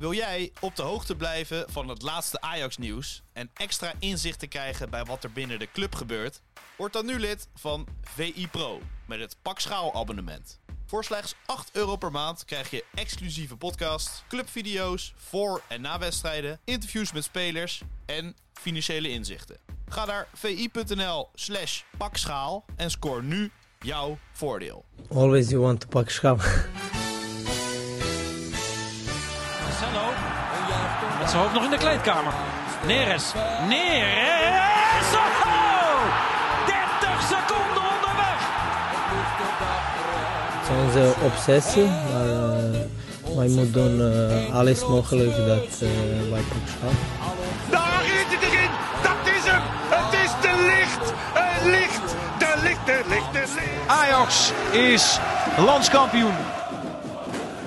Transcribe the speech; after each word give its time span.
Wil 0.00 0.14
jij 0.14 0.52
op 0.60 0.76
de 0.76 0.82
hoogte 0.82 1.16
blijven 1.16 1.64
van 1.70 1.88
het 1.88 2.02
laatste 2.02 2.40
Ajax-nieuws 2.40 3.22
en 3.32 3.50
extra 3.54 3.92
inzicht 3.98 4.38
te 4.38 4.46
krijgen 4.46 4.90
bij 4.90 5.04
wat 5.04 5.24
er 5.24 5.32
binnen 5.32 5.58
de 5.58 5.68
club 5.72 5.94
gebeurt? 5.94 6.40
Word 6.76 6.92
dan 6.92 7.06
nu 7.06 7.18
lid 7.18 7.48
van 7.54 7.86
VI 8.02 8.48
Pro 8.50 8.80
met 9.06 9.20
het 9.20 9.36
Pak 9.42 9.60
Schaal 9.60 9.94
abonnement. 9.94 10.60
Voor 10.86 11.04
slechts 11.04 11.34
8 11.46 11.70
euro 11.72 11.96
per 11.96 12.10
maand 12.10 12.44
krijg 12.44 12.70
je 12.70 12.84
exclusieve 12.94 13.56
podcasts, 13.56 14.22
clubvideo's 14.28 15.14
voor 15.16 15.62
en 15.68 15.80
na 15.80 15.98
wedstrijden, 15.98 16.60
interviews 16.64 17.12
met 17.12 17.24
spelers 17.24 17.82
en 18.06 18.36
financiële 18.52 19.08
inzichten. 19.08 19.56
Ga 19.88 20.04
naar 20.04 20.28
vi.nl 20.34 21.28
slash 21.34 21.82
pakschaal 21.96 22.64
en 22.76 22.90
scoor 22.90 23.22
nu 23.22 23.50
jouw 23.78 24.18
voordeel. 24.32 24.84
Always 25.08 25.48
you 25.48 25.60
want 25.60 25.80
to 25.80 25.88
pak 25.88 26.10
schap. 26.10 26.40
Met 31.30 31.38
zijn 31.38 31.50
hoofd 31.50 31.60
nog 31.60 31.72
in 31.72 31.78
de 31.78 31.86
kleedkamer. 31.86 32.32
Neres. 32.86 33.32
Neres. 33.68 35.10
Oh! 35.14 36.00
30 36.66 37.22
seconden 37.32 37.82
onderweg. 37.94 38.40
Het 40.58 40.68
is 40.68 40.84
onze 40.84 41.14
obsessie, 41.24 41.84
maar 41.84 42.26
uh, 42.26 43.36
wij 43.36 43.48
moeten 43.48 43.72
doen 43.72 44.00
uh, 44.00 44.54
alles 44.54 44.86
mogelijk 44.86 45.36
dat 45.36 45.80
uh, 45.82 45.88
wij 46.30 46.40
pak 46.40 46.66
schap. 46.68 46.92
Daar 47.70 48.04
is 48.04 48.10
het 48.10 48.42
erin! 48.42 48.70
Dat 49.02 49.34
is 49.34 49.50
hem! 49.50 49.62
Het 49.88 50.12
is 50.12 50.30
de 50.40 50.54
licht! 50.72 51.12
Het 51.32 51.64
licht! 51.64 52.14
De 52.38 52.60
licht, 52.62 52.86
de 52.86 53.02
licht, 53.08 53.32
de 53.32 53.54
licht! 53.54 53.86
Ajax 53.86 54.52
is 54.70 55.18
landskampioen. 55.56 56.34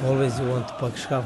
Always 0.06 0.38
you 0.38 0.48
want 0.48 0.68
to 0.68 0.74
pak 0.80 0.98
schap. 0.98 1.24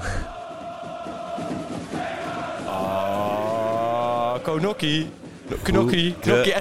Ah, 4.48 4.53
Konokkie. 4.53 5.09
Knokkie. 5.64 6.16
Knokkie. 6.20 6.53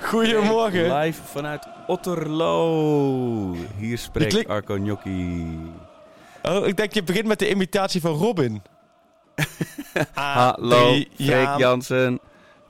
Goedemorgen. 0.10 0.92
Live 0.98 1.20
vanuit 1.24 1.66
Otterlo. 1.86 3.56
Hier 3.76 3.98
spreekt 3.98 4.32
klik- 4.34 4.48
Arco 4.48 4.74
Gnocchi. 4.74 5.46
Oh, 6.42 6.66
ik 6.66 6.76
denk 6.76 6.92
je 6.92 7.02
begint 7.02 7.26
met 7.26 7.38
de 7.38 7.50
imitatie 7.50 8.00
van 8.00 8.12
Robin. 8.12 8.62
Hallo, 10.14 10.94
Freek 11.14 11.58
Jansen. 11.58 12.20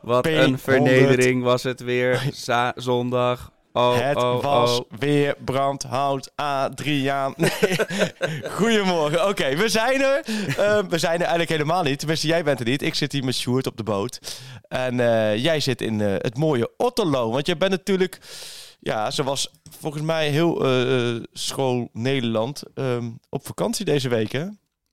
Wat 0.00 0.26
een 0.26 0.56
P100. 0.58 0.60
vernedering 0.60 1.42
was 1.42 1.62
het 1.62 1.80
weer. 1.80 2.22
Zondag. 2.74 3.50
Oh, 3.72 3.98
het 3.98 4.16
oh, 4.16 4.42
was 4.42 4.78
oh. 4.78 4.90
weer 4.98 5.36
brandhout 5.44 6.32
Adriaan. 6.34 7.34
Nee. 7.36 7.50
Goedemorgen. 8.58 9.28
Oké, 9.28 9.56
we 9.56 9.68
zijn 9.68 10.02
er. 10.02 10.24
Eh, 10.56 10.78
we 10.88 10.98
zijn 10.98 11.14
er 11.14 11.20
eigenlijk 11.20 11.48
helemaal 11.48 11.82
niet. 11.82 11.98
Tenminste, 11.98 12.26
jij 12.26 12.44
bent 12.44 12.60
er 12.60 12.66
niet. 12.66 12.82
Ik 12.82 12.94
zit 12.94 13.12
hier 13.12 13.24
met 13.24 13.34
Sjoerd 13.34 13.66
op 13.66 13.76
de 13.76 13.82
boot. 13.82 14.40
En 14.68 15.00
eh, 15.00 15.36
jij 15.36 15.60
zit 15.60 15.80
in 15.80 16.00
eh, 16.00 16.14
het 16.18 16.36
mooie 16.36 16.70
Otterlo. 16.76 17.30
Want 17.30 17.46
je 17.46 17.56
bent 17.56 17.70
natuurlijk, 17.70 18.18
ja, 18.80 19.10
zoals 19.10 19.50
volgens 19.78 20.02
mij 20.02 20.28
heel 20.28 20.66
school 21.32 21.88
Nederland, 21.92 22.62
ehm, 22.74 23.10
op 23.28 23.46
vakantie 23.46 23.84
deze 23.84 24.08
week, 24.08 24.32
hè? 24.32 24.46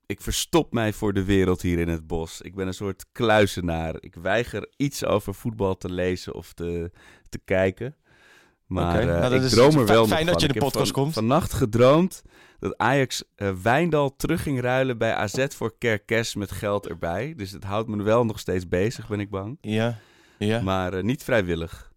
Ik 0.06 0.22
verstop 0.22 0.74
mij 0.74 0.94
voor 0.94 1.14
de 1.14 1.24
wereld 1.24 1.62
hier 1.62 1.80
in 1.80 1.88
het 1.88 2.08
bos. 2.08 2.42
Ik 2.42 2.56
ben 2.56 2.68
een 2.68 2.74
soort 2.74 3.06
kluizenaar. 3.12 3.96
Ik 4.00 4.16
weiger 4.16 4.72
iets 4.78 5.06
over 5.06 5.34
voetbal 5.34 5.78
te 5.78 5.92
lezen 5.92 6.34
of 6.34 6.54
te, 6.54 6.92
te 7.30 7.40
kijken. 7.46 7.96
Maar 8.70 9.00
eh, 9.00 9.06
nou, 9.06 9.22
dat 9.22 9.32
ik 9.32 9.42
is 9.42 9.52
droom 9.52 9.66
er 9.68 9.74
fijn- 9.74 9.86
wel 9.86 10.08
fijn 10.08 10.26
nog 10.26 10.34
dat 10.34 10.42
je 10.42 10.48
in 10.48 10.54
de 10.54 10.58
Ik 10.60 10.64
heb 10.64 10.72
podcast 10.72 10.92
van- 10.94 11.02
komt. 11.04 11.14
Vannacht 11.14 11.54
gedroomd 11.54 12.22
dat 12.60 12.78
Ajax 12.78 13.24
eh, 13.36 13.50
Wijndal 13.64 14.16
terug 14.16 14.44
ging 14.44 14.62
ruilen 14.62 14.98
bij 14.98 15.14
AZ 15.14 15.46
voor 15.56 15.74
Kerkes 15.78 16.36
met 16.36 16.52
geld 16.52 16.88
erbij. 16.88 17.34
Dus 17.38 17.52
het 17.52 17.64
houdt 17.64 17.90
me 17.90 18.04
wel 18.04 18.26
nog 18.26 18.40
steeds 18.40 18.68
bezig, 18.68 19.08
ben 19.08 19.20
ik 19.20 19.30
bang. 19.30 19.58
Ja. 19.62 19.98
Ja. 20.38 20.62
Maar 20.62 20.94
eh, 20.94 21.04
niet 21.04 21.24
vrijwillig. 21.24 21.92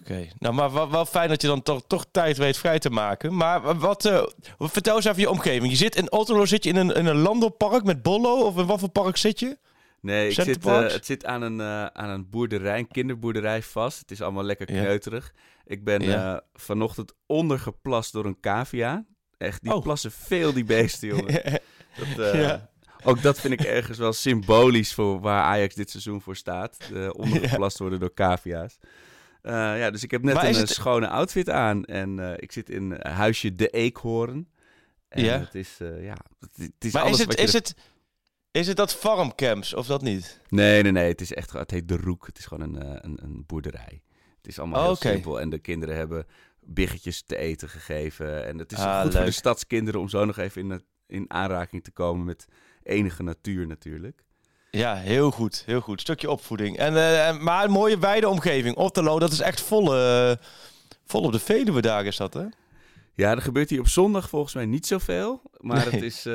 Oké, 0.00 0.28
nou 0.38 0.54
maar 0.54 0.72
wel, 0.72 0.90
wel 0.90 1.04
fijn 1.04 1.28
dat 1.28 1.42
je 1.42 1.48
dan 1.48 1.62
toch, 1.62 1.82
toch 1.86 2.04
tijd 2.10 2.36
weet 2.36 2.56
vrij 2.56 2.78
te 2.78 2.90
maken. 2.90 3.36
Maar 3.36 3.78
wat, 3.78 4.04
eh, 4.04 4.22
vertel 4.58 4.96
eens 4.96 5.04
even 5.04 5.20
je 5.20 5.30
omgeving. 5.30 5.70
Je 5.70 5.76
zit 5.76 5.96
in 5.96 6.12
Otterlo, 6.12 6.44
zit 6.46 6.64
je 6.64 6.70
in 6.70 6.76
een, 6.76 6.90
in 6.94 7.06
een 7.06 7.16
landbouwpark 7.18 7.84
met 7.84 8.02
Bollo? 8.02 8.40
Of 8.40 8.56
in 8.58 8.66
wat 8.66 8.80
voor 8.80 8.88
park 8.88 9.16
zit 9.16 9.40
je? 9.40 9.58
Nee, 10.04 10.28
ik 10.28 10.34
zit, 10.34 10.66
eh, 10.66 10.80
het 10.80 11.06
zit 11.06 11.24
aan 11.24 11.42
een, 11.42 11.60
eh, 11.60 11.84
aan 11.86 12.08
een 12.10 12.28
boerderij, 12.30 12.78
een 12.78 12.88
kinderboerderij 12.88 13.62
vast. 13.62 13.98
Het 13.98 14.10
is 14.10 14.22
allemaal 14.22 14.44
lekker 14.44 14.66
kneuterig. 14.66 15.32
Ik 15.64 15.84
ben 15.84 16.00
eh, 16.02 16.36
vanochtend 16.54 17.12
ondergeplast 17.26 18.12
door 18.12 18.24
een 18.24 18.40
cavia. 18.40 19.04
Echt, 19.38 19.62
die 19.62 19.74
Oh. 19.74 19.82
plassen 19.82 20.12
veel, 20.12 20.52
die 20.52 20.64
beesten, 20.64 21.08
jongen. 21.08 21.42
Dat. 22.16 22.60
Ook 23.04 23.22
dat 23.22 23.40
vind 23.40 23.52
ik 23.52 23.60
ergens 23.66 23.98
wel 23.98 24.12
symbolisch 24.12 24.94
voor 24.94 25.20
waar 25.20 25.42
Ajax 25.42 25.74
dit 25.74 25.90
seizoen 25.90 26.20
voor 26.20 26.36
staat. 26.36 26.76
Ondergeplast 27.12 27.78
worden 27.78 28.00
door 28.00 28.14
cavia's. 28.14 28.78
Ja, 29.42 29.90
dus 29.90 30.02
ik 30.02 30.10
heb 30.10 30.22
net 30.22 30.36
een 30.42 30.54
het- 30.54 30.68
schone 30.68 31.08
outfit 31.08 31.50
aan. 31.50 31.84
En 31.84 32.36
ik 32.38 32.52
zit 32.52 32.70
in 32.70 32.98
huisje 33.02 33.54
De 33.54 33.68
Eekhoorn. 33.68 34.48
En 35.08 35.24
Ja. 35.24 35.38
het 35.38 35.54
is, 35.54 35.76
eh, 35.80 36.04
ja, 36.04 36.16
het, 36.40 36.72
is 36.78 36.92
maar 36.92 37.02
alles 37.02 37.18
is 37.20 37.24
wat 37.24 37.38
het, 37.38 37.40
je 37.40 37.46
is, 37.46 37.52
het, 37.52 37.74
is 38.54 38.66
het 38.66 38.76
dat 38.76 38.94
farmcamps 38.94 39.74
of 39.74 39.86
dat 39.86 40.02
niet? 40.02 40.40
Nee, 40.48 40.82
nee, 40.82 40.92
nee. 40.92 41.08
Het 41.08 41.20
is 41.20 41.32
echt, 41.34 41.52
het 41.52 41.70
heet 41.70 41.88
De 41.88 41.96
Roek. 41.96 42.26
Het 42.26 42.38
is 42.38 42.46
gewoon 42.46 42.74
een, 42.74 42.82
eh, 42.82 42.98
een, 43.00 43.18
een 43.22 43.44
boerderij. 43.46 44.02
Het 44.36 44.46
is 44.46 44.58
allemaal 44.58 44.80
Oh, 44.80 44.86
heel 44.86 44.96
simpel. 44.96 45.40
En 45.40 45.50
de 45.50 45.58
kinderen 45.58 45.96
hebben 45.96 46.26
biggetjes 46.60 47.22
te 47.22 47.36
eten 47.36 47.68
gegeven. 47.68 48.46
En 48.46 48.58
het 48.58 48.72
is 48.72 48.78
Ah, 48.78 49.02
goed 49.02 49.14
voor 49.14 49.24
de 49.24 49.30
stadskinderen 49.30 50.00
om 50.00 50.08
zo 50.08 50.24
nog 50.24 50.36
even 50.38 50.70
in, 50.70 50.82
in 51.06 51.24
aanraking 51.30 51.84
te 51.84 51.90
komen 51.90 52.24
met 52.24 52.46
enige 52.82 53.22
natuur 53.22 53.66
natuurlijk. 53.66 54.24
Ja, 54.70 54.94
heel 54.96 55.30
goed. 55.30 55.62
Heel 55.66 55.80
goed. 55.80 56.00
Stukje 56.00 56.30
opvoeding. 56.30 56.76
En, 56.78 56.96
eh, 56.96 57.38
maar 57.38 57.64
een 57.64 57.70
mooie 57.70 57.98
wijde 57.98 58.28
omgeving. 58.28 58.76
Otterlo, 58.76 59.18
dat 59.18 59.32
is 59.32 59.40
echt 59.40 59.60
vol, 59.60 59.94
eh, 59.96 60.32
vol 61.04 61.22
op 61.22 61.32
de 61.32 61.38
Veluwe 61.38 61.80
daar 61.80 62.04
is 62.06 62.16
dat, 62.16 62.34
hè? 62.34 62.44
Ja, 63.14 63.30
er 63.30 63.42
gebeurt 63.42 63.70
hier 63.70 63.80
op 63.80 63.88
zondag 63.88 64.28
volgens 64.28 64.54
mij 64.54 64.66
niet 64.66 64.86
zoveel. 64.86 65.42
Maar 65.58 65.76
Nee. 65.76 65.90
het 65.90 66.02
is... 66.02 66.26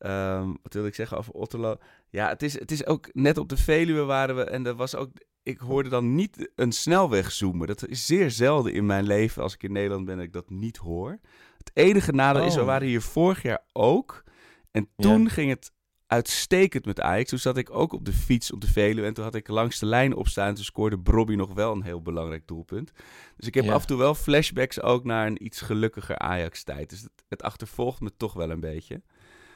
ehm, 0.00 0.48
wat 0.62 0.72
wil 0.74 0.86
ik 0.86 0.94
zeggen 0.94 1.16
over 1.18 1.32
Otterlo? 1.32 1.76
Ja, 2.10 2.28
het 2.28 2.42
is, 2.42 2.58
het 2.58 2.70
is 2.70 2.86
ook 2.86 3.08
net 3.12 3.38
op 3.38 3.48
de 3.48 3.56
Veluwe 3.56 4.02
waren 4.04 4.36
we... 4.36 4.44
En 4.44 4.66
er 4.66 4.74
was 4.74 4.94
ook... 4.94 5.10
Ik 5.42 5.58
hoorde 5.58 5.88
dan 5.88 6.14
niet 6.14 6.50
een 6.54 6.72
snelweg 6.72 7.32
zoomen. 7.32 7.66
Dat 7.66 7.86
is 7.88 8.06
zeer 8.06 8.30
zelden 8.30 8.72
in 8.72 8.86
mijn 8.86 9.04
leven 9.06 9.42
als 9.42 9.54
ik 9.54 9.62
in 9.62 9.72
Nederland 9.72 10.04
ben 10.04 10.16
dat 10.16 10.24
ik 10.24 10.32
dat 10.32 10.50
niet 10.50 10.76
hoor. 10.76 11.18
Het 11.58 11.70
enige 11.74 12.12
nadeel 12.12 12.44
is, 12.44 12.54
we 12.54 12.60
Oh. 12.60 12.66
waren 12.66 12.86
hier 12.88 13.02
vorig 13.02 13.42
jaar 13.42 13.64
ook. 13.72 14.22
En 14.70 14.88
toen 14.96 15.30
ging 15.30 15.50
het 15.50 15.70
uitstekend 16.06 16.84
met 16.84 17.00
Ajax. 17.00 17.30
Toen 17.30 17.38
zat 17.38 17.56
ik 17.56 17.70
ook 17.74 17.92
op 17.92 18.04
de 18.04 18.12
fiets 18.12 18.52
op 18.52 18.60
de 18.60 18.66
Veluwe. 18.66 19.06
En 19.06 19.14
toen 19.14 19.24
had 19.24 19.34
ik 19.34 19.48
langs 19.48 19.78
de 19.78 19.86
lijn 19.86 20.14
opstaan. 20.14 20.54
Toen 20.54 20.64
scoorde 20.64 20.98
Brobby 21.00 21.34
nog 21.34 21.52
wel 21.54 21.72
een 21.72 21.82
heel 21.82 22.02
belangrijk 22.02 22.46
doelpunt. 22.46 22.90
Dus 23.36 23.46
ik 23.46 23.54
heb 23.54 23.64
Ja. 23.64 23.72
af 23.72 23.80
en 23.80 23.86
toe 23.86 23.98
wel 23.98 24.14
flashbacks 24.14 24.80
ook 24.80 25.04
naar 25.04 25.26
een 25.26 25.44
iets 25.44 25.60
gelukkiger 25.60 26.18
Ajax-tijd. 26.18 26.90
Dus 26.90 27.00
het, 27.00 27.10
het 27.28 27.42
achtervolgt 27.42 28.00
me 28.00 28.10
toch 28.16 28.32
wel 28.32 28.50
een 28.50 28.60
beetje. 28.60 29.02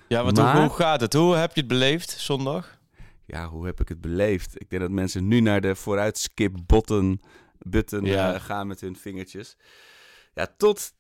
Ja, 0.09 0.25
want 0.25 0.37
Maar- 0.37 0.53
hoe, 0.57 0.61
hoe 0.67 0.77
gaat 0.77 1.01
het? 1.01 1.13
Hoe 1.13 1.35
heb 1.37 1.55
je 1.55 1.61
het 1.61 1.69
beleefd 1.69 2.11
zondag? 2.11 2.79
Ja, 3.27 3.49
hoe 3.49 3.67
heb 3.67 3.81
ik 3.81 3.89
het 3.89 4.01
beleefd? 4.01 4.61
Ik 4.61 4.71
denk 4.71 4.83
dat 4.83 4.91
mensen 4.91 5.29
nu 5.29 5.41
naar 5.41 5.61
de 5.61 5.75
vooruit 5.75 6.19
skip 6.19 6.57
button, 6.67 7.21
Ja. 8.03 8.35
eh, 8.35 8.41
gaan 8.41 8.67
met 8.67 8.81
hun 8.81 8.97
vingertjes. 8.97 9.57
Ja, 10.35 10.55
tot, 10.57 10.93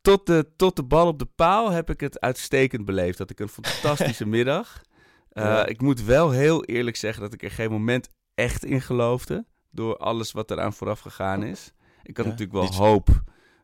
tot, 0.00 0.26
de, 0.26 0.48
tot 0.56 0.76
de 0.76 0.82
bal 0.82 1.06
op 1.06 1.18
de 1.18 1.24
paal 1.34 1.70
heb 1.70 1.90
ik 1.90 2.00
het 2.00 2.20
uitstekend 2.20 2.84
beleefd. 2.84 3.18
Dat 3.18 3.30
ik 3.30 3.40
een 3.40 3.48
fantastische 3.48 4.26
middag. 4.36 4.82
Eh, 5.28 5.44
Ja. 5.44 5.66
Ik 5.66 5.80
moet 5.80 6.02
wel 6.04 6.30
heel 6.30 6.64
eerlijk 6.64 6.96
zeggen 6.96 7.22
dat 7.22 7.32
ik 7.32 7.42
er 7.42 7.50
geen 7.50 7.70
moment 7.70 8.08
echt 8.34 8.64
in 8.64 8.80
geloofde. 8.80 9.46
Door 9.70 9.96
alles 9.96 10.32
wat 10.32 10.50
eraan 10.50 10.72
vooraf 10.72 11.00
gegaan 11.00 11.42
is. 11.42 11.72
Ik 12.02 12.16
had 12.16 12.24
Ja, 12.26 12.30
natuurlijk 12.32 12.58
wel 12.58 12.86
hoop. 12.86 13.08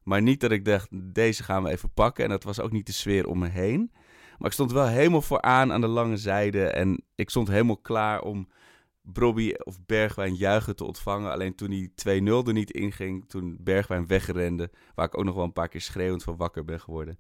Maar 0.03 0.23
niet 0.23 0.41
dat 0.41 0.51
ik 0.51 0.65
dacht, 0.65 0.89
deze 1.15 1.43
gaan 1.43 1.63
we 1.63 1.71
even 1.71 1.93
pakken. 1.93 2.25
En 2.25 2.31
dat 2.31 2.45
was 2.45 2.61
ook 2.61 2.73
niet 2.73 2.87
de 2.87 2.93
sfeer 2.93 3.27
om 3.27 3.39
me 3.39 3.49
heen. 3.49 3.93
Maar 4.39 4.47
ik 4.49 4.53
stond 4.53 4.73
wel 4.73 4.87
helemaal 4.87 5.23
vooraan 5.23 5.73
aan 5.73 5.81
de 5.81 5.87
lange 5.87 6.17
zijde. 6.17 6.65
En 6.67 7.03
ik 7.15 7.31
stond 7.31 7.49
helemaal 7.49 7.77
klaar 7.77 8.21
om 8.23 8.49
Brobby 9.03 9.53
of 9.65 9.77
Bergwijn 9.87 10.35
juichen 10.35 10.77
te 10.77 10.85
ontvangen. 10.85 11.33
Alleen 11.33 11.55
toen 11.55 11.71
die 11.71 11.93
2-0 12.07 12.47
er 12.47 12.53
niet 12.53 12.71
inging, 12.71 13.29
toen 13.29 13.57
Bergwijn 13.61 14.07
wegrende... 14.07 14.71
waar 14.95 15.07
ik 15.07 15.19
ook 15.19 15.25
nog 15.25 15.35
wel 15.35 15.45
een 15.45 15.53
paar 15.53 15.69
keer 15.69 15.81
schreeuwend 15.81 16.23
van 16.23 16.37
wakker 16.37 16.65
ben 16.65 16.81
geworden... 16.81 17.19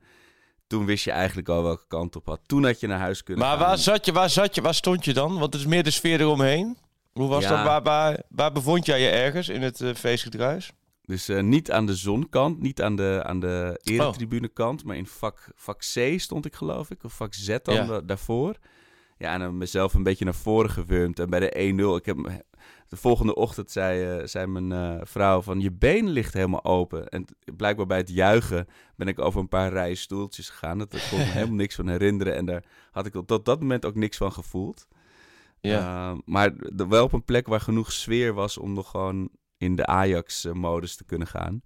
toen 0.66 0.84
wist 0.86 1.04
je 1.04 1.10
eigenlijk 1.10 1.48
al 1.48 1.62
welke 1.62 1.84
kant 1.88 2.16
op 2.16 2.26
had. 2.26 2.40
Toen 2.46 2.64
had 2.64 2.80
je 2.80 2.86
naar 2.86 2.98
huis 2.98 3.22
kunnen 3.22 3.44
Maar 3.46 3.56
gaan. 3.56 3.66
waar 3.66 3.78
zat 3.78 4.04
je, 4.04 4.12
waar 4.12 4.30
zat 4.30 4.54
je, 4.54 4.60
waar 4.60 4.74
stond 4.74 5.04
je 5.04 5.12
dan? 5.12 5.32
Want 5.38 5.52
het 5.52 5.62
is 5.62 5.66
meer 5.68 5.82
de 5.82 5.90
sfeer 5.90 6.20
eromheen. 6.20 6.76
Hoe 7.12 7.28
was 7.28 7.42
Ja. 7.42 7.48
dat? 7.50 7.64
Waar, 7.64 7.82
waar, 7.82 8.22
waar 8.28 8.52
bevond 8.52 8.86
jij 8.86 9.00
je 9.00 9.08
ergens 9.08 9.48
in 9.48 9.62
het 9.62 9.80
uh, 9.80 9.94
feestgedruis? 9.94 10.72
Dus 11.08 11.28
eh, 11.28 11.42
niet 11.42 11.70
aan 11.70 11.86
de 11.86 11.94
zonkant, 11.94 12.60
niet 12.60 12.82
aan 12.82 12.96
de, 12.96 13.20
aan 13.24 13.40
de 13.40 13.80
eretribunekant... 13.82 14.84
maar 14.84 14.96
in 14.96 15.06
vak, 15.06 15.50
vak 15.54 15.78
C 15.78 16.14
stond 16.20 16.46
ik 16.46 16.54
geloof 16.54 16.90
ik, 16.90 17.04
of 17.04 17.12
vak 17.12 17.34
Z 17.34 17.56
dan 17.62 17.74
Ja. 17.74 17.86
da- 17.86 18.00
daarvoor... 18.00 18.56
Ja, 19.18 19.32
en 19.32 19.40
dan 19.40 19.58
mezelf 19.58 19.94
een 19.94 20.02
beetje 20.02 20.24
naar 20.24 20.34
voren 20.34 20.70
gewurmd. 20.70 21.18
En 21.18 21.30
bij 21.30 21.40
de 21.40 21.72
1-0, 21.94 21.96
ik 21.96 22.06
heb 22.06 22.16
de 22.88 22.96
volgende 22.96 23.34
ochtend 23.34 23.70
zei, 23.70 24.18
eh, 24.18 24.26
zei 24.26 24.46
mijn 24.46 24.72
eh, 24.72 25.04
vrouw 25.06 25.40
van 25.40 25.60
je 25.60 25.72
been 25.72 26.08
ligt 26.08 26.32
helemaal 26.34 26.64
open. 26.64 27.08
En 27.08 27.24
blijkbaar 27.56 27.86
bij 27.86 27.98
het 27.98 28.10
juichen 28.10 28.66
ben 28.96 29.08
ik 29.08 29.18
over 29.18 29.40
een 29.40 29.48
paar 29.48 29.72
rijen 29.72 29.96
stoeltjes 29.96 30.50
gegaan. 30.50 30.78
Dat, 30.78 31.08
kon 31.10 31.18
me 31.18 31.24
helemaal 31.38 31.54
niks 31.54 31.74
van 31.74 31.88
herinneren. 31.88 32.34
En 32.34 32.44
daar 32.44 32.64
had 32.90 33.06
ik 33.06 33.12
tot 33.26 33.44
dat 33.44 33.60
moment 33.60 33.84
ook 33.84 33.94
niks 33.94 34.16
van 34.16 34.32
gevoeld. 34.32 34.88
Ja. 35.60 36.10
Uh, 36.10 36.18
maar 36.24 36.52
wel 36.88 37.04
op 37.04 37.12
een 37.12 37.24
plek 37.24 37.46
waar 37.46 37.60
genoeg 37.60 37.92
sfeer 37.92 38.34
was 38.34 38.58
om 38.58 38.72
nog 38.72 38.90
gewoon 38.90 39.30
in 39.58 39.76
de 39.76 39.86
Ajax-modus 39.86 40.96
te 40.96 41.04
kunnen 41.04 41.28
gaan. 41.28 41.62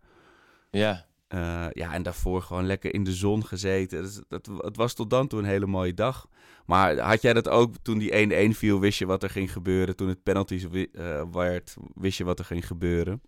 ja. 0.71 1.11
Uh, 1.35 1.67
ja, 1.73 1.93
en 1.95 2.03
daarvoor 2.03 2.43
gewoon 2.43 2.67
lekker 2.67 2.95
in 2.95 3.05
de 3.05 3.13
zon 3.13 3.47
gezeten. 3.47 4.03
Dus 4.03 4.21
dat, 4.29 4.47
het 4.59 4.77
was 4.77 4.95
tot 4.95 5.11
dan 5.11 5.27
toe 5.27 5.39
een 5.39 5.45
hele 5.45 5.67
mooie 5.67 5.95
dag. 5.95 6.29
Maar 6.67 6.99
had 6.99 7.23
jij 7.23 7.33
dat 7.33 7.49
ook 7.49 7.75
toen 7.83 7.99
die 7.99 8.51
1-1 8.55 8.57
viel? 8.57 8.81
Wist 8.81 8.99
je 8.99 9.07
wat 9.07 9.23
er 9.23 9.31
ging 9.31 9.53
gebeuren? 9.53 9.97
Toen 9.97 10.09
het 10.09 10.23
penalties 10.23 10.65
wi- 10.67 10.89
uh, 10.93 11.23
werd, 11.33 11.77
wist 11.95 12.19
je 12.19 12.25
wat 12.25 12.39
er 12.39 12.45
ging 12.45 12.67
gebeuren? 12.67 13.23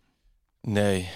Nee. 0.61 1.09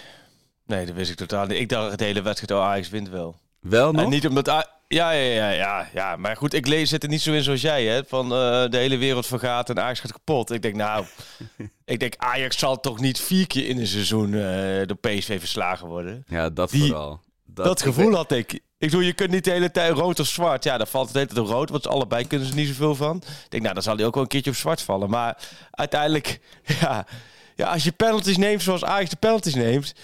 Nee, 0.67 0.87
dat 0.87 0.95
wist 0.95 1.11
ik 1.11 1.17
totaal 1.17 1.47
niet. 1.47 1.59
Ik 1.59 1.69
dacht 1.69 1.99
de 1.99 2.05
hele 2.05 2.23
wedstrijd, 2.23 2.61
oh 2.61 2.67
Ajax 2.67 2.89
wint 2.89 3.09
wel. 3.09 3.37
Wel 3.61 3.93
nog? 3.93 4.03
En 4.03 4.11
niet 4.11 4.27
omdat... 4.27 4.47
Ja, 4.47 5.11
ja, 5.11 5.11
ja, 5.11 5.51
ja, 5.51 5.89
ja. 5.95 6.17
Maar 6.17 6.37
goed, 6.37 6.55
ik 6.55 6.67
lees 6.67 6.89
zit 6.89 7.03
er 7.03 7.09
niet 7.09 7.21
zo 7.21 7.33
in 7.33 7.43
zoals 7.43 7.61
jij, 7.61 7.85
hè. 7.85 8.05
Van 8.05 8.25
uh, 8.25 8.31
de 8.69 8.77
hele 8.77 8.97
wereld 8.97 9.27
vergaat 9.27 9.71
en 9.71 9.81
Ajax 9.81 10.01
gaat 10.01 10.13
kapot. 10.13 10.51
Ik 10.51 10.63
denk, 10.63 10.75
nou... 10.75 11.05
ik 11.85 12.01
denk, 12.01 12.15
Ajax 12.17 12.59
zal 12.59 12.81
toch 12.81 13.01
niet 13.01 13.21
vier 13.21 13.47
keer 13.47 13.69
in 13.69 13.79
een 13.79 13.87
seizoen 13.87 14.33
uh, 14.33 14.87
door 14.87 14.97
PSV 14.97 15.39
verslagen 15.39 15.87
worden. 15.87 16.25
Ja, 16.29 16.51
dat 16.51 16.71
Die, 16.71 16.87
vooral. 16.87 17.21
Dat, 17.47 17.65
dat 17.65 17.83
gevoel 17.83 18.15
had 18.15 18.33
ik. 18.33 18.53
Ik 18.53 18.91
bedoel, 18.91 19.01
je 19.01 19.13
kunt 19.13 19.31
niet 19.31 19.45
de 19.45 19.51
hele 19.51 19.71
tijd 19.71 19.93
rood 19.93 20.21
of 20.21 20.27
zwart. 20.27 20.65
Ja, 20.65 20.79
dan 20.79 20.87
valt 20.87 21.07
het 21.07 21.15
hele 21.15 21.27
tijd 21.27 21.39
op 21.39 21.47
rood, 21.47 21.71
want 21.71 21.87
allebei 21.87 22.27
kunnen 22.27 22.47
ze 22.47 22.55
niet 22.55 22.69
zoveel 22.69 22.95
van. 22.95 23.17
Ik 23.17 23.51
denk, 23.51 23.63
nou, 23.63 23.75
dan 23.75 23.83
zal 23.83 23.97
hij 23.97 24.07
ook 24.07 24.15
wel 24.15 24.23
een 24.23 24.29
keertje 24.29 24.51
op 24.51 24.57
zwart 24.57 24.83
vallen. 24.83 25.11
Maar 25.11 25.39
uiteindelijk, 25.71 26.41
ja, 26.81 27.07
ja 27.55 27.73
als 27.73 27.85
je 27.85 27.93
penalties 27.93 28.37
neemt 28.37 28.63
zoals 28.63 28.85
Ajax 28.85 29.11
de 29.11 29.17
penalties 29.17 29.55
neemt... 29.55 29.95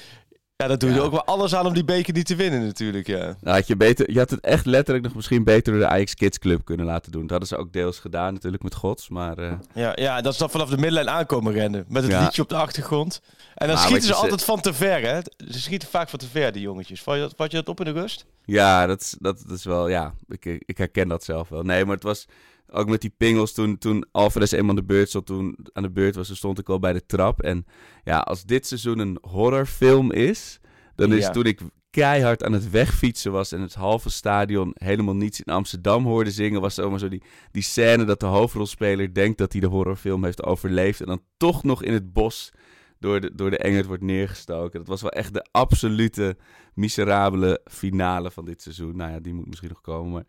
Ja, 0.64 0.70
dat 0.70 0.80
doe 0.80 0.90
je 0.90 0.96
Ja. 0.96 1.02
ook 1.02 1.10
wel 1.10 1.24
alles 1.24 1.54
aan 1.54 1.66
om 1.66 1.74
die 1.74 1.84
beker 1.84 2.12
niet 2.14 2.26
te 2.26 2.34
winnen 2.36 2.64
natuurlijk, 2.64 3.06
ja. 3.06 3.36
Nou, 3.40 3.56
had 3.56 3.66
je, 3.66 3.76
beter, 3.76 4.10
je 4.12 4.18
had 4.18 4.30
het 4.30 4.40
echt 4.40 4.66
letterlijk 4.66 5.04
nog 5.06 5.14
misschien 5.14 5.44
beter 5.44 5.72
door 5.72 5.82
de 5.82 5.88
Ajax 5.88 6.14
Kids 6.14 6.38
Club 6.38 6.64
kunnen 6.64 6.86
laten 6.86 7.12
doen. 7.12 7.20
Dat 7.20 7.30
hadden 7.30 7.48
ze 7.48 7.56
ook 7.56 7.72
deels 7.72 7.98
gedaan 7.98 8.32
natuurlijk 8.34 8.62
met 8.62 8.74
Gods, 8.74 9.08
maar... 9.08 9.38
uh, 9.38 9.52
Ja, 9.74 9.92
ja, 9.94 10.20
dat 10.20 10.32
is 10.32 10.38
dan 10.38 10.50
vanaf 10.50 10.68
de 10.68 10.76
middenlijn 10.76 11.10
aankomen 11.10 11.52
rennen. 11.52 11.84
Met 11.88 12.02
het 12.02 12.12
Ja. 12.12 12.22
liedje 12.22 12.42
op 12.42 12.48
de 12.48 12.54
achtergrond. 12.56 13.20
En 13.54 13.66
dan 13.66 13.76
Maar 13.76 13.84
schieten 13.86 14.08
wat 14.08 14.16
ze 14.16 14.22
altijd 14.22 14.44
van 14.44 14.60
te 14.60 14.74
ver, 14.74 15.00
hè. 15.00 15.20
Ze 15.50 15.60
schieten 15.60 15.88
vaak 15.88 16.08
van 16.08 16.18
te 16.18 16.28
ver, 16.28 16.52
die 16.52 16.62
jongetjes. 16.62 17.02
Vat 17.02 17.14
je 17.14 17.20
dat, 17.20 17.32
vat 17.36 17.50
je 17.50 17.56
dat 17.56 17.68
op 17.68 17.78
in 17.78 17.94
de 17.94 18.00
rust? 18.00 18.24
Ja, 18.44 18.86
dat 18.86 19.00
is, 19.00 19.16
dat, 19.18 19.42
dat 19.46 19.58
is 19.58 19.64
wel, 19.64 19.88
ja, 19.88 20.14
ik, 20.28 20.44
ik 20.44 20.78
herken 20.78 21.08
dat 21.08 21.24
zelf 21.24 21.48
wel. 21.48 21.62
Nee, 21.62 21.84
maar 21.84 21.94
het 21.94 22.04
was 22.04 22.26
ook 22.74 22.88
met 22.88 23.00
die 23.00 23.14
pingels 23.16 23.52
toen, 23.52 23.78
toen 23.78 24.06
Alvarez 24.12 24.52
eenmaal 24.52 24.70
aan 24.70 24.76
de 24.76 24.84
beurt 24.84 25.08
stond, 25.08 25.26
toen 25.26 25.56
aan 25.72 25.82
de 25.82 25.90
beurt 25.90 26.14
was, 26.14 26.26
toen 26.26 26.36
stond 26.36 26.58
ik 26.58 26.68
al 26.68 26.78
bij 26.78 26.92
de 26.92 27.06
trap. 27.06 27.40
En 27.42 27.66
ja, 28.04 28.18
als 28.18 28.44
dit 28.44 28.66
seizoen 28.66 28.98
een 28.98 29.18
horrorfilm 29.20 30.12
is, 30.12 30.60
dan 30.94 31.12
is 31.12 31.24
Ja. 31.24 31.30
toen 31.30 31.44
ik 31.44 31.60
keihard 31.90 32.44
aan 32.44 32.52
het 32.52 32.70
wegfietsen 32.70 33.32
was 33.32 33.52
en 33.52 33.60
het 33.60 33.74
halve 33.74 34.10
stadion 34.10 34.70
helemaal 34.74 35.14
niets 35.16 35.40
in 35.40 35.52
Amsterdam 35.52 36.04
hoorde 36.04 36.30
zingen, 36.30 36.60
was 36.60 36.74
zomaar 36.74 36.98
zo 36.98 37.08
die, 37.08 37.22
die 37.50 37.62
scène 37.62 38.04
dat 38.04 38.20
de 38.20 38.26
hoofdrolspeler 38.26 39.14
denkt 39.14 39.38
dat 39.38 39.52
hij 39.52 39.60
de 39.60 39.66
horrorfilm 39.66 40.24
heeft 40.24 40.42
overleefd 40.44 41.00
en 41.00 41.06
dan 41.06 41.22
toch 41.36 41.62
nog 41.62 41.82
in 41.82 41.92
het 41.92 42.12
bos 42.12 42.50
door 42.98 43.20
de, 43.20 43.34
door 43.34 43.50
de 43.50 43.58
Engert 43.58 43.86
wordt 43.86 44.02
neergestoken. 44.02 44.78
Dat 44.78 44.88
was 44.88 45.02
wel 45.02 45.10
echt 45.10 45.34
de 45.34 45.46
absolute 45.50 46.36
miserabele 46.74 47.60
finale 47.64 48.30
van 48.30 48.44
dit 48.44 48.62
seizoen. 48.62 48.96
Nou 48.96 49.12
ja, 49.12 49.20
die 49.20 49.34
moet 49.34 49.46
misschien 49.46 49.68
nog 49.68 49.80
komen, 49.80 50.12
maar 50.12 50.26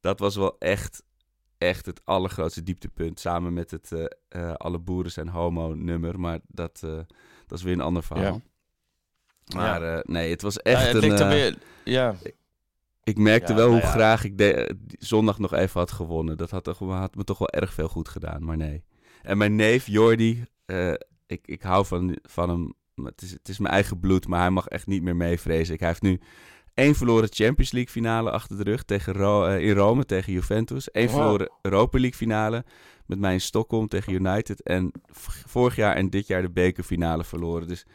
dat 0.00 0.18
was 0.18 0.36
wel 0.36 0.56
echt, 0.58 1.02
echt 1.58 1.86
het 1.86 2.00
allergrootste 2.04 2.62
dieptepunt. 2.62 3.20
Samen 3.20 3.52
met 3.52 3.70
het 3.70 3.92
eh, 3.92 4.04
eh, 4.28 4.54
Alle 4.54 4.78
boeren 4.78 5.12
zijn 5.12 5.28
homo 5.28 5.74
nummer, 5.74 6.20
maar 6.20 6.38
dat, 6.46 6.80
eh, 6.84 6.90
dat 7.46 7.58
is 7.58 7.62
weer 7.64 7.72
een 7.72 7.80
ander 7.80 8.02
verhaal. 8.02 8.40
Maar 9.54 9.82
eh, 9.94 10.00
nee, 10.02 10.30
het 10.30 10.42
was 10.42 10.54
Ja, 10.54 10.60
echt 10.62 10.92
het 10.92 11.02
een... 11.20 11.28
weer... 11.28 11.58
Ja. 11.84 12.14
ik 13.02 13.18
merkte 13.18 13.52
Ja, 13.52 13.58
wel 13.58 13.68
nou 13.68 13.78
hoe 13.80 13.88
ja. 13.88 13.94
graag 13.94 14.24
ik 14.24 14.38
de, 14.38 14.76
zondag 14.98 15.38
nog 15.38 15.52
even 15.54 15.80
had 15.80 15.90
gewonnen. 15.92 16.36
Dat 16.36 16.50
had, 16.50 16.64
toch- 16.64 16.78
had 16.78 17.14
me 17.14 17.24
toch 17.24 17.38
wel 17.38 17.50
erg 17.50 17.72
veel 17.74 17.88
goed 17.88 18.08
gedaan, 18.08 18.44
maar 18.44 18.56
nee. 18.56 18.84
En 19.22 19.38
mijn 19.38 19.56
neef 19.56 19.86
Jordi, 19.86 20.44
eh, 20.64 20.92
ik, 21.26 21.46
ik 21.46 21.62
hou 21.62 21.86
van, 21.86 22.18
van 22.22 22.48
hem. 22.48 22.72
maar 22.94 23.10
Het 23.10 23.22
is, 23.22 23.30
het 23.30 23.48
is 23.48 23.58
mijn 23.58 23.74
eigen 23.74 24.00
bloed, 24.00 24.26
maar 24.26 24.40
hij 24.40 24.50
mag 24.50 24.66
echt 24.68 24.86
niet 24.86 25.02
meer 25.02 25.16
mee, 25.16 25.40
vrees 25.40 25.68
ik. 25.68 25.78
Hij 25.78 25.88
heeft 25.88 26.02
nu 26.02 26.20
één 26.78 26.94
verloren 26.94 27.28
Champions 27.32 27.72
League 27.72 27.90
finale 27.92 28.30
achter 28.30 28.56
de 28.56 28.62
rug 28.62 28.82
tegen 28.82 29.12
Ro- 29.12 29.44
eh, 29.46 29.68
in 29.68 29.74
Rome 29.74 30.04
tegen 30.04 30.32
Juventus. 30.32 30.88
Eén 30.92 31.06
Wow. 31.06 31.14
verloren 31.16 31.50
Europa 31.62 31.98
League 31.98 32.16
finale 32.18 32.64
met 33.06 33.18
mij 33.18 33.32
in 33.32 33.40
Stockholm 33.40 33.88
tegen 33.88 34.12
United. 34.12 34.62
En 34.62 34.92
vorig 35.46 35.76
jaar 35.76 35.96
en 35.96 36.10
dit 36.10 36.26
jaar 36.26 36.42
de 36.42 36.50
bekerfinale 36.50 37.24
verloren. 37.24 37.68
Dus 37.68 37.86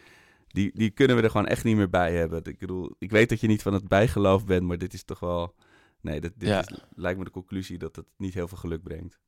die, 0.47 0.71
die 0.73 0.89
kunnen 0.89 1.15
we 1.15 1.21
er 1.21 1.29
gewoon 1.29 1.47
echt 1.47 1.63
niet 1.63 1.75
meer 1.75 1.89
bij 1.89 2.13
hebben. 2.15 2.41
Ik 2.43 2.59
bedoel, 2.59 2.95
ik 2.99 3.11
weet 3.11 3.29
dat 3.29 3.39
je 3.39 3.47
niet 3.47 3.61
van 3.61 3.73
het 3.73 3.87
bijgeloof 3.87 4.45
bent, 4.45 4.63
maar 4.67 4.77
dit 4.77 4.93
is 4.93 5.03
toch 5.03 5.19
wel... 5.19 5.53
Nee, 6.01 6.21
dit, 6.21 6.33
dit 6.37 6.49
Ja. 6.49 6.59
is- 6.59 6.77
lijkt 6.95 7.17
me 7.19 7.25
de 7.25 7.31
conclusie 7.31 7.77
dat 7.77 7.95
het 7.95 8.05
niet 8.17 8.33
heel 8.33 8.47
veel 8.47 8.57
geluk 8.57 8.83
brengt. 8.83 9.19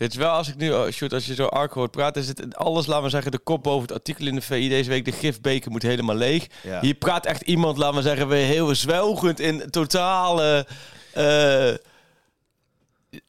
Dit 0.00 0.10
is 0.12 0.16
wel, 0.16 0.30
als 0.30 0.48
ik 0.48 0.56
nu, 0.56 0.72
oh, 0.72 0.88
shoot, 0.90 1.12
als 1.12 1.26
je 1.26 1.34
zo 1.34 1.46
arc 1.46 1.72
hoort 1.72 1.90
praten, 1.90 2.22
is 2.22 2.28
het 2.28 2.40
in 2.40 2.54
alles, 2.54 2.86
laten 2.86 3.04
we 3.04 3.10
zeggen, 3.10 3.30
de 3.30 3.38
kop 3.38 3.62
boven 3.62 3.82
het 3.82 3.92
artikel 3.92 4.26
in 4.26 4.34
de 4.34 4.40
VI 4.40 4.68
deze 4.68 4.88
week. 4.88 5.04
De 5.04 5.12
gifbeker 5.12 5.70
moet 5.70 5.82
helemaal 5.82 6.14
leeg. 6.16 6.46
Ja. 6.62 6.80
Hier 6.80 6.94
praat 6.94 7.26
echt 7.26 7.42
iemand, 7.42 7.76
laten 7.78 7.96
we 7.96 8.02
zeggen, 8.02 8.28
weer 8.28 8.46
heel 8.46 8.74
zwelgend 8.74 9.40
in 9.40 9.70
totale... 9.70 10.66
eh 11.12 11.74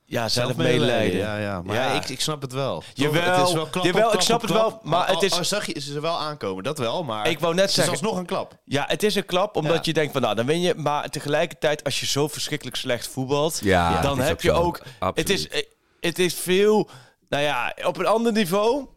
ja, 0.05 0.29
zelfmedelijden. 0.29 1.19
Ja, 1.19 1.37
ja. 1.37 1.61
Maar 1.61 1.75
Ja. 1.75 1.91
Ik, 1.91 2.09
ik 2.09 2.21
snap 2.21 2.41
het 2.41 2.53
wel. 2.53 2.83
Jawel, 2.93 3.37
het 3.39 3.47
is 3.47 3.53
wel 3.53 3.65
klap 3.65 3.85
ik 4.13 4.21
snap 4.21 4.41
het 4.41 4.49
wel, 4.51 4.79
maar 4.83 5.07
het 5.09 5.21
is- 5.21 5.39
zag 5.49 5.65
je 5.65 5.79
ze 5.79 5.99
wel 5.99 6.17
aankomen, 6.19 6.63
dat 6.63 6.77
wel. 6.77 7.03
Maar 7.03 7.29
Ik 7.29 7.39
wou 7.39 7.53
net 7.53 7.61
het 7.61 7.69
is 7.69 7.75
zeggen, 7.75 7.93
alsnog 7.93 8.17
een 8.17 8.25
klap. 8.25 8.57
ja, 8.65 8.83
het 8.87 9.03
is 9.03 9.15
een 9.15 9.25
klap, 9.25 9.55
omdat 9.55 9.75
Ja. 9.75 9.81
je 9.83 9.93
denkt 9.93 10.11
van, 10.11 10.21
nou, 10.21 10.35
dan 10.35 10.45
win 10.45 10.61
je. 10.61 10.75
Maar 10.75 11.09
tegelijkertijd, 11.09 11.83
als 11.83 11.99
je 11.99 12.05
zo 12.05 12.27
verschrikkelijk 12.27 12.77
slecht 12.77 13.07
voetbalt, 13.07 13.59
Ja, 13.63 14.01
dan 14.01 14.21
is 14.21 14.27
heb 14.27 14.41
je 14.41 14.51
ook... 14.51 14.81
Het 15.13 15.29
is, 15.29 15.47
eh, 15.47 15.61
het 16.01 16.19
is 16.19 16.33
veel, 16.33 16.89
nou 17.29 17.43
ja, 17.43 17.75
op 17.83 17.97
een 17.97 18.05
ander 18.05 18.31
niveau. 18.31 18.87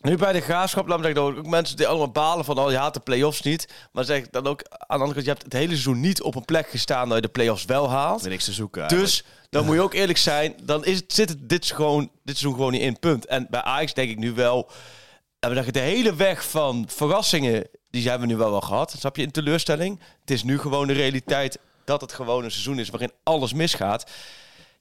Nu 0.00 0.16
bij 0.16 0.32
de 0.32 0.40
graafschap, 0.40 0.88
laat 0.88 0.98
me 0.98 1.04
zeggen, 1.04 1.22
ook 1.22 1.46
mensen 1.46 1.76
die 1.76 1.86
allemaal 1.86 2.10
balen 2.10 2.44
van, 2.44 2.58
oh, 2.58 2.70
je 2.70 2.76
haat 2.76 2.94
de 2.94 3.00
play-offs 3.00 3.42
niet. 3.42 3.68
Maar 3.92 4.04
zeg 4.04 4.30
dan 4.30 4.46
ook 4.46 4.62
aan 4.68 4.98
de 4.98 5.04
andere 5.04 5.12
kant, 5.12 5.24
je 5.24 5.30
hebt 5.30 5.42
het 5.42 5.52
hele 5.52 5.68
seizoen 5.68 6.00
niet 6.00 6.22
op 6.22 6.34
een 6.34 6.44
plek 6.44 6.68
gestaan 6.68 7.08
dat 7.08 7.16
je 7.16 7.22
de 7.22 7.28
play-offs 7.28 7.64
wel 7.64 7.90
haalt. 7.90 8.22
Er 8.24 8.30
niks 8.30 8.44
te 8.44 8.52
zoeken. 8.52 8.88
Dus 8.88 9.24
dan 9.50 9.64
moet 9.64 9.74
je 9.74 9.80
ook 9.80 9.94
eerlijk 9.94 10.18
zijn, 10.18 10.54
dan 10.62 10.84
is 10.84 10.96
het, 10.96 11.12
zit 11.12 11.28
het 11.28 11.48
dit, 11.48 11.66
gewoon, 11.66 12.00
dit 12.00 12.38
seizoen 12.38 12.54
gewoon 12.54 12.72
niet 12.72 12.82
in, 12.82 12.98
punt. 12.98 13.26
En 13.26 13.46
bij 13.50 13.62
Ajax 13.62 13.94
denk 13.94 14.10
ik 14.10 14.18
nu 14.18 14.32
wel, 14.32 14.70
we 15.40 15.54
zeggen, 15.54 15.72
de 15.72 15.78
hele 15.78 16.14
weg 16.14 16.48
van 16.48 16.84
verrassingen, 16.88 17.68
die 17.90 18.08
hebben 18.08 18.28
we 18.28 18.34
nu 18.34 18.38
wel 18.38 18.50
wel 18.50 18.60
gehad. 18.60 18.94
Snap 18.98 19.16
je, 19.16 19.22
in 19.22 19.30
teleurstelling. 19.30 20.00
Het 20.20 20.30
is 20.30 20.42
nu 20.42 20.58
gewoon 20.58 20.86
de 20.86 20.92
realiteit 20.92 21.58
dat 21.84 22.00
het 22.00 22.12
gewoon 22.12 22.44
een 22.44 22.50
seizoen 22.50 22.78
is 22.78 22.88
waarin 22.88 23.12
alles 23.22 23.52
misgaat. 23.52 24.10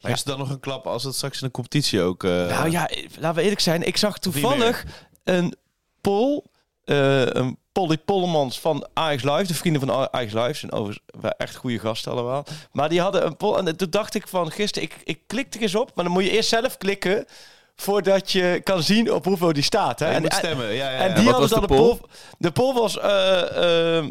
Maar 0.01 0.11
is 0.11 0.21
er 0.21 0.27
dan 0.27 0.39
nog 0.39 0.49
een 0.49 0.59
klap 0.59 0.88
als 0.88 1.03
het 1.03 1.15
straks 1.15 1.41
in 1.41 1.47
de 1.47 1.53
competitie 1.53 2.01
ook... 2.01 2.23
eh, 2.23 2.31
Nou 2.31 2.69
ja, 2.72 2.89
laten 3.19 3.36
we 3.36 3.41
eerlijk 3.41 3.62
zijn. 3.62 3.88
Ik 3.88 3.98
zag 3.98 4.17
toevallig 4.19 4.86
een 5.24 5.55
poll. 6.01 6.41
eh, 6.83 7.25
een 7.25 7.57
Polly 7.72 7.98
Pollemans 7.98 8.60
van 8.60 8.88
Ajax 8.93 9.24
Live. 9.24 9.48
De 9.48 9.53
vrienden 9.53 9.81
van 9.88 10.10
Ajax 10.12 10.33
Live. 10.33 10.53
Zijn 10.53 10.72
overigens 10.72 11.05
echt 11.38 11.55
goede 11.55 11.79
gasten 11.79 12.12
allemaal. 12.12 12.45
Maar 12.72 12.89
die 12.89 13.01
hadden 13.01 13.25
een 13.25 13.38
poll. 13.38 13.55
En 13.57 13.77
toen 13.77 13.89
dacht 13.89 14.15
ik 14.15 14.27
van 14.27 14.51
gisteren, 14.51 14.89
ik, 14.89 14.98
ik 15.03 15.19
klikte 15.27 15.57
er 15.57 15.63
eens 15.63 15.75
op. 15.75 15.91
Maar 15.95 16.03
dan 16.05 16.13
moet 16.13 16.24
je 16.24 16.29
eerst 16.31 16.50
zelf 16.50 16.77
klikken. 16.77 17.25
Voordat 17.81 18.31
je 18.31 18.62
kan 18.63 18.84
zien 18.84 19.12
op 19.12 19.25
hoeveel 19.25 19.53
die 19.53 19.63
staat. 19.63 20.00
Hè? 20.00 20.07
je 20.07 20.13
En- 20.15 20.22
moet 20.22 20.31
en- 20.31 20.38
stemmen. 20.38 20.74
Ja, 20.74 20.91
ja, 20.91 20.98
en 20.98 21.13
die 21.15 21.24
hadden 21.24 21.41
was 21.41 21.50
dan 21.50 21.62
de 21.62 21.67
poll? 21.67 21.77
poll. 21.77 22.00
De 22.38 22.51
poll 22.51 22.74
was 22.74 23.00
eh, 23.00 23.41
eh, 23.41 23.98
eh, 23.98 24.07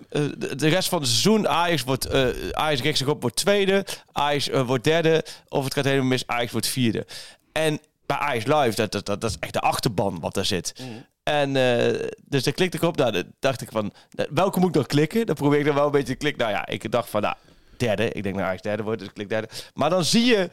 de, 0.56 0.68
rest 0.68 0.88
van 0.88 0.98
het 0.98 1.08
seizoen. 1.08 1.48
Ajax 1.48 1.82
wordt 1.84 2.04
eh 2.06 2.26
Ajax 2.52 2.80
richt 2.82 2.98
zich 2.98 3.06
op, 3.08 3.20
wordt 3.20 3.36
tweede. 3.36 3.84
Ajax 4.12 4.48
wordt 4.48 4.84
derde. 4.84 5.24
Of 5.48 5.64
het 5.64 5.74
gaat 5.74 5.84
helemaal 5.84 6.06
mis. 6.06 6.26
Ajax 6.26 6.52
wordt 6.52 6.66
vierde. 6.66 7.06
En 7.52 7.80
bij 8.06 8.16
Ajax 8.16 8.44
Live, 8.44 8.74
dat, 8.74 8.92
dat, 8.92 9.06
dat, 9.06 9.20
dat 9.20 9.30
is 9.30 9.36
echt 9.40 9.52
de 9.52 9.60
achterban 9.60 10.20
wat 10.20 10.34
daar 10.34 10.44
zit. 10.44 10.74
En 11.22 11.56
eh, 11.56 12.08
dus 12.24 12.42
daar 12.42 12.52
klikte 12.54 12.76
ik 12.76 12.82
op. 12.82 12.96
Nou, 12.96 13.12
dan 13.12 13.24
dacht 13.38 13.60
ik 13.62 13.68
van, 13.72 13.92
eh, 14.14 14.24
welke 14.30 14.58
moet 14.58 14.68
ik 14.68 14.74
dan 14.74 14.86
klikken? 14.86 15.26
Dan 15.26 15.34
probeer 15.34 15.58
ik 15.58 15.64
dan 15.64 15.74
wel 15.74 15.84
een 15.86 15.90
beetje 15.90 16.06
te 16.12 16.14
klikken. 16.18 16.42
Nou 16.42 16.54
ja, 16.56 16.66
ik 16.66 16.90
dacht 16.90 17.10
van, 17.10 17.22
nou, 17.22 17.34
derde. 17.76 18.12
Ik 18.12 18.22
denk 18.22 18.34
dat 18.36 18.44
Ajax 18.44 18.62
derde 18.62 18.82
wordt, 18.82 18.98
dus 18.98 19.08
ik 19.08 19.14
klik 19.14 19.28
derde. 19.28 19.48
Maar 19.74 19.90
dan 19.90 20.04
zie 20.04 20.24
je, 20.24 20.50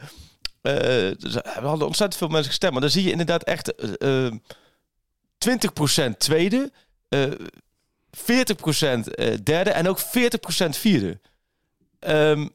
we 0.64 1.60
hadden 1.62 1.86
ontzettend 1.86 2.16
veel 2.16 2.28
mensen 2.28 2.50
gestemd. 2.50 2.72
Maar 2.72 2.80
dan 2.80 2.90
zie 2.90 3.04
je 3.04 3.10
inderdaad 3.10 3.42
echt 3.42 3.74
eh, 3.74 4.26
eh, 4.26 4.32
20% 6.10 6.16
tweede, 6.18 6.72
eh 7.08 7.30
40% 8.16 8.20
eh, 8.20 9.34
derde 9.42 9.70
en 9.70 9.88
ook 9.88 9.98
40% 10.00 10.02
vierde. 10.70 11.20
Ehm, 11.98 12.48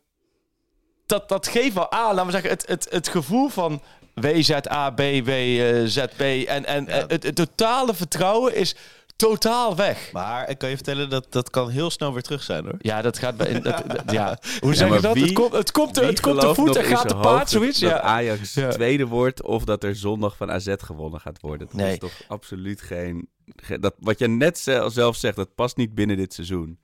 dat, 1.06 1.30
dat 1.30 1.48
geeft 1.48 1.74
wel 1.74 1.92
aan, 1.92 2.16
laten 2.16 2.26
we 2.26 2.32
zeggen, 2.32 2.50
het, 2.50 2.68
het, 2.68 2.88
het 2.90 3.08
gevoel 3.08 3.50
van 3.50 3.82
WZA, 4.14 4.96
eh, 4.96 5.86
ZB. 5.86 6.46
En, 6.48 6.66
en 6.66 6.88
eh, 6.88 7.04
het, 7.08 7.24
het 7.24 7.36
totale 7.36 7.94
vertrouwen 7.94 8.56
is 8.56 8.76
totaal 9.20 9.76
weg. 9.76 10.12
Maar 10.12 10.50
ik 10.50 10.58
kan 10.58 10.70
je 10.70 10.76
vertellen, 10.76 11.10
dat, 11.10 11.26
dat 11.30 11.50
kan 11.50 11.70
heel 11.70 11.90
snel 11.90 12.14
weer 12.14 12.22
terug 12.22 12.44
zijn 12.44 12.64
hoor. 12.66 12.76
Ja, 12.80 13.02
dat 13.02 13.18
gaat 13.18 13.38
bij. 13.38 13.62
dat- 13.62 13.84
dat- 13.88 14.12
ja. 14.12 14.38
Hoe 14.62 14.74
zeg 14.76 14.94
je 14.94 15.00
dat? 15.02 15.14
wie- 15.14 15.24
het 15.24 15.34
komt, 15.34 15.54
het 15.54 15.72
komt, 15.72 15.96
het 15.96 16.20
komt 16.20 16.36
te 16.40 16.42
gelooft 16.42 16.60
voet 16.60 16.76
en 16.76 16.84
gaat 16.84 17.12
hoofd 17.12 17.24
paard, 17.24 17.50
zoiets. 17.50 17.80
Dat 17.80 17.90
Ja. 17.90 18.02
Ajax 18.02 18.54
Ja. 18.54 18.70
tweede 18.70 19.06
wordt 19.06 19.42
of 19.44 19.64
dat 19.64 19.84
er 19.84 19.96
zondag 19.96 20.36
van 20.38 20.52
AZ 20.52 20.74
gewonnen 20.78 21.20
gaat 21.20 21.40
worden. 21.42 21.68
Dat 21.68 21.76
Nee. 21.76 21.92
is 21.94 22.00
toch 22.00 22.22
absoluut 22.28 22.82
geen... 22.82 23.30
ge- 23.56 23.80
Dat, 23.80 23.94
wat 24.00 24.20
je 24.20 24.28
net 24.28 24.60
ze- 24.60 24.90
zelf 24.92 25.16
zegt, 25.16 25.36
dat 25.36 25.56
past 25.56 25.78
niet 25.78 25.96
binnen 25.96 26.18
dit 26.18 26.34
seizoen. 26.34 26.80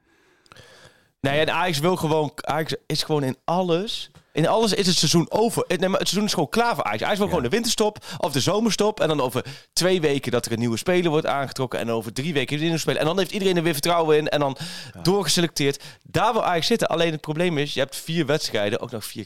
Nee, 1.21 1.39
en 1.39 1.53
Ajax 1.53 1.79
wil 1.79 1.95
gewoon. 1.95 2.31
Ajax 2.35 2.75
is 2.85 3.03
gewoon 3.03 3.23
in 3.23 3.37
alles. 3.45 4.11
In 4.35 4.47
alles 4.47 4.73
is 4.73 4.87
het 4.87 4.95
seizoen 4.95 5.31
over. 5.31 5.63
Eh, 5.67 5.77
Nee, 5.77 5.89
maar 5.89 5.99
het 5.99 6.07
seizoen 6.07 6.27
is 6.27 6.33
gewoon 6.33 6.49
klaar 6.49 6.75
voor 6.75 6.83
Ajax. 6.83 7.03
Ajax 7.03 7.17
wil 7.17 7.27
gewoon 7.27 7.43
de 7.43 7.49
winterstop 7.49 8.05
of 8.17 8.31
de 8.31 8.39
zomerstop. 8.39 8.99
En 8.99 9.07
dan 9.07 9.21
over 9.21 9.45
twee 9.73 10.01
weken 10.01 10.31
dat 10.31 10.45
er 10.45 10.51
een 10.51 10.59
nieuwe 10.59 10.77
speler 10.77 11.11
wordt 11.11 11.25
aangetrokken. 11.25 11.79
En 11.79 11.89
over 11.89 12.13
drie 12.13 12.33
weken 12.33 12.55
een 12.55 12.61
nieuwe 12.61 12.77
speler. 12.77 12.99
En 12.99 13.05
dan 13.05 13.17
heeft 13.17 13.31
iedereen 13.31 13.57
er 13.57 13.63
weer 13.63 13.73
vertrouwen 13.73 14.17
in. 14.17 14.27
En 14.29 14.39
dan 14.39 14.57
doorgeselecteerd. 15.01 15.83
Daar 16.03 16.33
wil 16.33 16.43
Ajax 16.43 16.67
zitten. 16.67 16.87
Alleen 16.87 17.11
het 17.11 17.21
probleem 17.21 17.57
is, 17.57 17.73
je 17.73 17.79
hebt 17.79 17.95
vier 17.95 18.25
wedstrijden. 18.25 18.79
Ook 18.79 18.91
nog 18.91 19.05
vier 19.05 19.25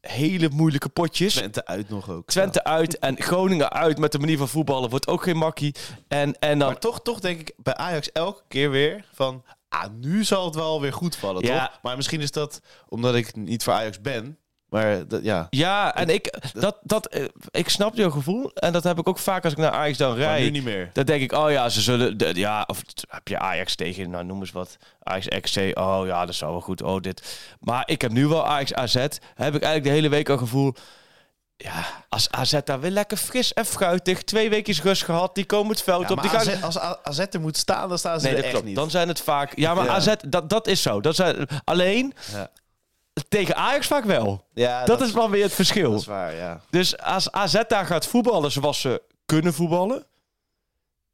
hele 0.00 0.48
moeilijke 0.52 0.88
potjes. 0.88 1.34
Twente 1.34 1.66
uit 1.66 1.88
nog 1.88 2.10
ook. 2.10 2.26
Twente 2.26 2.64
uit 2.64 2.98
en 2.98 3.22
Groningen 3.22 3.72
uit 3.72 3.98
met 3.98 4.12
de 4.12 4.18
manier 4.18 4.38
van 4.38 4.48
voetballen 4.48 4.90
wordt 4.90 5.06
ook 5.06 5.22
geen 5.22 5.36
makkie. 5.36 5.74
En, 6.08 6.38
en 6.38 6.58
dan... 6.58 6.68
Maar 6.68 6.78
toch, 6.78 7.02
toch 7.02 7.20
denk 7.20 7.40
ik 7.40 7.52
bij 7.56 7.74
Ajax 7.74 8.12
elke 8.12 8.42
keer 8.48 8.70
weer 8.70 9.04
van... 9.14 9.44
Ah, 9.82 9.90
nu 10.00 10.24
zal 10.24 10.44
het 10.44 10.54
wel 10.54 10.80
weer 10.80 10.92
goed 10.92 11.16
vallen, 11.16 11.46
Ja. 11.46 11.66
toch? 11.66 11.78
Maar 11.82 11.96
misschien 11.96 12.20
is 12.20 12.30
dat 12.30 12.60
omdat 12.88 13.14
ik 13.14 13.36
niet 13.36 13.62
voor 13.62 13.72
Ajax 13.72 14.00
ben. 14.00 14.38
Maar 14.68 15.08
dat, 15.08 15.24
ja, 15.24 15.46
Ja, 15.50 15.94
en 15.94 16.08
ik, 16.08 16.34
dat, 16.52 16.76
dat, 16.82 17.06
eh, 17.06 17.24
ik 17.50 17.68
snap 17.68 17.94
jouw 17.94 18.10
gevoel. 18.10 18.50
En 18.54 18.72
dat 18.72 18.84
heb 18.84 18.98
ik 18.98 19.08
ook 19.08 19.18
vaak 19.18 19.44
als 19.44 19.52
ik 19.52 19.58
naar 19.58 19.70
Ajax 19.70 19.98
dan 19.98 20.08
maar 20.08 20.18
rijd. 20.18 20.42
nu 20.44 20.50
niet 20.50 20.64
meer. 20.64 20.90
Dan 20.92 21.04
denk 21.04 21.22
ik, 21.22 21.32
oh 21.32 21.50
ja, 21.50 21.68
ze 21.68 21.80
zullen... 21.80 22.16
de- 22.18 22.34
ja, 22.34 22.64
of 22.66 22.82
heb 23.08 23.28
je 23.28 23.38
Ajax 23.38 23.74
tegen, 23.74 24.10
nou 24.10 24.24
noem 24.24 24.40
eens 24.40 24.52
wat. 24.52 24.76
Ajax 25.02 25.26
XC, 25.40 25.56
oh 25.78 26.00
ja, 26.06 26.26
dat 26.26 26.34
zou 26.34 26.50
wel 26.52 26.60
goed. 26.60 26.82
Oh, 26.82 27.00
dit. 27.00 27.48
Maar 27.60 27.82
ik 27.88 28.00
heb 28.02 28.10
nu 28.12 28.26
wel 28.26 28.46
Ajax 28.46 28.74
AZ. 28.74 28.94
Heb 28.94 29.54
ik 29.54 29.62
eigenlijk 29.62 29.84
de 29.84 29.90
hele 29.90 30.08
week 30.08 30.28
al 30.28 30.38
gevoel... 30.38 30.74
Ja, 31.56 31.84
als 32.08 32.30
AZ 32.30 32.58
daar 32.64 32.80
weer 32.80 32.90
lekker 32.90 33.16
fris 33.16 33.52
en 33.52 33.66
fruitig. 33.66 34.22
Twee 34.22 34.50
weken 34.50 34.74
rust 34.82 35.04
gehad, 35.04 35.34
die 35.34 35.44
komen 35.44 35.70
het 35.70 35.82
veld 35.82 36.08
Ja, 36.08 36.14
op. 36.14 36.20
Die 36.22 36.30
gaan... 36.30 36.62
Als 36.62 36.78
AZ 37.02 37.18
er 37.18 37.40
moet 37.40 37.56
staan, 37.56 37.88
dan 37.88 37.98
staan 37.98 38.20
ze 38.20 38.26
Nee, 38.26 38.36
er 38.36 38.42
echt 38.42 38.50
klopt. 38.50 38.64
niet. 38.66 38.74
Dan 38.76 38.90
zijn 38.90 39.08
het 39.08 39.20
vaak... 39.20 39.56
Ja, 39.56 39.74
maar 39.74 39.84
Ja. 39.84 39.90
AZ, 39.94 40.14
dat, 40.28 40.50
dat 40.50 40.66
is 40.66 40.82
zo. 40.82 41.00
Dat 41.00 41.14
zijn, 41.16 41.46
alleen, 41.64 42.12
Ja. 42.32 42.50
tegen 43.28 43.56
Ajax 43.56 43.86
vaak 43.86 44.04
wel. 44.04 44.44
Ja, 44.54 44.84
Dat, 44.84 45.00
is 45.00 45.12
wel 45.12 45.30
weer 45.30 45.42
het 45.42 45.52
verschil. 45.54 45.90
dat 45.90 46.00
is 46.00 46.06
waar, 46.06 46.34
ja. 46.34 46.60
Dus 46.70 46.98
als 46.98 47.32
AZ 47.32 47.60
daar 47.68 47.86
gaat 47.86 48.06
voetballen 48.06 48.52
zoals 48.52 48.80
ze 48.80 49.02
kunnen 49.26 49.54
voetballen... 49.54 50.04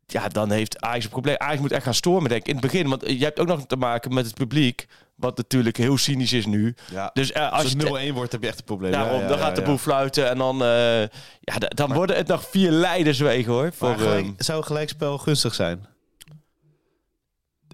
Ja, 0.06 0.28
dan 0.28 0.50
heeft 0.50 0.80
Ajax 0.80 1.04
een 1.04 1.10
probleem. 1.10 1.36
Ajax 1.38 1.60
moet 1.60 1.72
echt 1.72 1.84
gaan 1.84 1.94
stormen, 1.94 2.28
denk 2.28 2.40
ik, 2.40 2.46
in 2.48 2.52
het 2.56 2.62
begin. 2.62 2.88
Want 2.88 3.02
je 3.08 3.24
hebt 3.24 3.38
ook 3.40 3.46
nog 3.46 3.66
te 3.66 3.76
maken 3.76 4.14
met 4.14 4.26
het 4.26 4.34
publiek. 4.34 4.86
Wat 5.14 5.36
natuurlijk 5.36 5.76
heel 5.76 5.98
cynisch 5.98 6.32
is 6.32 6.46
nu. 6.46 6.74
ja. 6.90 7.10
Dus 7.12 7.32
eh, 7.32 7.52
als 7.52 7.62
Als 7.62 7.72
je... 7.72 7.96
het 7.96 8.10
0-1 8.10 8.14
wordt, 8.14 8.32
heb 8.32 8.42
je 8.42 8.48
echt 8.48 8.58
een 8.58 8.64
probleem. 8.64 8.92
Daarom, 8.92 9.16
Ja, 9.16 9.22
ja, 9.22 9.28
dan 9.28 9.38
gaat 9.38 9.56
de 9.56 9.62
boel 9.62 9.78
fluiten. 9.78 10.28
En 10.28 10.38
dan, 10.38 10.62
eh, 10.62 11.00
ja, 11.40 11.58
dan 11.68 11.92
worden 11.92 12.16
het 12.16 12.26
nog 12.26 12.48
vier 12.50 12.70
leiderswegen, 12.70 13.52
hoor. 13.52 13.72
Voor, 13.72 13.96
gelijk- 13.96 14.24
ehm, 14.26 14.32
zou 14.36 14.62
gelijkspel 14.64 15.18
gunstig 15.18 15.54
zijn? 15.54 15.86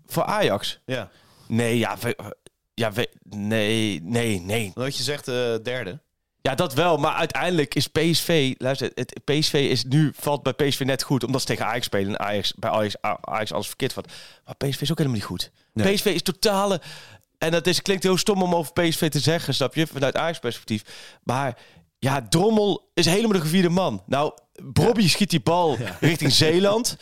voor 0.06 0.24
Ajax. 0.24 0.78
Ja. 0.84 1.10
Nee, 1.46 1.78
ja... 1.78 1.96
we- 2.00 2.34
ja, 2.74 2.92
we- 2.92 3.10
nee, 3.22 4.00
nee, 4.02 4.40
nee. 4.40 4.70
Wat 4.74 4.96
je 4.96 5.02
zegt, 5.02 5.28
eh, 5.28 5.34
derde. 5.62 5.98
Ja, 6.42 6.54
dat 6.54 6.74
wel. 6.74 6.96
Maar 6.96 7.14
uiteindelijk 7.14 7.74
is 7.74 7.86
PSV... 7.86 8.54
Luister, 8.58 8.90
het, 8.94 9.20
PSV 9.24 9.52
is 9.70 9.84
nu, 9.84 10.12
valt 10.16 10.42
bij 10.42 10.52
PSV 10.52 10.80
net 10.84 11.02
goed. 11.02 11.24
Omdat 11.24 11.40
ze 11.40 11.46
tegen 11.46 11.66
Ajax 11.66 11.84
spelen. 11.86 12.08
En 12.08 12.18
Ajax, 12.26 12.54
bij 12.54 12.70
Ajax, 12.70 12.94
Ajax 13.20 13.52
alles 13.52 13.66
verkeerd 13.66 13.92
valt. 13.92 14.12
Maar 14.44 14.54
PSV 14.56 14.80
is 14.80 14.90
ook 14.90 14.98
helemaal 14.98 15.18
niet 15.18 15.26
goed. 15.28 15.50
Nee. 15.72 15.94
PSV 15.94 16.04
is 16.06 16.22
totale... 16.22 16.80
En 17.38 17.50
dat 17.50 17.66
is, 17.66 17.82
klinkt 17.82 18.02
heel 18.02 18.16
stom 18.16 18.42
om 18.42 18.54
over 18.54 18.72
PSV 18.72 19.08
te 19.10 19.20
zeggen, 19.20 19.54
snap 19.54 19.74
je? 19.74 19.86
Vanuit 19.86 20.16
Ajax 20.16 20.38
perspectief. 20.38 20.82
Maar 21.22 21.58
ja, 21.98 22.26
Drommel 22.28 22.90
is 22.94 23.06
helemaal 23.06 23.32
de 23.32 23.40
gevierde 23.40 23.68
man. 23.68 24.02
Nou, 24.06 24.32
Bobby 24.62 25.08
schiet 25.08 25.30
die 25.30 25.40
bal 25.40 25.76
richting 26.00 26.32
Zeeland. 26.32 26.96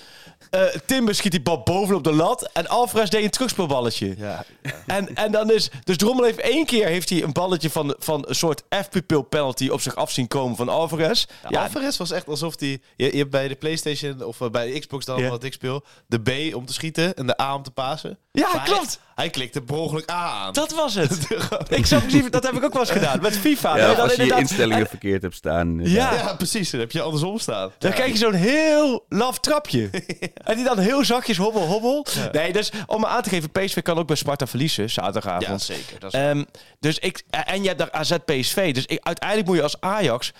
Eh 0.50 0.62
Timber 0.86 1.14
schiet 1.14 1.30
die 1.30 1.42
bal 1.42 1.62
bovenop 1.62 2.04
de 2.04 2.12
lat. 2.12 2.50
En 2.52 2.68
Alvarez 2.68 3.08
deed 3.08 3.24
een 3.24 3.30
terugspeelballetje. 3.30 4.14
Ja. 4.18 4.44
En, 4.86 5.14
en 5.14 5.32
dan 5.32 5.50
is... 5.52 5.70
Dus 5.84 5.96
Drommel 5.96 6.24
heeft 6.24 6.40
één 6.40 6.66
keer 6.66 6.86
heeft 6.86 7.08
hij 7.08 7.22
een 7.22 7.32
balletje 7.32 7.70
van, 7.70 7.94
van 7.98 8.24
een 8.28 8.34
soort 8.34 8.62
F-pupil 8.84 9.22
penalty 9.22 9.68
op 9.68 9.80
zich 9.80 9.94
af 9.94 10.10
zien 10.10 10.28
komen 10.28 10.56
van 10.56 10.68
Alvarez. 10.68 11.24
Ja, 11.48 11.62
Alvarez 11.62 11.96
was 11.96 12.10
echt 12.10 12.28
alsof 12.28 12.54
hij... 12.60 12.68
Je, 12.96 13.10
je 13.12 13.18
hebt 13.18 13.30
bij 13.30 13.48
de 13.48 13.54
Playstation 13.54 14.24
of 14.24 14.40
eh, 14.40 14.50
bij 14.50 14.72
de 14.72 14.78
Xbox 14.78 15.04
dan, 15.04 15.20
Ja. 15.22 15.28
wat 15.28 15.44
ik 15.44 15.52
speel... 15.52 15.84
de 16.06 16.18
B 16.20 16.54
om 16.54 16.66
te 16.66 16.72
schieten 16.72 17.14
en 17.14 17.26
de 17.26 17.40
A 17.40 17.54
om 17.54 17.62
te 17.62 17.70
pasen. 17.70 18.18
Ja, 18.32 18.48
Maar 18.54 18.64
klopt. 18.64 18.86
Hij, 18.86 19.14
hij 19.14 19.30
klikte 19.30 19.60
per 19.62 19.76
ongeluk 19.76 20.10
A 20.10 20.30
aan. 20.30 20.52
Dat 20.52 20.72
was 20.74 20.94
het. 20.94 21.18
ik 21.68 21.86
zag 21.86 22.02
precies, 22.06 22.30
dat 22.30 22.42
heb 22.42 22.54
ik 22.54 22.64
ook 22.64 22.72
wel 22.72 22.82
eens 22.82 22.90
gedaan 22.90 23.20
met 23.22 23.36
FIFA. 23.36 23.76
Ja, 23.76 23.86
Nee, 23.86 23.94
dan 23.96 24.04
als 24.04 24.14
je 24.14 24.24
je 24.24 24.36
instellingen 24.36 24.78
en- 24.82 24.86
verkeerd 24.88 25.22
hebt 25.22 25.34
staan. 25.34 25.78
Ja. 25.84 26.14
Ja, 26.14 26.34
precies. 26.34 26.70
Dan 26.70 26.80
heb 26.80 26.92
je 26.92 27.02
andersom 27.02 27.38
staan. 27.46 27.72
Dan 27.78 27.92
krijg 27.92 28.12
je 28.12 28.18
zo'n 28.18 28.32
heel 28.32 29.04
laf 29.08 29.38
trapje. 29.38 29.90
En 30.44 30.56
die 30.56 30.64
dan 30.64 30.78
heel 30.78 31.04
zachtjes 31.04 31.36
hobbel, 31.36 31.66
hobbel. 31.66 32.06
Nee, 32.32 32.52
dus 32.52 32.72
om 32.86 33.00
me 33.00 33.06
aan 33.06 33.22
te 33.22 33.28
geven, 33.28 33.50
PSV 33.50 33.82
kan 33.82 33.98
ook 33.98 34.06
bij 34.06 34.16
Sparta 34.16 34.46
verliezen, 34.46 34.90
zaterdagavond. 34.90 35.66
Ja, 35.66 35.74
zeker. 35.74 36.00
Dat 36.00 36.14
is 36.14 36.20
Ehm, 36.20 36.44
dus 36.80 36.98
ik, 36.98 37.22
en 37.30 37.62
je 37.62 37.66
hebt 37.66 37.78
daar 37.78 37.92
AZ 37.92 38.16
PSV. 38.24 38.74
Dus 38.74 38.86
ik, 38.86 39.00
uiteindelijk 39.02 39.48
moet 39.48 39.56
je 39.56 39.62
als 39.62 39.80
Ajax 39.80 40.32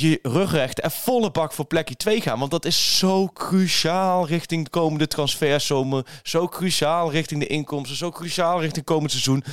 je 0.00 0.18
rugrecht 0.22 0.80
en 0.80 0.90
volle 0.90 1.30
bak 1.30 1.52
voor 1.52 1.64
plekje 1.64 1.96
2 1.96 2.20
gaan. 2.20 2.38
Want 2.38 2.50
dat 2.50 2.64
is 2.64 2.98
zo 2.98 3.28
cruciaal 3.28 4.26
richting 4.26 4.64
de 4.64 4.70
komende 4.70 5.06
transferzomer. 5.06 6.06
Zo 6.22 6.48
cruciaal 6.48 7.10
richting 7.10 7.40
de 7.40 7.46
inkomsten. 7.46 7.96
Zo 7.96 8.10
cruciaal 8.10 8.60
richting 8.60 8.84
komend 8.84 9.10
seizoen. 9.10 9.44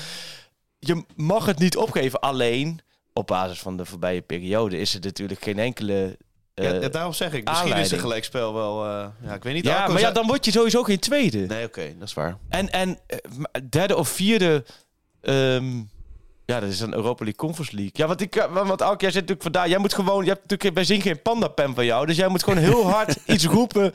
Je 0.79 1.03
mag 1.15 1.45
het 1.45 1.59
niet 1.59 1.77
opgeven. 1.77 2.19
Alleen, 2.19 2.79
op 3.13 3.27
basis 3.27 3.59
van 3.59 3.77
de 3.77 3.85
voorbije 3.85 4.21
periode, 4.21 4.77
is 4.77 4.93
er 4.93 4.99
natuurlijk 5.01 5.43
geen 5.43 5.59
enkele... 5.59 6.17
eh, 6.53 6.81
ja, 6.81 6.89
daarom 6.89 7.13
zeg 7.13 7.33
ik, 7.33 7.49
misschien 7.49 7.75
is 7.75 7.91
een 7.91 7.99
gelijkspel 7.99 8.53
wel... 8.53 8.85
eh, 8.85 9.05
ja, 9.21 9.33
ik 9.33 9.43
weet 9.43 9.53
niet. 9.53 9.63
ja, 9.65 9.79
Arco 9.79 9.91
maar 9.91 10.01
ja, 10.01 10.11
dan 10.11 10.27
word 10.27 10.45
je 10.45 10.51
sowieso 10.51 10.83
geen 10.83 10.99
tweede. 10.99 11.37
Nee, 11.37 11.65
oké, 11.65 11.93
dat 11.99 12.07
is 12.07 12.13
waar. 12.13 12.37
En, 12.49 12.69
en 12.71 12.99
eh, 13.07 13.17
derde 13.69 13.95
of 13.97 14.09
vierde. 14.09 14.63
ehm, 15.21 15.77
ja, 16.45 16.59
dat 16.59 16.69
is 16.69 16.79
een 16.79 16.93
Europa 16.93 17.23
League 17.23 17.35
Conference 17.35 17.75
League. 17.75 17.91
Ja, 17.93 18.07
want, 18.07 18.21
ik, 18.21 18.47
want 18.51 18.81
Alk, 18.81 19.01
jij 19.01 19.09
zit 19.11 19.19
natuurlijk 19.21 19.43
vandaar. 19.43 19.69
Jij 19.69 19.77
moet 19.77 19.93
gewoon. 19.93 20.23
Je 20.23 20.29
hebt 20.29 20.41
natuurlijk 20.41 20.73
bij 20.73 20.83
zin 20.83 21.01
geen 21.01 21.21
panda-pen 21.21 21.75
van 21.75 21.85
jou. 21.85 22.05
Dus 22.05 22.15
jij 22.17 22.27
moet 22.27 22.43
gewoon 22.43 22.59
heel 22.59 22.89
hard 22.89 23.17
iets 23.25 23.45
roepen. 23.45 23.93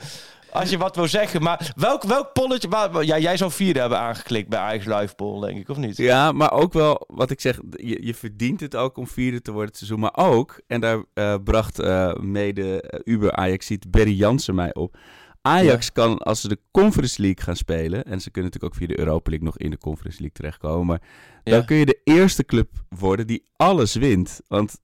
Als 0.53 0.71
je 0.71 0.79
wat 0.79 0.97
wil 0.97 1.09
zeggen. 1.09 1.43
Maar 1.43 1.73
welk, 1.77 2.03
welk 2.03 2.33
polletje. 2.33 2.69
Waar, 2.69 3.05
ja, 3.05 3.19
jij 3.19 3.37
zou 3.37 3.51
vierde 3.51 3.81
hebben 3.81 3.99
aangeklikt 3.99 4.49
bij 4.49 4.59
Ajax 4.59 4.85
Live 4.85 5.15
Poll, 5.15 5.47
denk 5.47 5.59
ik, 5.59 5.69
of 5.69 5.77
niet? 5.77 5.97
Ja, 5.97 6.33
maar 6.33 6.53
ook 6.53 6.73
wel 6.73 7.05
wat 7.07 7.31
ik 7.31 7.41
zeg, 7.41 7.61
je, 7.71 8.07
je 8.07 8.15
verdient 8.15 8.61
het 8.61 8.77
ook 8.77 8.97
om 8.97 9.07
vierde 9.07 9.43
te 9.43 9.51
worden 9.51 9.69
het 9.69 9.77
seizoen. 9.79 10.01
Maar 10.01 10.17
ook, 10.17 10.61
en 10.67 10.81
daar 10.81 11.03
eh, 11.15 11.35
bracht 11.45 11.79
eh, 11.79 12.15
mede 12.15 12.81
eh, 12.81 13.01
Uber 13.15 13.33
Ajaxiet 13.33 13.91
Berry 13.91 14.15
Jansen 14.17 14.55
mij 14.55 14.75
op. 14.75 14.97
Ajax 15.43 15.93
kan, 15.93 16.19
als 16.19 16.41
ze 16.41 16.49
de 16.49 16.59
Conference 16.71 17.21
League 17.23 17.45
gaan 17.45 17.57
spelen, 17.57 18.05
en 18.05 18.21
ze 18.21 18.31
kunnen 18.31 18.51
natuurlijk 18.51 18.65
ook 18.65 18.75
via 18.75 18.87
de 18.97 18.99
Europa 18.99 19.31
League 19.31 19.47
nog 19.49 19.59
in 19.59 19.71
de 19.71 19.79
Conference 19.79 20.19
League 20.19 20.37
terechtkomen, 20.37 20.87
maar 20.87 21.01
Ja. 21.45 21.53
dan 21.53 21.65
kun 21.65 21.77
je 21.77 21.87
de 21.87 22.01
eerste 22.05 22.45
club 22.45 22.69
worden 22.89 23.27
die 23.27 23.43
alles 23.57 23.95
wint. 23.95 24.41
Want 24.49 24.79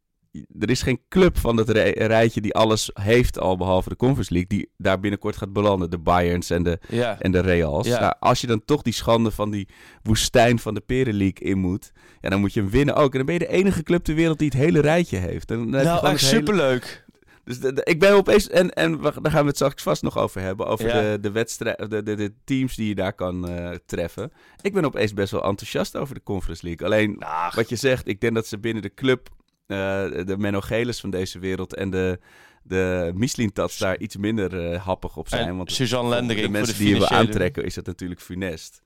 er 0.59 0.71
is 0.71 0.83
geen 0.83 1.01
club 1.09 1.39
van 1.39 1.57
dat 1.57 1.69
rij- 1.69 1.93
rijtje 1.93 2.41
die 2.41 2.55
alles 2.55 2.91
heeft 2.95 3.39
al, 3.39 3.57
behalve 3.57 3.89
de 3.89 3.97
Conference 3.97 4.33
League, 4.33 4.59
die 4.59 4.71
daar 4.77 5.01
binnenkort 5.01 5.37
gaat 5.37 5.53
belanden. 5.53 5.91
De 5.91 5.99
Bayerns 5.99 6.51
en 6.51 6.63
de 6.63 6.79
Ja. 6.89 7.21
en 7.21 7.33
de 7.33 7.41
Reals. 7.41 7.87
Ja. 7.87 8.01
Nou, 8.01 8.15
als 8.19 8.41
je 8.41 8.47
dan 8.47 8.65
toch 8.65 8.83
die 8.83 8.93
schande 8.93 9.31
van 9.31 9.51
die 9.51 9.69
woestijn 10.03 10.59
van 10.59 10.75
de 10.75 10.81
Peren 10.81 11.15
League 11.15 11.49
in 11.49 11.59
moet, 11.59 11.93
ja, 12.21 12.29
dan 12.29 12.41
moet 12.41 12.53
je 12.55 12.61
hem 12.61 12.71
winnen 12.71 12.95
ook. 12.95 13.11
En 13.13 13.17
dan 13.17 13.27
ben 13.27 13.35
je 13.35 13.41
de 13.41 13.49
enige 13.53 13.83
club 13.83 14.05
ter 14.05 14.15
wereld 14.15 14.39
die 14.39 14.49
het 14.49 14.57
hele 14.59 14.81
rijtje 14.81 15.17
heeft. 15.17 15.51
En 15.51 15.57
dan 15.57 15.71
Nou, 15.71 15.87
echt 15.87 16.03
hele- 16.03 16.19
superleuk. 16.19 17.03
Dus 17.45 17.61
de- 17.61 17.73
de- 17.73 17.85
ik 17.85 17.99
ben 18.01 18.13
opeens, 18.13 18.49
en, 18.49 18.71
en 18.71 19.01
we- 19.03 19.21
daar 19.21 19.33
gaan 19.33 19.41
we 19.43 19.47
het 19.47 19.57
straks 19.57 19.83
vast 19.83 20.03
nog 20.03 20.19
over 20.19 20.41
hebben, 20.41 20.67
over 20.67 20.87
Ja. 20.87 21.01
de, 21.01 21.19
de, 21.21 21.31
wedstrijd, 21.31 21.91
de, 21.91 22.03
de, 22.03 22.33
teams 22.45 22.77
die 22.77 22.89
je 22.89 22.95
daar 22.95 23.13
kan 23.13 23.49
eh, 23.49 23.71
treffen. 23.87 24.33
Ik 24.61 24.73
ben 24.73 24.85
opeens 24.85 25.15
best 25.15 25.33
wel 25.33 25.45
enthousiast 25.45 25.97
over 25.97 26.15
de 26.15 26.23
Conference 26.23 26.67
League. 26.67 26.87
Alleen, 26.87 27.17
Ach. 27.19 27.55
wat 27.55 27.69
je 27.69 27.77
zegt, 27.77 28.09
ik 28.09 28.21
denk 28.21 28.35
dat 28.35 28.47
ze 28.47 28.59
binnen 28.59 28.83
de 28.83 28.95
club, 28.95 29.29
de 29.67 30.35
Menno 30.39 30.61
Gelis 30.61 31.01
van 31.01 31.11
deze 31.11 31.39
wereld 31.39 31.75
en 31.75 31.91
de, 31.91 32.19
de 32.63 33.11
Michelin-tats 33.15 33.79
daar 33.79 33.99
iets 33.99 34.17
minder 34.17 34.73
eh, 34.73 34.85
happig 34.85 35.17
op 35.17 35.29
zijn. 35.29 35.49
En 35.49 35.57
want 35.57 35.73
Suzanne 35.73 36.07
voor 36.09 36.15
Lendering 36.17 36.47
de 36.47 36.53
voor 36.53 36.53
mensen 36.61 36.73
de 36.79 36.85
die 36.85 36.93
je 36.93 36.99
wil 36.99 37.07
financiële- 37.07 37.33
aantrekken, 37.33 37.65
is 37.65 37.75
dat 37.75 37.87
natuurlijk 37.87 38.21
funest. 38.21 38.83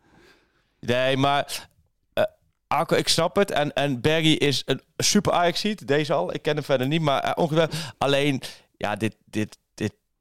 Nee, 0.81 1.17
maar 1.17 1.69
eh 2.13 2.25
Arco, 2.67 2.97
ik 2.97 3.09
snap 3.09 3.37
het. 3.37 3.51
En, 3.51 3.73
en 3.73 4.01
Barry 4.01 4.33
is 4.33 4.63
een 4.67 4.83
super 4.97 5.33
ajax 5.33 5.65
deze 5.85 6.13
al. 6.13 6.35
Ik 6.35 6.43
ken 6.43 6.55
hem 6.55 6.65
verder 6.65 6.87
niet, 6.87 7.01
maar 7.01 7.25
uh, 7.25 7.33
ongeveer. 7.35 7.95
Alleen, 7.99 8.43
ja, 8.77 8.97
dit, 8.97 9.17
dit, 9.25 9.59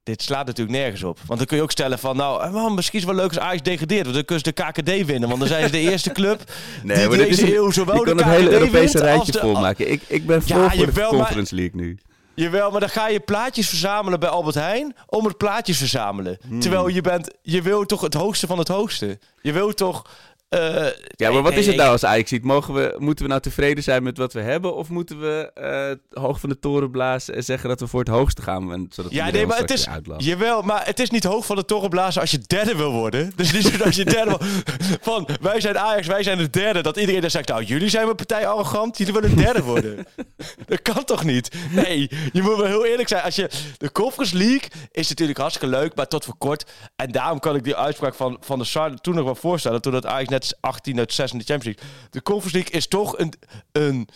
dit, 0.08 0.22
slaat 0.22 0.46
natuurlijk 0.46 0.78
nergens 0.78 1.02
op. 1.02 1.18
Want 1.26 1.38
dan 1.38 1.48
kun 1.48 1.56
je 1.56 1.62
ook 1.62 1.70
stellen 1.70 1.98
van, 1.98 2.16
nou, 2.16 2.42
eh, 2.42 2.50
man, 2.52 2.74
misschien 2.74 2.98
is 3.00 3.04
het 3.04 3.14
wel 3.14 3.24
leuk 3.24 3.34
als 3.36 3.44
Ajax 3.44 3.62
degradeert. 3.62 4.02
Want 4.02 4.14
dan 4.14 4.24
kunnen 4.24 4.44
ze 4.44 4.52
de 4.52 4.62
KKD 4.62 5.06
winnen. 5.06 5.28
Want 5.28 5.40
dan 5.40 5.48
zijn 5.48 5.64
ze 5.64 5.70
de 5.70 5.78
eerste 5.90 6.12
club 6.12 6.42
Nee, 6.82 6.96
die 6.98 7.08
maar 7.08 7.16
deze 7.16 7.30
is 7.30 7.40
een- 7.40 7.54
eeuw 7.54 7.70
zowel 7.70 7.94
je 7.94 8.04
de 8.04 8.06
kan 8.06 8.16
het 8.16 8.26
KKD 8.26 8.32
hele 8.40 8.50
Europese 8.50 8.98
rijtje 8.98 9.32
de- 9.32 9.38
volmaken. 9.38 9.90
Ik, 9.90 10.02
ik 10.06 10.26
ben 10.26 10.42
Ja, 10.44 10.56
voor 10.70 10.70
voor 10.70 10.86
de 10.86 10.92
maar- 11.00 11.08
Conference 11.08 11.54
League 11.54 11.80
nu. 11.80 11.98
Jawel, 12.34 12.70
maar 12.70 12.80
dan 12.80 12.88
ga 12.90 13.08
je 13.08 13.20
plaatjes 13.20 13.68
verzamelen 13.68 14.20
bij 14.20 14.28
Albert 14.28 14.54
Heijn 14.54 14.94
om 15.06 15.24
het 15.24 15.36
plaatjes 15.36 15.78
verzamelen. 15.78 16.38
Hmm. 16.48 16.60
Terwijl 16.60 16.88
je 16.88 17.00
bent, 17.00 17.30
je 17.42 17.62
wil 17.62 17.86
toch 17.86 18.00
het 18.00 18.14
hoogste 18.14 18.46
van 18.46 18.58
het 18.58 18.68
hoogste. 18.68 19.18
Je 19.42 19.52
wil 19.52 19.74
toch. 19.74 20.04
Eh, 20.48 20.86
Ja, 21.16 21.30
maar 21.30 21.42
wat 21.42 21.52
is 21.52 21.66
het 21.66 21.76
nou 21.76 21.90
als 21.90 22.04
Ajax 22.04 22.28
ziet? 22.28 22.44
Mogen 22.44 22.74
we, 22.74 22.94
moeten 22.98 23.24
we 23.24 23.30
nou 23.30 23.42
tevreden 23.42 23.82
zijn 23.82 24.02
met 24.02 24.18
wat 24.18 24.32
we 24.32 24.40
hebben? 24.40 24.74
Of 24.74 24.88
moeten 24.88 25.20
we 25.20 25.50
eh, 25.54 26.22
hoog 26.22 26.40
van 26.40 26.48
de 26.48 26.58
toren 26.58 26.90
blazen 26.90 27.34
en 27.34 27.44
zeggen 27.44 27.68
dat 27.68 27.80
we 27.80 27.86
voor 27.86 28.00
het 28.00 28.08
hoogste 28.08 28.42
gaan? 28.42 28.72
En, 28.72 28.86
zodat 28.90 29.12
Ja, 29.12 29.30
nee, 29.30 29.46
maar 29.46 29.58
het 29.58 29.70
is. 29.70 29.88
Jawel, 30.16 30.62
maar 30.62 30.86
het 30.86 31.00
is 31.00 31.10
niet 31.10 31.24
hoog 31.24 31.46
van 31.46 31.56
de 31.56 31.64
toren 31.64 31.90
blazen 31.90 32.20
als 32.20 32.30
je 32.30 32.38
derde 32.46 32.76
wil 32.76 32.92
worden. 32.92 33.32
Dus 33.36 33.52
niet 33.52 33.66
zo 33.66 33.84
als 33.84 33.96
je 33.96 34.04
derde 34.04 34.36
wil. 34.38 34.48
Van 35.00 35.28
wij 35.40 35.60
zijn 35.60 35.78
Ajax, 35.78 36.06
wij 36.06 36.22
zijn 36.22 36.38
de 36.38 36.50
derde. 36.50 36.82
Dat 36.82 36.96
iedereen 36.96 37.20
dan 37.20 37.30
zegt: 37.30 37.48
Nou, 37.48 37.64
jullie 37.64 37.88
zijn 37.88 38.04
mijn 38.04 38.16
partij 38.16 38.46
arrogant, 38.46 38.98
jullie 38.98 39.12
willen 39.12 39.36
derde 39.36 39.62
worden. 39.62 40.06
dat 40.66 40.82
kan 40.82 41.04
toch 41.04 41.24
niet? 41.24 41.50
Nee, 41.70 42.10
je 42.32 42.42
moet 42.42 42.56
wel 42.56 42.66
heel 42.66 42.86
eerlijk 42.86 43.08
zijn. 43.08 43.22
Als 43.22 43.36
je, 43.36 43.50
de 43.78 43.92
Conference 43.92 44.36
League 44.36 44.68
is 44.92 45.08
natuurlijk 45.08 45.38
hartstikke 45.38 45.76
leuk, 45.76 45.94
maar 45.94 46.08
tot 46.08 46.24
voor 46.24 46.36
kort. 46.38 46.70
En 46.96 47.10
daarom 47.12 47.38
kan 47.38 47.56
ik 47.56 47.64
die 47.64 47.76
uitspraak 47.76 48.14
van, 48.14 48.36
van 48.40 48.58
de 48.58 48.64
Sar 48.64 48.94
toen 48.94 49.14
nog 49.14 49.24
wel 49.24 49.34
voorstellen. 49.34 49.82
Toen 49.82 49.92
dat 49.92 50.06
Ajax 50.06 50.28
net 50.28 50.37
18 50.60 50.98
uit 50.98 51.12
6 51.12 51.32
in 51.32 51.38
de 51.38 51.44
Champions 51.44 51.78
League. 51.78 52.06
De 52.10 52.22
Conference 52.22 52.56
League 52.56 52.76
is 52.76 52.86
toch 52.86 53.18
een. 53.18 53.32
een 53.72 54.08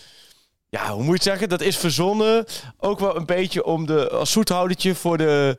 ja, 0.69 0.87
hoe 0.88 0.97
moet 0.97 1.07
je 1.07 1.12
het 1.12 1.23
zeggen? 1.23 1.49
Dat 1.49 1.61
is 1.61 1.76
verzonnen 1.76 2.45
ook 2.79 2.99
wel 2.99 3.17
een 3.17 3.26
beetje 3.26 3.64
om 3.64 3.87
de 3.87 4.11
als 4.11 4.33
zoethoudertje 4.33 4.95
voor 4.95 5.19
de 5.19 5.59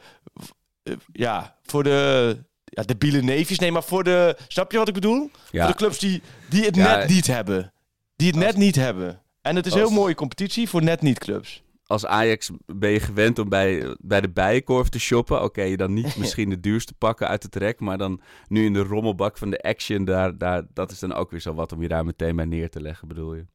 ja, 1.12 1.58
voor 1.63 1.84
de 1.84 2.38
ja, 2.65 2.84
de 2.84 2.96
biele 2.96 3.22
neefjes. 3.22 3.60
Nee, 3.60 3.72
maar 3.72 3.84
voor 3.84 4.03
de 4.03 4.38
snap 4.48 4.72
je 4.72 4.77
wat 4.77 4.88
ik 4.88 4.93
bedoel? 4.93 5.32
Ja. 5.51 5.63
Voor 5.63 5.72
de 5.72 5.77
clubs 5.77 6.00
die 6.00 6.22
die 6.50 6.65
het 6.65 6.75
Ja. 6.75 6.96
net 6.98 7.10
niet 7.10 7.27
hebben. 7.27 7.74
Die 8.15 8.27
het 8.27 8.36
net 8.36 8.58
niet 8.58 8.75
hebben. 8.75 9.22
En 9.41 9.55
het 9.55 9.65
is 9.65 9.74
een 9.74 9.79
heel 9.79 9.89
mooie 9.89 10.15
competitie 10.15 10.70
voor 10.70 10.84
net 10.84 11.01
niet 11.01 11.20
clubs. 11.20 11.62
Als 11.93 12.05
Ajax 12.05 12.51
ben 12.65 12.89
je 12.89 13.00
gewend 13.00 13.39
om 13.39 13.50
bij, 13.50 13.95
bij 14.00 14.21
de 14.21 14.29
bijenkorf 14.29 14.89
te 14.89 15.00
shoppen. 15.00 15.43
Oké, 15.43 15.62
je 15.62 15.77
dan 15.77 15.93
niet 15.93 16.15
misschien 16.21 16.50
de 16.50 16.59
duurste 16.59 16.93
pakken 16.93 17.27
uit 17.27 17.43
het 17.43 17.55
rek. 17.55 17.79
Maar 17.79 17.97
dan 17.97 18.21
nu 18.47 18.65
in 18.65 18.73
de 18.73 18.83
rommelbak 18.83 19.38
van 19.38 19.50
de 19.50 19.62
action. 19.62 20.05
Daar, 20.05 20.38
daar, 20.38 20.63
dat 20.73 20.91
is 20.91 21.00
dan 21.00 21.13
ook 21.13 21.31
weer 21.31 21.39
zo 21.39 21.53
wat 21.53 21.71
om 21.71 21.81
je 21.81 21.88
daar 21.88 22.05
meteen 22.05 22.35
bij 22.35 22.45
neer 22.45 22.69
te 22.69 22.81
leggen, 22.81 23.07
bedoel 23.07 23.35
je? 23.35 23.45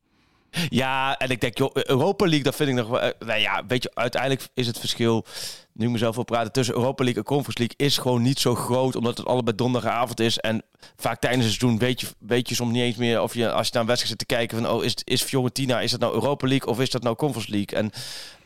Ja, 0.68 1.18
en 1.18 1.30
ik 1.30 1.40
denk, 1.40 1.58
joh, 1.58 1.70
Europa 1.74 2.24
League, 2.24 2.42
dat 2.42 2.54
vind 2.54 2.68
ik 2.68 2.74
nog 2.74 2.88
wel... 2.88 3.00
eh, 3.00 3.10
Nou 3.18 3.40
ja, 3.40 3.66
weet 3.66 3.82
je, 3.82 3.90
uiteindelijk 3.94 4.48
is 4.54 4.66
het 4.66 4.78
verschil... 4.78 5.24
Nu 5.72 5.86
ik 5.86 5.92
mezelf 5.92 6.14
wil 6.14 6.24
praten, 6.24 6.52
tussen 6.52 6.74
Europa 6.74 7.04
League 7.04 7.22
en 7.22 7.28
Conference 7.28 7.58
League... 7.58 7.86
is 7.86 7.98
gewoon 7.98 8.22
niet 8.22 8.38
zo 8.38 8.54
groot, 8.54 8.96
omdat 8.96 9.18
het 9.18 9.26
allebei 9.26 9.56
donderdagavond 9.56 10.20
is. 10.20 10.38
En 10.38 10.62
vaak 10.96 11.20
tijdens 11.20 11.44
het 11.44 11.54
seizoen 11.54 11.78
weet 11.78 12.00
je, 12.00 12.06
weet 12.18 12.48
je 12.48 12.54
soms 12.54 12.72
niet 12.72 12.82
eens 12.82 12.96
meer... 12.96 13.22
of 13.22 13.34
je, 13.34 13.50
als 13.52 13.66
je 13.66 13.72
naar 13.72 13.82
een 13.82 13.88
wedstrijd 13.88 14.18
zit 14.18 14.28
te 14.28 14.34
kijken 14.34 14.58
van... 14.62 14.70
oh, 14.70 14.84
is, 14.84 14.94
is 15.04 15.22
Fiorentina, 15.22 15.80
is 15.80 15.90
dat 15.90 16.00
nou 16.00 16.14
Europa 16.14 16.46
League 16.46 16.68
of 16.68 16.80
is 16.80 16.90
dat 16.90 17.02
nou 17.02 17.16
Conference 17.16 17.50
League? 17.50 17.78
En 17.78 17.90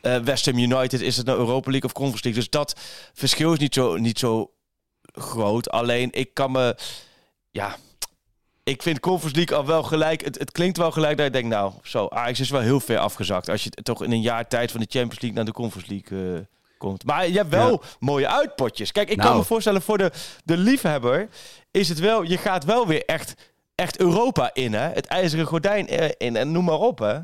eh 0.00 0.16
West 0.25 0.44
Ham 0.47 0.59
United, 0.59 1.00
is 1.00 1.16
het 1.16 1.26
nou 1.26 1.38
Europa 1.38 1.71
League 1.71 1.88
of 1.90 1.94
Conference 1.97 2.25
League? 2.25 2.42
Dus 2.42 2.50
dat 2.50 2.80
verschil 3.12 3.52
is 3.52 3.59
niet 3.59 3.75
zo, 3.75 3.97
niet 3.97 4.18
zo 4.18 4.50
groot. 5.12 5.71
Alleen, 5.71 6.09
ik 6.12 6.35
kan 6.35 6.52
me... 6.52 6.76
Ja, 7.50 7.76
ik 8.64 8.83
vind 8.83 9.00
Conference 9.00 9.37
League 9.37 9.57
al 9.57 9.66
wel 9.66 9.83
gelijk. 9.83 10.25
Het, 10.25 10.38
het 10.38 10.52
klinkt 10.52 10.76
wel 10.76 10.90
gelijk 10.90 11.16
dat 11.16 11.26
ik 11.26 11.33
denk, 11.33 11.47
nou, 11.47 11.73
zo, 11.83 12.07
Ajax 12.09 12.40
is 12.40 12.50
wel 12.50 12.61
heel 12.61 12.81
ver 12.81 12.99
afgezakt. 12.99 13.49
Als 13.49 13.64
je 13.64 13.71
toch 13.71 14.02
in 14.04 14.12
een 14.12 14.21
jaar 14.21 14.49
tijd 14.49 14.71
van 14.71 14.81
de 14.81 14.87
Champions 14.90 15.21
League 15.21 15.37
naar 15.38 15.45
de 15.47 15.52
Conference 15.52 15.90
League 15.92 16.35
eh, 16.37 16.40
komt. 16.78 17.04
Maar 17.04 17.28
je 17.28 17.37
hebt 17.37 17.50
wel 17.50 17.83
mooie 17.99 18.28
uitpotjes. 18.28 18.92
Kijk, 18.92 19.11
ik 19.11 19.16
kan 19.16 19.26
Nou. 19.26 19.38
me 19.38 19.45
voorstellen 19.45 19.83
voor 19.83 19.99
de, 19.99 20.11
de 20.45 20.57
liefhebber 20.57 21.28
is 21.71 21.88
het 21.88 21.99
wel, 21.99 22.23
je 22.23 22.38
gaat 22.38 22.64
wel 22.64 22.87
weer 22.87 23.04
echt, 23.04 23.35
echt 23.75 23.99
Europa 23.99 24.50
in, 24.52 24.73
hè? 24.75 24.88
Het 24.88 25.07
ijzeren 25.07 25.47
gordijn 25.47 25.88
eh, 25.88 26.11
in 26.19 26.37
en 26.37 26.52
noem 26.52 26.64
maar 26.64 26.78
op, 26.78 26.99
hè? 26.99 27.19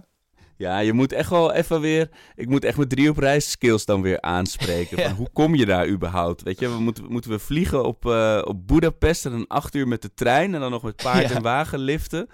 Ja, 0.59 0.79
je 0.79 0.93
moet 0.93 1.13
echt 1.13 1.31
wel 1.31 1.53
even 1.53 1.81
weer... 1.81 2.09
Ik 2.35 2.49
moet 2.49 2.65
echt 2.65 2.77
mijn 2.77 2.89
drie 2.89 3.11
op 3.11 3.19
reis 3.19 3.51
skills 3.51 3.85
dan 3.85 4.03
weer 4.03 4.21
aanspreken. 4.21 4.97
Ja. 4.99 5.05
Van, 5.09 5.17
hoe 5.17 5.29
kom 5.33 5.55
je 5.55 5.67
daar 5.67 5.89
überhaupt? 5.89 6.43
Weet 6.43 6.59
je, 6.59 6.69
we 6.69 6.79
moeten, 6.81 7.05
moeten 7.09 7.31
we 7.31 7.39
vliegen 7.39 7.85
op, 7.85 8.07
eh 8.07 8.43
op 8.45 8.67
Budapest 8.67 9.25
en 9.27 9.31
dan 9.31 9.47
acht 9.47 9.75
uur 9.75 9.89
met 9.89 10.03
de 10.03 10.15
trein... 10.15 10.55
en 10.55 10.61
dan 10.61 10.71
nog 10.71 10.83
met 10.83 10.97
paard 10.97 11.29
Ja. 11.29 11.35
en 11.37 11.43
wagen 11.43 11.79
liften. 11.79 12.29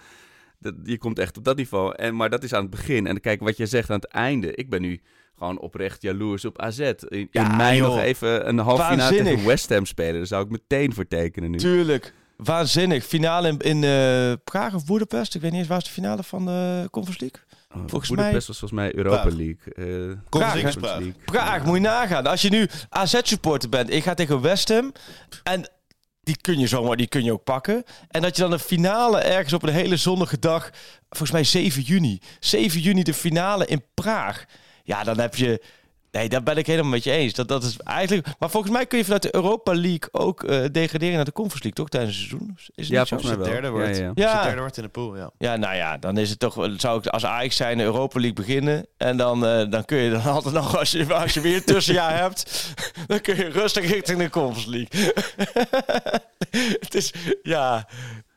Dat, 0.59 0.75
je 0.85 0.99
komt 0.99 1.19
echt 1.19 1.37
op 1.37 1.45
dat 1.45 1.57
niveau. 1.57 1.95
En, 1.97 2.17
maar 2.17 2.31
dat 2.31 2.43
is 2.43 2.53
aan 2.53 2.63
het 2.63 2.71
begin. 2.71 3.07
En 3.07 3.21
kijk, 3.21 3.41
wat 3.41 3.57
je 3.57 3.67
zegt 3.67 3.91
aan 3.91 3.97
het 4.01 4.09
einde. 4.09 4.55
Ik 4.55 4.71
ben 4.71 4.81
nu 4.83 5.01
gewoon 5.39 5.59
oprecht 5.59 6.03
jaloers 6.03 6.45
op 6.45 6.61
AZ. 6.61 6.79
In, 7.09 7.29
Ja, 7.31 7.71
in 7.71 7.77
joh. 7.77 7.87
nog 7.89 7.99
even 7.99 8.49
een 8.49 8.59
half 8.59 8.87
finale 8.87 9.17
tegen 9.23 9.47
West 9.47 9.69
Ham 9.69 9.87
spelen. 9.87 10.15
Daar 10.15 10.27
zou 10.27 10.45
ik 10.45 10.51
meteen 10.51 10.95
voor 10.95 11.09
tekenen 11.09 11.51
nu. 11.51 11.59
Tuurlijk. 11.59 12.13
Waanzinnig. 12.37 13.05
Finale 13.05 13.49
in, 13.49 13.59
in 13.59 13.85
eh, 13.85 14.33
Praag 14.45 14.75
of 14.75 14.85
Boedapest. 14.87 15.35
Ik 15.35 15.41
weet 15.41 15.51
niet 15.51 15.61
eens 15.61 15.69
waar 15.69 15.79
is 15.79 15.85
de 15.85 15.91
finale 15.91 16.23
van 16.23 16.45
de 16.47 16.89
Conference 16.91 17.21
League. 17.21 17.43
Oh, 17.75 17.83
volgens 17.91 18.11
mij- 18.11 18.33
was 18.33 18.45
volgens 18.45 18.73
mij 18.73 18.95
Europa 18.95 19.21
Praag. 19.23 19.35
League. 19.35 19.75
Eh, 19.75 20.17
Praag, 20.29 20.53
League 20.53 20.69
is 20.71 20.77
Praag. 20.77 20.99
League. 20.99 21.15
Praag, 21.25 21.65
moet 21.65 21.75
je 21.75 21.81
nagaan. 21.81 22.27
Als 22.27 22.43
je 22.43 22.51
nu 22.51 22.69
AZ-supporter 22.89 23.69
bent, 23.69 23.91
ik 23.91 24.03
ga 24.03 24.15
tegen 24.15 24.41
West 24.41 24.69
Ham. 24.69 24.93
En 25.43 25.71
die 26.23 26.37
kun 26.41 26.59
je 26.59 26.67
zomaar, 26.67 26.97
die 26.97 27.07
kun 27.07 27.25
je 27.25 27.33
ook 27.33 27.45
pakken. 27.45 27.85
En 28.09 28.23
dat 28.23 28.37
je 28.37 28.43
dan 28.43 28.53
een 28.53 28.59
finale 28.59 29.19
ergens 29.19 29.53
op 29.53 29.63
een 29.63 29.73
hele 29.73 29.97
zonnige 29.97 30.39
dag, 30.39 30.71
volgens 31.09 31.31
mij 31.31 31.45
7 31.45 31.83
juni. 31.83 32.21
7 32.41 32.81
juni 32.81 33.03
de 33.03 33.15
finale 33.15 33.67
in 33.67 33.83
Praag. 33.95 34.45
Ja, 34.85 35.05
dan 35.05 35.19
heb 35.21 35.35
je... 35.35 35.63
Nee, 36.15 36.29
daar 36.29 36.43
ben 36.43 36.57
ik 36.57 36.67
helemaal 36.67 36.91
met 36.91 37.05
je 37.05 37.11
eens. 37.11 37.33
Dat, 37.33 37.49
dat 37.49 37.63
is 37.65 37.77
eigenlijk... 37.77 38.27
Maar 38.39 38.51
volgens 38.51 38.73
mij 38.73 38.87
kun 38.87 38.99
je 38.99 39.05
vanuit 39.05 39.23
de 39.23 39.35
Europa 39.35 39.73
League 39.75 40.09
ook 40.13 40.43
eh, 40.45 40.65
degraderen 40.73 41.15
naar 41.15 41.25
de 41.25 41.33
Conference 41.33 41.63
League, 41.65 41.85
toch? 41.85 41.89
Tijdens 41.89 42.17
het 42.19 42.29
seizoen. 42.29 42.55
Is 42.57 42.65
het 42.77 42.87
Ja, 42.89 43.07
volgens 43.07 43.31
mij 43.31 43.39
wel. 43.39 43.49
derde 43.49 43.69
wordt. 43.69 43.97
Ja, 43.97 44.03
ja. 44.05 44.11
Ja. 44.15 44.31
Als 44.31 44.39
je 44.39 44.45
derde 44.47 44.61
wordt 44.61 44.77
in 44.77 44.83
de 44.83 44.89
pool, 44.89 45.17
ja. 45.17 45.31
Ja, 45.39 45.57
nou 45.57 45.75
ja, 45.75 45.99
dan 45.99 46.17
is 46.19 46.31
het 46.31 46.39
toch, 46.39 46.69
zou 46.77 46.99
ik 46.99 47.07
als 47.07 47.25
Ajax 47.25 47.57
zijn 47.57 47.79
de 47.79 47.85
Europa 47.85 48.21
League 48.21 48.45
beginnen. 48.45 48.87
En 48.97 49.17
dan, 49.17 49.47
eh, 49.47 49.71
dan 49.71 49.85
kun 49.85 49.99
je 49.99 50.11
dan 50.11 50.23
altijd 50.35 50.55
nog, 50.55 50.79
als 50.79 50.91
je, 50.91 51.15
als 51.15 51.35
je 51.35 51.41
weer 51.41 51.57
een 51.57 51.65
tussenjaar 51.65 52.19
hebt, 52.23 52.73
dan 53.07 53.21
kun 53.21 53.37
je 53.37 53.49
rustig 53.49 53.91
richting 53.91 54.19
de 54.19 54.31
Conference 54.31 54.71
League. 54.71 55.13
het 56.81 56.95
is, 56.95 57.13
ja, 57.43 57.89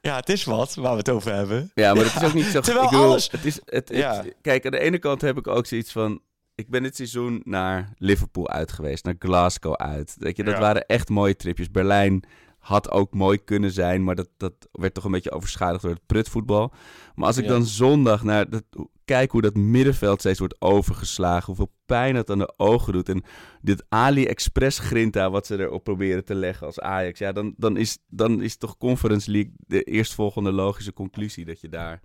ja, 0.01 0.15
het 0.15 0.29
is 0.29 0.43
wat 0.43 0.75
waar 0.75 0.91
we 0.91 0.97
het 0.97 1.09
over 1.09 1.33
hebben. 1.33 1.71
Ja, 1.73 1.93
maar 1.93 2.03
het 2.05 2.15
is 2.15 2.23
ook 2.23 2.33
niet 2.33 2.45
zo... 2.45 2.59
Terwijl 2.61 2.85
ik 2.85 2.91
bedoel, 2.91 3.05
alles- 3.05 3.27
Het 3.31 3.45
is, 3.45 3.55
het, 3.65 3.87
het- 3.89 3.97
Ja. 3.97 4.23
Kijk, 4.41 4.65
aan 4.65 4.71
de 4.71 4.79
ene 4.79 4.97
kant 4.99 5.21
heb 5.21 5.37
ik 5.37 5.47
ook 5.47 5.65
zoiets 5.65 5.91
van... 5.91 6.21
Ik 6.57 6.69
ben 6.69 6.83
dit 6.83 6.95
seizoen 6.95 7.41
naar 7.43 7.93
Liverpool 7.97 8.49
uit 8.49 8.71
geweest, 8.71 9.05
naar 9.05 9.15
Glasgow 9.19 9.73
uit. 9.75 10.15
Weet 10.19 10.37
je, 10.37 10.43
dat 10.43 10.53
Ja. 10.53 10.59
waren 10.59 10.85
echt 10.85 11.09
mooie 11.09 11.35
tripjes. 11.35 11.71
Berlijn 11.71 12.23
had 12.57 12.91
ook 12.91 13.13
mooi 13.13 13.43
kunnen 13.43 13.71
zijn, 13.71 14.03
maar 14.03 14.15
dat, 14.15 14.29
dat 14.37 14.53
werd 14.71 14.93
toch 14.93 15.03
een 15.03 15.11
beetje 15.11 15.31
overschaduwd 15.31 15.81
door 15.81 15.91
het 15.91 16.05
prutvoetbal. 16.05 16.73
Maar 17.15 17.25
als 17.27 17.37
ik 17.37 17.43
Ja. 17.43 17.49
dan 17.49 17.65
zondag 17.65 18.23
naar 18.23 18.49
dat, 18.49 18.63
kijk 19.05 19.31
hoe 19.31 19.41
dat 19.41 19.55
middenveld 19.55 20.19
steeds 20.19 20.39
wordt 20.39 20.61
overgeslagen, 20.61 21.45
hoeveel 21.45 21.73
pijn 21.85 22.15
dat 22.15 22.29
aan 22.29 22.37
de 22.37 22.53
ogen 22.57 22.93
doet. 22.93 23.09
En 23.09 23.23
dit 23.61 23.85
AliExpress 23.89 24.79
grinta 24.79 25.29
wat 25.29 25.45
ze 25.45 25.59
erop 25.59 25.83
proberen 25.83 26.25
te 26.25 26.35
leggen 26.35 26.65
als 26.67 26.79
Ajax. 26.79 27.19
Ja, 27.19 27.31
dan, 27.31 27.53
dan, 27.57 27.77
is, 27.77 27.97
dan 28.07 28.41
is 28.41 28.57
toch 28.57 28.77
Conference 28.77 29.31
League 29.31 29.51
de 29.57 29.83
eerstvolgende 29.83 30.51
logische 30.51 30.93
conclusie 30.93 31.45
dat 31.45 31.61
je 31.61 31.69
daar 31.69 32.01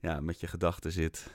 ja, 0.00 0.20
met 0.20 0.40
je 0.40 0.46
gedachten 0.46 0.92
zit. 0.92 1.34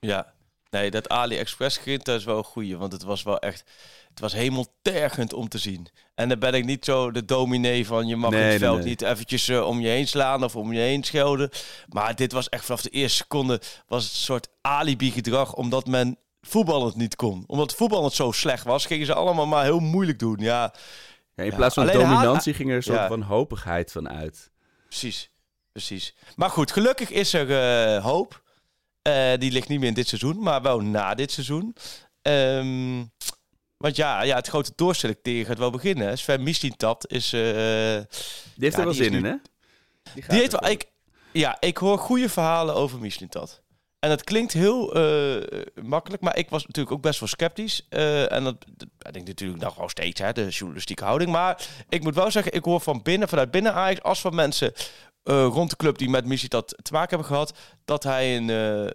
Ja, 0.00 0.34
nee, 0.70 0.90
dat 0.90 1.08
AliExpress 1.08 1.76
grind, 1.76 2.04
dat 2.04 2.18
is 2.18 2.24
wel 2.24 2.36
een 2.38 2.44
goeie, 2.44 2.76
want 2.76 2.92
het 2.92 3.02
was 3.02 3.22
wel 3.22 3.38
echt, 3.38 3.64
het 4.08 4.20
was 4.20 4.32
hemeltergend 4.32 5.32
om 5.32 5.48
te 5.48 5.58
zien. 5.58 5.86
En 6.14 6.28
dan 6.28 6.38
ben 6.38 6.54
ik 6.54 6.64
niet 6.64 6.84
zo 6.84 7.10
de 7.10 7.24
dominee 7.24 7.86
van, 7.86 8.06
je 8.06 8.16
mag 8.16 8.30
Nee, 8.30 8.42
het 8.50 8.58
veld 8.60 8.78
nee. 8.78 8.86
niet 8.86 9.02
eventjes 9.02 9.48
eh, 9.48 9.66
om 9.66 9.80
je 9.80 9.88
heen 9.88 10.08
slaan 10.08 10.44
of 10.44 10.56
om 10.56 10.72
je 10.72 10.80
heen 10.80 11.04
schelden. 11.04 11.50
Maar 11.88 12.14
dit 12.16 12.32
was 12.32 12.48
echt 12.48 12.64
vanaf 12.64 12.80
de 12.82 12.90
eerste 12.90 13.16
seconde, 13.16 13.60
was 13.86 14.04
het 14.04 14.12
een 14.12 14.18
soort 14.18 14.48
alibi-gedrag, 14.60 15.54
omdat 15.54 15.86
men 15.86 16.18
voetballend 16.42 16.96
niet 16.96 17.16
kon. 17.16 17.44
Omdat 17.46 17.74
voetballend 17.74 18.12
zo 18.12 18.32
slecht 18.32 18.64
was, 18.64 18.86
gingen 18.86 19.06
ze 19.06 19.14
allemaal 19.14 19.46
maar 19.46 19.64
heel 19.64 19.80
moeilijk 19.80 20.18
doen. 20.18 20.36
Ja, 20.38 20.72
Ja, 21.34 21.42
in 21.46 21.50
Ja, 21.50 21.56
plaats 21.56 21.74
van 21.74 21.86
dominantie 21.86 22.54
ging 22.54 22.70
er 22.70 22.76
een 22.76 22.82
soort 22.82 22.98
Ja. 22.98 23.06
van 23.08 23.22
hopigheid 23.22 23.92
van 23.92 24.08
uit. 24.08 24.50
precies. 24.88 25.30
Precies. 25.72 26.14
Maar 26.36 26.50
goed, 26.50 26.72
gelukkig 26.72 27.10
is 27.10 27.32
er 27.32 27.50
eh, 27.96 28.04
hoop. 28.04 28.42
Eh, 29.02 29.32
die 29.38 29.52
ligt 29.52 29.68
niet 29.68 29.78
meer 29.78 29.88
in 29.88 29.94
dit 29.94 30.08
seizoen, 30.08 30.42
maar 30.42 30.62
wel 30.62 30.80
na 30.80 31.14
dit 31.14 31.32
seizoen. 31.32 31.76
Ehm, 32.22 33.04
want 33.76 33.96
ja, 33.96 34.22
ja, 34.22 34.36
het 34.36 34.46
grote 34.48 34.72
doorselecteren 34.76 35.46
gaat 35.46 35.58
wel 35.58 35.70
beginnen. 35.70 36.18
Sven 36.18 36.42
Mislintat 36.42 37.12
is... 37.12 37.32
eh, 37.32 37.40
Die 37.40 37.44
heeft 38.58 38.74
Ja, 38.74 38.78
er 38.78 38.84
wel 38.84 38.94
zin 38.94 39.12
in, 39.14 39.24
hè? 39.24 39.34
Die, 40.14 40.22
gaat 40.22 40.30
die 40.30 40.40
heeft 40.40 40.60
wel... 40.60 40.70
Ik, 40.70 40.86
ja, 41.32 41.56
ik 41.60 41.76
hoor 41.76 41.98
goede 41.98 42.28
verhalen 42.28 42.74
over 42.74 42.98
Mislintat. 42.98 43.62
En 43.98 44.08
dat 44.08 44.24
klinkt 44.24 44.52
heel 44.52 44.94
eh, 44.94 45.62
makkelijk, 45.82 46.22
maar 46.22 46.36
ik 46.36 46.48
was 46.50 46.66
natuurlijk 46.66 46.94
ook 46.96 47.02
best 47.02 47.20
wel 47.20 47.28
sceptisch. 47.28 47.86
Eh, 47.88 48.32
en 48.32 48.44
dat, 48.44 48.56
dat 48.76 48.88
ben 48.98 49.14
ik 49.14 49.26
natuurlijk 49.26 49.60
nog 49.62 49.74
wel 49.74 49.88
steeds, 49.88 50.20
hè, 50.20 50.32
de 50.32 50.48
journalistieke 50.48 51.04
houding. 51.04 51.30
Maar 51.30 51.66
ik 51.88 52.02
moet 52.02 52.14
wel 52.14 52.30
zeggen, 52.30 52.52
ik 52.52 52.64
hoor 52.64 52.80
van 52.80 53.02
binnen, 53.02 53.28
vanuit 53.28 53.50
binnen 53.50 53.74
Ajax, 53.74 54.02
als 54.02 54.20
van 54.20 54.34
mensen 54.34 54.72
eh, 55.22 55.46
rond 55.52 55.70
de 55.70 55.76
club 55.76 55.98
die 55.98 56.08
met 56.08 56.26
Mislintat 56.26 56.76
te 56.82 56.92
maken 56.92 57.08
hebben 57.08 57.26
gehad, 57.26 57.58
dat 57.84 58.02
hij 58.02 58.36
een 58.36 58.50
eh, 58.50 58.90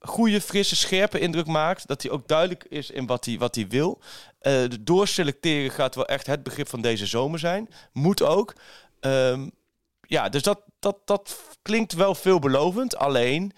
goede, 0.00 0.40
frisse, 0.40 0.76
scherpe 0.76 1.18
indruk 1.18 1.46
maakt. 1.46 1.86
Dat 1.86 2.02
hij 2.02 2.10
ook 2.10 2.28
duidelijk 2.28 2.64
is 2.64 2.90
in 2.90 3.06
wat 3.06 3.24
hij, 3.24 3.38
wat 3.38 3.54
hij 3.54 3.68
wil. 3.68 4.00
Eh 4.38 4.64
doorselecteren 4.80 5.70
gaat 5.70 5.94
wel 5.94 6.06
echt 6.06 6.26
het 6.26 6.42
begrip 6.42 6.68
van 6.68 6.80
deze 6.80 7.06
zomer 7.06 7.38
zijn. 7.38 7.68
Moet 7.92 8.22
ook. 8.22 8.54
Ehm, 9.00 9.48
ja, 10.00 10.28
dus 10.28 10.42
dat, 10.42 10.62
dat, 10.78 10.96
dat 11.04 11.40
klinkt 11.62 11.92
wel 11.92 12.14
veelbelovend. 12.14 12.96
Alleen, 12.96 13.52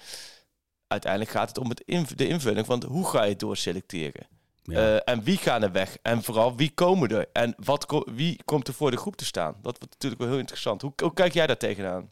uiteindelijk 0.87 1.31
gaat 1.31 1.49
het 1.49 1.59
om 1.59 1.69
het 1.69 1.83
de 2.17 2.27
invulling. 2.27 2.67
Want 2.67 2.85
hoe 2.85 3.09
ga 3.09 3.23
je 3.23 3.37
doorselecteren? 3.37 4.27
Ja. 4.71 4.97
Eh, 4.99 5.15
en 5.15 5.23
wie 5.23 5.37
gaan 5.37 5.63
er 5.63 5.73
weg? 5.73 5.97
En 6.03 6.23
vooral, 6.23 6.57
wie 6.57 6.71
komen 6.75 7.09
er? 7.09 7.27
En 7.33 7.55
wat 7.65 7.87
ko- 7.87 8.05
wie 8.15 8.41
komt 8.45 8.69
er 8.69 8.75
voor 8.75 8.91
de 8.91 8.97
groep 8.97 9.17
te 9.17 9.25
staan? 9.25 9.53
Dat 9.63 9.79
wordt 9.79 9.93
natuurlijk 9.93 10.21
wel 10.21 10.31
heel 10.31 10.39
interessant. 10.41 10.83
Hoe, 10.83 10.93
hoe 11.03 11.15
kijk 11.15 11.33
jij 11.33 11.47
daar 11.47 11.57
tegenaan? 11.57 12.11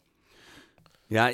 Ja, 1.07 1.33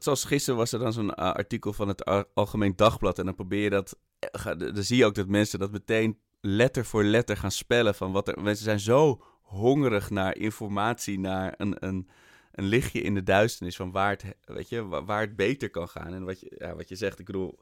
zoals 0.00 0.24
gisteren 0.24 0.58
was 0.58 0.72
er 0.72 0.78
dan 0.78 0.92
zo'n 0.92 1.14
eh, 1.14 1.32
artikel 1.32 1.72
van 1.72 1.88
het 1.88 2.04
Al- 2.04 2.24
Algemeen 2.34 2.76
Dagblad. 2.76 3.18
En 3.18 3.24
dan 3.24 3.34
probeer 3.34 3.62
je 3.62 3.70
dat. 3.70 3.96
eh, 4.18 4.44
Dan 4.44 4.82
zie 4.82 4.96
je 4.96 5.04
ook 5.04 5.14
dat 5.14 5.26
mensen 5.28 5.58
dat 5.58 5.70
meteen 5.72 6.18
letter 6.40 6.84
voor 6.84 7.04
letter 7.04 7.36
gaan 7.36 7.50
spellen. 7.50 7.94
Van 7.94 8.12
wat 8.12 8.28
er, 8.28 8.42
mensen 8.42 8.64
zijn 8.64 8.80
zo 8.80 9.22
hongerig 9.42 10.10
naar 10.10 10.36
informatie, 10.36 11.18
naar 11.18 11.54
een, 11.56 11.76
een, 11.86 12.08
een 12.52 12.64
lichtje 12.64 13.00
in 13.00 13.14
de 13.14 13.22
duisternis. 13.22 13.76
Van 13.76 13.90
waar 13.90 14.10
het, 14.10 14.24
weet 14.44 14.68
je, 14.68 14.86
wa- 14.86 15.04
waar 15.04 15.20
het 15.20 15.36
beter 15.36 15.70
kan 15.70 15.88
gaan. 15.88 16.14
En 16.14 16.24
wat 16.24 16.40
je, 16.40 16.54
ja, 16.58 16.74
wat 16.74 16.88
je 16.88 16.96
zegt, 16.96 17.18
ik 17.18 17.26
bedoel. 17.26 17.58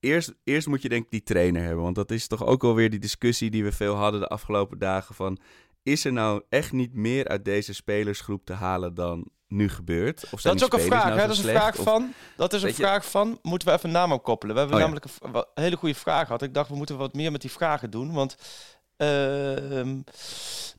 Eerst, 0.00 0.34
eerst 0.44 0.66
moet 0.66 0.82
je 0.82 0.88
denk 0.88 1.04
ik 1.04 1.10
die 1.10 1.22
trainer 1.22 1.62
hebben. 1.62 1.82
Want 1.82 1.94
dat 1.94 2.10
is 2.10 2.26
toch 2.26 2.44
ook 2.44 2.64
alweer 2.64 2.90
die 2.90 2.98
discussie 2.98 3.50
die 3.50 3.64
we 3.64 3.72
veel 3.72 3.94
hadden 3.94 4.20
de 4.20 4.28
afgelopen 4.28 4.78
dagen. 4.78 5.14
Van 5.14 5.38
is 5.82 6.04
er 6.04 6.12
nou 6.12 6.42
echt 6.48 6.72
niet 6.72 6.94
meer 6.94 7.28
uit 7.28 7.44
deze 7.44 7.74
spelersgroep 7.74 8.44
te 8.44 8.52
halen 8.52 8.94
dan 8.94 9.28
nu 9.48 9.68
gebeurt? 9.68 10.26
Of 10.30 10.40
zijn 10.40 10.56
Dat 10.56 10.68
is 10.68 10.74
ook 10.74 10.80
een 10.80 10.86
vraag, 10.86 11.04
nou 11.04 11.18
hè? 11.20 11.26
Dat 11.26 11.36
is 11.36 11.42
een 11.44 11.50
vraag 11.50 11.78
Of- 11.78 11.84
van. 11.84 12.12
Dat 12.36 12.52
is 12.52 12.62
een 12.62 12.68
je- 12.68 12.74
vraag 12.74 13.10
van. 13.10 13.38
Moeten 13.42 13.68
we 13.68 13.74
even 13.74 13.88
een 13.88 13.94
naam 13.94 14.12
op 14.12 14.22
koppelen? 14.22 14.54
We 14.54 14.60
hebben 14.60 14.78
Oh 14.78 14.82
ja. 14.84 14.88
namelijk 14.90 15.46
een, 15.56 15.62
hele 15.62 15.76
goede 15.76 15.94
vraag 15.94 16.26
gehad. 16.26 16.42
Ik 16.42 16.54
dacht, 16.54 16.68
we 16.70 16.76
moeten 16.76 16.96
wat 16.96 17.14
meer 17.14 17.32
met 17.32 17.40
die 17.40 17.50
vragen 17.50 17.90
doen. 17.90 18.12
Want. 18.12 18.36
ehm, 18.96 20.00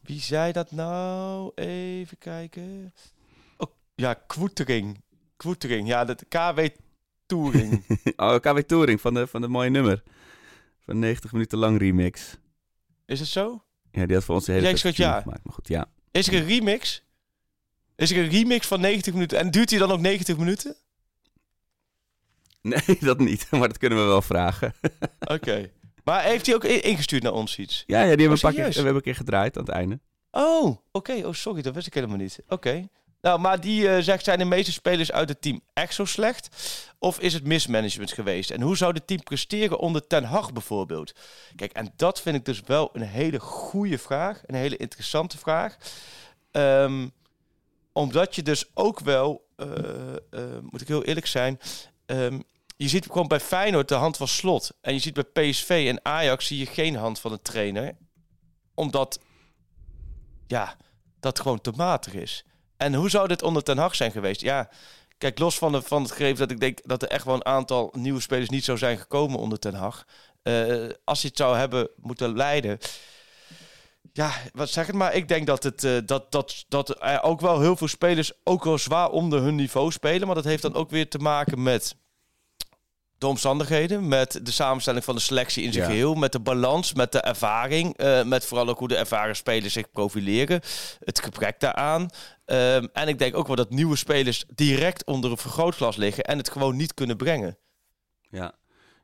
wie 0.02 0.22
zei 0.22 0.52
dat 0.52 0.72
nou? 0.72 1.52
Even 1.56 2.18
kijken. 2.18 2.94
Oh, 3.58 3.72
ja, 3.96 4.14
Kwoetering. 4.14 5.02
Kwoetering. 5.38 5.88
Ja, 5.88 6.06
de 6.06 6.16
KW 6.28 6.68
Touring. 7.28 7.86
Oh, 8.16 8.36
KW 8.36 8.60
Touring 8.60 9.02
van 9.02 9.14
de, 9.14 9.28
van 9.28 9.42
de 9.42 9.48
mooie 9.48 9.70
nummer. 9.70 10.04
Van 10.80 11.00
90 11.00 11.32
minuten 11.32 11.58
lang 11.58 11.80
remix. 11.80 12.38
is 13.06 13.20
het 13.20 13.30
zo? 13.30 13.64
Ja, 13.92 14.06
die 14.06 14.16
had 14.16 14.26
voor 14.26 14.36
ons 14.36 14.46
de 14.46 14.52
hele 14.52 14.74
tijd 14.74 14.96
ja. 14.96 15.22
gemaakt. 15.22 15.44
Maar 15.44 15.54
goed, 15.54 15.68
ja. 15.68 15.86
Is 16.12 16.28
er 16.28 16.34
een 16.34 16.46
remix? 16.46 17.04
Is 17.96 18.12
er 18.12 18.18
een 18.18 18.30
remix 18.30 18.68
van 18.68 18.80
90 18.82 19.14
minuten? 19.14 19.38
En 19.40 19.52
duurt 19.52 19.70
die 19.70 19.80
dan 19.80 19.92
ook 19.92 20.00
90 20.00 20.38
minuten? 20.38 20.76
Nee, 22.62 22.98
dat 23.00 23.20
niet. 23.20 23.48
Maar 23.52 23.68
dat 23.68 23.78
kunnen 23.78 23.98
we 23.98 24.04
wel 24.04 24.22
vragen. 24.22 24.74
Oké. 25.20 25.72
Maar 26.04 26.24
heeft 26.24 26.46
hij 26.46 26.56
ook 26.56 26.64
ingestuurd 26.64 27.24
naar 27.24 27.32
ons 27.34 27.58
iets? 27.58 27.84
Ja, 27.88 27.98
ja 27.98 28.02
die 28.02 28.10
hebben 28.10 28.28
we, 28.28 28.34
Oh, 28.34 28.34
een 28.34 28.40
paar 28.42 28.52
keer, 28.52 28.60
serieus? 28.60 28.76
we 28.76 28.82
hebben 28.82 28.96
een 28.96 29.02
keer 29.12 29.16
gedraaid 29.16 29.58
aan 29.58 29.64
het 29.64 29.74
einde. 29.74 30.00
Oh, 30.32 30.78
oké. 30.92 31.14
Oh, 31.14 31.34
sorry, 31.34 31.62
dat 31.62 31.74
wist 31.74 31.88
ik 31.88 31.94
helemaal 31.94 32.18
niet. 32.18 32.40
Oké. 32.48 32.88
Nou, 33.22 33.40
maar 33.40 33.62
die 33.62 33.90
eh, 33.90 34.02
zegt, 34.04 34.24
zijn 34.24 34.40
de 34.40 34.46
meeste 34.46 34.72
spelers 34.72 35.12
uit 35.12 35.30
het 35.30 35.42
team 35.42 35.62
echt 35.74 35.94
zo 35.94 36.06
slecht? 36.06 36.50
Of 37.00 37.20
is 37.20 37.34
het 37.34 37.44
mismanagement 37.44 38.12
geweest? 38.12 38.52
En 38.52 38.62
hoe 38.62 38.78
zou 38.78 38.94
het 38.94 39.08
team 39.08 39.24
presteren 39.24 39.80
onder 39.80 40.08
Ten 40.08 40.24
Hag 40.24 40.54
bijvoorbeeld? 40.54 41.14
Kijk, 41.56 41.72
en 41.72 41.94
dat 41.96 42.22
vind 42.22 42.36
ik 42.36 42.46
dus 42.46 42.62
wel 42.62 42.90
een 42.94 43.02
hele 43.02 43.40
goede 43.40 43.98
vraag. 43.98 44.42
Een 44.46 44.56
hele 44.56 44.78
interessante 44.78 45.38
vraag. 45.38 45.78
Ehm, 46.52 47.08
omdat 47.92 48.36
je 48.36 48.42
dus 48.42 48.66
ook 48.74 49.00
wel, 49.00 49.48
eh, 49.56 50.16
eh, 50.16 50.58
moet 50.62 50.82
ik 50.82 50.88
heel 50.88 51.04
eerlijk 51.04 51.28
zijn... 51.28 51.60
ehm, 52.06 52.40
je 52.78 52.88
ziet 52.88 53.06
gewoon 53.06 53.28
bij 53.28 53.40
Feyenoord 53.40 53.88
de 53.88 53.96
hand 53.96 54.18
van 54.18 54.28
Slot. 54.28 54.72
En 54.82 54.94
je 54.94 55.00
ziet 55.00 55.14
bij 55.14 55.24
PSV 55.24 55.86
en 55.88 56.06
Ajax 56.06 56.48
zie 56.48 56.58
je 56.58 56.66
geen 56.66 56.96
hand 56.96 57.20
van 57.20 57.32
een 57.32 57.42
trainer. 57.42 57.98
Omdat, 58.74 59.20
ja, 60.48 60.76
dat 61.20 61.40
gewoon 61.40 61.62
te 61.62 61.72
matig 61.72 62.14
is. 62.14 62.46
En 62.78 62.94
hoe 62.94 63.10
zou 63.10 63.28
dit 63.28 63.42
onder 63.44 63.64
Ten 63.64 63.78
Hag 63.78 63.96
zijn 63.96 64.12
geweest? 64.12 64.42
Ja, 64.42 64.70
kijk, 65.18 65.40
los 65.40 65.58
van, 65.58 65.72
de, 65.72 65.82
van 65.82 66.02
het 66.02 66.12
gegeven 66.12 66.38
dat 66.38 66.52
ik 66.52 66.60
denk 66.60 66.80
dat 66.84 67.02
er 67.02 67.08
echt 67.10 67.26
wel 67.26 67.36
een 67.36 67.46
aantal 67.46 67.94
nieuwe 67.98 68.22
spelers 68.22 68.50
niet 68.50 68.64
zou 68.64 68.78
zijn 68.78 68.98
gekomen 68.98 69.40
onder 69.40 69.60
Ten 69.60 69.74
Hag. 69.74 70.06
Eh, 70.44 70.54
als 71.04 71.22
hij 71.22 71.30
het 71.30 71.38
zou 71.38 71.58
hebben 71.58 71.90
moeten 72.02 72.36
leiden. 72.36 72.78
Ja, 74.14 74.32
wat 74.54 74.70
zeg 74.70 74.86
het 74.88 74.96
maar. 74.96 75.14
Ik 75.16 75.28
denk 75.28 75.48
dat, 75.48 75.64
het, 75.64 75.84
eh, 75.84 75.98
dat, 76.06 76.32
dat, 76.32 76.66
dat 76.68 77.02
er 77.04 77.24
ook 77.24 77.42
wel 77.42 77.62
heel 77.62 77.76
veel 77.76 77.88
spelers 77.88 78.32
ook 78.44 78.64
wel 78.64 78.78
zwaar 78.78 79.10
onder 79.10 79.42
hun 79.42 79.56
niveau 79.56 79.92
spelen. 79.92 80.26
Maar 80.26 80.36
dat 80.36 80.44
heeft 80.44 80.62
dan 80.62 80.74
ook 80.76 80.90
weer 80.90 81.10
te 81.10 81.18
maken 81.18 81.64
met 81.64 81.96
de 83.18 83.28
omstandigheden, 83.28 84.08
met 84.08 84.40
de 84.46 84.52
samenstelling 84.52 85.04
van 85.04 85.16
de 85.16 85.22
selectie 85.22 85.64
in 85.64 85.74
zijn 85.74 85.86
Ja. 85.86 85.92
geheel, 85.92 86.14
met 86.16 86.32
de 86.32 86.40
balans, 86.40 86.94
met 86.94 87.12
de 87.12 87.20
ervaring, 87.20 87.98
eh, 87.98 88.24
met 88.24 88.46
vooral 88.46 88.68
ook 88.68 88.80
hoe 88.80 88.88
de 88.88 88.96
ervaren 88.96 89.36
spelers 89.36 89.74
zich 89.74 89.92
profileren, 89.92 90.62
het 91.04 91.20
gebrek 91.22 91.60
daaraan. 91.60 92.10
Ehm, 92.48 92.88
en 92.94 93.08
ik 93.08 93.20
denk 93.20 93.36
ook 93.36 93.48
wel 93.48 93.56
dat 93.56 93.70
nieuwe 93.70 93.96
spelers 93.96 94.46
direct 94.56 95.06
onder 95.06 95.32
een 95.32 95.38
vergrootglas 95.38 95.96
liggen 95.96 96.24
en 96.24 96.38
het 96.38 96.50
gewoon 96.50 96.76
niet 96.76 96.94
kunnen 96.94 97.18
brengen. 97.18 97.58
Ja. 98.22 98.56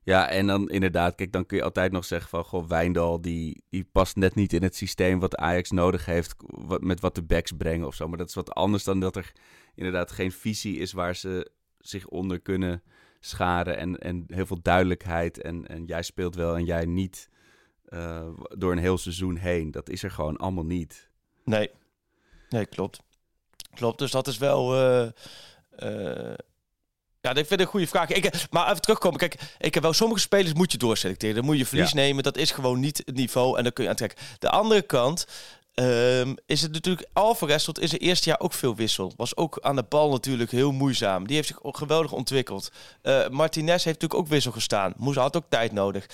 Ja, 0.03 0.29
en 0.29 0.47
dan 0.47 0.69
inderdaad, 0.69 1.15
kijk, 1.15 1.31
dan 1.31 1.45
kun 1.45 1.57
je 1.57 1.63
altijd 1.63 1.91
nog 1.91 2.05
zeggen 2.05 2.29
van, 2.29 2.43
goh, 2.43 2.67
Wijndal, 2.67 3.21
die, 3.21 3.63
die 3.69 3.89
past 3.91 4.15
net 4.15 4.35
niet 4.35 4.53
in 4.53 4.63
het 4.63 4.75
systeem 4.75 5.19
wat 5.19 5.35
Ajax 5.35 5.71
nodig 5.71 6.05
heeft, 6.05 6.35
wat, 6.47 6.81
met 6.81 6.99
wat 6.99 7.15
de 7.15 7.23
backs 7.23 7.51
brengen 7.51 7.87
of 7.87 7.95
zo. 7.95 8.07
Maar 8.07 8.17
dat 8.17 8.27
is 8.27 8.33
wat 8.33 8.51
anders 8.51 8.83
dan 8.83 8.99
dat 8.99 9.15
er 9.15 9.31
inderdaad 9.75 10.11
geen 10.11 10.31
visie 10.31 10.77
is 10.77 10.91
waar 10.91 11.15
ze 11.15 11.51
zich 11.79 12.07
onder 12.07 12.39
kunnen 12.39 12.83
scharen 13.19 13.77
en, 13.77 13.97
en 13.97 14.23
heel 14.27 14.45
veel 14.45 14.61
duidelijkheid 14.61 15.41
en, 15.41 15.67
en 15.67 15.85
jij 15.85 16.01
speelt 16.01 16.35
wel 16.35 16.55
en 16.55 16.65
jij 16.65 16.85
niet 16.85 17.29
eh, 17.85 18.29
door 18.57 18.71
een 18.71 18.77
heel 18.77 18.97
seizoen 18.97 19.35
heen. 19.35 19.71
Dat 19.71 19.89
is 19.89 20.03
er 20.03 20.11
gewoon 20.11 20.37
allemaal 20.37 20.65
niet. 20.65 21.09
Nee, 21.43 21.69
nee, 22.49 22.65
klopt. 22.65 23.03
Klopt, 23.75 23.99
dus 23.99 24.11
dat 24.11 24.27
is 24.27 24.37
wel... 24.37 24.75
eh, 24.75 25.01
eh, 25.75 26.33
ja, 27.21 27.29
ik 27.29 27.35
vind 27.35 27.49
het 27.49 27.59
een 27.59 27.65
goede 27.65 27.87
vraag. 27.87 28.09
Ik, 28.09 28.47
maar 28.51 28.69
even 28.69 28.81
terugkomen. 28.81 29.19
Kijk, 29.19 29.35
ik 29.59 29.73
heb 29.73 29.83
wel 29.83 29.93
sommige 29.93 30.19
spelers 30.21 30.53
moet 30.53 30.71
je 30.71 30.77
doorselecteren. 30.77 31.35
Dan 31.35 31.45
moet 31.45 31.57
je 31.57 31.65
verlies 31.65 31.89
Ja. 31.89 31.95
nemen. 31.95 32.23
Dat 32.23 32.37
is 32.37 32.51
gewoon 32.51 32.79
niet 32.79 32.97
het 33.05 33.15
niveau. 33.15 33.57
En 33.57 33.63
dan 33.63 33.73
kun 33.73 33.83
je 33.83 33.89
aantrekken. 33.89 34.19
De 34.39 34.49
andere 34.49 34.81
kant 34.81 35.25
ehm, 35.73 36.33
is 36.45 36.61
het 36.61 36.71
natuurlijk... 36.71 37.07
Alvarez 37.13 37.63
tot 37.63 37.79
in 37.79 37.87
zijn 37.87 38.01
eerste 38.01 38.29
jaar 38.29 38.39
ook 38.39 38.53
veel 38.53 38.75
wissel. 38.75 39.13
Was 39.15 39.35
ook 39.35 39.57
aan 39.61 39.75
de 39.75 39.83
bal 39.83 40.09
natuurlijk 40.11 40.51
heel 40.51 40.71
moeizaam. 40.71 41.27
Die 41.27 41.35
heeft 41.35 41.47
zich 41.47 41.63
ook 41.63 41.77
geweldig 41.77 42.11
ontwikkeld. 42.11 42.71
Eh, 43.01 43.27
Martinez 43.27 43.83
heeft 43.83 43.85
natuurlijk 44.01 44.19
ook 44.19 44.27
wissel 44.27 44.51
gestaan. 44.51 44.93
Moest 44.97 45.17
had 45.17 45.35
ook 45.37 45.45
tijd 45.49 45.71
nodig. 45.71 46.05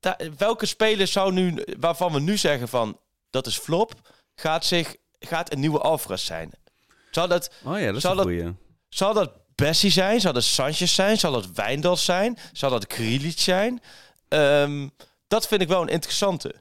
Da- 0.00 0.18
welke 0.38 0.66
speler 0.66 1.06
zou 1.06 1.32
nu, 1.32 1.64
waarvan 1.80 2.12
we 2.12 2.20
nu 2.20 2.36
zeggen 2.36 2.68
van 2.68 2.98
dat 3.30 3.46
is 3.46 3.58
flop, 3.58 3.92
gaat, 4.34 4.64
zich, 4.64 4.96
gaat 5.26 5.52
een 5.52 5.60
nieuwe 5.60 5.78
Alvarez 5.78 6.24
zijn? 6.24 6.50
Zou 7.10 7.28
dat, 7.28 7.50
Oh 7.64 7.78
ja, 7.78 7.86
dat 7.86 7.96
is 7.96 8.02
Zal 8.02 8.18
een 8.28 8.44
dat- 8.44 8.54
zal 8.88 9.14
dat 9.14 9.32
Bessie 9.54 9.90
zijn? 9.90 10.20
Zal 10.20 10.32
dat 10.32 10.44
Sanchez 10.44 10.94
zijn? 10.94 11.18
Zal 11.18 11.32
dat 11.32 11.50
Wijndal 11.54 11.96
zijn? 11.96 12.38
Zal 12.52 12.70
dat 12.70 12.86
Krilic 12.86 13.38
zijn? 13.38 13.80
Ehm, 14.28 14.88
dat 15.28 15.46
vind 15.48 15.60
ik 15.60 15.68
wel 15.68 15.82
een 15.82 15.88
interessante. 15.88 16.54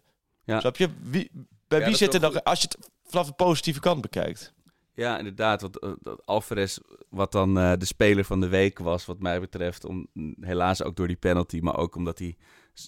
Ja. 0.44 0.60
Snap 0.60 0.78
je? 0.78 0.90
Wie, 1.02 1.32
bij 1.68 1.80
Ja, 1.80 1.86
wie 1.86 1.96
zit 1.96 2.14
er 2.14 2.20
dan, 2.20 2.44
als 2.44 2.62
je 2.62 2.68
het 2.72 2.90
vanaf 3.06 3.28
de 3.28 3.34
positieve 3.34 3.80
kant 3.80 4.02
bekijkt? 4.02 4.54
Ja, 4.94 5.18
inderdaad. 5.18 5.62
Want, 5.62 5.80
eh, 5.80 5.90
dat 6.02 6.22
Alvarez, 6.26 6.78
wat 7.10 7.32
dan 7.32 7.58
eh, 7.60 7.72
de 7.78 7.86
speler 7.86 8.24
van 8.26 8.40
de 8.40 8.48
week 8.48 8.80
was, 8.80 9.06
wat 9.06 9.20
mij 9.20 9.40
betreft. 9.40 9.86
Om, 9.86 10.08
mm, 10.14 10.36
helaas 10.42 10.84
ook 10.84 10.96
door 10.96 11.08
die 11.08 11.16
penalty, 11.16 11.60
maar 11.62 11.78
ook 11.78 11.96
omdat 11.96 12.20
hij 12.20 12.38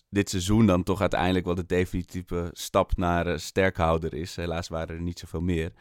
dit 0.09 0.29
seizoen 0.29 0.65
dan 0.65 0.83
toch 0.83 1.01
uiteindelijk 1.01 1.45
wel 1.45 1.55
de 1.55 1.65
definitieve 1.65 2.49
stap 2.53 2.97
naar 2.97 3.27
eh, 3.27 3.37
sterkhouder 3.37 4.13
is. 4.13 4.35
Helaas 4.35 4.67
waren 4.67 4.95
er 4.95 5.01
niet 5.01 5.19
zoveel 5.19 5.41
meer. 5.41 5.71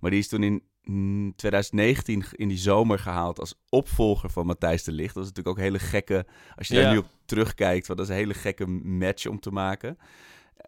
Maar 0.00 0.10
die 0.10 0.20
is 0.20 0.28
toen 0.28 0.42
in 0.42 0.62
mm, 0.82 1.36
2019 1.36 2.24
in 2.32 2.48
die 2.48 2.58
zomer 2.58 2.98
gehaald 2.98 3.38
als 3.40 3.54
opvolger 3.68 4.30
van 4.30 4.46
Matthijs 4.46 4.82
de 4.84 4.92
Ligt. 4.92 5.14
Dat 5.14 5.22
is 5.22 5.28
natuurlijk 5.28 5.56
ook 5.56 5.64
een 5.64 5.70
hele 5.70 5.84
gekke, 5.84 6.26
als 6.56 6.68
je 6.68 6.74
Ja. 6.74 6.82
daar 6.82 6.92
nu 6.92 6.98
op 6.98 7.06
terugkijkt, 7.24 7.86
want 7.86 7.98
dat 7.98 8.08
is 8.08 8.14
een 8.14 8.20
hele 8.20 8.34
gekke 8.34 8.66
match 8.66 9.26
om 9.26 9.40
te 9.40 9.50
maken. 9.50 9.98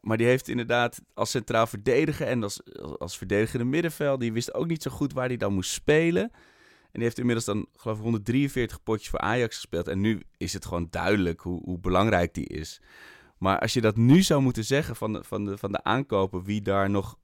Maar 0.00 0.16
die 0.16 0.26
heeft 0.26 0.48
inderdaad 0.48 1.00
als 1.14 1.30
centraal 1.30 1.66
verdediger 1.66 2.26
en 2.26 2.42
als, 2.42 2.60
als 2.98 3.18
verdedigende 3.18 3.64
middenveld... 3.64 4.20
die 4.20 4.32
wist 4.32 4.54
ook 4.54 4.66
niet 4.66 4.82
zo 4.82 4.90
goed 4.90 5.12
waar 5.12 5.26
hij 5.26 5.36
dan 5.36 5.54
moest 5.54 5.70
spelen. 5.70 6.30
En 6.94 7.00
die 7.00 7.02
heeft 7.02 7.18
inmiddels 7.18 7.44
dan, 7.46 7.66
geloof 7.76 7.96
ik, 7.96 8.02
143 8.02 8.82
potjes 8.82 9.08
voor 9.08 9.18
Ajax 9.18 9.54
gespeeld. 9.54 9.88
En 9.88 10.00
nu 10.00 10.22
is 10.36 10.52
het 10.52 10.64
gewoon 10.64 10.86
duidelijk 10.90 11.40
hoe, 11.40 11.60
hoe 11.64 11.78
belangrijk 11.78 12.34
die 12.34 12.46
is. 12.46 12.80
Maar 13.38 13.58
als 13.58 13.72
je 13.72 13.80
dat 13.80 13.96
nu 13.96 14.22
zou 14.22 14.42
moeten 14.42 14.64
zeggen 14.64 14.96
van 14.96 15.12
de, 15.12 15.24
van 15.24 15.44
de, 15.44 15.58
van 15.58 15.72
de 15.72 15.82
aankopen... 15.82 16.42
wie 16.44 16.60
daar 16.62 16.90
nog 16.90 17.18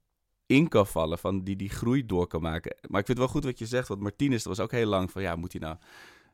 in 0.47 0.69
kan 0.69 0.87
vallen, 0.87 1.19
van 1.19 1.45
die 1.45 1.57
die 1.57 1.69
groei 1.69 2.07
door 2.07 2.27
kan 2.27 2.43
maken. 2.43 2.77
Maar 2.89 3.01
ik 3.01 3.07
vind 3.07 3.19
het 3.19 3.27
wel 3.27 3.29
goed 3.29 3.45
wat 3.45 3.59
je 3.59 3.67
zegt, 3.67 3.89
want 3.89 4.01
Martinez 4.01 4.45
was 4.45 4.61
ook 4.61 4.71
heel 4.71 4.87
lang 4.87 5.11
van... 5.11 5.23
ja, 5.23 5.37
moet 5.37 5.53
hij 5.53 5.61
nou 5.61 5.77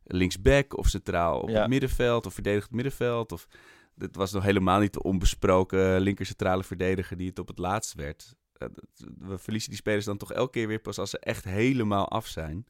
linksback 0.05 0.77
of 0.77 0.87
centraal 0.89 1.41
op 1.41 1.49
Ja. 1.49 1.61
het 1.61 1.69
middenveld 1.69 2.27
of 2.27 2.35
verdedigend 2.35 2.73
middenveld... 2.73 3.33
of 3.33 3.47
dit 3.95 4.17
was 4.17 4.33
nog 4.33 4.43
helemaal 4.43 4.81
niet 4.81 4.93
de 4.93 5.03
onbesproken 5.03 6.01
linker 6.01 6.27
centrale 6.27 6.65
verdediger 6.65 7.17
die 7.17 7.29
het 7.29 7.39
op 7.39 7.49
het 7.49 7.59
laatst 7.59 7.95
werd. 7.95 8.35
Eh, 8.53 8.69
dat- 8.75 9.09
We 9.19 9.39
verliezen 9.39 9.71
die 9.71 9.79
spelers 9.79 10.05
dan 10.05 10.17
toch 10.17 10.33
elke 10.33 10.51
keer 10.51 10.69
weer 10.69 10.81
pas 10.81 10.99
als 10.99 11.11
ze 11.11 11.19
echt 11.19 11.45
helemaal 11.45 12.09
af 12.09 12.27
zijn. 12.27 12.67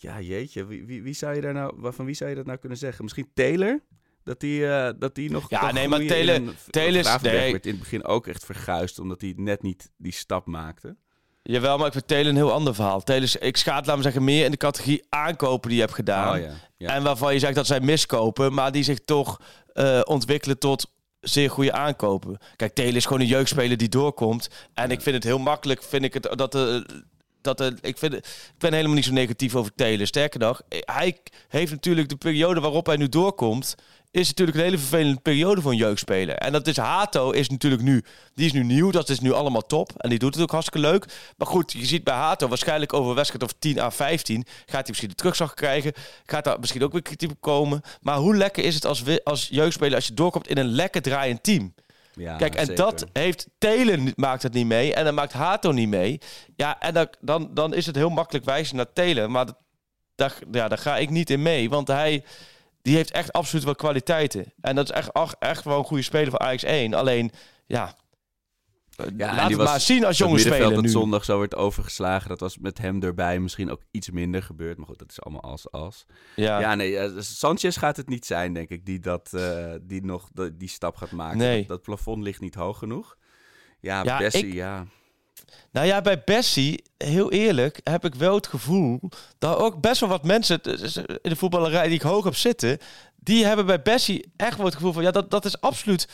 Ja, 0.00 0.20
jeetje, 0.20 0.66
wie, 0.66 0.86
wie, 0.86 1.02
wie 1.02 1.14
zou 1.14 1.34
je 1.34 1.40
daar 1.40 1.54
nou, 1.54 1.74
waarvan 1.76 2.04
wie 2.04 2.14
zou 2.14 2.30
je 2.30 2.36
dat 2.36 2.46
nou 2.46 2.58
kunnen 2.58 2.78
zeggen? 2.78 3.04
Misschien 3.04 3.30
Taylor? 3.34 3.80
Dat 4.22 4.40
die, 4.40 4.66
eh, 4.66 4.92
dat 4.98 5.14
die 5.14 5.30
nog. 5.30 5.50
Ja, 5.50 5.72
nee, 5.72 5.88
maar 5.88 6.06
Taylor- 6.06 6.34
in 6.34 6.54
Taylor 6.70 7.18
nee. 7.22 7.52
werd 7.52 7.66
in 7.66 7.72
het 7.72 7.80
begin 7.80 8.04
ook 8.04 8.26
echt 8.26 8.44
verguisd, 8.44 8.98
omdat 8.98 9.20
hij 9.20 9.32
net 9.36 9.62
niet 9.62 9.90
die 9.96 10.12
stap 10.12 10.46
maakte. 10.46 10.96
Jawel, 11.52 11.78
maar 11.78 11.96
ik 11.96 12.02
Telen 12.06 12.26
een 12.26 12.36
heel 12.36 12.52
ander 12.52 12.74
verhaal. 12.74 13.02
Telen 13.02 13.22
is, 13.22 13.36
ik 13.36 13.56
schaat, 13.56 13.86
laat 13.86 13.96
me 13.96 14.02
zeggen, 14.02 14.24
meer 14.24 14.44
in 14.44 14.50
de 14.50 14.56
categorie 14.56 15.06
aankopen 15.08 15.68
die 15.68 15.78
je 15.78 15.84
hebt 15.84 15.94
gedaan. 15.94 16.36
Oh 16.36 16.42
ja. 16.42 16.52
ja. 16.76 16.94
En 16.94 17.02
waarvan 17.02 17.32
je 17.32 17.38
zegt 17.38 17.54
dat 17.54 17.66
zij 17.66 17.80
miskopen, 17.80 18.54
maar 18.54 18.72
die 18.72 18.82
zich 18.82 18.98
toch 18.98 19.40
eh, 19.72 20.00
ontwikkelen 20.04 20.58
tot 20.58 20.92
zeer 21.20 21.50
goede 21.50 21.72
aankopen. 21.72 22.38
Kijk, 22.56 22.74
Telen 22.74 22.94
is 22.94 23.04
gewoon 23.04 23.20
een 23.20 23.26
jeugdspeler 23.26 23.76
die 23.76 23.88
doorkomt. 23.88 24.48
En 24.74 24.90
ik 24.90 25.00
vind 25.00 25.14
het 25.14 25.24
heel 25.24 25.38
makkelijk, 25.38 25.82
vind 25.82 26.04
ik 26.04 26.14
het, 26.14 26.32
dat 26.36 26.52
de... 26.52 26.86
Dat 27.40 27.72
ik, 27.80 27.98
vind, 27.98 28.14
ik 28.14 28.24
ben 28.58 28.72
helemaal 28.72 28.94
niet 28.94 29.04
zo 29.04 29.12
negatief 29.12 29.54
over 29.54 29.74
Telen. 29.74 30.06
Sterker 30.06 30.40
nog, 30.40 30.62
hij 30.68 31.18
heeft 31.48 31.70
natuurlijk 31.70 32.08
de 32.08 32.16
periode 32.16 32.60
waarop 32.60 32.86
hij 32.86 32.96
nu 32.96 33.08
doorkomt 33.08 33.76
is 34.10 34.28
natuurlijk 34.28 34.58
een 34.58 34.64
hele 34.64 34.78
vervelende 34.78 35.20
periode 35.20 35.60
voor 35.60 35.70
een 35.70 35.76
jeugdspeler. 35.76 36.34
En 36.34 36.52
dat 36.52 36.66
is 36.66 36.76
Hato 36.76 37.30
is 37.30 37.48
natuurlijk 37.48 37.82
nu, 37.82 38.04
die 38.34 38.46
is 38.46 38.52
nu 38.52 38.64
nieuw, 38.64 38.90
dat 38.90 39.08
is 39.08 39.20
nu 39.20 39.32
allemaal 39.32 39.66
top. 39.66 39.92
En 39.96 40.10
die 40.10 40.18
doet 40.18 40.34
het 40.34 40.42
ook 40.42 40.50
hartstikke 40.50 40.88
leuk. 40.88 41.04
Maar 41.36 41.46
goed, 41.46 41.72
je 41.72 41.86
ziet 41.86 42.04
bij 42.04 42.14
Hato 42.14 42.48
waarschijnlijk 42.48 42.92
over 42.92 43.14
wedstrijd 43.14 43.42
of 43.42 43.52
10 43.58 43.78
à 43.78 43.90
15 43.90 44.44
gaat 44.46 44.72
hij 44.72 44.84
misschien 44.86 45.08
de 45.08 45.14
terugslag 45.14 45.54
krijgen. 45.54 45.92
Gaat 46.26 46.44
daar 46.44 46.60
misschien 46.60 46.82
ook 46.82 46.92
weer 46.92 47.02
kritiek 47.02 47.30
op 47.30 47.40
komen. 47.40 47.80
Maar 48.00 48.16
hoe 48.16 48.36
lekker 48.36 48.64
is 48.64 48.74
het 48.74 48.84
als, 48.84 49.02
als 49.24 49.48
jeugdspeler 49.50 49.94
als 49.94 50.06
je 50.06 50.14
doorkomt 50.14 50.48
in 50.48 50.58
een 50.58 50.68
lekker 50.68 51.02
draaiend 51.02 51.42
team? 51.42 51.74
Ja, 52.18 52.36
Kijk, 52.36 52.54
en 52.54 52.74
dat 52.74 53.06
heeft 53.12 53.48
Telen 53.58 54.12
maakt 54.16 54.42
het 54.42 54.52
niet 54.52 54.66
mee. 54.66 54.94
En 54.94 55.04
dan 55.04 55.14
maakt 55.14 55.32
Hato 55.32 55.72
niet 55.72 55.88
mee. 55.88 56.20
Ja, 56.56 56.80
en 56.80 56.94
dan, 56.94 57.08
dan, 57.20 57.50
dan 57.54 57.74
is 57.74 57.86
het 57.86 57.96
heel 57.96 58.10
makkelijk 58.10 58.44
wijzen 58.44 58.76
naar 58.76 58.92
Telen. 58.92 59.30
Maar 59.30 59.46
dat, 59.46 59.56
daar, 60.14 60.34
ja, 60.50 60.68
daar 60.68 60.78
ga 60.78 60.96
ik 60.96 61.10
niet 61.10 61.30
in 61.30 61.42
mee. 61.42 61.70
Want 61.70 61.88
hij 61.88 62.24
die 62.82 62.96
heeft 62.96 63.10
echt 63.10 63.32
absoluut 63.32 63.64
wel 63.64 63.74
kwaliteiten. 63.74 64.52
En 64.60 64.74
dat 64.74 64.84
is 64.84 64.96
echt, 64.96 65.10
echt 65.38 65.64
wel 65.64 65.78
een 65.78 65.84
goede 65.84 66.02
speler 66.02 66.30
voor 66.30 66.38
Ajax 66.38 66.62
1. 66.62 66.94
Alleen, 66.94 67.30
ja, 67.66 67.94
ja, 69.16 69.34
Laat 69.34 69.50
het 69.50 69.58
maar 69.58 69.80
zien 69.80 70.04
als 70.04 70.18
jonge 70.18 70.38
speler 70.38 70.74
dat 70.74 70.90
zondag 70.90 71.24
zo 71.24 71.38
werd 71.38 71.54
overgeslagen. 71.54 72.28
Dat 72.28 72.40
was 72.40 72.58
met 72.58 72.78
hem 72.78 73.02
erbij 73.02 73.40
misschien 73.40 73.70
ook 73.70 73.82
iets 73.90 74.10
minder 74.10 74.42
gebeurd. 74.42 74.76
Maar 74.76 74.86
goed, 74.86 74.98
dat 74.98 75.10
is 75.10 75.22
allemaal 75.22 75.42
als 75.42 75.70
als. 75.70 76.06
Ja, 76.36 76.60
ja 76.60 76.74
nee, 76.74 76.92
uh, 76.92 77.20
Sanchez 77.20 77.78
gaat 77.78 77.96
het 77.96 78.08
niet 78.08 78.26
zijn, 78.26 78.52
denk 78.52 78.68
ik, 78.68 78.86
die, 78.86 79.00
dat, 79.00 79.30
uh, 79.34 79.72
die 79.82 80.04
nog 80.04 80.28
die 80.52 80.68
stap 80.68 80.96
gaat 80.96 81.10
maken. 81.10 81.38
Nee. 81.38 81.66
Dat, 81.66 81.82
plafond 81.82 82.22
ligt 82.22 82.40
niet 82.40 82.54
hoog 82.54 82.78
genoeg. 82.78 83.16
Ja, 83.80 84.02
ja 84.02 84.18
Bessie, 84.18 84.54
ja. 84.54 84.86
Nou 85.70 85.86
ja, 85.86 86.00
bij 86.00 86.22
Bessie, 86.24 86.84
heel 86.96 87.32
eerlijk, 87.32 87.80
heb 87.82 88.04
ik 88.04 88.14
wel 88.14 88.34
het 88.34 88.46
gevoel 88.46 89.00
dat 89.38 89.58
ook 89.58 89.80
best 89.80 90.00
wel 90.00 90.08
wat 90.08 90.24
mensen 90.24 90.62
in 91.22 91.30
de 91.30 91.36
voetballerij 91.36 91.86
die 91.86 91.96
ik 91.96 92.02
hoog 92.02 92.24
heb 92.24 92.36
zitten, 92.36 92.78
die 93.16 93.44
hebben 93.44 93.66
bij 93.66 93.82
Bessie 93.82 94.32
echt 94.36 94.56
wel 94.56 94.66
het 94.66 94.74
gevoel 94.74 94.92
van 94.92 95.02
ja, 95.02 95.10
dat, 95.10 95.30
dat 95.30 95.44
is 95.44 95.60
absoluut 95.60 96.08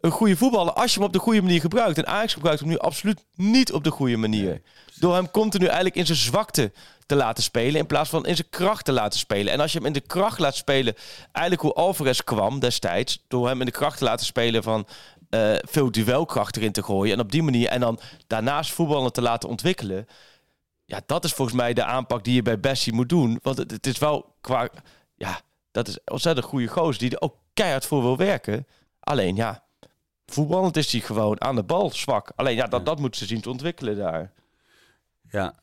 een 0.00 0.10
goede 0.10 0.36
voetballer 0.36 0.72
als 0.72 0.92
je 0.92 0.98
hem 0.98 1.06
op 1.06 1.12
de 1.12 1.18
goede 1.18 1.42
manier 1.42 1.60
gebruikt. 1.60 1.98
En 1.98 2.06
Ajax 2.06 2.32
gebruikt 2.32 2.60
hem 2.60 2.68
nu 2.68 2.78
absoluut 2.78 3.24
niet 3.34 3.72
op 3.72 3.84
de 3.84 3.90
goede 3.90 4.16
manier. 4.16 4.62
Door 4.94 5.14
hem 5.14 5.30
continu 5.30 5.64
eigenlijk 5.64 5.96
in 5.96 6.06
zijn 6.06 6.18
zwakte 6.18 6.72
te 7.06 7.14
laten 7.14 7.42
spelen 7.42 7.80
in 7.80 7.86
plaats 7.86 8.10
van 8.10 8.26
in 8.26 8.36
zijn 8.36 8.50
kracht 8.50 8.84
te 8.84 8.92
laten 8.92 9.18
spelen. 9.18 9.52
En 9.52 9.60
als 9.60 9.72
je 9.72 9.78
hem 9.78 9.86
in 9.86 9.92
de 9.92 10.00
kracht 10.00 10.38
laat 10.38 10.54
spelen, 10.54 10.94
eigenlijk 11.32 11.62
hoe 11.62 11.84
Alvarez 11.84 12.20
kwam 12.20 12.58
destijds, 12.58 13.24
door 13.28 13.48
hem 13.48 13.60
in 13.60 13.66
de 13.66 13.72
kracht 13.72 13.98
te 13.98 14.04
laten 14.04 14.26
spelen 14.26 14.62
van 14.62 14.86
uh, 15.30 15.54
veel 15.62 15.90
duelkracht 15.90 16.56
erin 16.56 16.72
te 16.72 16.82
gooien. 16.82 17.14
En 17.14 17.20
op 17.20 17.32
die 17.32 17.42
manier 17.42 17.68
en 17.68 17.80
dan 17.80 18.00
daarnaast 18.26 18.72
voetballen 18.72 19.12
te 19.12 19.22
laten 19.22 19.48
ontwikkelen. 19.48 20.06
Ja, 20.84 21.00
dat 21.06 21.24
is 21.24 21.32
volgens 21.32 21.56
mij 21.56 21.72
de 21.72 21.84
aanpak 21.84 22.24
die 22.24 22.34
je 22.34 22.42
bij 22.42 22.60
Bessie 22.60 22.92
moet 22.92 23.08
doen. 23.08 23.38
Want 23.42 23.56
het, 23.56 23.70
het 23.70 23.86
is 23.86 23.98
wel 23.98 24.34
qua... 24.40 24.68
Ja, 25.16 25.40
dat 25.70 25.88
is 25.88 25.98
ontzettend 26.04 26.46
goede 26.46 26.68
goos 26.68 26.98
die 26.98 27.10
er 27.10 27.20
ook 27.20 27.34
keihard 27.54 27.86
voor 27.86 28.02
wil 28.02 28.16
werken. 28.16 28.66
Alleen 29.00 29.36
ja, 29.36 29.62
voetballend 30.30 30.76
is 30.76 30.92
hij 30.92 31.00
gewoon 31.00 31.40
aan 31.40 31.54
de 31.54 31.62
bal 31.62 31.90
zwak. 31.90 32.32
Alleen 32.36 32.54
ja, 32.54 32.66
dat, 32.66 32.86
dat 32.86 32.98
moet 32.98 33.16
ze 33.16 33.26
zien 33.26 33.40
te 33.40 33.50
ontwikkelen 33.50 33.96
daar. 33.96 34.32
Ja, 35.30 35.54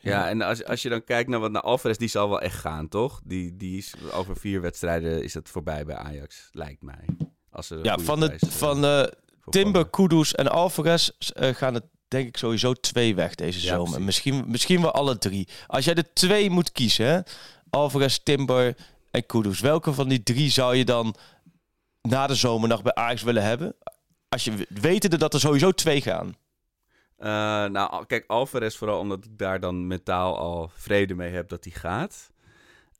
ja, 0.00 0.28
en 0.28 0.42
als, 0.42 0.64
als 0.64 0.82
je 0.82 0.88
dan 0.88 1.04
kijkt 1.04 1.28
naar 1.28 1.40
wat 1.40 1.50
naar 1.50 1.62
Alvarez, 1.62 1.96
die 1.96 2.08
zal 2.08 2.28
wel 2.28 2.40
echt 2.40 2.56
gaan, 2.56 2.88
toch? 2.88 3.20
Die, 3.24 3.56
die 3.56 3.76
is 3.76 3.94
over 4.12 4.36
vier 4.36 4.60
wedstrijden 4.60 5.22
is 5.22 5.34
het 5.34 5.48
voorbij 5.48 5.84
bij 5.84 5.96
Ajax, 5.96 6.48
lijkt 6.52 6.82
mij. 6.82 7.04
Als 7.50 7.72
ja, 7.82 7.98
van, 7.98 8.20
de, 8.20 8.30
eh, 8.30 8.48
van 8.48 8.84
uh, 8.84 9.04
Timber, 9.50 9.88
Kudus 9.88 10.34
en 10.34 10.50
Alvarez 10.50 11.10
uh, 11.40 11.54
gaan 11.54 11.74
het 11.74 11.84
denk 12.08 12.28
ik 12.28 12.36
sowieso 12.36 12.72
twee 12.72 13.14
weg 13.14 13.34
deze 13.34 13.60
zomer. 13.60 14.02
misschien, 14.02 14.44
misschien 14.46 14.80
wel 14.80 14.92
alle 14.92 15.18
drie. 15.18 15.48
Als 15.66 15.84
jij 15.84 15.94
de 15.94 16.12
twee 16.12 16.50
moet 16.50 16.72
kiezen, 16.72 17.06
hè? 17.06 17.20
Alvarez, 17.70 18.18
Timber 18.22 18.76
en 19.10 19.26
Kudus. 19.26 19.60
Welke 19.60 19.92
van 19.92 20.08
die 20.08 20.22
drie 20.22 20.50
zou 20.50 20.76
je 20.76 20.84
dan 20.84 21.14
na 22.02 22.26
de 22.26 22.34
zomer 22.34 22.68
nog 22.68 22.82
bij 22.82 22.94
Ajax 22.94 23.22
willen 23.22 23.42
hebben? 23.42 23.74
Als 24.28 24.44
je 24.44 24.66
wetende 24.68 25.18
dat 25.18 25.34
er 25.34 25.40
sowieso 25.40 25.72
twee 25.72 26.00
gaan. 26.00 26.26
Uh, 27.18 27.26
nou, 27.64 28.06
kijk, 28.06 28.24
Alvarez 28.26 28.76
vooral 28.76 28.98
omdat 28.98 29.24
ik 29.24 29.38
daar 29.38 29.60
dan 29.60 29.86
mentaal 29.86 30.38
al 30.38 30.70
vrede 30.74 31.14
mee 31.14 31.32
heb 31.32 31.48
dat 31.48 31.64
hij 31.64 31.72
gaat. 31.72 32.30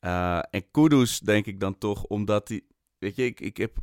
Uh, 0.01 0.39
en 0.51 0.71
Kudus 0.71 1.19
denk 1.19 1.47
ik 1.47 1.61
dan 1.61 1.79
toch 1.79 2.05
omdat 2.05 2.49
hij 2.49 2.63
Weet 2.99 3.17
je, 3.17 3.25
ik, 3.25 3.41
ik 3.41 3.57
heb 3.57 3.79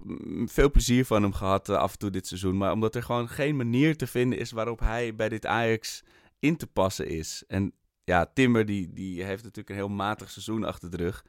veel 0.46 0.72
plezier 0.72 1.06
van 1.06 1.22
hem 1.22 1.34
gehad 1.34 1.70
uh, 1.70 1.78
af 1.78 1.92
en 1.92 1.98
toe 1.98 2.10
dit 2.10 2.28
seizoen. 2.28 2.58
Maar 2.58 2.72
omdat 2.72 2.96
er 2.96 3.04
gewoon 3.04 3.30
geen 3.30 3.56
manier 3.56 3.98
te 3.98 4.08
vinden 4.08 4.40
is 4.40 4.52
waarop 4.52 4.80
hij 4.80 5.16
bij 5.16 5.30
dit 5.30 5.46
Ajax 5.46 6.04
in 6.40 6.58
te 6.58 6.68
passen 6.68 7.08
is. 7.08 7.44
En 7.48 7.74
ja, 8.04 8.26
Timber 8.34 8.66
die, 8.66 8.94
die 8.94 9.24
heeft 9.24 9.44
natuurlijk 9.44 9.70
een 9.70 9.76
heel 9.76 9.90
matig 9.90 10.32
seizoen 10.32 10.64
achter 10.64 10.92
de 10.92 10.98
rug. 10.98 11.26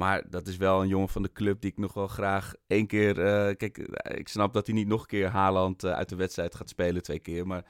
Maar 0.00 0.22
dat 0.30 0.46
is 0.46 0.56
wel 0.56 0.82
een 0.82 0.88
jongen 0.88 1.08
van 1.08 1.22
de 1.22 1.32
club 1.32 1.60
die 1.60 1.70
ik 1.70 1.78
nog 1.78 1.92
wel 1.92 2.08
graag 2.08 2.54
één 2.66 2.86
keer... 2.86 3.18
Uh, 3.18 3.56
kijk, 3.56 3.78
ik 4.16 4.28
snap 4.28 4.52
dat 4.52 4.66
hij 4.66 4.74
niet 4.74 4.86
nog 4.86 5.00
een 5.00 5.06
keer 5.06 5.28
Haaland 5.28 5.84
uh, 5.84 5.92
uit 5.92 6.08
de 6.08 6.16
wedstrijd 6.16 6.54
gaat 6.54 6.68
spelen, 6.68 7.02
twee 7.02 7.18
keer. 7.18 7.46
Maar 7.46 7.64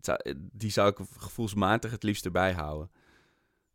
zou, 0.00 0.18
die 0.36 0.70
zou 0.70 0.90
ik 0.90 0.98
gevoelsmatig 1.16 1.90
het 1.90 2.02
liefst 2.02 2.24
erbij 2.24 2.52
houden. 2.52 2.90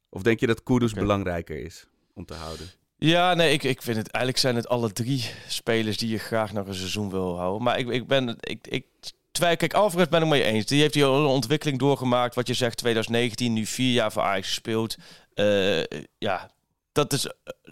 Of 0.09 0.21
denk 0.21 0.39
je 0.39 0.47
dat 0.47 0.63
Kudus 0.63 0.93
belangrijker 0.93 1.57
is 1.57 1.87
om 2.13 2.25
te 2.25 2.33
houden? 2.33 2.67
Ja, 2.97 3.33
nee, 3.33 3.53
ik, 3.53 3.63
ik 3.63 3.81
vind 3.81 3.97
het 3.97 4.07
eigenlijk 4.07 4.43
zijn 4.43 4.55
het 4.55 4.67
alle 4.67 4.91
drie 4.91 5.29
spelers 5.47 5.97
die 5.97 6.09
je 6.09 6.19
graag 6.19 6.53
nog 6.53 6.67
een 6.67 6.73
seizoen 6.73 7.09
wil 7.09 7.37
houden. 7.37 7.63
Maar 7.63 7.79
ik, 7.79 7.87
ik 7.87 8.07
ben, 8.07 8.35
ik, 8.39 8.67
ik 8.67 8.85
twijfel, 9.31 9.57
kijk, 9.57 9.73
Alvarez 9.73 10.07
ben 10.07 10.21
ik 10.21 10.27
mee 10.27 10.43
eens. 10.43 10.65
Die 10.65 10.81
heeft 10.81 10.93
hier 10.93 11.05
een 11.05 11.25
ontwikkeling 11.25 11.79
doorgemaakt. 11.79 12.35
Wat 12.35 12.47
je 12.47 12.53
zegt, 12.53 12.77
2019, 12.77 13.53
nu 13.53 13.65
vier 13.65 13.93
jaar 13.93 14.11
voor 14.11 14.21
Ajax 14.21 14.47
gespeeld. 14.47 14.95
Uh, 15.35 15.83
ja, 16.17 16.49
dat 16.91 17.13
is 17.13 17.27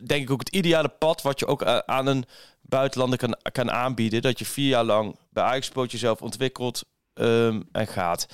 denk 0.05 0.21
ik 0.21 0.29
ook 0.29 0.39
het 0.39 0.55
ideale 0.55 0.87
pad 0.89 1.21
wat 1.21 1.39
je 1.39 1.45
ook 1.45 1.61
eh, 1.61 1.77
aan 1.77 2.07
een 2.07 2.25
buitenlander 2.61 3.17
kan, 3.17 3.37
kan 3.51 3.71
aanbieden. 3.71 4.21
Dat 4.21 4.39
je 4.39 4.45
vier 4.45 4.67
jaar 4.67 4.83
lang 4.83 5.19
bij 5.29 5.43
Ajax 5.43 5.71
jezelf 5.87 6.21
ontwikkelt 6.21 6.83
um, 7.13 7.69
en 7.71 7.87
gaat. 7.87 8.27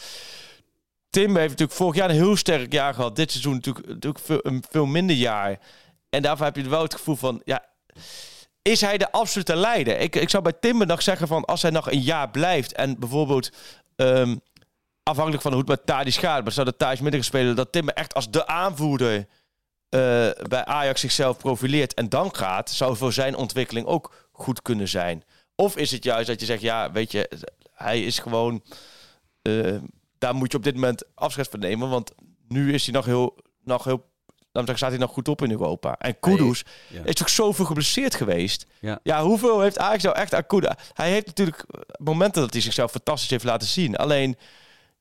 Tim 1.09 1.35
heeft 1.35 1.49
natuurlijk 1.49 1.77
vorig 1.77 1.95
jaar 1.95 2.09
een 2.09 2.15
heel 2.15 2.35
sterk 2.35 2.71
jaar 2.71 2.93
gehad. 2.93 3.15
Dit 3.15 3.31
seizoen 3.31 3.53
natuurlijk, 3.53 3.87
natuurlijk 3.87 4.25
veel, 4.25 4.39
een 4.41 4.63
veel 4.69 4.85
minder 4.85 5.15
jaar. 5.15 5.59
En 6.09 6.21
daarvoor 6.21 6.45
heb 6.45 6.55
je 6.55 6.69
wel 6.69 6.81
het 6.81 6.93
gevoel 6.93 7.15
van, 7.15 7.41
ja, 7.45 7.65
is 8.61 8.81
hij 8.81 8.97
de 8.97 9.11
absolute 9.11 9.55
leider? 9.55 9.99
Ik, 9.99 10.15
ik 10.15 10.29
zou 10.29 10.43
bij 10.43 10.53
Timber 10.59 10.87
nog 10.87 11.01
zeggen 11.01 11.27
van, 11.27 11.45
als 11.45 11.61
hij 11.61 11.71
nog 11.71 11.91
een 11.91 12.01
jaar 12.01 12.29
blijft 12.29 12.73
en 12.73 12.99
bijvoorbeeld... 12.99 13.51
Um, 13.95 14.41
afhankelijk 15.03 15.43
van 15.43 15.51
hoe 15.51 15.61
het 15.61 15.69
met 15.69 15.85
Tadic 15.85 16.13
gaat, 16.13 16.43
maar 16.43 16.51
zou 16.51 16.65
de 16.65 16.75
Thijs 16.75 16.99
midden 16.99 17.23
spelen 17.23 17.55
dat 17.55 17.71
Timber 17.71 17.93
echt 17.93 18.13
als 18.13 18.31
de 18.31 18.47
aanvoerder 18.47 19.27
bij 20.47 20.65
Ajax 20.65 21.01
zichzelf 21.01 21.37
profileert 21.37 21.93
en 21.93 22.09
dan 22.09 22.35
gaat, 22.35 22.69
zou 22.69 22.97
voor 22.97 23.13
zijn 23.13 23.35
ontwikkeling 23.35 23.85
ook 23.85 24.27
goed 24.31 24.61
kunnen 24.61 24.87
zijn. 24.87 25.23
Of 25.55 25.77
is 25.77 25.91
het 25.91 26.03
juist 26.03 26.27
dat 26.27 26.39
je 26.39 26.45
zegt, 26.45 26.61
ja, 26.61 26.91
weet 26.91 27.11
je, 27.11 27.29
hij 27.73 28.03
is 28.03 28.19
gewoon, 28.19 28.63
uh, 29.41 29.77
daar 30.17 30.35
moet 30.35 30.51
je 30.51 30.57
op 30.57 30.63
dit 30.63 30.73
moment 30.73 31.03
afscheid 31.15 31.47
van 31.47 31.59
nemen, 31.59 31.89
want 31.89 32.11
nu 32.47 32.73
is 32.73 32.85
hij 32.85 32.93
nog 32.93 33.05
heel, 33.05 33.37
nog 33.63 33.83
heel 33.83 34.11
dan 34.51 34.77
staat 34.77 34.89
hij 34.89 34.99
nog 34.99 35.11
goed 35.11 35.27
op 35.27 35.41
in 35.41 35.51
Europa. 35.51 35.95
En 35.97 36.19
Kudus 36.19 36.63
is 37.03 37.13
toch 37.13 37.29
zoveel 37.29 37.65
geblesseerd 37.65 38.15
geweest. 38.15 38.65
Ja. 38.79 38.99
ja, 39.03 39.23
hoeveel 39.23 39.61
heeft 39.61 39.77
Ajax 39.77 40.03
nou 40.03 40.15
echt 40.15 40.33
aan 40.33 40.45
Kudus? 40.45 40.73
Hij 40.93 41.09
heeft 41.11 41.25
natuurlijk 41.25 41.65
momenten 41.97 42.41
dat 42.41 42.53
hij 42.53 42.61
zichzelf 42.61 42.91
fantastisch 42.91 43.29
heeft 43.29 43.43
laten 43.43 43.67
zien. 43.67 43.95
Alleen, 43.95 44.37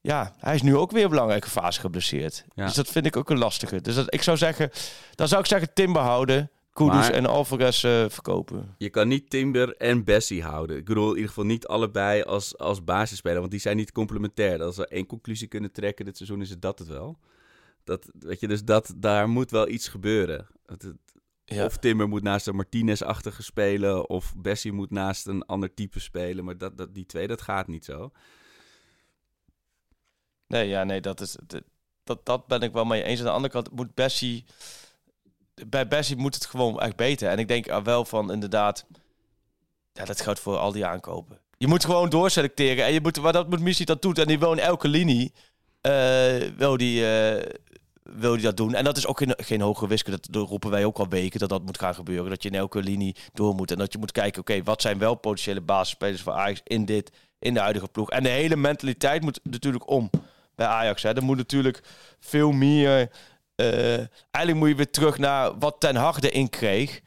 ja, 0.02 0.34
hij 0.38 0.54
is 0.54 0.62
nu 0.62 0.76
ook 0.76 0.90
weer 0.90 1.04
een 1.04 1.10
belangrijke 1.10 1.50
fase 1.50 1.80
geblesseerd. 1.80 2.44
Dus 2.54 2.74
dat 2.74 2.88
vind 2.88 3.06
ik 3.06 3.16
ook 3.16 3.30
een 3.30 3.38
lastige. 3.38 3.80
Dus 3.80 3.94
dat, 3.94 4.14
ik 4.14 4.22
zou 4.22 4.36
zeggen, 4.36 4.70
dan 5.14 5.28
zou 5.28 5.40
ik 5.40 5.46
zeggen 5.46 5.74
Timber 5.74 6.02
houden. 6.02 6.50
Kudus 6.72 7.10
en 7.10 7.26
Alvarez 7.26 7.84
uh, 7.84 8.04
verkopen. 8.08 8.74
Je 8.78 8.90
kan 8.90 9.08
niet 9.08 9.30
Timber 9.30 9.76
en 9.76 10.04
Bessie 10.04 10.42
houden. 10.42 10.76
Ik 10.76 10.84
bedoel 10.84 11.08
in 11.08 11.14
ieder 11.14 11.28
geval 11.28 11.44
niet 11.44 11.66
allebei 11.66 12.22
als, 12.22 12.58
als 12.58 12.84
basisspeler, 12.84 13.38
want 13.38 13.50
die 13.50 13.60
zijn 13.60 13.76
niet 13.76 13.92
complementair. 13.92 14.62
Als 14.62 14.76
we 14.76 14.86
één 14.86 15.06
conclusie 15.06 15.48
kunnen 15.48 15.72
trekken 15.72 16.04
dit 16.04 16.16
seizoen 16.16 16.40
is 16.40 16.50
het 16.50 16.62
dat 16.62 16.78
het 16.78 16.88
wel. 16.88 17.18
Dat, 17.84 18.10
weet 18.18 18.40
je, 18.40 18.48
dus 18.48 18.64
dat, 18.64 18.94
daar 18.96 19.28
moet 19.28 19.50
wel 19.50 19.68
iets 19.68 19.88
gebeuren. 19.88 20.46
Het, 20.66 20.92
Of 21.64 21.76
Timmer 21.76 22.08
moet 22.08 22.22
naast 22.22 22.46
een 22.46 22.56
Martinez-achtige 22.56 23.42
spelen, 23.42 24.08
of 24.08 24.34
Bessie 24.36 24.72
moet 24.72 24.90
naast 24.90 25.26
een 25.26 25.46
ander 25.46 25.74
type 25.74 26.00
spelen. 26.00 26.44
Maar 26.44 26.58
dat, 26.58 26.76
dat, 26.76 26.94
die 26.94 27.06
twee, 27.06 27.26
dat 27.26 27.42
gaat 27.42 27.66
niet 27.66 27.84
zo. 27.84 28.10
Nee, 30.52 30.68
ja, 30.68 30.84
nee, 30.84 31.00
dat, 31.00 31.20
is, 31.20 31.36
dat, 32.04 32.24
dat 32.24 32.46
ben 32.46 32.60
ik 32.60 32.72
wel 32.72 32.84
mee 32.84 33.02
eens. 33.02 33.18
Aan 33.18 33.26
de 33.26 33.32
andere 33.32 33.52
kant 33.52 33.70
moet 33.70 33.94
Bessie... 33.94 34.44
Bij 35.66 35.88
Bessie 35.88 36.16
moet 36.16 36.34
het 36.34 36.46
gewoon 36.46 36.80
echt 36.80 36.96
beter. 36.96 37.28
En 37.28 37.38
ik 37.38 37.48
denk 37.48 37.66
er 37.66 37.82
wel 37.82 38.04
van, 38.04 38.32
inderdaad... 38.32 38.86
Ja, 39.92 40.04
dat 40.04 40.20
geldt 40.20 40.40
voor 40.40 40.56
al 40.56 40.72
die 40.72 40.86
aankopen. 40.86 41.38
Je 41.58 41.66
moet 41.66 41.84
gewoon 41.84 42.08
doorselecteren. 42.08 42.84
En 42.84 42.92
je 42.92 43.00
moet, 43.00 43.16
wat 43.16 43.32
dat 43.32 43.48
moet 43.48 43.60
Missie 43.60 43.86
dat 43.86 44.02
doet. 44.02 44.18
En 44.18 44.26
die 44.26 44.38
woont 44.38 44.58
elke 44.58 44.88
linie... 44.88 45.32
Uh, 45.82 46.36
wel 46.56 46.76
die... 46.76 47.00
Uh, 47.00 47.42
wil 48.02 48.32
hij 48.32 48.42
dat 48.42 48.56
doen. 48.56 48.74
En 48.74 48.84
dat 48.84 48.96
is 48.96 49.06
ook 49.06 49.18
geen, 49.18 49.34
geen 49.36 49.60
hoge 49.60 49.86
wiskunde. 49.86 50.20
Dat, 50.20 50.34
dat 50.34 50.48
roepen 50.48 50.70
wij 50.70 50.84
ook 50.84 50.98
al 50.98 51.08
weken 51.08 51.40
dat 51.40 51.48
dat 51.48 51.64
moet 51.64 51.78
gaan 51.78 51.94
gebeuren. 51.94 52.30
Dat 52.30 52.42
je 52.42 52.48
in 52.48 52.54
elke 52.54 52.82
linie 52.82 53.16
door 53.32 53.54
moet. 53.54 53.70
En 53.70 53.78
dat 53.78 53.92
je 53.92 53.98
moet 53.98 54.12
kijken, 54.12 54.40
oké, 54.40 54.62
wat 54.62 54.82
zijn 54.82 54.98
wel 54.98 55.14
potentiële 55.14 55.60
basisspelers 55.60 56.22
voor 56.22 56.32
Ajax 56.32 56.60
in, 56.64 56.84
dit, 56.84 57.12
in 57.38 57.54
de 57.54 57.60
huidige 57.60 57.88
ploeg. 57.88 58.10
En 58.10 58.22
de 58.22 58.28
hele 58.28 58.56
mentaliteit 58.56 59.22
moet 59.22 59.40
natuurlijk 59.42 59.90
om 59.90 60.10
bij 60.54 60.66
Ajax. 60.66 61.02
Hè. 61.02 61.14
Er 61.16 61.22
moet 61.22 61.36
natuurlijk 61.36 61.80
veel 62.20 62.52
meer... 62.52 63.10
eh, 63.54 63.96
eigenlijk 64.30 64.56
moet 64.56 64.68
je 64.68 64.74
weer 64.74 64.90
terug 64.90 65.18
naar 65.18 65.58
wat 65.58 65.76
Ten 65.78 65.96
Hag 65.96 66.20
erin 66.20 66.50
kreeg. 66.50 67.00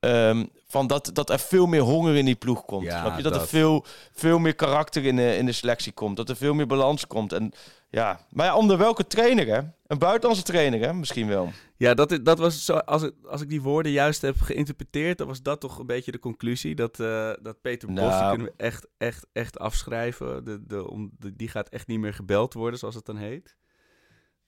Ehm, 0.00 0.44
van 0.66 0.86
dat, 0.86 1.10
dat 1.12 1.30
er 1.30 1.38
veel 1.38 1.66
meer 1.66 1.80
honger 1.80 2.16
in 2.16 2.24
die 2.24 2.34
ploeg 2.34 2.64
komt. 2.64 2.84
Ja, 2.84 3.00
Snap 3.00 3.16
je? 3.16 3.22
Dat, 3.22 3.34
er 3.34 3.48
veel, 3.48 3.84
veel 4.12 4.38
meer 4.38 4.54
karakter 4.54 5.04
in 5.04 5.16
de, 5.16 5.36
in 5.36 5.46
de 5.46 5.52
selectie 5.52 5.92
komt. 5.92 6.16
Dat 6.16 6.28
er 6.28 6.36
veel 6.36 6.54
meer 6.54 6.66
balans 6.66 7.06
komt. 7.06 7.32
En 7.32 7.52
ja, 7.90 8.20
maar 8.30 8.46
ja, 8.46 8.56
onder 8.56 8.78
welke 8.78 9.06
trainer 9.06 9.46
hè? 9.46 9.60
Een 9.86 9.98
buitenlandse 9.98 10.44
trainer 10.44 10.80
hè? 10.80 10.92
Misschien 10.92 11.28
wel. 11.28 11.50
Ja, 11.76 11.94
dat, 11.94 12.18
dat 12.22 12.38
was 12.38 12.64
zo. 12.64 12.72
Als 12.76 13.02
ik, 13.02 13.12
als 13.24 13.40
ik 13.40 13.48
die 13.48 13.62
woorden 13.62 13.92
juist 13.92 14.22
heb 14.22 14.40
geïnterpreteerd, 14.40 15.18
dan 15.18 15.26
was 15.26 15.42
dat 15.42 15.60
toch 15.60 15.78
een 15.78 15.86
beetje 15.86 16.12
de 16.12 16.18
conclusie. 16.18 16.74
Dat, 16.74 17.00
eh, 17.00 17.32
dat 17.42 17.60
Peter 17.60 17.88
Bos, 17.88 17.96
die 17.96 18.06
Nou. 18.08 18.34
kunnen 18.34 18.46
we 18.56 18.64
echt, 18.64 18.86
echt, 18.98 19.26
echt 19.32 19.58
afschrijven. 19.58 20.44
De, 20.44 20.66
de, 20.66 20.90
om, 20.90 21.10
de, 21.18 21.36
die 21.36 21.48
gaat 21.48 21.68
echt 21.68 21.86
niet 21.86 21.98
meer 21.98 22.14
gebeld 22.14 22.54
worden, 22.54 22.78
zoals 22.78 22.94
het 22.94 23.06
dan 23.06 23.16
heet. 23.16 23.56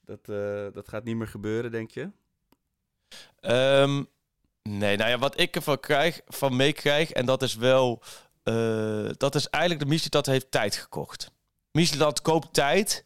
Dat, 0.04 0.28
eh, 0.28 0.66
dat 0.72 0.88
gaat 0.88 1.04
niet 1.04 1.16
meer 1.16 1.28
gebeuren, 1.28 1.70
denk 1.70 1.90
je? 1.90 2.10
Ehm, 3.40 4.02
nee, 4.62 4.96
nou 4.96 5.10
ja, 5.10 5.18
wat 5.18 5.40
ik 5.40 5.56
ervan 5.56 5.80
krijg, 5.80 6.20
van 6.26 6.56
meekrijg, 6.56 7.10
en 7.10 7.26
dat 7.26 7.42
is 7.42 7.54
wel, 7.54 8.02
eh, 8.42 9.08
dat 9.16 9.34
is 9.34 9.48
eigenlijk 9.48 9.84
de 9.84 9.90
missie 9.90 10.10
dat 10.10 10.26
heeft 10.26 10.50
tijd 10.50 10.76
gekocht. 10.76 11.30
Missie 11.72 11.98
dat 11.98 12.22
koopt 12.22 12.54
tijd. 12.54 13.04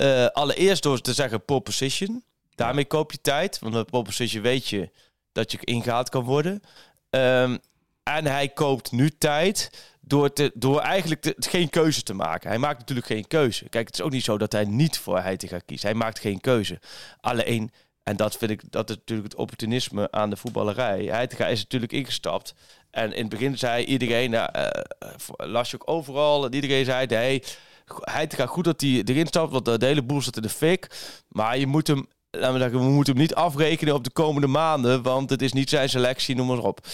Eh, 0.00 0.26
allereerst 0.26 0.82
door 0.82 1.00
te 1.00 1.12
zeggen 1.12 1.44
pole 1.44 1.60
position. 1.60 2.24
Daarmee 2.54 2.84
koop 2.84 3.12
je 3.12 3.20
tijd, 3.20 3.58
want 3.58 3.74
met 3.74 3.90
pole 3.90 4.04
position 4.04 4.42
weet 4.42 4.68
je 4.68 4.90
dat 5.32 5.52
je 5.52 5.58
ingehaald 5.60 6.08
kan 6.08 6.24
worden. 6.24 6.62
Ehm, 7.10 7.56
en 8.02 8.26
hij 8.26 8.48
koopt 8.48 8.92
nu 8.92 9.10
tijd 9.10 9.70
door, 10.00 10.32
te, 10.32 10.50
door 10.54 10.80
eigenlijk 10.80 11.34
geen 11.38 11.70
keuze 11.70 12.02
te 12.02 12.14
maken. 12.14 12.48
Hij 12.48 12.58
maakt 12.58 12.78
natuurlijk 12.78 13.06
geen 13.06 13.26
keuze. 13.26 13.68
Kijk, 13.68 13.86
het 13.86 13.94
is 13.94 14.04
ook 14.04 14.10
niet 14.10 14.24
zo 14.24 14.38
dat 14.38 14.52
hij 14.52 14.64
niet 14.64 14.98
voor 14.98 15.18
Heitinga 15.18 15.58
kiest. 15.58 15.82
Hij 15.82 15.94
maakt 15.94 16.18
geen 16.18 16.40
keuze. 16.40 16.80
Alleen, 17.20 17.72
en 18.02 18.16
dat 18.16 18.36
vind 18.36 18.50
ik, 18.50 18.62
dat 18.70 18.88
natuurlijk 18.88 19.28
het 19.28 19.38
opportunisme 19.38 20.10
aan 20.10 20.30
de 20.30 20.36
voetballerij. 20.36 21.04
Heitinga 21.04 21.46
is 21.46 21.60
natuurlijk 21.60 21.92
ingestapt. 21.92 22.54
En 22.90 23.12
in 23.12 23.20
het 23.20 23.30
begin 23.30 23.58
zei 23.58 23.84
iedereen, 23.84 24.34
eh, 24.34 24.82
las 25.36 25.70
je 25.70 25.76
ook 25.76 25.90
overal, 25.90 26.44
en 26.44 26.54
iedereen 26.54 26.84
zei, 26.84 27.06
nee, 27.90 28.14
Heitinga 28.14 28.46
goed 28.46 28.64
dat 28.64 28.80
hij 28.80 29.02
erin 29.04 29.26
stapt, 29.26 29.52
want 29.52 29.64
de 29.64 29.86
hele 29.86 30.02
boel 30.02 30.22
zat 30.22 30.36
in 30.36 30.42
de 30.42 30.48
fik. 30.48 30.90
Maar 31.28 31.58
je 31.58 31.66
moet 31.66 31.86
hem, 31.86 32.06
laten 32.30 32.52
we 32.52 32.58
zeggen, 32.58 32.78
we 32.78 32.84
moeten 32.84 33.12
hem 33.12 33.22
niet 33.22 33.34
afrekenen 33.34 33.94
op 33.94 34.04
de 34.04 34.10
komende 34.10 34.46
maanden, 34.46 35.02
want 35.02 35.30
het 35.30 35.42
is 35.42 35.52
niet 35.52 35.70
zijn 35.70 35.88
selectie, 35.88 36.34
noem 36.34 36.46
maar 36.46 36.58
op. 36.58 36.86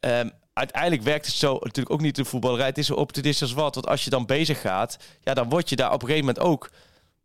Ehm, 0.00 0.28
uiteindelijk 0.52 1.02
werkt 1.02 1.26
het 1.26 1.34
zo 1.34 1.52
natuurlijk 1.52 1.90
ook 1.90 2.00
niet 2.00 2.16
de 2.16 2.24
voetballerij. 2.24 2.66
Het 2.66 2.78
is 2.78 2.86
zo 2.86 2.94
opportunistisch 2.94 3.42
als 3.42 3.52
wat. 3.52 3.74
Want 3.74 3.86
als 3.86 4.04
je 4.04 4.10
dan 4.10 4.26
bezig 4.26 4.60
gaat, 4.60 4.98
ja, 5.20 5.34
dan 5.34 5.48
word 5.48 5.68
je 5.68 5.76
daar 5.76 5.92
op 5.92 6.02
een 6.02 6.08
gegeven 6.08 6.26
moment 6.26 6.44
ook 6.44 6.70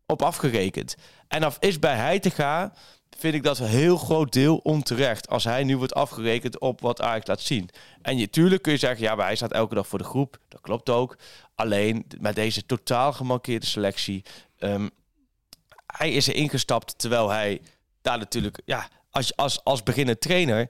op 0.06 0.22
afgerekend. 0.22 0.96
En 1.28 1.42
dan 1.42 1.54
is 1.60 1.80
bij 1.80 1.96
Heitinga, 1.96 2.74
vind 3.18 3.34
ik 3.34 3.44
dat 3.44 3.60
een 3.60 3.66
heel 3.66 3.98
groot 3.98 4.34
deel 4.34 4.58
onterecht. 4.58 5.30
Als 5.30 5.44
hij 5.44 5.64
nu 5.64 5.78
wordt 5.78 5.94
afgerekend 5.94 6.60
op 6.60 6.82
wat 6.82 7.02
Ajax 7.02 7.28
laat 7.28 7.42
zien. 7.42 7.70
En 8.02 8.18
je, 8.18 8.30
tuurlijk 8.30 8.62
kun 8.62 8.72
je 8.72 8.78
zeggen, 8.78 9.04
ja, 9.04 9.16
maar 9.16 9.26
hij 9.26 9.36
staat 9.36 9.52
elke 9.52 9.76
dag 9.76 9.88
voor 9.88 10.00
de 10.00 10.06
groep. 10.06 10.38
Dat 10.50 10.62
klopt 10.62 10.90
ook. 10.90 11.18
Alleen 11.56 12.06
met 12.20 12.36
deze 12.36 12.66
totaal 12.66 13.14
gemankeerde 13.14 13.66
selectie. 13.66 14.24
ehm, 14.60 14.90
hij 15.98 16.12
is 16.12 16.28
er 16.28 16.36
ingestapt 16.36 16.98
terwijl 17.00 17.30
hij 17.30 17.62
daar 18.02 18.18
natuurlijk, 18.18 18.62
ja, 18.66 18.88
als, 19.10 19.36
als, 19.36 19.64
als 19.64 19.84
beginnend 19.84 20.22
trainer 20.22 20.70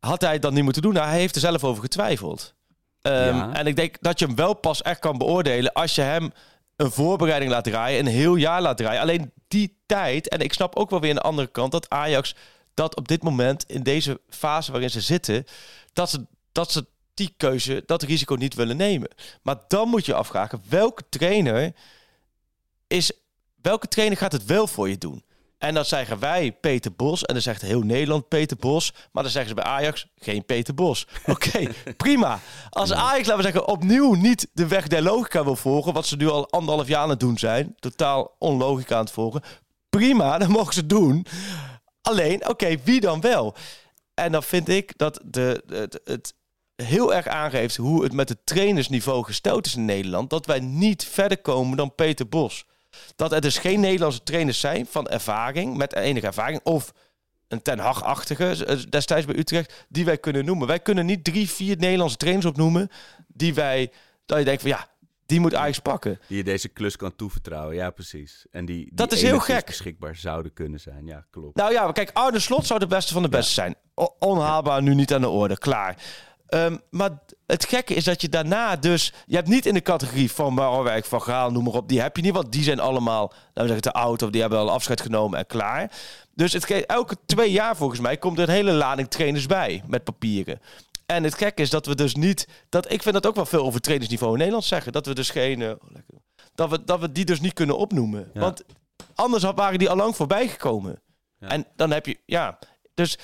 had 0.00 0.20
hij 0.20 0.32
het 0.32 0.42
dan 0.42 0.54
niet 0.54 0.64
moeten 0.64 0.82
doen? 0.82 0.92
Nou, 0.92 1.08
hij 1.08 1.18
heeft 1.18 1.34
er 1.34 1.40
zelf 1.40 1.64
over 1.64 1.82
getwijfeld. 1.82 2.54
Ehm, 3.02 3.36
Ja. 3.36 3.52
En 3.52 3.66
ik 3.66 3.76
denk 3.76 3.96
dat 4.00 4.18
je 4.18 4.26
hem 4.26 4.34
wel 4.34 4.54
pas 4.54 4.82
echt 4.82 5.00
kan 5.00 5.18
beoordelen 5.18 5.72
als 5.72 5.94
je 5.94 6.00
hem 6.02 6.32
een 6.80 6.90
voorbereiding 6.90 7.50
laat 7.50 7.64
draaien, 7.64 7.98
een 7.98 8.12
heel 8.12 8.36
jaar 8.36 8.62
laat 8.62 8.76
draaien. 8.76 9.00
Alleen 9.00 9.32
die 9.48 9.76
tijd, 9.86 10.28
en 10.28 10.40
ik 10.40 10.52
snap 10.52 10.76
ook 10.76 10.90
wel 10.90 11.00
weer 11.00 11.10
aan 11.10 11.16
de 11.16 11.22
andere 11.22 11.48
kant 11.48 11.72
dat 11.72 11.90
Ajax 11.90 12.34
dat 12.74 12.96
op 12.96 13.08
dit 13.08 13.22
moment 13.22 13.64
in 13.66 13.82
deze 13.82 14.20
fase 14.28 14.70
waarin 14.70 14.90
ze 14.90 15.00
zitten, 15.00 15.44
dat 15.92 16.10
ze, 16.10 16.26
dat 16.52 16.72
ze 16.72 16.86
die 17.14 17.34
keuze, 17.36 17.82
dat 17.86 18.02
risico 18.02 18.34
niet 18.34 18.54
willen 18.54 18.76
nemen. 18.76 19.08
Maar 19.42 19.56
dan 19.68 19.88
moet 19.88 20.06
je 20.06 20.14
afvragen, 20.14 20.62
welke 20.68 21.02
trainer 21.08 21.74
is, 22.86 23.12
welke 23.62 23.88
trainer 23.88 24.18
gaat 24.18 24.32
het 24.32 24.44
wel 24.44 24.66
voor 24.66 24.88
je 24.88 24.98
doen? 24.98 25.24
En 25.60 25.74
dan 25.74 25.84
zeggen 25.84 26.18
wij 26.18 26.52
Peter 26.52 26.92
Bos. 26.92 27.24
En 27.24 27.34
dan 27.34 27.42
zegt 27.42 27.62
heel 27.62 27.80
Nederland 27.80 28.28
Peter 28.28 28.56
Bos. 28.56 28.92
Maar 29.12 29.22
dan 29.22 29.32
zeggen 29.32 29.48
ze 29.50 29.62
bij 29.62 29.64
Ajax 29.64 30.06
geen 30.16 30.44
Peter 30.44 30.74
Bos. 30.74 31.06
Oké, 31.26 31.70
prima. 31.96 32.40
Als 32.70 32.92
Ajax, 32.92 33.26
laten 33.26 33.36
we 33.36 33.50
zeggen, 33.50 33.68
opnieuw 33.68 34.14
niet 34.14 34.48
de 34.52 34.66
weg 34.66 34.86
der 34.86 35.02
logica 35.02 35.44
wil 35.44 35.56
volgen. 35.56 35.92
Wat 35.92 36.06
ze 36.06 36.16
nu 36.16 36.28
al 36.28 36.50
anderhalf 36.50 36.88
jaar 36.88 37.02
aan 37.02 37.10
het 37.10 37.20
doen 37.20 37.38
zijn. 37.38 37.74
Totaal 37.78 38.36
onlogica 38.38 38.94
aan 38.94 39.04
het 39.04 39.12
volgen. 39.12 39.42
Prima, 39.90 40.38
dan 40.38 40.50
mogen 40.50 40.74
ze 40.74 40.86
doen. 40.86 41.26
Alleen, 42.02 42.48
oké, 42.48 42.76
wie 42.84 43.00
dan 43.00 43.20
wel? 43.20 43.54
En 44.14 44.32
dan 44.32 44.42
vind 44.42 44.68
ik 44.68 44.92
dat 44.96 45.20
de, 45.24 45.62
het, 45.66 46.00
het 46.04 46.34
heel 46.76 47.14
erg 47.14 47.26
aangeeft 47.26 47.76
hoe 47.76 48.02
het 48.02 48.12
met 48.12 48.28
het 48.28 48.46
trainersniveau 48.46 49.24
gesteld 49.24 49.66
is 49.66 49.74
in 49.74 49.84
Nederland. 49.84 50.30
Dat 50.30 50.46
wij 50.46 50.60
niet 50.60 51.04
verder 51.04 51.38
komen 51.38 51.76
dan 51.76 51.94
Peter 51.94 52.28
Bos. 52.28 52.64
Dat 53.16 53.32
er 53.32 53.40
dus 53.40 53.58
geen 53.58 53.80
Nederlandse 53.80 54.22
trainers 54.22 54.60
zijn 54.60 54.86
van 54.86 55.08
ervaring, 55.08 55.76
met 55.76 55.94
enige 55.94 56.26
ervaring, 56.26 56.60
of 56.62 56.92
een 57.48 57.62
Ten 57.62 57.78
Hag-achtige, 57.78 58.64
eh, 58.66 58.78
destijds 58.88 59.26
bij 59.26 59.36
Utrecht, 59.36 59.86
die 59.88 60.04
wij 60.04 60.18
kunnen 60.18 60.44
noemen. 60.44 60.66
Wij 60.66 60.80
kunnen 60.80 61.06
niet 61.06 61.24
drie, 61.24 61.50
vier 61.50 61.76
Nederlandse 61.76 62.16
trainers 62.16 62.46
opnoemen 62.46 62.88
die 63.26 63.54
wij, 63.54 63.92
dat 64.26 64.38
je 64.38 64.44
denkt 64.44 64.60
van 64.60 64.70
ja, 64.70 64.88
die 65.26 65.40
moet 65.40 65.54
Ajax 65.54 65.78
pakken. 65.78 66.20
Die 66.26 66.36
je 66.36 66.44
deze 66.44 66.68
klus 66.68 66.96
kan 66.96 67.16
toevertrouwen, 67.16 67.74
ja 67.74 67.90
precies. 67.90 68.46
En 68.50 68.64
die, 68.64 68.84
die 68.84 68.94
Dat 68.94 69.12
is 69.12 69.22
heel 69.22 69.40
gek. 69.40 69.66
beschikbaar 69.66 70.16
zouden 70.16 70.52
kunnen 70.52 70.80
zijn, 70.80 71.06
ja, 71.06 71.26
klopt. 71.30 71.56
Nou 71.56 71.72
ja, 71.72 71.84
maar 71.84 71.92
kijk, 71.92 72.10
Arne 72.12 72.38
Slot 72.38 72.66
zou 72.66 72.80
de 72.80 72.86
beste 72.86 73.12
van 73.12 73.22
de 73.22 73.28
beste 73.28 73.52
zijn. 73.52 73.74
O- 73.94 74.14
onhaalbaar, 74.18 74.82
nu 74.82 74.94
niet 74.94 75.14
aan 75.14 75.20
de 75.20 75.28
orde, 75.28 75.58
klaar. 75.58 75.96
Ehm, 76.50 76.76
maar 76.90 77.10
het 77.46 77.64
gekke 77.64 77.94
is 77.94 78.04
dat 78.04 78.20
je 78.20 78.28
daarna 78.28 78.76
dus... 78.76 79.12
Je 79.26 79.36
hebt 79.36 79.48
niet 79.48 79.66
in 79.66 79.74
de 79.74 79.82
categorie 79.82 80.32
van 80.32 80.54
Marwijk, 80.54 81.04
Van 81.04 81.22
Gaal, 81.22 81.50
noem 81.50 81.64
maar 81.64 81.72
op. 81.72 81.88
Die 81.88 82.00
heb 82.00 82.16
je 82.16 82.22
niet, 82.22 82.32
want 82.32 82.52
die 82.52 82.62
zijn 82.62 82.80
allemaal, 82.80 83.22
laten 83.28 83.52
we 83.54 83.62
zeggen, 83.62 83.82
te 83.82 83.92
oud... 83.92 84.22
of 84.22 84.30
die 84.30 84.40
hebben 84.40 84.58
al 84.58 84.70
afscheid 84.70 85.00
genomen 85.00 85.38
en 85.38 85.46
klaar. 85.46 85.90
Dus 86.34 86.52
het, 86.52 86.86
elke 86.86 87.16
twee 87.26 87.50
jaar 87.50 87.76
volgens 87.76 88.00
mij 88.00 88.16
komt 88.16 88.38
er 88.38 88.48
een 88.48 88.54
hele 88.54 88.72
lading 88.72 89.08
trainers 89.08 89.46
bij 89.46 89.82
met 89.86 90.04
papieren. 90.04 90.60
En 91.06 91.24
het 91.24 91.34
gekke 91.34 91.62
is 91.62 91.70
dat 91.70 91.86
we 91.86 91.94
dus 91.94 92.14
niet... 92.14 92.48
Dat, 92.68 92.92
ik 92.92 93.02
vind 93.02 93.14
dat 93.14 93.26
ook 93.26 93.34
wel 93.34 93.46
veel 93.46 93.64
over 93.64 93.80
trainersniveau 93.80 94.32
in 94.32 94.38
Nederland 94.38 94.64
zeggen. 94.64 94.92
Dat 94.92 95.06
we 95.06 95.14
dus 95.14 95.30
geen... 95.30 95.62
eh, 95.62 95.70
oh, 95.70 95.76
dat, 96.54 96.70
we, 96.70 96.84
dat 96.84 97.00
we 97.00 97.12
die 97.12 97.24
dus 97.24 97.40
niet 97.40 97.52
kunnen 97.52 97.78
opnoemen. 97.78 98.30
Ja. 98.34 98.40
Want 98.40 98.62
anders 99.14 99.42
had- 99.42 99.56
waren 99.56 99.78
die 99.78 99.90
al 99.90 99.96
lang 99.96 100.16
voorbij 100.16 100.48
gekomen. 100.48 101.00
Ja. 101.38 101.48
En 101.48 101.66
dan 101.76 101.90
heb 101.90 102.06
je... 102.06 102.18
Ja, 102.26 102.58
dus... 102.94 103.18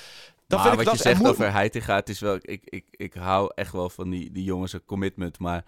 Maar 0.47 0.59
vind 0.59 0.71
ik 0.71 0.77
wat 0.79 0.85
dat 0.85 1.03
je 1.03 1.09
zegt 1.09 1.19
moet- 1.21 1.29
over 1.29 1.51
Heitinga, 1.51 2.05
is 2.05 2.19
wel... 2.19 2.37
Ik, 2.41 2.65
ik, 2.65 2.85
ik 2.91 3.13
hou 3.13 3.51
echt 3.55 3.71
wel 3.71 3.89
van 3.89 4.09
die, 4.09 4.31
die 4.31 4.43
jongens 4.43 4.73
een 4.73 4.85
commitment, 4.85 5.39
maar 5.39 5.65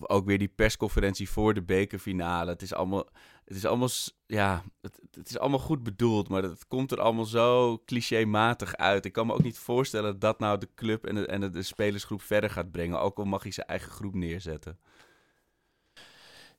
ook 0.00 0.26
weer 0.26 0.38
die 0.38 0.52
persconferentie 0.54 1.30
voor 1.30 1.54
de 1.54 1.62
bekerfinale. 1.62 2.50
Het 2.50 2.62
is 2.62 2.74
allemaal... 2.74 3.08
Het 3.44 3.56
is 3.56 3.64
allemaal, 3.64 3.88
ja, 4.26 4.62
het, 4.80 5.00
het 5.10 5.28
is 5.28 5.38
allemaal 5.38 5.58
goed 5.58 5.82
bedoeld, 5.82 6.28
maar 6.28 6.42
het 6.42 6.68
komt 6.68 6.92
er 6.92 7.00
allemaal 7.00 7.24
zo 7.24 7.78
clichématig 7.86 8.76
uit. 8.76 9.04
Ik 9.04 9.12
kan 9.12 9.26
me 9.26 9.32
ook 9.32 9.42
niet 9.42 9.58
voorstellen 9.58 10.10
dat 10.12 10.20
dat 10.20 10.38
nou 10.38 10.58
de 10.58 10.68
club 10.74 11.06
en 11.06 11.14
de, 11.14 11.26
en 11.26 11.40
de, 11.40 11.50
de 11.50 11.62
spelersgroep 11.62 12.22
verder 12.22 12.50
gaat 12.50 12.70
brengen. 12.70 13.00
Ook 13.00 13.18
al 13.18 13.24
mag 13.24 13.42
hij 13.42 13.52
zijn 13.52 13.66
eigen 13.66 13.90
groep 13.90 14.14
neerzetten. 14.14 14.78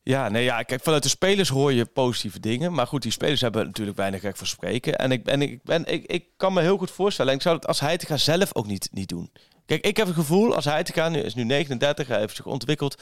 Ja, 0.04 0.30
nee, 0.30 0.44
ja, 0.44 0.64
kijk, 0.64 0.84
vanuit 0.84 1.04
de 1.04 1.10
spelers 1.10 1.50
hoor 1.50 1.74
je 1.74 1.86
positieve 1.86 2.40
dingen. 2.40 2.74
Maar 2.74 2.88
goed, 2.88 3.02
die 3.02 3.12
spelers 3.12 3.42
hebben 3.42 3.66
natuurlijk 3.66 3.98
weinig 3.98 4.22
recht 4.22 4.38
van 4.38 4.48
spreken. 4.48 4.96
En 4.96 5.12
ik, 5.12 5.24
ben, 5.24 5.42
ik, 5.42 5.64
ben, 5.64 5.86
ik, 5.86 6.06
ik 6.06 6.26
kan 6.38 6.54
me 6.54 6.62
heel 6.62 6.78
goed 6.78 6.92
voorstellen. 6.92 7.32
En 7.32 7.38
ik 7.38 7.44
zou 7.44 7.56
het 7.56 7.68
als 7.68 7.80
Heitinga 7.80 8.18
zelf 8.18 8.56
ook 8.56 8.68
niet, 8.68 8.90
niet 8.92 9.10
doen. 9.10 9.32
Kijk, 9.66 9.86
ik 9.86 9.98
heb 9.98 10.08
het 10.08 10.16
gevoel, 10.16 10.56
als 10.56 10.66
Heitinga 10.66 11.10
nu 11.10 11.20
is 11.20 11.34
nu 11.36 11.44
39, 11.44 12.08
hij 12.08 12.20
heeft 12.20 12.36
zich 12.36 12.46
ontwikkeld. 12.46 13.02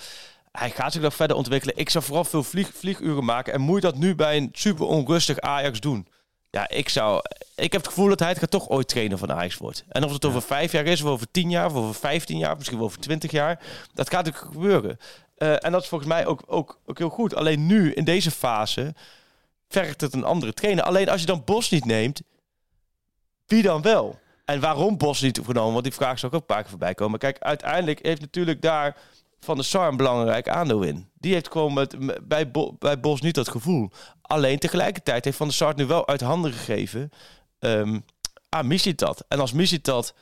Hij 0.52 0.70
gaat 0.70 0.92
zich 0.92 1.02
nog 1.02 1.16
verder 1.16 1.38
ontwikkelen. 1.38 1.78
Ik 1.78 1.90
zou 1.90 2.04
vooral 2.04 2.24
veel 2.24 2.44
vlieg, 2.44 2.72
vlieguren 2.74 3.26
maken. 3.26 3.54
En 3.54 3.62
moet 3.62 3.76
je 3.76 3.88
dat 3.88 3.98
nu 3.98 4.16
bij 4.16 4.38
een 4.38 4.50
super 4.52 4.86
onrustig 4.86 5.40
Ajax 5.40 5.80
doen? 5.80 6.08
Ja, 6.50 6.70
ik 6.70 6.90
zou... 6.90 7.22
Ik 7.56 7.72
heb 7.72 7.82
het 7.82 7.88
gevoel 7.88 8.10
dat 8.10 8.20
Heitinga 8.20 8.48
toch 8.48 8.70
ooit 8.70 8.88
trainer 8.88 9.18
van 9.18 9.32
Ajax 9.32 9.58
wordt. 9.58 9.86
En 9.90 10.04
of 10.04 10.14
het 10.14 10.26
over 10.26 10.42
vijf 10.42 10.72
jaar 10.72 10.86
is, 10.86 11.02
of 11.02 11.10
over 11.10 11.32
tien 11.32 11.50
jaar, 11.50 11.66
of 11.66 11.74
over 11.74 11.96
vijftien 11.96 12.38
jaar, 12.38 12.56
misschien 12.56 12.78
wel 12.78 12.86
over 12.86 13.00
twintig 13.00 13.32
jaar. 13.32 13.60
Dat 13.94 14.10
gaat 14.10 14.26
natuurlijk 14.26 14.54
gebeuren. 14.54 15.00
Eh, 15.42 15.66
en 15.66 15.72
dat 15.72 15.82
is 15.82 15.88
volgens 15.88 16.10
mij 16.10 16.26
ook, 16.26 16.44
ook, 16.46 16.80
ook 16.86 16.98
heel 16.98 17.10
goed. 17.10 17.36
Alleen 17.36 17.66
nu, 17.66 17.94
in 17.94 18.04
deze 18.04 18.32
fase, 18.32 18.94
vergt 19.68 20.02
het 20.02 20.14
een 20.14 20.24
andere 20.24 20.54
trainer. 20.54 20.84
Alleen 20.84 21.10
als 21.10 21.20
je 21.20 21.26
dan 21.26 21.44
Bos 21.46 21.70
niet 21.70 21.86
neemt, 21.86 22.22
wie 23.46 23.62
dan 23.62 23.82
wel? 23.82 24.20
En 24.46 24.60
waarom 24.60 24.98
Bos 24.98 25.22
niet 25.22 25.42
genomen? 25.46 25.72
Want 25.72 25.84
die 25.84 25.94
vraag 25.94 26.20
zou 26.20 26.34
ook 26.34 26.40
een 26.40 26.46
paar 26.46 26.62
keer 26.62 26.70
voorbij 26.70 26.94
komen. 26.94 27.20
Kijk, 27.20 27.40
uiteindelijk 27.40 28.06
heeft 28.06 28.22
natuurlijk 28.22 28.62
daar 28.62 28.98
Van 29.40 29.58
de 29.58 29.64
Sar 29.64 29.88
een 29.88 29.98
belangrijk 29.98 30.50
aandeel 30.50 30.82
in. 30.82 31.10
Die 31.14 31.34
heeft 31.34 31.52
gewoon 31.52 31.88
bij, 32.24 32.52
bij 32.80 33.00
Bos 33.00 33.22
niet 33.22 33.36
dat 33.36 33.50
gevoel. 33.50 33.90
Alleen 34.22 34.60
tegelijkertijd 34.60 35.26
heeft 35.26 35.38
Van 35.38 35.48
der 35.48 35.56
Sar 35.56 35.76
nu 35.76 35.86
wel 35.86 36.08
uit 36.08 36.22
handen 36.22 36.54
gegeven 36.54 37.10
ehm 37.60 38.00
aan 38.50 38.68
Mislitat. 38.68 39.26
En 39.28 39.40
als 39.40 39.52
Mislitat 39.52 40.14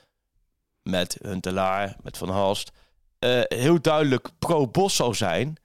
met 0.81 1.17
Huntelaar, 1.21 1.95
met 2.01 2.17
Van 2.17 2.29
Halst, 2.29 2.71
eh, 3.19 3.41
heel 3.47 3.81
duidelijk 3.81 4.27
pro-Bos 4.39 4.95
zou 4.95 5.13
zijn, 5.13 5.57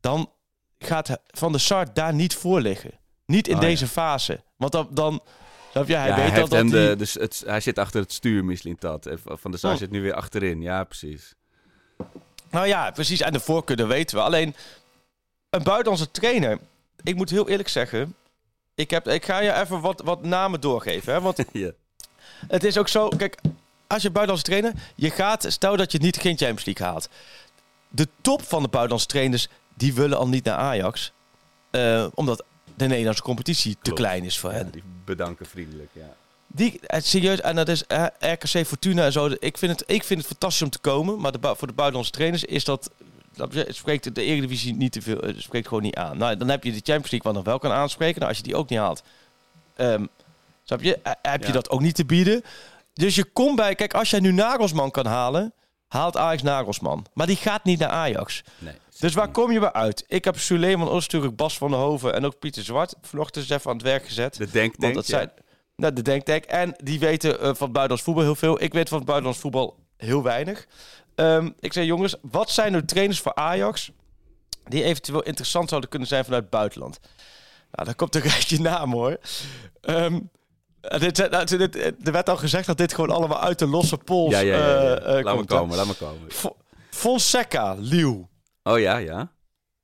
dan 0.00 0.30
gaat 0.78 1.18
Van 1.26 1.52
der 1.52 1.60
Sar 1.60 1.94
daar 1.94 2.14
niet 2.14 2.34
voor 2.34 2.60
liggen. 2.60 2.90
Niet 3.26 3.48
in 3.48 3.56
Oh, 3.56 3.62
ja. 3.62 3.68
deze 3.68 3.86
fase. 3.86 4.40
Want 4.56 4.72
dan, 4.72 4.88
dan 4.90 5.20
je, 5.72 5.96
hij 5.96 6.08
Ja, 6.08 6.16
weet 6.16 6.50
dat 6.50 6.68
de, 6.68 6.94
dus 6.98 7.14
het, 7.14 7.42
hij 7.46 7.60
zit 7.60 7.78
achter 7.78 8.00
het 8.00 8.12
stuur, 8.12 8.44
Mislintat. 8.44 9.06
En 9.06 9.18
Van 9.24 9.50
der 9.50 9.60
Sar 9.60 9.72
Oh. 9.72 9.78
zit 9.78 9.90
nu 9.90 10.02
weer 10.02 10.14
achterin. 10.14 10.62
Ja, 10.62 10.84
precies. 10.84 11.34
Nou 12.50 12.66
ja, 12.66 12.90
precies. 12.90 13.20
En 13.20 13.32
de 13.32 13.40
voorkeur, 13.40 13.76
dat 13.76 13.88
weten 13.88 14.16
we. 14.16 14.22
Alleen, 14.22 14.54
een 15.50 15.62
buitenlandse 15.62 16.10
trainer... 16.10 16.58
Ik 17.02 17.14
moet 17.16 17.30
heel 17.30 17.48
eerlijk 17.48 17.68
zeggen... 17.68 18.14
Ik, 18.74 18.90
heb, 18.90 19.08
ik 19.08 19.24
ga 19.24 19.38
je 19.38 19.52
even 19.52 19.80
wat, 19.80 20.00
wat 20.04 20.22
namen 20.22 20.60
doorgeven. 20.60 21.12
Hè? 21.12 21.20
Want 21.20 21.44
ja. 21.52 21.70
het 22.48 22.64
is 22.64 22.78
ook 22.78 22.88
zo... 22.88 23.08
Kijk, 23.08 23.40
als 23.92 24.02
je 24.02 24.10
buitenlandse 24.10 24.50
trainer... 24.50 24.72
Je 24.94 25.10
gaat... 25.10 25.44
Stel 25.48 25.76
dat 25.76 25.92
je 25.92 25.98
niet 25.98 26.16
geen 26.16 26.36
Champions 26.38 26.64
League 26.64 26.86
haalt. 26.86 27.08
De 27.88 28.08
top 28.20 28.42
van 28.42 28.62
de 28.62 28.68
buitenlandse 28.68 29.08
trainers... 29.08 29.48
Die 29.74 29.94
willen 29.94 30.18
al 30.18 30.28
niet 30.28 30.44
naar 30.44 30.56
Ajax. 30.56 31.12
eh, 31.70 32.06
omdat 32.14 32.44
de 32.74 32.86
Nederlandse 32.86 33.22
competitie 33.22 33.76
te 33.82 33.92
klein 33.92 34.24
is 34.24 34.38
voor 34.38 34.50
Ja, 34.50 34.56
hen. 34.56 34.70
die 34.70 34.82
bedanken 35.04 35.46
vriendelijk, 35.46 35.88
ja. 35.92 36.14
Die, 36.46 36.80
het, 36.86 37.06
serieus, 37.06 37.40
en 37.40 37.56
dat 37.56 37.68
is 37.68 37.86
eh, 37.86 38.06
RKC 38.18 38.66
Fortuna 38.66 39.04
en 39.04 39.12
zo. 39.12 39.30
Ik 39.38 39.58
vind, 39.58 39.72
het, 39.80 39.90
ik 39.90 40.04
vind 40.04 40.18
het 40.20 40.28
fantastisch 40.28 40.62
om 40.62 40.70
te 40.70 40.78
komen. 40.78 41.20
Maar 41.20 41.32
de, 41.32 41.38
voor 41.56 41.66
de 41.66 41.72
buitenlandse 41.74 42.12
trainers 42.12 42.44
is 42.44 42.64
dat... 42.64 42.90
dat 43.36 43.54
het 43.54 43.76
spreekt 43.76 44.14
de 44.14 44.22
Eredivisie 44.22 44.74
niet 44.74 44.92
te 44.92 45.02
veel... 45.02 45.20
Spreekt 45.36 45.68
gewoon 45.68 45.82
niet 45.82 45.96
aan. 45.96 46.18
Nou, 46.18 46.36
dan 46.36 46.48
heb 46.48 46.64
je 46.64 46.70
de 46.70 46.76
Champions 46.76 47.10
League 47.10 47.32
wat 47.32 47.34
nog 47.34 47.44
wel 47.44 47.58
kan 47.58 47.72
aanspreken. 47.72 48.16
Nou, 48.16 48.28
als 48.28 48.36
je 48.38 48.44
die 48.44 48.56
ook 48.56 48.68
niet 48.68 48.78
haalt... 48.78 49.02
ehm, 49.76 50.04
snap 50.64 50.82
je? 50.82 50.98
Eh, 51.02 51.12
heb 51.22 51.40
je 51.40 51.46
Ja. 51.46 51.52
dat 51.52 51.70
ook 51.70 51.80
niet 51.80 51.94
te 51.94 52.04
bieden. 52.04 52.42
Dus 52.92 53.14
je 53.14 53.24
komt 53.24 53.56
bij... 53.56 53.74
Kijk, 53.74 53.94
als 53.94 54.10
jij 54.10 54.20
nu 54.20 54.32
Nagelsman 54.32 54.90
kan 54.90 55.06
halen... 55.06 55.54
Haalt 55.92 56.16
Ajax 56.16 56.42
Nagelsman. 56.42 57.06
Maar 57.14 57.26
die 57.26 57.36
gaat 57.36 57.64
niet 57.64 57.78
naar 57.78 57.88
Ajax. 57.88 58.42
Nee. 58.58 58.74
Dus 58.98 59.14
waar 59.14 59.30
kom 59.30 59.52
je 59.52 59.60
bij 59.60 59.72
uit? 59.72 60.04
Ik 60.08 60.24
heb 60.24 60.38
Suleiman 60.38 60.88
Oosteruk, 60.88 61.36
Bas 61.36 61.58
van 61.58 61.70
der 61.70 61.78
Hoven 61.78 62.14
en 62.14 62.24
ook 62.24 62.38
Pieter 62.38 62.64
Zwart 62.64 62.94
vanochtend 63.00 63.44
eens 63.44 63.58
even 63.58 63.70
aan 63.70 63.76
het 63.76 63.86
werk 63.86 64.04
gezet. 64.04 64.36
De 64.36 64.50
denktank, 64.50 64.82
Want 64.82 64.94
dat 64.94 65.06
ja. 65.06 65.16
zijn 65.16 65.30
nou, 65.76 65.92
de 65.92 66.02
denktank. 66.02 66.44
En 66.44 66.74
die 66.76 66.98
weten 66.98 67.40
eh, 67.40 67.54
van 67.54 67.72
buitenlands 67.72 68.02
voetbal 68.02 68.24
heel 68.24 68.34
veel. 68.34 68.62
Ik 68.62 68.72
weet 68.72 68.88
van 68.88 68.98
het 68.98 69.06
buitenlands 69.06 69.40
voetbal 69.40 69.76
heel 69.96 70.22
weinig. 70.22 70.66
Ehm, 71.14 71.50
ik 71.60 71.72
zei, 71.72 71.86
jongens, 71.86 72.14
wat 72.22 72.50
zijn 72.50 72.72
nu 72.72 72.84
trainers 72.84 73.20
voor 73.20 73.34
Ajax 73.34 73.90
die 74.64 74.82
eventueel 74.82 75.22
interessant 75.22 75.68
zouden 75.68 75.90
kunnen 75.90 76.08
zijn 76.08 76.24
vanuit 76.24 76.42
het 76.42 76.50
buitenland? 76.50 77.00
Nou, 77.70 77.86
dan 77.86 77.94
komt 77.94 78.14
een 78.14 78.22
rijtje 78.32 78.60
naam 78.60 78.92
hoor. 78.92 79.18
Ehm, 79.80 80.14
eh, 80.14 80.20
dit, 80.98 81.16
zijn- 81.16 81.30
nou, 81.30 81.44
dit, 81.56 81.76
er 82.06 82.12
werd 82.12 82.28
al 82.28 82.36
gezegd 82.36 82.66
dat 82.66 82.76
dit 82.76 82.94
gewoon 82.94 83.10
allemaal 83.10 83.40
uit 83.40 83.58
de 83.58 83.66
losse 83.66 83.98
pols 83.98 84.32
Ja, 84.32 84.38
ja, 84.38 84.56
ja. 84.56 84.82
ja. 84.82 84.94
eh, 84.98 85.18
eh, 85.18 85.24
laat 85.24 85.34
me 85.34 85.36
komt, 85.36 85.50
hè. 85.50 85.56
komen, 85.56 85.76
laat 85.76 85.86
me 85.86 85.94
komen. 85.94 86.30
Fo- 86.30 86.56
Fonseca, 86.90 87.74
Liu. 87.78 88.26
Oh 88.62 88.78
ja, 88.78 88.96
ja. 88.96 89.32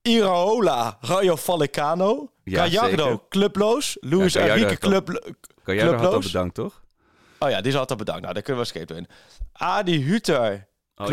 Iraola, 0.03 0.99
Rayo 1.01 1.37
Vallecano. 1.37 2.33
Gallardo, 2.45 3.27
clubloos. 3.29 3.97
Luis 4.01 4.35
Enrique, 4.35 4.77
club, 4.79 5.09
Gallardo 5.65 5.91
had 5.91 5.95
al 5.95 5.99
Clubloos? 6.01 6.27
bedankt, 6.27 6.55
toch? 6.55 6.83
Oh 7.39 7.51
ja, 7.51 7.61
die 7.61 7.73
is 7.73 7.79
altijd 7.79 7.99
bedankt. 7.99 8.21
Nou, 8.23 8.35
daar 8.35 8.43
kunnen 8.43 8.63
we 8.63 8.69
escape 8.69 8.95
in. 8.95 9.07
Adi 9.53 10.03
Huter, 10.05 10.67
Oh, 10.97 11.07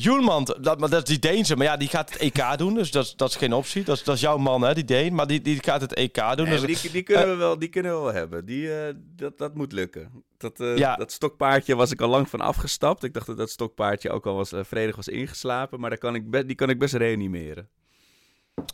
Julman, 0.00 0.44
dat, 0.60 0.78
dat 0.78 0.92
is 0.92 1.04
die 1.04 1.18
Deense, 1.18 1.56
maar 1.56 1.66
ja, 1.66 1.76
die 1.76 1.88
gaat 1.88 2.10
het 2.12 2.18
EK 2.20 2.58
doen, 2.58 2.74
dus 2.74 2.90
dat, 2.90 3.04
is- 3.04 3.16
dat 3.16 3.28
is 3.28 3.36
geen 3.36 3.52
optie. 3.52 3.84
Dat 3.84 3.96
is, 3.96 4.02
dat 4.04 4.14
is 4.14 4.20
jouw 4.20 4.36
man, 4.36 4.62
hè, 4.62 4.74
die 4.74 4.84
Deen, 4.84 5.14
maar 5.14 5.26
die, 5.26 5.40
die 5.40 5.62
gaat 5.62 5.80
het 5.80 5.94
EK 5.94 6.14
doen. 6.36 6.48
Nee, 6.48 6.60
dus, 6.60 6.80
die, 6.82 6.90
die, 6.90 7.02
kunnen 7.02 7.28
we 7.28 7.34
wel, 7.34 7.58
die 7.58 7.68
kunnen 7.68 7.92
we 7.96 7.98
wel 8.02 8.12
hebben. 8.12 8.44
Die, 8.44 8.74
eh, 8.80 8.94
dat, 9.16 9.38
dat 9.38 9.54
moet 9.54 9.72
lukken. 9.72 10.10
Dat, 10.36 10.60
eh, 10.60 10.76
Ja. 10.76 10.96
dat 10.96 11.12
stokpaardje 11.12 11.76
was 11.76 11.90
ik 11.90 12.00
al 12.00 12.08
lang 12.08 12.28
van 12.28 12.40
afgestapt. 12.40 13.02
Ik 13.04 13.14
dacht 13.14 13.26
dat 13.26 13.36
dat 13.36 13.50
stokpaardje 13.50 14.10
ook 14.10 14.26
al 14.26 14.34
was, 14.34 14.52
eh, 14.52 14.60
vredig 14.64 14.96
was 14.96 15.08
ingeslapen. 15.08 15.80
Maar 15.80 15.90
daar 15.90 15.98
kan 15.98 16.14
ik 16.14 16.46
die 16.46 16.54
kan 16.56 16.70
ik 16.70 16.78
best 16.78 16.94
reanimeren. 16.94 17.68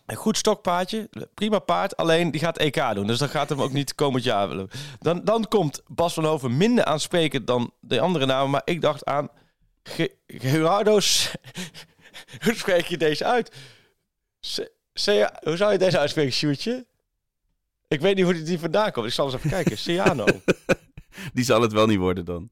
Een 0.07 0.16
goed 0.16 0.37
stokpaardje, 0.37 1.09
prima 1.35 1.59
paard, 1.59 1.97
alleen 1.97 2.31
die 2.31 2.41
gaat 2.41 2.59
EK 2.59 2.95
doen. 2.95 3.07
Dus 3.07 3.18
dat 3.18 3.31
gaat 3.31 3.49
hem 3.49 3.62
ook 3.62 3.72
niet 3.72 3.95
komend 3.95 4.25
jaar 4.25 4.49
willen. 4.49 4.68
Dan, 4.99 5.20
dan 5.25 5.49
komt 5.49 5.83
Bas 5.87 6.14
van 6.14 6.25
Hoven 6.25 6.57
minder 6.57 6.85
aansprekend 6.85 7.47
dan 7.47 7.70
de 7.81 8.01
andere 8.01 8.27
namen. 8.27 8.51
Maar 8.51 8.62
ik 8.64 8.81
dacht 8.81 9.05
aan 9.05 9.29
Ge- 9.85 10.14
Gerardo's... 10.26 11.30
Hoe 12.45 12.55
spreek 12.55 12.85
je 12.87 12.97
deze 12.99 13.24
uit? 13.24 13.53
Se- 14.41 14.72
Se- 14.93 15.30
hoe 15.43 15.57
zou 15.57 15.72
je 15.72 15.78
deze 15.78 15.99
uitspreken, 15.99 16.32
Sjoerdje? 16.32 16.87
Ik 17.89 18.01
weet 18.01 18.14
niet 18.16 18.24
hoe 18.24 18.43
die 18.43 18.59
vandaan 18.59 18.93
komt. 18.93 19.07
Ik 19.07 19.12
zal 19.12 19.24
eens 19.26 19.35
even 19.35 19.51
kijken. 19.51 19.78
Ciano. 19.85 20.24
Die 21.32 21.45
zal 21.45 21.61
het 21.62 21.72
wel 21.72 21.87
niet 21.87 21.99
worden 21.99 22.24
dan. 22.24 22.51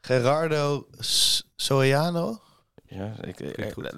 Gerardo 0.00 0.86
S- 0.98 1.42
Soriano? 1.56 2.40
Ja, 2.86 3.14
ik, 3.22 3.40
ik, 3.40 3.72
goed. 3.72 3.92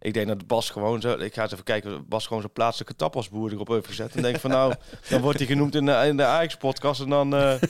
ik, 0.00 0.14
denk 0.14 0.26
dat 0.28 0.46
Bas 0.46 0.70
gewoon 0.70 1.00
zo... 1.00 1.12
Ik 1.12 1.34
ga 1.34 1.42
eens 1.42 1.52
even 1.52 1.64
kijken. 1.64 2.08
Bas 2.08 2.26
gewoon 2.26 2.42
zijn 2.42 2.52
plaatselijke 2.52 2.96
tapasboer 2.96 3.52
erop 3.52 3.68
heeft 3.68 3.86
gezet. 3.86 4.14
En 4.14 4.22
denk 4.22 4.40
van 4.40 4.50
nou, 4.50 4.74
dan 5.10 5.20
wordt 5.20 5.38
hij 5.38 5.46
genoemd 5.46 5.74
in 5.74 5.86
de, 5.86 5.92
in 6.06 6.16
de 6.16 6.24
Ajax-podcast. 6.24 7.00
En 7.00 7.08
dan... 7.08 7.34
eh 7.34 7.62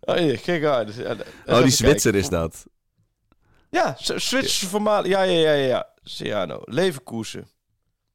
oh, 0.00 0.16
hier, 0.16 0.38
kijk 0.40 0.64
uit. 0.64 0.94
Ja, 0.94 1.02
even 1.02 1.10
Oh, 1.10 1.16
die 1.44 1.54
kijken. 1.54 1.70
Zwitser 1.70 2.14
is 2.14 2.28
dat. 2.28 2.64
Ja, 3.74 3.94
Zwitserse 3.98 4.66
formaal. 4.66 5.06
Ja, 5.06 5.22
ja, 5.22 5.40
ja, 5.40 5.52
ja. 5.52 5.66
ja. 5.66 5.86
Ciano. 6.04 6.62
Leverkusen. 6.64 7.48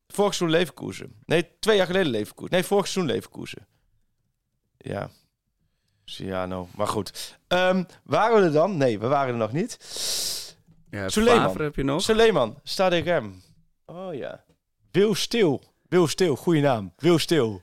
Vorig 0.08 0.34
seizoen 0.34 0.50
Leverkusen. 0.60 1.16
Nee, 1.26 1.48
twee 1.60 1.78
jaar 1.78 1.86
geleden 1.86 2.12
Leverkusen. 2.12 2.52
Nee, 2.52 2.64
vorig 2.64 2.88
seizoen 2.88 3.14
Leverkusen. 3.14 3.68
Ja. 4.78 5.10
Ciano. 6.06 6.68
Maar 6.76 6.88
goed. 6.88 7.38
Ehm, 7.48 7.84
waren 8.04 8.40
we 8.40 8.46
er 8.46 8.52
dan? 8.52 8.78
Nee, 8.78 9.00
we 9.00 9.08
waren 9.08 9.34
er 9.34 9.40
nog 9.40 9.52
niet. 9.52 9.78
Ja, 10.90 11.10
Suleiman. 11.10 11.62
Heb 11.62 11.76
je 11.76 11.84
nog. 11.84 12.02
Suleiman, 12.02 12.60
Stade 12.64 12.98
Rem. 12.98 13.42
Oh 13.86 14.14
ja. 14.14 14.44
Wil 14.92 15.16
Stil. 15.16 15.64
Wil 15.90 16.08
Stil, 16.08 16.36
goede 16.36 16.60
naam. 16.60 16.94
Wil 16.98 17.20
Stil. 17.20 17.62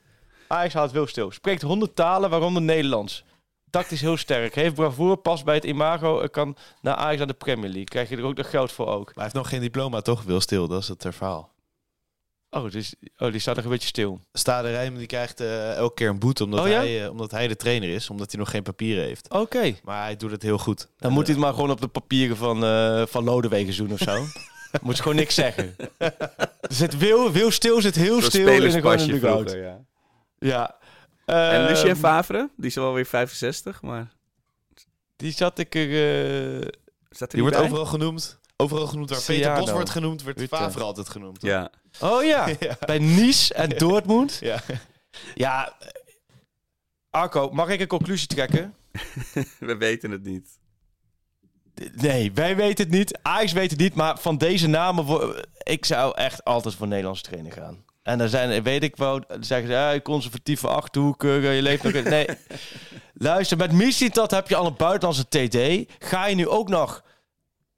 Ajax 0.49 0.75
haalt 0.75 0.93
Wil 0.93 1.07
Stil. 1.07 1.31
Spreekt 1.31 1.63
100 1.63 1.97
talen, 1.97 2.31
waaronder 2.31 2.63
Nederlands. 2.63 3.25
Tactisch 3.77 4.01
heel 4.01 4.17
sterk. 4.17 4.55
Heeft 4.55 4.75
bravoure, 4.75 5.17
past 5.17 5.45
bij 5.45 5.55
het 5.55 5.65
imago. 5.65 6.21
en 6.21 6.31
Kan 6.31 6.57
naar 6.81 6.95
Ajax 6.95 7.21
aan 7.21 7.27
de 7.27 7.35
Premier 7.35 7.69
League. 7.69 7.85
Krijg 7.85 8.09
je 8.09 8.17
er 8.17 8.25
ook 8.25 8.37
nog 8.37 8.51
geld 8.51 8.73
voor 8.73 8.87
ook. 8.87 9.05
Maar 9.05 9.15
hij 9.15 9.23
heeft 9.23 9.35
nog 9.35 9.49
geen 9.49 9.61
diploma, 9.61 10.01
toch? 10.01 10.23
Wil 10.23 10.41
stil, 10.41 10.69
dat 10.69 10.83
is 10.83 10.89
het 10.89 11.07
verhaal. 11.11 11.53
Oh, 12.51 12.71
dus, 12.71 12.95
oh 13.19 13.31
die 13.31 13.41
staat 13.41 13.57
nog 13.57 13.65
een 13.65 13.71
beetje 13.71 13.89
stil. 13.89 14.21
Stade 14.33 14.71
Rijm 14.71 14.97
die 14.97 15.07
krijgt 15.07 15.41
eh, 15.41 15.75
elke 15.75 15.95
keer 15.95 16.09
een 16.09 16.19
boete 16.19 16.45
omdat, 16.45 16.61
Oh 16.61 16.69
ja? 16.69 16.77
hij, 16.77 17.05
eh, 17.05 17.11
omdat 17.11 17.31
hij 17.31 17.49
de 17.49 17.57
trainer 17.57 17.89
is. 17.89 18.11
Omdat 18.11 18.31
hij 18.31 18.41
nog 18.41 18.51
geen 18.51 18.63
papieren 18.63 19.05
heeft. 19.05 19.31
Oké. 19.31 19.75
Maar 19.85 20.03
hij 20.03 20.17
doet 20.17 20.31
het 20.31 20.43
heel 20.43 20.59
goed. 20.59 20.89
Dan 20.99 21.13
moet 21.13 21.27
hij 21.27 21.35
het 21.35 21.45
maar 21.45 21.55
gewoon 21.55 21.71
op 21.71 21.81
de 21.81 21.89
papieren 21.89 22.37
van, 22.37 22.65
eh 22.65 23.03
van 23.07 23.25
Lodewegen 23.25 23.77
doen 23.77 23.93
of 23.93 23.99
zo. 23.99 24.25
moet 24.83 24.97
je 24.97 25.03
gewoon 25.03 25.19
niks 25.19 25.35
zeggen. 25.35 25.77
Er 25.99 26.15
zit 26.69 26.99
Wil, 26.99 27.33
Wil 27.33 27.51
Stil 27.51 27.81
zit 27.81 27.95
heel 27.95 28.21
Zo'n 28.21 28.31
stil 28.31 28.49
in 28.49 28.71
de, 28.83 29.19
vroeger, 29.19 29.63
ja. 29.63 29.85
Ja. 30.39 30.77
En 31.27 31.61
Ehm, 31.61 31.67
Lucien 31.69 31.97
Favre, 31.97 32.51
die 32.57 32.67
is 32.67 32.75
wel 32.75 32.93
weer 32.93 33.07
65, 33.07 33.83
maar 33.83 34.13
Die 35.17 35.33
zat 35.33 35.59
ik 35.59 35.75
er... 35.75 35.81
eh, 35.91 36.55
er 36.57 36.71
Die 37.09 37.27
niet 37.31 37.41
wordt 37.41 37.57
bij? 37.57 37.65
overal 37.65 37.87
genoemd. 37.87 38.39
Overal 38.57 38.87
genoemd 38.87 39.11
waar 39.11 39.19
Ciano. 39.19 39.41
Peter 39.43 39.59
Bos 39.61 39.71
wordt 39.71 39.91
genoemd, 39.91 40.23
wordt. 40.23 40.43
Favre 40.49 40.83
altijd 40.83 41.09
genoemd. 41.09 41.41
toch? 41.41 41.51
Ja. 41.51 41.71
Oh 42.01 42.25
ja, 42.25 42.47
Ja. 42.61 42.77
bij 42.87 42.99
Nice 42.99 43.55
en 43.55 43.69
Dortmund. 43.79 44.39
Ja. 44.41 44.61
Ja, 45.35 45.77
Arco, 47.11 47.51
mag 47.51 47.69
ik 47.69 47.81
een 47.81 47.87
conclusie 47.87 48.27
trekken? 48.29 48.75
We 49.59 49.77
weten 49.77 50.11
het 50.11 50.23
niet. 50.25 50.59
Nee, 51.95 52.33
wij 52.33 52.57
weten 52.57 52.85
het 52.85 52.95
niet. 52.95 53.19
Ajax 53.23 53.53
weet 53.53 53.71
het 53.71 53.81
niet. 53.81 53.95
Maar 53.95 54.19
van 54.19 54.39
deze 54.39 54.67
namen... 54.67 55.35
Ik 55.63 55.85
zou 55.85 56.15
echt 56.17 56.45
altijd 56.45 56.75
voor 56.75 56.87
Nederlandse 56.89 57.23
trainer 57.23 57.53
gaan. 57.53 57.85
En 58.07 58.19
dan 58.19 58.29
zijn, 58.29 58.63
weet 58.63 58.83
ik 58.83 58.97
wel, 58.97 59.21
dan 59.27 59.45
zeggen 59.45 59.67
ze, 59.69 59.73
ja, 59.73 60.01
conservatieve 60.01 60.69
achterhoek, 60.69 61.25
eh, 61.25 61.55
je 61.57 61.63
leeft 61.63 61.83
nog... 61.83 61.93
in- 61.93 62.05
Nee, 62.09 62.27
luister, 63.15 63.57
met 63.57 63.73
Missie 63.73 64.11
heb 64.27 64.49
je 64.49 64.57
al 64.57 64.67
een 64.67 64.77
buitenlandse 64.77 65.29
TD. 65.29 65.91
Ga 65.99 66.27
je 66.27 66.35
nu 66.35 66.49
ook 66.49 66.69
nog 66.69 67.03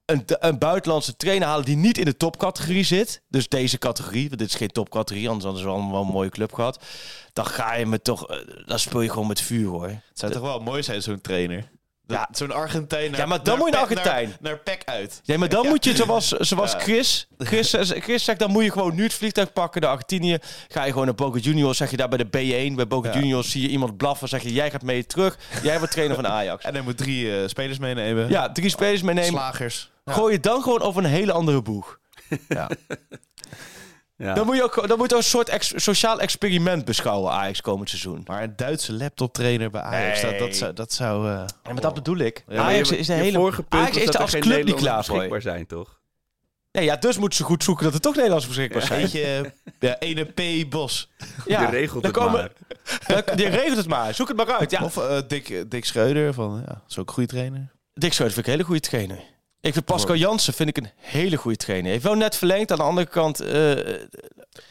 een, 0.05 0.22
een 0.26 0.59
buitenlandse 0.59 1.16
trainer 1.16 1.49
halen 1.49 1.64
die 1.64 1.76
niet 1.76 1.99
in 1.99 2.05
de 2.05 2.16
topcategorie 2.16 2.85
zit. 2.85 3.22
Dus 3.29 3.49
deze 3.49 3.79
categorie, 3.79 4.26
want 4.29 4.39
dit 4.41 4.49
is 4.49 4.55
geen 4.55 4.68
topcategorie, 4.68 5.26
anders 5.29 5.45
hadden 5.45 5.62
ze 5.62 5.68
wel 5.68 5.79
een, 5.79 5.91
wel 5.91 6.01
een 6.01 6.07
mooie 6.07 6.29
club 6.31 6.53
gehad. 6.55 6.85
Dan 7.33 7.47
ga 7.47 7.74
je 7.74 7.87
me 7.87 8.03
toch, 8.03 8.29
eh, 8.29 8.37
dan 8.66 8.79
speel 8.79 9.01
je 9.01 9.11
gewoon 9.11 9.26
met 9.26 9.41
vuur 9.41 9.68
hoor. 9.68 9.89
Het 9.89 10.03
zou 10.12 10.33
toch 10.33 10.43
wel 10.43 10.61
mooi 10.61 10.83
zijn, 10.83 11.03
zo'n 11.03 11.20
trainer. 11.20 11.70
Ja. 12.09 12.28
Zo'n 12.32 12.52
Argentijn 12.52 13.11
naar 13.11 13.20
Ja, 13.20 13.26
maar 13.26 13.42
dan 13.42 13.59
moet 13.59 13.66
je 13.66 13.72
naar 13.72 13.80
Argentijn. 13.82 14.28
Naar, 14.28 14.38
naar 14.40 14.59
Peck 14.59 14.82
uit. 14.84 15.20
Nee, 15.24 15.38
maar 15.38 15.48
dan 15.48 15.66
moet 15.66 15.84
je 15.84 15.96
zoals, 15.96 16.28
zoals 16.50 16.72
Ja. 16.72 16.78
Chris, 16.78 17.28
Chris. 17.38 17.74
Chris 17.88 18.24
zegt, 18.24 18.38
dan 18.38 18.50
moet 18.50 18.64
je 18.64 18.72
gewoon 18.72 18.94
nu 18.94 19.02
het 19.02 19.14
vliegtuig 19.14 19.52
pakken 19.52 19.80
naar 19.80 19.90
Argentinië. 19.90 20.38
Ga 20.68 20.84
je 20.84 20.90
gewoon 20.90 21.06
naar 21.06 21.14
Boca 21.14 21.38
Juniors, 21.38 21.76
zeg 21.78 21.90
je 21.90 21.96
daar 21.96 22.09
bij 22.09 22.18
de 22.18 22.26
B1. 22.70 22.74
Bij 22.74 22.86
Boca 22.86 23.09
Ja. 23.09 23.14
Juniors 23.14 23.50
zie 23.50 23.62
je 23.62 23.68
iemand 23.68 23.96
blaffen, 23.96 24.28
zeg 24.28 24.42
je, 24.42 24.52
jij 24.52 24.70
gaat 24.70 24.82
mee 24.82 25.06
terug. 25.06 25.38
Jij 25.62 25.78
wordt 25.78 25.92
trainer 25.92 26.16
van 26.16 26.26
Ajax. 26.26 26.64
En 26.68 26.72
hij 26.74 26.82
moet 26.82 26.96
drie 26.96 27.36
eh, 27.40 27.48
spelers 27.48 27.78
meenemen. 27.78 28.28
Ja, 28.28 28.52
drie 28.52 28.70
spelers 28.70 29.02
meenemen. 29.02 29.30
Slagers. 29.30 29.90
Ja. 30.04 30.12
Gooi 30.12 30.32
je 30.32 30.40
dan 30.40 30.62
gewoon 30.62 30.80
over 30.80 31.04
een 31.04 31.11
hele 31.11 31.32
andere 31.32 31.62
boeg. 31.62 31.98
Ja. 32.48 32.68
Ja. 34.21 34.35
Dan 34.35 34.47
moet 34.47 34.57
je 34.57 34.62
ook 34.62 34.89
dan 34.89 34.99
moet 34.99 35.11
je 35.11 35.16
een 35.16 35.23
soort 35.23 35.49
ex- 35.49 35.73
sociaal 35.77 36.21
experiment 36.21 36.85
beschouwen, 36.85 37.33
Ajax 37.33 37.61
komend 37.61 37.89
seizoen. 37.89 38.23
Maar 38.27 38.43
een 38.43 38.53
Duitse 38.57 38.93
laptoptrainer 38.93 39.71
bij 39.71 39.81
Ajax, 39.81 40.23
Nee. 40.23 40.31
dat, 40.31 40.41
dat 40.41 40.57
zou... 40.57 40.73
Dat 40.73 40.93
zou 40.93 41.29
eh, 41.29 41.41
En 41.41 41.49
maar 41.73 41.81
dat 41.81 41.95
bedoel 41.95 42.16
ik. 42.19 42.45
Ja, 42.49 42.62
Ajax 42.62 42.89
je- 42.89 42.99
is 42.99 43.09
een 43.09 43.16
je 43.16 43.23
hele... 43.23 43.39
vorige 43.39 43.62
punt 43.62 43.83
Ajax 43.83 43.97
is 43.97 44.09
er 44.09 44.21
als 44.21 44.31
geen 44.31 44.41
club 44.41 44.64
niet 44.64 44.75
klaar 44.75 45.05
voor. 45.05 45.14
beschikbaar 45.14 45.43
zijn, 45.43 45.66
toch? 45.66 45.97
Nee, 46.73 46.85
ja, 46.85 46.97
dus 46.97 47.19
moeten 47.19 47.39
ze 47.39 47.45
goed 47.45 47.64
zoeken 47.64 47.85
dat 47.85 47.95
er 47.95 48.01
toch 48.01 48.14
Nederlands 48.14 48.47
beschikbaar 48.47 48.83
zijn. 48.83 49.01
Weet 49.01 49.12
je, 49.12 49.53
ja, 49.79 49.99
ene 49.99 50.25
P. 50.25 50.71
Bos. 50.71 51.11
Ja, 51.47 51.61
je 51.61 51.69
regelt 51.69 52.03
het 52.05 52.12
komen- 52.12 52.33
maar. 52.33 52.51
Dan- 53.25 53.37
Je 53.39 53.49
regelt 53.49 53.77
het 53.77 53.87
maar. 53.89 54.14
Zoek 54.14 54.29
het 54.29 54.37
maar 54.37 54.53
uit. 54.59 54.71
Ja. 54.71 54.85
Of 54.85 54.97
eh, 54.97 55.19
Dick, 55.29 55.71
Dick 55.71 55.85
Schreuder, 55.85 56.35
van, 56.35 56.62
ja, 56.66 56.83
is 56.89 56.99
ook 56.99 57.09
een 57.09 57.14
goede 57.14 57.29
trainer. 57.29 57.69
Dick 57.95 58.12
Schreuder 58.12 58.35
vind 58.35 58.47
ik 58.47 58.53
een 58.53 58.59
hele 58.59 58.64
goede 58.64 58.81
trainer. 58.89 59.19
Ik 59.61 59.72
vind 59.72 59.84
Pascal 59.84 60.16
Jansen 60.16 60.52
vind 60.54 60.68
ik 60.68 60.76
een 60.76 60.90
hele 60.96 61.36
goede 61.36 61.56
trainer. 61.56 61.84
Hij 61.84 61.92
heeft 61.92 62.04
wel 62.04 62.14
net 62.16 62.36
verlengd. 62.36 62.70
Aan 62.70 62.76
de 62.78 62.82
andere 62.82 63.06
kant, 63.06 63.40
eh, 63.40 64.00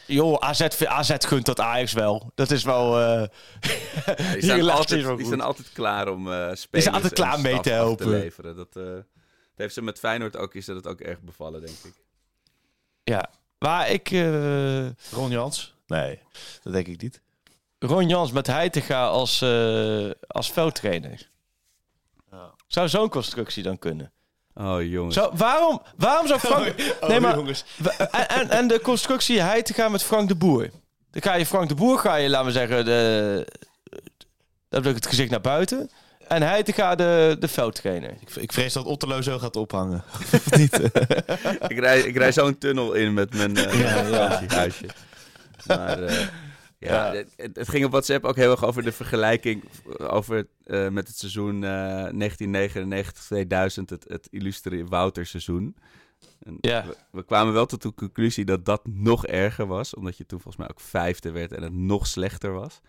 joh, 0.06 0.36
AZ, 0.40 0.60
AZ 0.84 1.14
gunt 1.18 1.46
dat 1.46 1.60
Ajax 1.60 1.92
wel. 1.92 2.32
Dat 2.34 2.50
is 2.50 2.62
wel. 2.64 3.00
eh 3.00 3.16
Die 4.32 4.42
zijn, 4.42 4.60
hij 4.60 4.70
altijd, 4.70 5.02
wel 5.02 5.16
die 5.16 5.26
zijn 5.26 5.40
altijd 5.40 5.72
klaar 5.72 6.08
om 6.08 6.32
eh 6.32 6.54
spelers 6.54 6.82
zijn 6.84 6.94
altijd 6.94 7.12
klaar 7.12 7.40
mee 7.40 7.60
te 7.60 7.70
helpen. 7.70 8.08
leveren. 8.08 8.56
Dat, 8.56 8.76
eh, 8.76 8.82
dat 8.84 9.04
heeft 9.56 9.74
ze 9.74 9.82
met 9.82 9.98
Feyenoord 9.98 10.36
ook, 10.36 10.54
is 10.54 10.64
dat 10.66 10.76
het 10.76 10.86
ook 10.86 11.00
erg 11.00 11.20
bevallen, 11.20 11.60
denk 11.60 11.76
ik. 11.84 11.94
Ja, 13.04 13.30
waar 13.58 13.90
ik 13.90 14.10
eh, 14.10 14.86
Ron 15.12 15.30
Jans? 15.30 15.74
Nee, 15.86 16.20
dat 16.62 16.72
denk 16.72 16.86
ik 16.86 17.02
niet. 17.02 17.20
Ron 17.78 18.08
Jans 18.08 18.32
met 18.32 18.46
Heitinga 18.46 19.06
als, 19.06 19.40
eh 19.40 20.10
als 20.26 20.52
veldtrainer. 20.52 21.30
Zou 22.66 22.88
zo'n 22.88 23.08
constructie 23.08 23.62
dan 23.62 23.78
kunnen? 23.78 24.12
Oh, 24.58 24.82
jongens. 24.82 25.14
Zou, 25.14 25.32
waarom, 25.36 25.82
waarom 25.96 26.26
zou 26.26 26.40
Frank... 26.40 26.74
nee, 27.08 27.20
maar, 27.20 27.34
jongens. 27.34 27.64
en, 28.10 28.28
en, 28.28 28.50
en 28.50 28.68
de 28.68 28.80
constructie 28.80 29.40
Heitinga 29.40 29.88
met 29.88 30.02
Frank 30.02 30.28
de 30.28 30.34
Boer. 30.34 30.70
Dan 31.10 31.22
ga 31.22 31.34
je 31.34 31.46
Frank 31.46 31.68
de 31.68 31.74
Boer, 31.74 31.98
ga 31.98 32.14
je, 32.14 32.28
laten 32.28 32.46
we 32.46 32.52
zeggen, 32.52 32.84
de, 32.84 33.46
dan 34.68 34.82
heb 34.82 34.86
ik 34.86 34.94
het 34.94 35.06
gezicht 35.06 35.30
naar 35.30 35.40
buiten. 35.40 35.90
En 36.28 36.42
Heitinga 36.42 36.94
de, 36.94 37.36
de 37.38 37.48
veldtrainer. 37.48 38.10
Ik, 38.20 38.34
ik 38.34 38.52
vrees 38.52 38.72
dat 38.72 38.84
Otterlo 38.84 39.20
zo 39.20 39.38
gaat 39.38 39.56
ophangen. 39.56 40.04
ik 41.68 41.78
rij, 41.78 42.00
ik 42.00 42.16
rij 42.16 42.32
zo'n 42.32 42.58
tunnel 42.58 42.92
in 42.92 43.14
met 43.14 43.34
mijn 43.34 43.56
eh 43.56 44.06
vakantiehuisje. 44.10 44.86
Maar 45.66 46.02
eh, 46.02 46.26
ja, 46.78 47.12
Het, 47.36 47.56
het 47.56 47.68
ging 47.68 47.84
op 47.84 47.90
WhatsApp 47.90 48.24
ook 48.24 48.36
heel 48.36 48.50
erg 48.50 48.64
over 48.64 48.82
de 48.82 48.92
vergelijking 48.92 49.64
over, 49.98 50.46
eh, 50.64 50.88
met 50.88 51.08
het 51.08 51.16
seizoen 51.18 51.64
eh 51.64 52.08
1999-2000, 52.12 53.88
het, 53.88 54.04
het 54.08 54.28
illustre 54.30 54.84
Wouter-seizoen. 54.84 55.76
En 56.42 56.56
Ja. 56.60 56.84
we, 56.86 56.96
we 57.10 57.24
kwamen 57.24 57.52
wel 57.52 57.66
tot 57.66 57.82
de 57.82 57.94
conclusie 57.94 58.44
dat 58.44 58.64
dat 58.64 58.86
nog 58.86 59.26
erger 59.26 59.66
was, 59.66 59.94
omdat 59.94 60.16
je 60.16 60.26
toen 60.26 60.40
volgens 60.40 60.62
mij 60.66 60.70
ook 60.74 60.80
vijfde 60.80 61.30
werd 61.30 61.52
en 61.52 61.62
het 61.62 61.72
nog 61.74 62.06
slechter 62.06 62.52
was. 62.52 62.80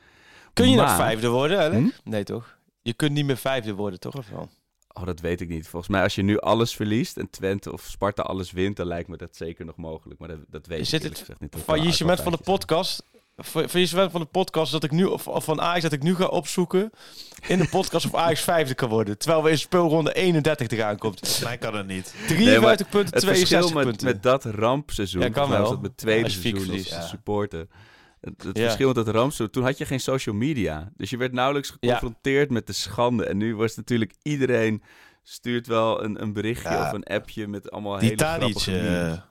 Kun 0.53 0.69
je 0.69 0.75
nog 0.75 0.85
Maar- 0.85 0.95
vijfde 0.97 1.27
worden? 1.29 1.73
Hm? 1.75 1.89
Nee, 2.03 2.23
toch? 2.23 2.57
Je 2.81 2.93
kunt 2.93 3.11
niet 3.11 3.25
meer 3.25 3.37
vijfde 3.37 3.73
worden, 3.73 3.99
toch? 3.99 4.15
Of 4.17 4.29
wel? 4.29 4.49
Oh, 4.93 5.05
dat 5.05 5.19
weet 5.19 5.41
ik 5.41 5.47
niet. 5.49 5.67
Volgens 5.67 5.91
mij 5.91 6.03
als 6.03 6.15
je 6.15 6.21
nu 6.21 6.39
alles 6.39 6.75
verliest 6.75 7.17
en 7.17 7.29
Twente 7.29 7.71
of 7.71 7.81
Sparta 7.81 8.21
alles 8.21 8.51
wint, 8.51 8.75
dan 8.75 8.87
lijkt 8.87 9.09
me 9.09 9.17
dat 9.17 9.35
zeker 9.35 9.65
nog 9.65 9.75
mogelijk. 9.75 10.19
Maar 10.19 10.27
dat, 10.29 10.39
dat 10.47 10.65
weet 10.67 10.91
ik 10.93 11.01
het 11.01 11.03
niet. 11.03 11.25
Dat 11.27 11.37
kan 11.49 11.59
Faillissement 11.59 12.21
van 12.21 12.31
de 12.31 12.37
uitwedstrijdje 12.37 13.03
Fa- 13.43 13.67
Faillissement 13.67 14.11
van 14.11 14.21
de 14.21 14.27
podcast 14.27 14.71
dat 14.71 14.83
ik 14.83 14.91
nu, 14.91 15.03
of, 15.05 15.27
of 15.27 15.43
van 15.43 15.61
Ajax 15.61 15.81
dat 15.81 15.91
ik 15.91 16.03
nu 16.03 16.15
ga 16.15 16.25
opzoeken 16.25 16.91
in 17.47 17.57
de 17.59 17.67
podcast 17.69 18.05
of 18.05 18.15
Ajax 18.15 18.41
vijfde 18.41 18.73
kan 18.73 18.89
worden. 18.89 19.17
Terwijl 19.17 19.43
we 19.43 19.49
in 19.49 19.57
speelronde 19.57 20.13
31 20.13 20.67
eraan 20.67 20.97
komt. 20.97 21.39
Mij 21.43 21.57
kan 21.57 21.75
het 21.75 21.87
niet. 21.87 22.13
53 22.27 22.89
punten, 22.89 23.13
Het 23.15 23.23
verschil 23.25 23.45
62 23.47 23.73
met, 23.73 23.83
punten. 23.85 24.05
met 24.07 24.23
dat 24.23 24.45
rampseizoen, 24.45 25.21
Ja, 25.21 25.29
kan 25.29 25.49
wel. 25.49 25.69
dat 25.69 25.81
mijn 25.81 25.95
tweede 25.95 26.23
je 26.23 26.29
seizoen 26.29 26.53
als 26.53 26.63
verliest, 26.63 26.89
ja. 26.89 27.01
supporter. 27.01 27.67
Het, 28.21 28.43
het 28.43 28.57
Ja. 28.57 28.63
verschil 28.63 28.87
met 28.87 28.95
dat 28.95 29.07
rampseizoen, 29.07 29.49
toen 29.49 29.63
had 29.63 29.77
je 29.77 29.85
geen 29.85 29.99
social 29.99 30.35
media. 30.35 30.91
Dus 30.97 31.09
je 31.09 31.17
werd 31.17 31.31
nauwelijks 31.33 31.69
Ja. 31.69 31.75
geconfronteerd 31.95 32.49
met 32.51 32.67
de 32.67 32.73
schande. 32.73 33.25
En 33.25 33.37
nu 33.37 33.55
was 33.55 33.75
natuurlijk 33.75 34.13
iedereen 34.21 34.83
stuurt 35.23 35.67
wel 35.67 36.03
een, 36.03 36.21
een 36.21 36.33
berichtje 36.33 36.69
Ja. 36.69 36.85
of 36.87 36.91
een 36.91 37.03
appje 37.03 37.47
met 37.47 37.71
allemaal 37.71 37.99
Die 37.99 38.09
hele 38.09 38.23
grappige 38.23 38.71
memes. 38.71 39.13
eh, 39.13 39.21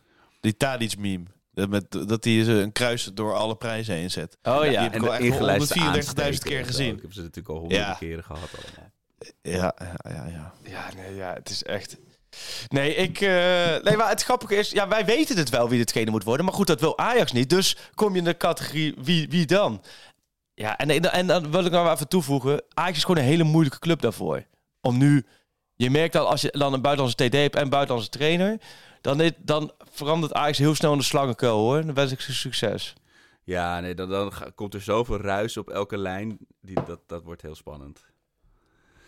die 0.40 0.56
Tadic 0.56 0.98
meme. 0.98 1.24
Dat, 1.59 1.68
met, 1.68 2.09
dat 2.09 2.24
hij 2.24 2.44
ze 2.44 2.52
een 2.52 2.72
kruis 2.72 3.04
door 3.14 3.34
alle 3.34 3.56
prijzen 3.56 3.94
heen 3.94 4.11
zet. 4.11 4.36
Oh 4.42 4.64
ja. 4.64 4.68
Die 4.68 4.78
heb 4.78 4.92
En 4.92 5.02
ik 5.02 5.09
al 5.09 5.18
ingelijste 5.18 5.74
134.000 5.74 5.84
aansteken 5.84 6.38
keer 6.42 6.64
gezien. 6.64 6.94
Ik 6.96 7.02
heb 7.02 7.12
ze 7.12 7.20
natuurlijk 7.20 7.48
al 7.48 7.56
honderden 7.59 7.86
Ja. 7.86 7.94
keren 7.94 8.24
gehad 8.24 8.48
allemaal. 8.64 8.90
Ja, 9.42 9.74
ja, 9.78 10.11
ja. 10.11 10.26
ja. 10.26 10.52
Ja, 10.62 10.88
nee, 10.96 11.14
ja, 11.14 11.32
het 11.34 11.50
is 11.50 11.62
echt... 11.62 11.96
Nee, 12.68 12.94
ik... 12.94 13.20
eh, 13.20 13.28
Nee, 13.82 13.96
maar 13.96 14.09
het 14.09 14.22
grappige 14.22 14.56
is... 14.56 14.70
Ja, 14.70 14.88
wij 14.88 15.04
weten 15.04 15.36
het 15.36 15.48
wel 15.50 15.68
wie 15.68 15.78
de 15.78 15.84
trainer 15.84 16.12
moet 16.12 16.24
worden. 16.24 16.44
Maar 16.44 16.54
goed, 16.54 16.66
dat 16.66 16.80
wil 16.80 16.98
Ajax 16.98 17.32
niet. 17.32 17.50
Dus 17.50 17.76
kom 17.94 18.12
je 18.12 18.18
in 18.18 18.24
de 18.24 18.36
categorie 18.36 18.94
wie, 19.02 19.28
wie 19.28 19.46
dan? 19.46 19.82
Ja, 20.54 20.76
en, 20.76 20.90
en, 20.90 21.12
en 21.12 21.26
dan 21.26 21.50
wil 21.50 21.64
ik 21.64 21.72
nog 21.72 21.82
wel 21.82 21.92
even 21.92 22.09
toevoegen. 22.09 22.62
Ajax 22.74 22.96
is 22.96 23.04
gewoon 23.04 23.22
een 23.22 23.28
hele 23.28 23.44
moeilijke 23.44 23.78
club 23.78 24.00
daarvoor. 24.00 24.44
Om 24.80 24.98
nu... 24.98 25.26
Je 25.74 25.90
merkt 25.90 26.12
dat 26.12 26.26
als 26.26 26.40
je 26.40 26.50
dan 26.50 26.72
een 26.72 26.82
buitenlandse 26.82 27.28
TD 27.28 27.32
hebt 27.34 27.56
en 27.56 27.68
buitenlandse 27.68 28.11
trainer... 28.11 28.59
Dan, 29.16 29.32
dan 29.38 29.72
verandert 29.92 30.32
Ajax 30.32 30.59
heel 30.59 30.74
snel 30.74 30.92
in 30.92 30.98
de 30.98 31.04
slangenkuil, 31.04 31.59
hoor. 31.59 31.84
Dan 31.86 31.94
wens 31.94 32.12
ik 32.12 32.20
ze 32.20 32.34
succes. 32.34 32.94
Ja, 33.44 33.80
nee, 33.80 33.94
dan, 33.94 34.09
dan 34.09 34.32
komt 34.54 34.74
er 34.74 34.80
zoveel 34.80 35.20
ruis 35.20 35.56
op 35.56 35.70
elke 35.70 35.96
lijn. 35.98 36.38
Die, 36.61 36.82
dat, 36.86 37.00
dat 37.06 37.22
wordt 37.22 37.42
heel 37.42 37.54
spannend. 37.54 38.04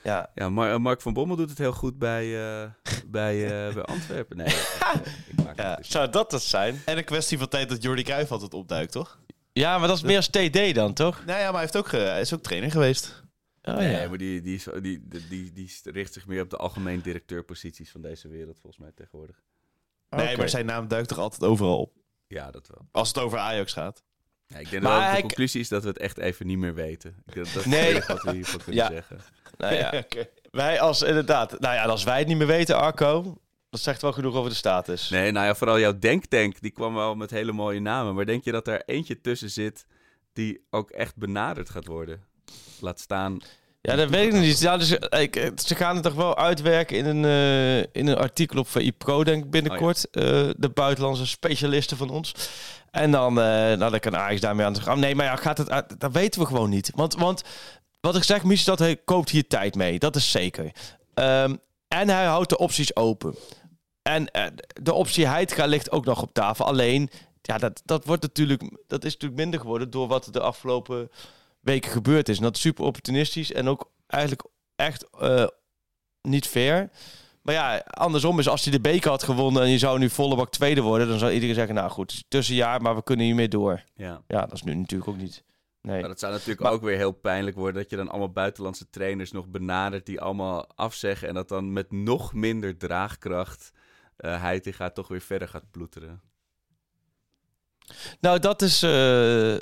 Ja. 0.03 0.31
Ja, 0.35 0.49
Mar- 0.49 0.73
eh, 0.73 0.79
Mark 0.79 1.01
van 1.01 1.13
Bommel 1.13 1.37
doet 1.37 1.49
het 1.49 1.59
heel 1.59 1.73
goed 1.73 1.99
bij, 1.99 2.25
eh, 2.63 2.71
bij, 3.07 3.67
eh, 3.69 3.75
bij 3.75 3.83
Antwerpen. 3.83 4.37
Nee, 4.37 4.47
ik 5.31 5.45
maak 5.45 5.57
ja. 5.57 5.75
het. 5.75 5.87
Zou 5.87 6.11
dat 6.11 6.33
het 6.33 6.43
zijn? 6.43 6.83
En 6.85 6.99
een 6.99 7.05
kwestie 7.05 7.39
van 7.39 7.49
tijd 7.49 7.69
dat 7.69 7.83
Jordi 7.83 8.03
Cruijff 8.03 8.31
altijd 8.33 8.55
opduikt, 8.55 8.93
toch? 8.93 9.19
Ja, 9.53 9.79
maar 9.79 9.89
dat 9.89 9.97
is 9.97 10.03
meer 10.03 10.17
als 10.17 10.29
TD 10.29 10.75
dan, 10.75 10.95
toch? 10.95 11.25
Nou 11.27 11.39
ja, 11.39 11.45
maar 11.45 11.53
hij, 11.53 11.61
heeft 11.61 11.77
ook, 11.77 11.91
hij 11.91 12.21
is 12.21 12.35
ook 12.35 12.43
trainer 12.43 12.71
geweest. 12.71 13.23
Oh, 13.63 13.75
nee, 13.77 13.91
ja. 14.01 14.09
maar 14.09 14.19
die, 14.19 14.41
die, 14.41 14.55
is- 14.55 14.69
die, 14.81 15.09
die, 15.09 15.29
die, 15.29 15.53
die 15.53 15.71
richt 15.85 16.13
zich 16.13 16.27
meer 16.27 16.43
op 16.43 16.51
de 16.51 16.57
algemeen 16.57 17.01
directeurposities 17.01 17.91
van 17.91 18.01
deze 18.03 18.29
wereld, 18.29 18.59
volgens 18.61 18.83
mij 18.83 18.93
tegenwoordig. 18.95 19.43
Nee, 20.11 20.37
maar 20.37 20.49
zijn 20.49 20.67
naam 20.67 20.89
duikt 20.89 21.09
toch 21.09 21.19
altijd 21.19 21.43
overal 21.51 21.79
op. 21.79 21.93
Ja, 22.27 22.51
dat 22.51 22.69
wel. 22.69 22.89
Als 22.93 23.09
het 23.09 23.19
over 23.19 23.39
Ajax 23.39 23.73
gaat. 23.73 24.03
Ja, 24.47 24.59
ik 24.59 24.71
denk 24.71 24.83
Maar 24.83 25.07
dat 25.07 25.15
de 25.15 25.21
conclusie 25.21 25.61
is 25.61 25.69
dat 25.69 25.83
we 25.83 25.89
het 25.89 25.99
echt 25.99 26.19
even 26.19 26.47
niet 26.47 26.59
meer 26.59 26.75
weten. 26.75 27.23
Ik 27.27 27.35
denk 27.35 27.47
dat 27.47 27.55
dat 27.55 27.65
is 27.65 27.71
Nee. 27.71 27.81
het 27.81 27.91
enige 27.91 28.13
wat 28.13 28.23
we 28.23 28.31
hiervoor 28.33 28.63
kunnen 28.63 28.85
Ja. 28.85 28.91
zeggen. 28.91 29.19
Nou 29.57 29.75
ja. 29.75 30.05
Wij 30.51 30.81
als 30.81 31.03
inderdaad, 31.03 31.61
nou 31.61 31.75
ja, 31.75 31.85
als 31.85 32.05
wij 32.05 32.19
het 32.19 32.29
niet 32.29 32.37
meer 32.37 32.47
weten, 32.47 32.77
Arco, 32.77 33.39
dat 33.71 33.81
zegt 33.81 34.03
wel 34.03 34.13
genoeg 34.13 34.35
over 34.35 34.51
de 34.51 34.57
status. 34.57 35.09
Nee, 35.11 35.31
nou 35.31 35.47
ja, 35.47 35.55
vooral 35.55 35.79
jouw 35.79 35.99
denktank, 35.99 36.61
die 36.61 36.71
kwam 36.71 36.95
wel 36.95 37.15
met 37.15 37.31
hele 37.31 37.53
mooie 37.53 37.81
namen. 37.81 38.15
Maar 38.15 38.27
denk 38.27 38.45
je 38.45 38.53
dat 38.53 38.69
er 38.69 38.83
eentje 38.87 39.21
tussen 39.21 39.51
zit 39.51 39.87
die 40.33 40.67
ook 40.71 40.91
echt 40.91 41.17
benaderd 41.17 41.71
gaat 41.71 41.87
worden? 41.87 42.25
Laat 42.81 43.01
staan. 43.01 43.39
Ja, 43.83 43.97
dat 43.97 44.11
weet 44.11 44.35
ik 44.35 44.41
niet. 44.41 44.61
Ja, 44.61 44.77
dus, 44.77 44.91
ik, 44.93 45.53
ze 45.65 45.75
gaan 45.75 45.95
het 45.95 46.05
toch 46.05 46.15
wel 46.15 46.37
uitwerken 46.37 46.97
in 46.97 47.07
een, 47.07 47.25
eh, 47.25 47.79
in 47.79 48.07
een 48.07 48.17
artikel 48.17 48.59
op 48.59 48.69
VI 48.69 48.93
Pro, 48.93 49.25
denk 49.25 49.45
ik 49.45 49.51
binnenkort. 49.51 50.11
Eh, 50.11 50.23
de 50.57 50.71
buitenlandse 50.75 51.27
specialisten 51.27 51.97
van 51.97 52.11
ons. 52.11 52.35
En 52.91 53.11
dan, 53.11 53.41
eh 53.41 53.45
nou, 53.45 53.91
dan 53.91 54.01
kan 54.01 54.17
Ajax 54.17 54.41
daarmee 54.41 54.67
aan 54.67 54.73
de 54.73 54.81
gang. 54.81 55.01
Nee, 55.01 55.15
maar 55.15 55.27
ja, 55.27 55.37
gaat 55.37 55.59
het 55.59 55.71
uit? 55.71 56.01
Dat 56.01 56.13
weten 56.13 56.41
we 56.41 56.47
gewoon 56.47 56.71
niet. 56.71 56.93
Want, 56.95 57.15
want 57.15 57.43
wat 58.01 58.17
ik 58.17 58.23
zeg, 58.23 58.45
Mies, 58.45 58.65
dat 58.65 58.79
hij 58.79 58.97
koopt 58.97 59.31
hier 59.31 59.47
tijd 59.47 59.75
mee. 59.75 59.99
Dat 59.99 60.17
is 60.17 60.31
zeker. 60.31 60.73
Ehm, 61.15 61.57
en 61.89 62.09
hij 62.09 62.25
houdt 62.25 62.49
de 62.49 62.59
opties 62.59 62.97
open. 62.97 63.35
En 64.03 64.31
de 64.83 64.93
optie 64.93 65.27
Heitinga 65.27 65.67
ligt 65.67 65.91
ook 65.91 66.05
nog 66.05 66.23
op 66.23 66.33
tafel. 66.33 66.65
Alleen, 66.65 67.11
ja, 67.43 67.59
dat, 67.59 67.83
dat, 67.85 68.05
wordt 68.05 68.23
natuurlijk, 68.23 68.63
dat 68.87 69.05
is 69.05 69.13
natuurlijk 69.13 69.41
minder 69.41 69.61
geworden 69.61 69.91
door 69.91 70.09
wat 70.09 70.29
de 70.31 70.41
afgelopen 70.41 71.11
weken 71.61 71.91
gebeurd 71.91 72.29
is. 72.29 72.37
En 72.37 72.43
dat 72.43 72.55
is 72.55 72.61
super 72.61 72.85
opportunistisch 72.85 73.53
en 73.53 73.69
ook 73.69 73.91
eigenlijk 74.07 74.45
echt 74.77 75.11
eh, 75.11 75.47
niet 76.23 76.47
fair. 76.47 76.91
Maar 77.43 77.55
ja, 77.55 77.79
andersom 77.91 78.39
is 78.39 78.49
als 78.49 78.63
hij 78.65 78.73
de 78.73 78.81
beker 78.81 79.11
had 79.11 79.23
gewonnen 79.23 79.63
en 79.63 79.69
je 79.69 79.79
zou 79.79 79.99
nu 79.99 80.11
volle 80.11 80.37
bak 80.37 80.51
tweede 80.51 80.81
worden, 80.81 81.09
dan 81.09 81.19
zou 81.19 81.33
iedereen 81.33 81.55
zeggen, 81.55 81.75
nou 81.75 81.91
goed, 81.91 82.25
tussenjaar, 82.29 82.83
maar 82.83 82.95
we 82.95 83.03
kunnen 83.03 83.27
hiermee 83.27 83.49
door. 83.49 83.85
Ja. 83.95 84.23
Ja, 84.27 84.41
dat 84.41 84.53
is 84.53 84.63
nu 84.63 84.75
natuurlijk 84.75 85.11
ook 85.11 85.17
niet. 85.17 85.45
Nee. 85.83 86.01
Maar 86.01 86.09
dat 86.09 86.19
zou 86.19 86.33
natuurlijk 86.33 86.61
Maar- 86.61 86.73
ook 86.73 86.83
weer 86.83 86.97
heel 86.97 87.13
pijnlijk 87.13 87.57
worden 87.57 87.83
dat 87.83 87.91
je 87.91 87.97
dan 87.97 88.09
allemaal 88.09 88.33
buitenlandse 88.33 88.91
trainers 88.91 89.33
nog 89.33 89.49
benadert 89.49 90.07
die 90.07 90.21
allemaal 90.21 90.67
afzeggen 90.75 91.29
en 91.29 91.35
dat 91.35 91.49
dan 91.49 91.73
met 91.73 91.93
nog 91.93 92.33
minder 92.33 92.77
draagkracht 92.79 93.71
eh 94.17 94.41
Heitinga 94.41 94.91
toch 94.91 95.09
weer 95.09 95.21
verder 95.21 95.49
gaat 95.49 95.71
ploeteren. 95.71 96.21
Nou, 98.21 98.39
dat 98.39 98.63
is. 98.63 98.83
eh, 98.83 99.55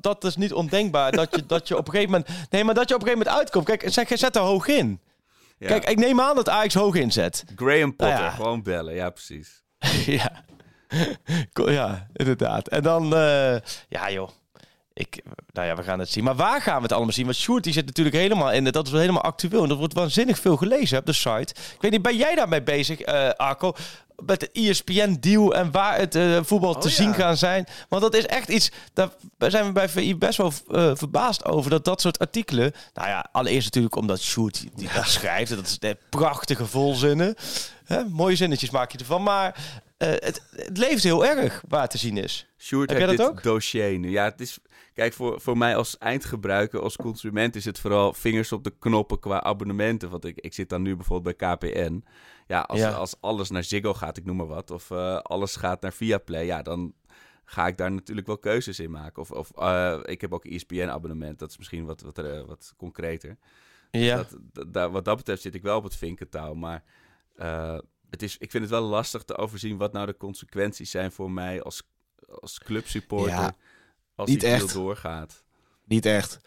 dat 0.00 0.24
is 0.24 0.36
niet 0.36 0.52
ondenkbaar 0.52 1.12
dat 1.12 1.34
je, 1.36 1.46
dat 1.46 1.68
je 1.68 1.76
op 1.76 1.86
een 1.86 1.92
gegeven 1.92 2.12
moment... 2.12 2.50
Nee, 2.50 2.64
maar 2.64 2.74
dat 2.74 2.88
je 2.88 2.94
op 2.94 3.00
een 3.00 3.06
gegeven 3.06 3.26
moment 3.26 3.44
uitkomt. 3.44 3.64
Kijk, 3.64 3.92
zeg, 3.92 4.08
je 4.08 4.16
zet 4.16 4.36
er 4.36 4.42
hoog 4.42 4.66
in. 4.66 5.00
Ja. 5.58 5.66
Kijk, 5.66 5.88
ik 5.88 5.98
neem 5.98 6.20
aan 6.20 6.36
dat 6.36 6.48
Ajax 6.48 6.74
hoog 6.74 6.94
inzet. 6.94 7.44
Graham 7.56 7.96
Potter, 7.96 8.16
Nou 8.16 8.24
ja. 8.24 8.30
gewoon 8.30 8.62
bellen. 8.62 8.94
Ja, 8.94 9.10
precies. 9.10 9.62
ja. 10.20 10.44
Ja, 11.52 12.06
inderdaad. 12.12 12.68
En 12.68 12.82
dan, 12.82 13.14
eh, 13.14 13.56
ja 13.88 14.10
joh. 14.10 14.28
Ik, 14.92 15.22
nou 15.52 15.66
ja, 15.66 15.76
we 15.76 15.82
gaan 15.82 15.98
het 15.98 16.08
zien. 16.08 16.24
Maar 16.24 16.34
waar 16.34 16.62
gaan 16.62 16.76
we 16.76 16.82
het 16.82 16.92
allemaal 16.92 17.12
zien? 17.12 17.24
Want 17.24 17.36
Sjoerd 17.36 17.64
die 17.64 17.72
zit 17.72 17.86
natuurlijk 17.86 18.16
helemaal 18.16 18.52
in. 18.52 18.64
Dat 18.64 18.86
is 18.86 18.92
wel 18.92 19.00
helemaal 19.00 19.22
actueel. 19.22 19.62
En 19.62 19.68
dat 19.68 19.78
wordt 19.78 19.94
waanzinnig 19.94 20.38
veel 20.38 20.56
gelezen 20.56 20.98
op 20.98 21.06
de 21.06 21.12
site. 21.12 21.54
Ik 21.54 21.80
weet 21.80 21.90
niet, 21.90 22.02
ben 22.02 22.16
jij 22.16 22.34
daarmee 22.34 22.62
bezig, 22.62 23.00
eh 23.00 23.30
Arco? 23.30 23.74
Met 24.26 24.40
de 24.40 24.50
ESPN-deal 24.52 25.54
en 25.54 25.70
waar 25.70 25.98
het 25.98 26.14
eh, 26.14 26.38
voetbal 26.42 26.74
te 26.80 26.88
ja. 26.88 26.94
zien 26.94 27.14
gaan 27.14 27.36
zijn. 27.36 27.66
Want 27.88 28.02
dat 28.02 28.14
is 28.14 28.26
echt 28.26 28.48
iets, 28.48 28.70
daar 28.92 29.10
zijn 29.50 29.66
we 29.66 29.72
bij 29.72 29.88
VI 29.88 30.16
best 30.16 30.38
wel 30.38 30.52
eh, 30.70 30.90
verbaasd 30.94 31.44
over. 31.44 31.70
Dat 31.70 31.84
dat 31.84 32.00
soort 32.00 32.18
artikelen... 32.18 32.72
Nou 32.94 33.08
ja, 33.08 33.28
allereerst 33.32 33.64
natuurlijk 33.64 33.96
omdat 33.96 34.20
Sjoerd 34.20 34.60
die, 34.60 34.70
die 34.74 34.88
dat 34.94 35.06
schrijft. 35.08 35.56
Dat 35.56 35.66
is 35.66 35.78
de 35.78 35.96
prachtige 36.10 36.66
volzinnen. 36.66 37.34
Hè, 37.84 38.04
mooie 38.04 38.36
zinnetjes 38.36 38.70
maak 38.70 38.92
je 38.92 38.98
ervan. 38.98 39.22
Maar 39.22 39.56
eh, 39.96 40.08
het, 40.08 40.42
het 40.50 40.78
leeft 40.78 41.02
heel 41.02 41.26
erg 41.26 41.62
waar 41.68 41.88
te 41.88 41.98
zien 41.98 42.16
is. 42.16 42.46
Sjoerd 42.58 42.90
Heb 42.90 42.98
heeft 42.98 43.10
jij 43.10 43.18
dit 43.18 43.26
dat 43.26 43.36
ook? 43.36 43.42
dossier 43.42 43.98
nu. 43.98 44.10
Ja, 44.10 44.24
het 44.24 44.40
is... 44.40 44.58
Kijk, 44.94 45.12
voor, 45.12 45.40
voor 45.40 45.58
mij 45.58 45.76
als 45.76 45.98
eindgebruiker, 45.98 46.80
als 46.80 46.96
consument... 46.96 47.56
is 47.56 47.64
het 47.64 47.78
vooral 47.78 48.12
vingers 48.12 48.52
op 48.52 48.64
de 48.64 48.72
knoppen 48.78 49.20
qua 49.20 49.42
abonnementen. 49.42 50.10
Want 50.10 50.24
ik, 50.24 50.38
ik 50.40 50.54
zit 50.54 50.68
dan 50.68 50.82
nu 50.82 50.96
bijvoorbeeld 50.96 51.36
bij 51.36 51.54
KPN. 51.54 52.04
Ja, 52.48 52.60
als, 52.60 52.78
Ja. 52.78 52.90
als 52.90 53.14
alles 53.20 53.50
naar 53.50 53.64
Ziggo 53.64 53.94
gaat, 53.94 54.16
ik 54.16 54.24
noem 54.24 54.36
maar 54.36 54.46
wat... 54.46 54.70
of 54.70 54.90
eh, 54.90 55.16
alles 55.16 55.56
gaat 55.56 55.80
naar 55.80 55.92
Viaplay... 55.92 56.44
ja, 56.44 56.62
dan 56.62 56.94
ga 57.44 57.66
ik 57.66 57.76
daar 57.76 57.92
natuurlijk 57.92 58.26
wel 58.26 58.38
keuzes 58.38 58.78
in 58.80 58.90
maken. 58.90 59.22
Of, 59.22 59.30
of 59.30 59.50
eh, 59.56 59.98
ik 60.02 60.20
heb 60.20 60.32
ook 60.32 60.44
een 60.44 60.50
ESPN-abonnement. 60.50 61.38
Dat 61.38 61.50
is 61.50 61.58
misschien 61.58 61.84
wat, 61.84 62.00
wat, 62.00 62.18
eh, 62.18 62.42
wat 62.46 62.74
concreter. 62.76 63.36
Ja. 63.90 64.16
Dat, 64.16 64.36
dat, 64.52 64.72
daar- 64.72 64.90
wat 64.90 65.04
dat 65.04 65.16
betreft 65.16 65.42
zit 65.42 65.54
ik 65.54 65.62
wel 65.62 65.76
op 65.76 65.84
het 65.84 65.96
vinkentouw. 65.96 66.54
Maar 66.54 66.84
eh, 67.36 67.78
het 68.10 68.22
is, 68.22 68.38
ik 68.38 68.50
vind 68.50 68.62
het 68.62 68.72
wel 68.72 68.82
lastig 68.82 69.22
te 69.22 69.36
overzien 69.36 69.76
wat 69.76 69.92
nou 69.92 70.06
de 70.06 70.16
consequenties 70.16 70.90
zijn 70.90 71.12
voor 71.12 71.30
mij 71.30 71.62
als, 71.62 71.82
als 72.40 72.58
clubsupporter. 72.58 73.28
Ja, 73.30 73.54
als 74.14 74.28
niet 74.28 74.40
die 74.40 74.48
echt. 74.48 74.72
doorgaat. 74.72 75.44
Niet 75.84 76.06
echt. 76.06 76.38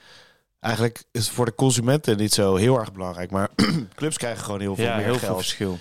Eigenlijk 0.59 1.03
is 1.11 1.25
het 1.25 1.35
voor 1.35 1.45
de 1.45 1.55
consumenten 1.55 2.17
niet 2.17 2.33
zo 2.33 2.55
heel 2.55 2.79
erg 2.79 2.91
belangrijk. 2.93 3.31
Maar 3.31 3.49
clubs 3.95 4.17
krijgen 4.17 4.43
gewoon 4.43 4.59
heel 4.59 4.75
veel 4.75 4.85
ja, 4.85 4.95
meer 4.95 5.05
heel 5.05 5.13
veel 5.17 5.27
geld. 5.27 5.37
verschil. 5.37 5.77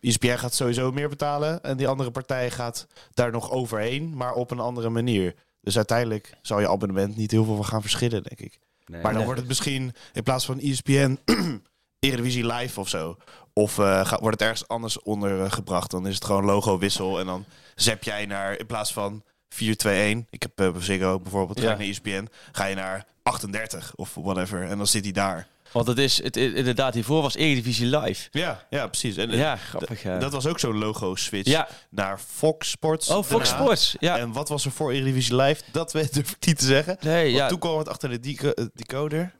ESPN 0.00 0.36
gaat 0.36 0.54
sowieso 0.54 0.92
meer 0.92 1.08
betalen. 1.08 1.62
En 1.62 1.76
die 1.76 1.88
andere 1.88 2.10
partij 2.10 2.50
gaat 2.50 2.86
daar 3.14 3.30
nog 3.30 3.50
overheen, 3.50 4.16
maar 4.16 4.32
op 4.32 4.50
een 4.50 4.60
andere 4.60 4.88
manier. 4.88 5.34
Dus 5.60 5.76
uiteindelijk 5.76 6.32
zal 6.42 6.60
je 6.60 6.68
abonnement 6.68 7.16
niet 7.16 7.30
heel 7.30 7.44
veel 7.44 7.56
van 7.56 7.64
gaan 7.64 7.80
verschillen, 7.80 8.22
denk 8.22 8.40
ik. 8.40 8.58
Nee, 8.86 9.00
Maar 9.00 9.02
dan 9.02 9.14
Nee. 9.14 9.24
wordt 9.24 9.38
het 9.40 9.48
misschien 9.48 9.94
in 10.12 10.22
plaats 10.22 10.44
van 10.44 10.58
ESPN 10.60 11.18
Eredivisie 11.98 12.46
Live 12.46 12.80
of 12.80 12.88
zo. 12.88 13.16
Of 13.52 13.78
eh, 13.78 14.06
gaat, 14.06 14.20
wordt 14.20 14.40
het 14.40 14.48
ergens 14.48 14.68
anders 14.68 15.02
ondergebracht. 15.02 15.90
Dan 15.90 16.06
is 16.06 16.14
het 16.14 16.24
gewoon 16.24 16.44
logo 16.44 16.78
wissel. 16.78 17.18
En 17.20 17.26
dan 17.26 17.44
zap 17.74 18.02
jij 18.02 18.26
naar, 18.26 18.58
in 18.58 18.66
plaats 18.66 18.92
van 18.92 19.22
4-2-1. 19.22 20.26
Ik 20.30 20.42
heb 20.42 20.60
uh, 20.60 20.76
Ziggo 20.78 21.20
bijvoorbeeld, 21.20 21.60
ga 21.60 21.64
Ja. 21.64 21.70
je 21.70 21.76
naar 21.76 21.86
E 21.86 21.90
ESPN. 21.90 22.28
Ga 22.52 22.64
je 22.64 22.74
naar 22.74 23.06
38 23.22 23.92
of 23.96 24.14
whatever. 24.14 24.62
En 24.68 24.76
dan 24.78 24.86
zit 24.86 25.02
hij 25.04 25.12
daar. 25.12 25.46
Want 25.72 25.86
het 25.86 25.98
is, 25.98 26.22
het, 26.22 26.36
inderdaad, 26.36 26.94
hiervoor 26.94 27.22
was 27.22 27.34
Eredivisie 27.36 27.86
live. 27.98 28.28
Ja, 28.30 28.66
ja 28.70 28.86
precies. 28.86 29.16
En, 29.16 29.30
Ja, 29.30 29.56
grappig. 29.56 30.02
Ja. 30.02 30.18
Dat 30.18 30.32
was 30.32 30.46
ook 30.46 30.58
zo'n 30.58 30.78
logo-switch 30.78 31.48
ja. 31.50 31.68
naar 31.90 32.18
Fox 32.18 32.70
Sports. 32.70 33.08
Oh, 33.08 33.14
Fox 33.24 33.48
daarna. 33.48 33.64
Sports. 33.64 33.96
Ja. 34.00 34.18
En 34.18 34.32
wat 34.32 34.48
was 34.48 34.64
er 34.64 34.70
voor 34.70 34.92
Eredivisie 34.92 35.36
Live? 35.36 35.62
Dat 35.72 35.92
weet 35.92 36.14
durf 36.14 36.30
ik 36.30 36.46
niet 36.46 36.58
te 36.58 36.64
zeggen. 36.64 36.96
Nee, 37.00 37.24
Want 37.24 37.36
ja. 37.36 37.48
toen 37.48 37.58
kwam 37.58 37.78
het 37.78 37.88
achter 37.88 38.20
de 38.22 38.36
eh, 38.54 38.64
decoder. 38.74 39.32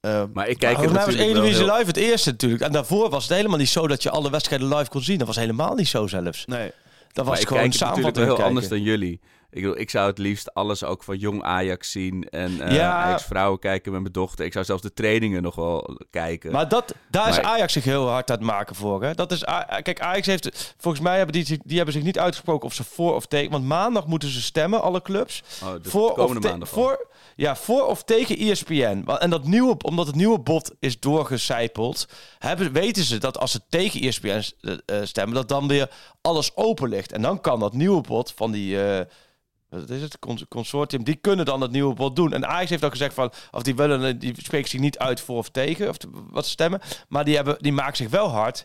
Ehm, 0.00 0.26
Maar 0.32 0.48
ik 0.48 0.58
kijk 0.58 0.76
mij 0.78 0.88
was 0.88 1.14
Eredivisie 1.14 1.64
heel- 1.64 1.74
live 1.74 1.86
het 1.86 1.96
eerste 1.96 2.30
natuurlijk. 2.30 2.62
En 2.62 2.72
daarvoor 2.72 3.10
was 3.10 3.24
het 3.28 3.36
helemaal 3.36 3.58
niet 3.58 3.68
zo 3.68 3.86
dat 3.86 4.02
je 4.02 4.10
alle 4.10 4.30
wedstrijden 4.30 4.68
live 4.76 4.90
kon 4.90 5.02
zien. 5.02 5.18
Dat 5.18 5.26
was 5.26 5.36
helemaal 5.36 5.74
niet 5.74 5.88
zo 5.88 6.06
zelfs. 6.06 6.44
nee. 6.46 6.72
Dat 7.12 7.24
Maar 7.24 7.34
was 7.34 7.42
ik 7.42 7.48
gewoon 7.48 7.62
kijk 7.62 7.72
het 7.72 7.82
natuurlijk 7.82 8.14
samenvatting 8.14 8.14
wel 8.16 8.24
heel 8.24 8.34
kijken. 8.34 8.44
anders 8.44 8.68
dan 8.68 8.82
jullie. 8.82 9.20
Ik, 9.52 9.62
bedoel, 9.62 9.78
ik 9.78 9.90
zou 9.90 10.06
het 10.06 10.18
liefst 10.18 10.54
alles 10.54 10.84
ook 10.84 11.02
van 11.02 11.16
jong 11.18 11.42
Ajax 11.42 11.90
zien. 11.90 12.28
En 12.28 12.60
eh 12.60 12.74
Ja. 12.74 12.92
Ajax 12.92 13.22
vrouwen 13.24 13.58
kijken 13.58 13.92
met 13.92 14.00
mijn 14.00 14.12
dochter. 14.12 14.44
Ik 14.44 14.52
zou 14.52 14.64
zelfs 14.64 14.82
de 14.82 14.92
trainingen 14.92 15.42
nog 15.42 15.54
wel 15.54 15.98
kijken. 16.10 16.52
Maar 16.52 16.68
dat, 16.68 16.94
daar 17.10 17.28
is 17.28 17.38
Ajax 17.40 17.72
zich 17.72 17.84
heel 17.84 18.08
hard 18.08 18.30
aan 18.30 18.36
het 18.36 18.46
maken 18.46 18.76
voor. 18.76 19.02
Hè? 19.02 19.14
Dat 19.14 19.32
is, 19.32 19.48
A- 19.48 19.80
kijk, 19.82 20.00
Ajax 20.00 20.26
heeft... 20.26 20.74
Volgens 20.78 21.02
mij 21.02 21.16
hebben 21.16 21.44
die, 21.44 21.60
die 21.64 21.76
hebben 21.76 21.94
zich 21.94 22.02
niet 22.02 22.18
uitgesproken 22.18 22.66
of 22.66 22.74
ze 22.74 22.84
voor 22.84 23.14
of 23.14 23.26
tegen... 23.26 23.50
Want 23.50 23.64
maandag 23.64 24.06
moeten 24.06 24.28
ze 24.28 24.42
stemmen, 24.42 24.82
alle 24.82 25.02
clubs. 25.02 25.42
oh, 25.62 25.72
de 25.82 25.90
voor 25.90 26.12
komende 26.14 26.40
of 26.46 26.50
maandag 26.50 26.68
voor, 26.68 27.08
ja, 27.36 27.56
voor 27.56 27.86
of 27.86 28.02
tegen 28.04 28.36
ESPN. 28.38 29.04
En 29.18 29.30
dat 29.30 29.44
nieuwe, 29.44 29.76
omdat 29.82 30.06
het 30.06 30.16
nieuwe 30.16 30.38
bod 30.40 30.70
is 30.80 31.00
doorgecijpeld, 31.00 32.06
hebben, 32.38 32.72
weten 32.72 33.04
ze 33.04 33.18
dat 33.18 33.38
als 33.38 33.50
ze 33.50 33.60
tegen 33.68 34.00
ESPN 34.00 34.28
eh, 34.60 34.74
eh, 34.86 35.04
stemmen, 35.06 35.34
dat 35.34 35.48
dan 35.48 35.68
weer 35.68 35.90
alles 36.20 36.56
open 36.56 36.88
ligt. 36.88 37.12
En 37.12 37.22
dan 37.22 37.40
kan 37.40 37.60
dat 37.60 37.72
nieuwe 37.72 38.00
bod 38.00 38.32
van 38.36 38.50
die. 38.50 38.82
eh, 38.84 39.06
wat 39.70 39.90
is 39.90 40.02
het? 40.02 40.18
Cons- 40.18 40.44
Consortium, 40.48 41.04
die 41.04 41.14
kunnen 41.16 41.44
dan 41.44 41.60
het 41.60 41.70
nieuwe 41.70 41.94
bod 41.94 42.16
doen. 42.16 42.32
En 42.32 42.46
Ajax 42.46 42.70
heeft 42.70 42.84
ook 42.84 42.90
gezegd 42.90 43.14
van, 43.14 43.32
of 43.50 43.62
die 43.62 43.74
willen, 43.76 44.04
eh, 44.04 44.14
die 44.18 44.34
spreken 44.42 44.70
zich 44.70 44.80
niet 44.80 44.98
uit 44.98 45.20
voor 45.20 45.36
of 45.36 45.48
tegen, 45.48 45.88
of 45.88 45.96
wat 46.30 46.46
stemmen. 46.46 46.80
Maar 47.08 47.24
die, 47.24 47.34
hebben, 47.36 47.56
die 47.58 47.72
maken 47.72 47.96
zich 47.96 48.08
wel 48.10 48.28
hard. 48.28 48.64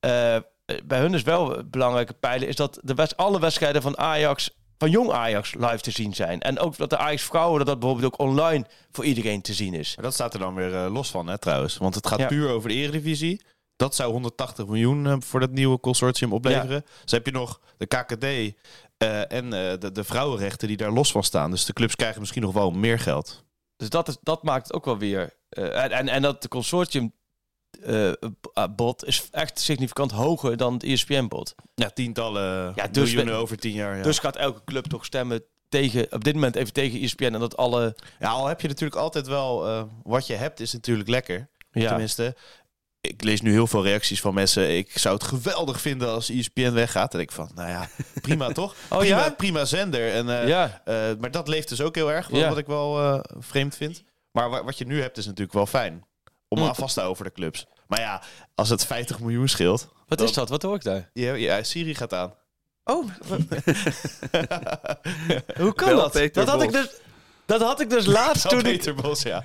Eh, 0.00 0.36
bij 0.84 0.98
hun 0.98 1.14
is 1.14 1.22
wel 1.22 1.58
een 1.58 1.70
belangrijke 1.70 2.12
pijlen, 2.14 2.48
is 2.48 2.56
dat 2.56 2.78
de 2.82 2.94
wed- 2.94 3.16
alle 3.16 3.40
wedstrijden 3.40 3.82
van 3.82 3.98
Ajax, 3.98 4.50
van 4.78 4.90
jong 4.90 5.10
Ajax, 5.10 5.54
live 5.54 5.78
te 5.80 5.90
zien 5.90 6.14
zijn. 6.14 6.40
En 6.40 6.58
ook 6.58 6.76
dat 6.76 6.90
de 6.90 6.98
Ajax 6.98 7.22
vrouwen, 7.22 7.58
dat 7.58 7.66
dat 7.66 7.78
bijvoorbeeld 7.78 8.12
ook 8.12 8.20
online 8.26 8.64
voor 8.90 9.04
iedereen 9.04 9.40
te 9.42 9.54
zien 9.54 9.74
is. 9.74 9.94
Maar 9.96 10.04
dat 10.04 10.14
staat 10.14 10.34
er 10.34 10.40
dan 10.40 10.54
weer 10.54 10.74
eh, 10.84 10.92
los 10.92 11.10
van, 11.10 11.26
hè, 11.26 11.38
trouwens. 11.38 11.76
Want 11.76 11.94
het 11.94 12.06
gaat 12.06 12.18
Ja. 12.18 12.26
puur 12.26 12.48
over 12.50 12.68
de 12.68 12.74
Eredivisie. 12.74 13.40
Dat 13.76 13.94
zou 13.94 14.12
180 14.12 14.66
miljoen 14.66 15.06
eh, 15.06 15.16
voor 15.18 15.40
dat 15.40 15.50
nieuwe 15.50 15.80
consortium 15.80 16.32
opleveren. 16.32 16.84
Dus 17.02 17.10
heb 17.12 17.26
je 17.26 17.32
nog 17.32 17.60
de 17.76 17.86
KKD 17.86 18.56
eh, 18.98 19.32
en 19.32 19.44
eh, 19.52 19.78
de, 19.78 19.92
de 19.92 20.04
vrouwenrechten 20.04 20.68
die 20.68 20.76
daar 20.76 20.90
los 20.92 21.10
van 21.12 21.24
staan. 21.24 21.50
Dus 21.50 21.64
de 21.64 21.72
clubs 21.72 21.94
krijgen 21.96 22.20
misschien 22.20 22.42
nog 22.42 22.52
wel 22.52 22.70
meer 22.70 22.98
geld. 22.98 23.44
Dus 23.76 23.88
dat, 23.88 24.08
is, 24.08 24.16
dat 24.22 24.42
maakt 24.42 24.66
het 24.66 24.76
ook 24.76 24.84
wel 24.84 24.98
weer. 24.98 25.34
eh, 25.48 25.82
en, 25.84 25.90
en, 25.90 26.08
en 26.08 26.22
dat 26.22 26.42
de 26.42 26.48
consortium 26.48 27.12
ah, 28.52 28.74
bod 28.76 29.04
is 29.04 29.28
echt 29.30 29.60
significant 29.60 30.10
hoger 30.10 30.56
dan 30.56 30.72
het 30.72 30.82
ESPN-bod. 30.82 31.54
Ja, 31.74 31.90
tientallen 31.90 32.72
Ja, 32.74 32.86
dus 32.88 33.04
miljoenen 33.08 33.34
we- 33.34 33.40
over 33.40 33.56
tien 33.56 33.72
jaar. 33.72 33.96
Ja. 33.96 34.02
Dus 34.02 34.18
gaat 34.18 34.36
elke 34.36 34.60
club 34.64 34.84
toch 34.86 35.04
stemmen 35.04 35.42
tegen, 35.68 36.12
op 36.12 36.24
dit 36.24 36.34
moment 36.34 36.56
even 36.56 36.72
tegen 36.72 37.00
ESPN. 37.00 37.24
En 37.24 37.40
dat 37.40 37.56
alle... 37.56 37.96
ja, 38.18 38.28
al 38.28 38.46
heb 38.46 38.60
je 38.60 38.68
natuurlijk 38.68 39.00
altijd 39.00 39.26
wel... 39.26 39.86
wat 40.02 40.26
je 40.26 40.34
hebt 40.34 40.60
is 40.60 40.72
natuurlijk 40.72 41.08
lekker. 41.08 41.48
Ja, 41.70 41.88
Tenminste, 41.88 42.36
ik 43.00 43.22
lees 43.22 43.40
nu 43.40 43.50
heel 43.52 43.66
veel 43.66 43.82
reacties 43.84 44.20
van 44.20 44.34
mensen. 44.34 44.76
Ik 44.76 44.98
zou 44.98 45.14
het 45.14 45.24
geweldig 45.24 45.80
vinden 45.80 46.08
als 46.08 46.28
ESPN 46.30 46.72
weggaat. 46.72 47.14
En 47.14 47.20
ik 47.20 47.32
van, 47.32 47.50
nou 47.54 47.68
ja, 47.68 47.88
prima 48.20 48.48
toch? 48.62 48.74
Oh 48.90 48.98
prima, 48.98 49.24
ja? 49.24 49.30
prima 49.30 49.64
zender. 49.64 50.12
En, 50.12 50.40
eh, 50.40 50.48
ja. 50.48 50.82
eh, 50.84 50.94
maar 51.18 51.30
dat 51.30 51.48
leeft 51.48 51.68
dus 51.68 51.80
ook 51.80 51.94
heel 51.94 52.12
erg, 52.12 52.28
wat, 52.28 52.40
Ja. 52.40 52.48
wat 52.48 52.58
ik 52.58 52.66
wel 52.66 53.00
eh, 53.00 53.20
vreemd 53.38 53.76
vind. 53.76 54.02
Maar 54.32 54.50
wa- 54.50 54.64
wat 54.64 54.78
je 54.78 54.86
nu 54.86 55.00
hebt 55.00 55.16
is 55.16 55.24
natuurlijk 55.26 55.52
wel 55.52 55.66
fijn. 55.66 56.06
Om 56.48 56.58
Mm. 56.58 56.64
aan 56.66 56.74
vast 56.74 56.94
te 56.94 57.00
houden 57.00 57.22
voor 57.22 57.26
de 57.34 57.40
clubs. 57.40 57.66
Maar 57.86 58.00
ja, 58.00 58.22
als 58.54 58.68
het 58.68 58.84
50 58.86 59.20
miljoen 59.20 59.48
scheelt... 59.48 59.88
Wat 60.06 60.18
dan- 60.18 60.26
is 60.26 60.32
dat? 60.32 60.48
Wat 60.48 60.62
hoor 60.62 60.74
ik 60.74 60.82
daar? 60.82 61.10
Ja, 61.12 61.34
ja, 61.34 61.62
Siri 61.62 61.94
gaat 61.94 62.12
aan. 62.14 62.34
Oh, 62.84 63.04
hoe 65.56 65.74
kan 65.74 65.88
Bel 65.88 65.96
dat? 65.96 66.12
Peter 66.12 66.44
Dat 66.44 66.54
had, 66.54 66.62
ik 66.62 66.72
dus, 66.72 66.88
dat 67.48 67.60
had 67.60 67.80
ik 67.80 67.90
dus 67.90 68.06
laatst 68.06 68.48
toen 68.48 68.58
ik... 68.58 68.64
Peter 68.64 68.94
Bos, 68.94 69.22
ja. 69.22 69.42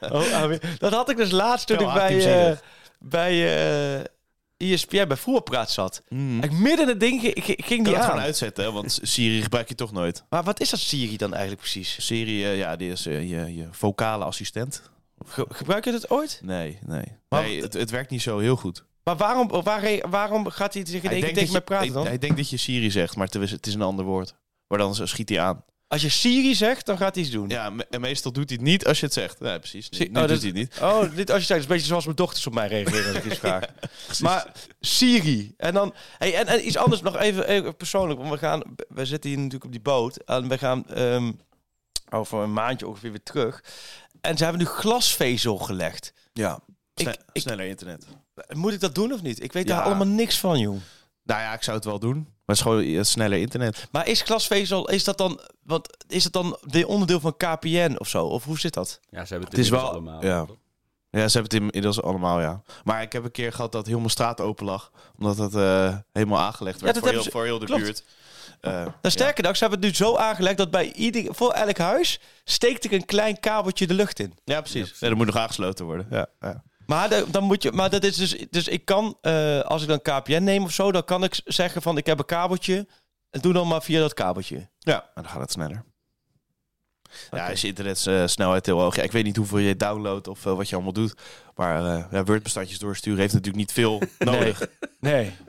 Oh, 0.00 0.52
dat 0.78 0.92
had 0.92 1.10
ik 1.10 1.16
dus 1.16 1.30
laatst 1.30 1.66
toen 1.66 1.80
ik 1.80 1.92
bij, 1.94 2.48
eh 2.50 2.56
bij 2.98 4.06
ESPN, 4.56 5.06
bij 5.08 5.16
Voerpraat 5.16 5.70
zat. 5.70 6.02
Ik 6.40 6.50
midden 6.52 6.80
in 6.80 6.88
het 6.88 7.00
ding 7.00 7.20
ging, 7.20 7.44
ging- 7.64 7.84
die 7.84 7.96
aan. 7.96 8.02
gewoon 8.04 8.20
uitzetten, 8.20 8.64
hè, 8.64 8.72
want 8.72 8.98
Siri 9.02 9.42
gebruik 9.42 9.68
je 9.68 9.74
toch 9.74 9.92
nooit. 9.92 10.24
Maar 10.28 10.42
wat 10.42 10.60
is 10.60 10.70
dat 10.70 10.80
Siri 10.80 11.16
dan 11.16 11.30
eigenlijk 11.32 11.60
precies? 11.60 12.06
Siri, 12.06 12.44
eh, 12.44 12.58
ja, 12.58 12.76
die 12.76 12.90
is 12.90 13.02
je, 13.04 13.26
je 13.54 13.66
vocale 13.70 14.24
assistent. 14.24 14.82
Ge- 15.26 15.46
gebruik 15.48 15.84
je 15.84 15.92
het 15.92 16.10
ooit? 16.10 16.40
Nee, 16.42 16.78
nee. 16.86 17.04
Maar- 17.28 17.42
nee 17.42 17.62
het, 17.62 17.72
het 17.72 17.90
werkt 17.90 18.10
niet 18.10 18.22
zo 18.22 18.38
heel 18.38 18.56
goed. 18.56 18.84
Maar 19.04 19.16
waarom, 19.16 19.48
waar, 19.62 20.08
waarom 20.10 20.48
gaat 20.48 20.74
hij 20.74 20.86
zich 20.86 21.02
in 21.02 21.10
één 21.10 21.20
keer 21.20 21.28
tegen 21.34 21.44
mij 21.52 21.52
dat 21.60 21.64
praten 21.64 21.92
dan? 21.92 22.06
hij 22.06 22.18
denkt 22.18 22.36
dat 22.36 22.50
je 22.50 22.56
Siri 22.56 22.90
zegt, 22.90 23.16
maar 23.16 23.26
het 23.26 23.34
is, 23.34 23.50
het 23.50 23.66
is 23.66 23.74
een 23.74 23.82
ander 23.82 24.04
woord. 24.04 24.34
Maar 24.68 24.78
dan 24.78 24.94
schiet 24.94 25.28
hij 25.28 25.40
aan. 25.40 25.64
Als 25.94 26.02
je 26.02 26.08
Siri 26.08 26.54
zegt, 26.54 26.86
dan 26.86 26.96
gaat 26.96 27.14
hij 27.14 27.24
iets 27.24 27.32
doen. 27.32 27.48
Ja, 27.48 27.70
me- 27.70 27.86
en 27.90 28.00
meestal 28.00 28.32
doet 28.32 28.48
hij 28.48 28.58
het 28.60 28.66
niet 28.68 28.86
als 28.86 28.98
je 29.00 29.04
het 29.04 29.14
zegt. 29.14 29.40
Nee, 29.40 29.58
precies. 29.58 29.90
Nu 29.90 29.98
oh, 29.98 30.04
doet 30.14 30.14
dat- 30.28 30.38
hij 30.38 30.46
het 30.48 30.54
niet. 30.54 30.78
Oh, 30.82 31.14
dit, 31.16 31.30
als 31.30 31.40
je 31.40 31.46
zegt, 31.46 31.48
het 31.48 31.56
is 31.58 31.62
een 31.64 31.68
beetje 31.68 31.86
zoals 31.86 32.04
mijn 32.04 32.16
dochters 32.16 32.46
op 32.46 32.54
mij 32.54 32.68
reageren 32.68 33.06
als 33.06 33.16
ik 33.16 33.24
iets 33.24 33.38
vraag. 33.46 33.64
maar 34.20 34.52
Siri. 34.80 35.54
En 35.56 35.74
dan, 35.74 35.94
hey, 36.18 36.34
en, 36.34 36.46
en 36.46 36.66
iets 36.66 36.76
anders 36.76 37.02
nog 37.02 37.16
even, 37.16 37.48
even 37.48 37.76
persoonlijk. 37.76 38.18
Want 38.20 38.32
we 38.32 38.38
gaan, 38.38 38.62
we 38.88 39.04
zitten 39.06 39.30
hier 39.30 39.38
natuurlijk 39.38 39.64
op 39.64 39.72
die 39.72 39.80
boot. 39.80 40.16
En 40.16 40.48
we 40.48 40.58
gaan 40.58 40.86
ehm, 40.88 41.32
over 42.10 42.38
een 42.42 42.52
maandje 42.52 42.86
ongeveer 42.88 43.10
weer 43.10 43.22
terug. 43.22 43.64
En 44.20 44.36
ze 44.36 44.42
hebben 44.44 44.62
nu 44.62 44.68
glasvezel 44.68 45.58
gelegd. 45.58 46.12
Ja, 46.32 46.60
Ik- 46.94 47.08
ik- 47.08 47.42
sneller 47.42 47.66
internet. 47.66 48.06
Moet 48.52 48.72
ik 48.72 48.80
dat 48.80 48.94
doen 48.94 49.12
of 49.12 49.22
niet? 49.22 49.42
Ik 49.42 49.52
weet 49.52 49.68
Ja. 49.68 49.76
daar 49.76 49.84
allemaal 49.84 50.06
niks 50.06 50.38
van, 50.38 50.58
joh. 50.58 50.76
Nou 51.24 51.40
ja, 51.40 51.52
ik 51.52 51.62
zou 51.62 51.76
het 51.76 51.84
wel 51.86 51.98
doen. 51.98 52.14
Maar 52.16 52.56
het 52.56 52.56
is 52.56 52.62
gewoon 52.62 53.04
sneller 53.04 53.38
internet. 53.38 53.88
Maar 53.92 54.08
is 54.08 54.22
glasvezel, 54.22 54.88
is 54.88 55.04
dat 55.04 55.18
dan, 55.18 55.40
want 55.62 55.96
is 56.08 56.22
dat 56.22 56.32
dan 56.32 56.58
de 56.60 56.86
onderdeel 56.86 57.20
van 57.20 57.36
KPN 57.36 57.94
of 57.98 58.08
zo? 58.08 58.26
Of 58.26 58.44
hoe 58.44 58.58
zit 58.58 58.74
dat? 58.74 59.00
Ja, 59.10 59.24
ze 59.24 59.32
hebben 59.34 59.48
het, 59.48 59.56
Het 59.58 59.66
is 59.66 59.72
inmiddels 59.72 59.82
wel- 59.82 59.90
allemaal. 59.90 60.24
ja. 60.24 60.46
Ja, 61.20 61.28
ze 61.28 61.38
hebben 61.38 61.42
het 61.42 61.52
inmiddels 61.54 62.02
allemaal, 62.02 62.40
ja. 62.40 62.62
Maar 62.84 63.02
ik 63.02 63.12
heb 63.12 63.24
een 63.24 63.30
keer 63.30 63.52
gehad 63.52 63.72
dat 63.72 63.86
heel 63.86 63.98
mijn 63.98 64.10
straat 64.10 64.40
open 64.40 64.64
lag. 64.66 64.90
Omdat 65.18 65.38
het 65.38 65.54
eh, 65.54 65.96
helemaal 66.12 66.38
aangelegd 66.40 66.80
werd 66.80 66.94
dat 66.94 67.02
voor, 67.02 67.12
heel, 67.12 67.22
ze- 67.22 67.30
voor 67.30 67.44
heel 67.44 67.58
de 67.58 67.66
klopt. 67.66 67.82
buurt. 67.82 68.04
Eh, 68.60 68.72
Nou, 68.72 68.90
sterker 69.02 69.44
nog, 69.44 69.56
ze 69.56 69.64
hebben 69.64 69.80
het 69.82 69.88
nu 69.88 69.94
zo 70.06 70.16
aangelegd 70.16 70.56
dat 70.56 70.70
bij 70.70 70.92
ieder, 70.92 71.34
voor 71.34 71.52
elk 71.52 71.78
huis 71.78 72.20
steekt 72.44 72.84
er 72.84 72.92
een 72.92 73.04
klein 73.04 73.40
kabeltje 73.40 73.86
de 73.86 73.94
lucht 73.94 74.18
in. 74.20 74.34
ja, 74.44 74.60
precies. 74.60 75.00
Nee, 75.00 75.10
dat 75.10 75.18
moet 75.18 75.26
nog 75.26 75.36
aangesloten 75.36 75.84
worden. 75.84 76.06
Ja, 76.10 76.26
ja. 76.40 76.62
Maar, 76.86 77.08
de- 77.08 77.24
dan 77.30 77.42
moet 77.44 77.62
je, 77.62 77.72
maar 77.72 77.90
dat 77.90 78.04
is 78.04 78.16
dus, 78.16 78.36
dus 78.50 78.68
ik 78.68 78.84
kan, 78.84 79.18
eh, 79.20 79.60
als 79.60 79.82
ik 79.82 79.88
dan 79.88 80.02
KPN 80.02 80.42
neem 80.42 80.62
of 80.62 80.72
zo, 80.72 80.92
dan 80.92 81.04
kan 81.04 81.24
ik 81.24 81.40
zeggen 81.44 81.82
van 81.82 81.96
ik 81.96 82.06
heb 82.06 82.18
een 82.18 82.24
kabeltje 82.24 82.86
en 83.30 83.40
doe 83.40 83.52
dan 83.52 83.68
maar 83.68 83.82
via 83.82 84.00
dat 84.00 84.14
kabeltje. 84.14 84.68
ja, 84.78 85.10
maar 85.14 85.24
dan 85.24 85.32
gaat 85.32 85.40
het 85.40 85.52
sneller. 85.52 85.84
Ja, 87.30 87.48
is 87.48 87.60
je 87.60 87.66
internetsnelheid 87.66 88.66
heel 88.66 88.80
hoog. 88.80 88.96
Ja, 88.96 89.02
ik 89.02 89.12
weet 89.12 89.24
niet 89.24 89.36
hoeveel 89.36 89.58
je 89.58 89.76
downloadt 89.76 90.28
of 90.28 90.46
eh, 90.46 90.56
wat 90.56 90.68
je 90.68 90.74
allemaal 90.74 90.92
doet. 90.92 91.14
Maar 91.54 91.84
eh 91.96 92.04
ja, 92.10 92.24
Word-bestandjes 92.24 92.78
doorsturen 92.78 93.18
heeft 93.18 93.32
natuurlijk 93.32 93.58
niet 93.64 93.72
veel 93.72 94.02
nodig. 94.18 94.66
Nee. 95.00 95.30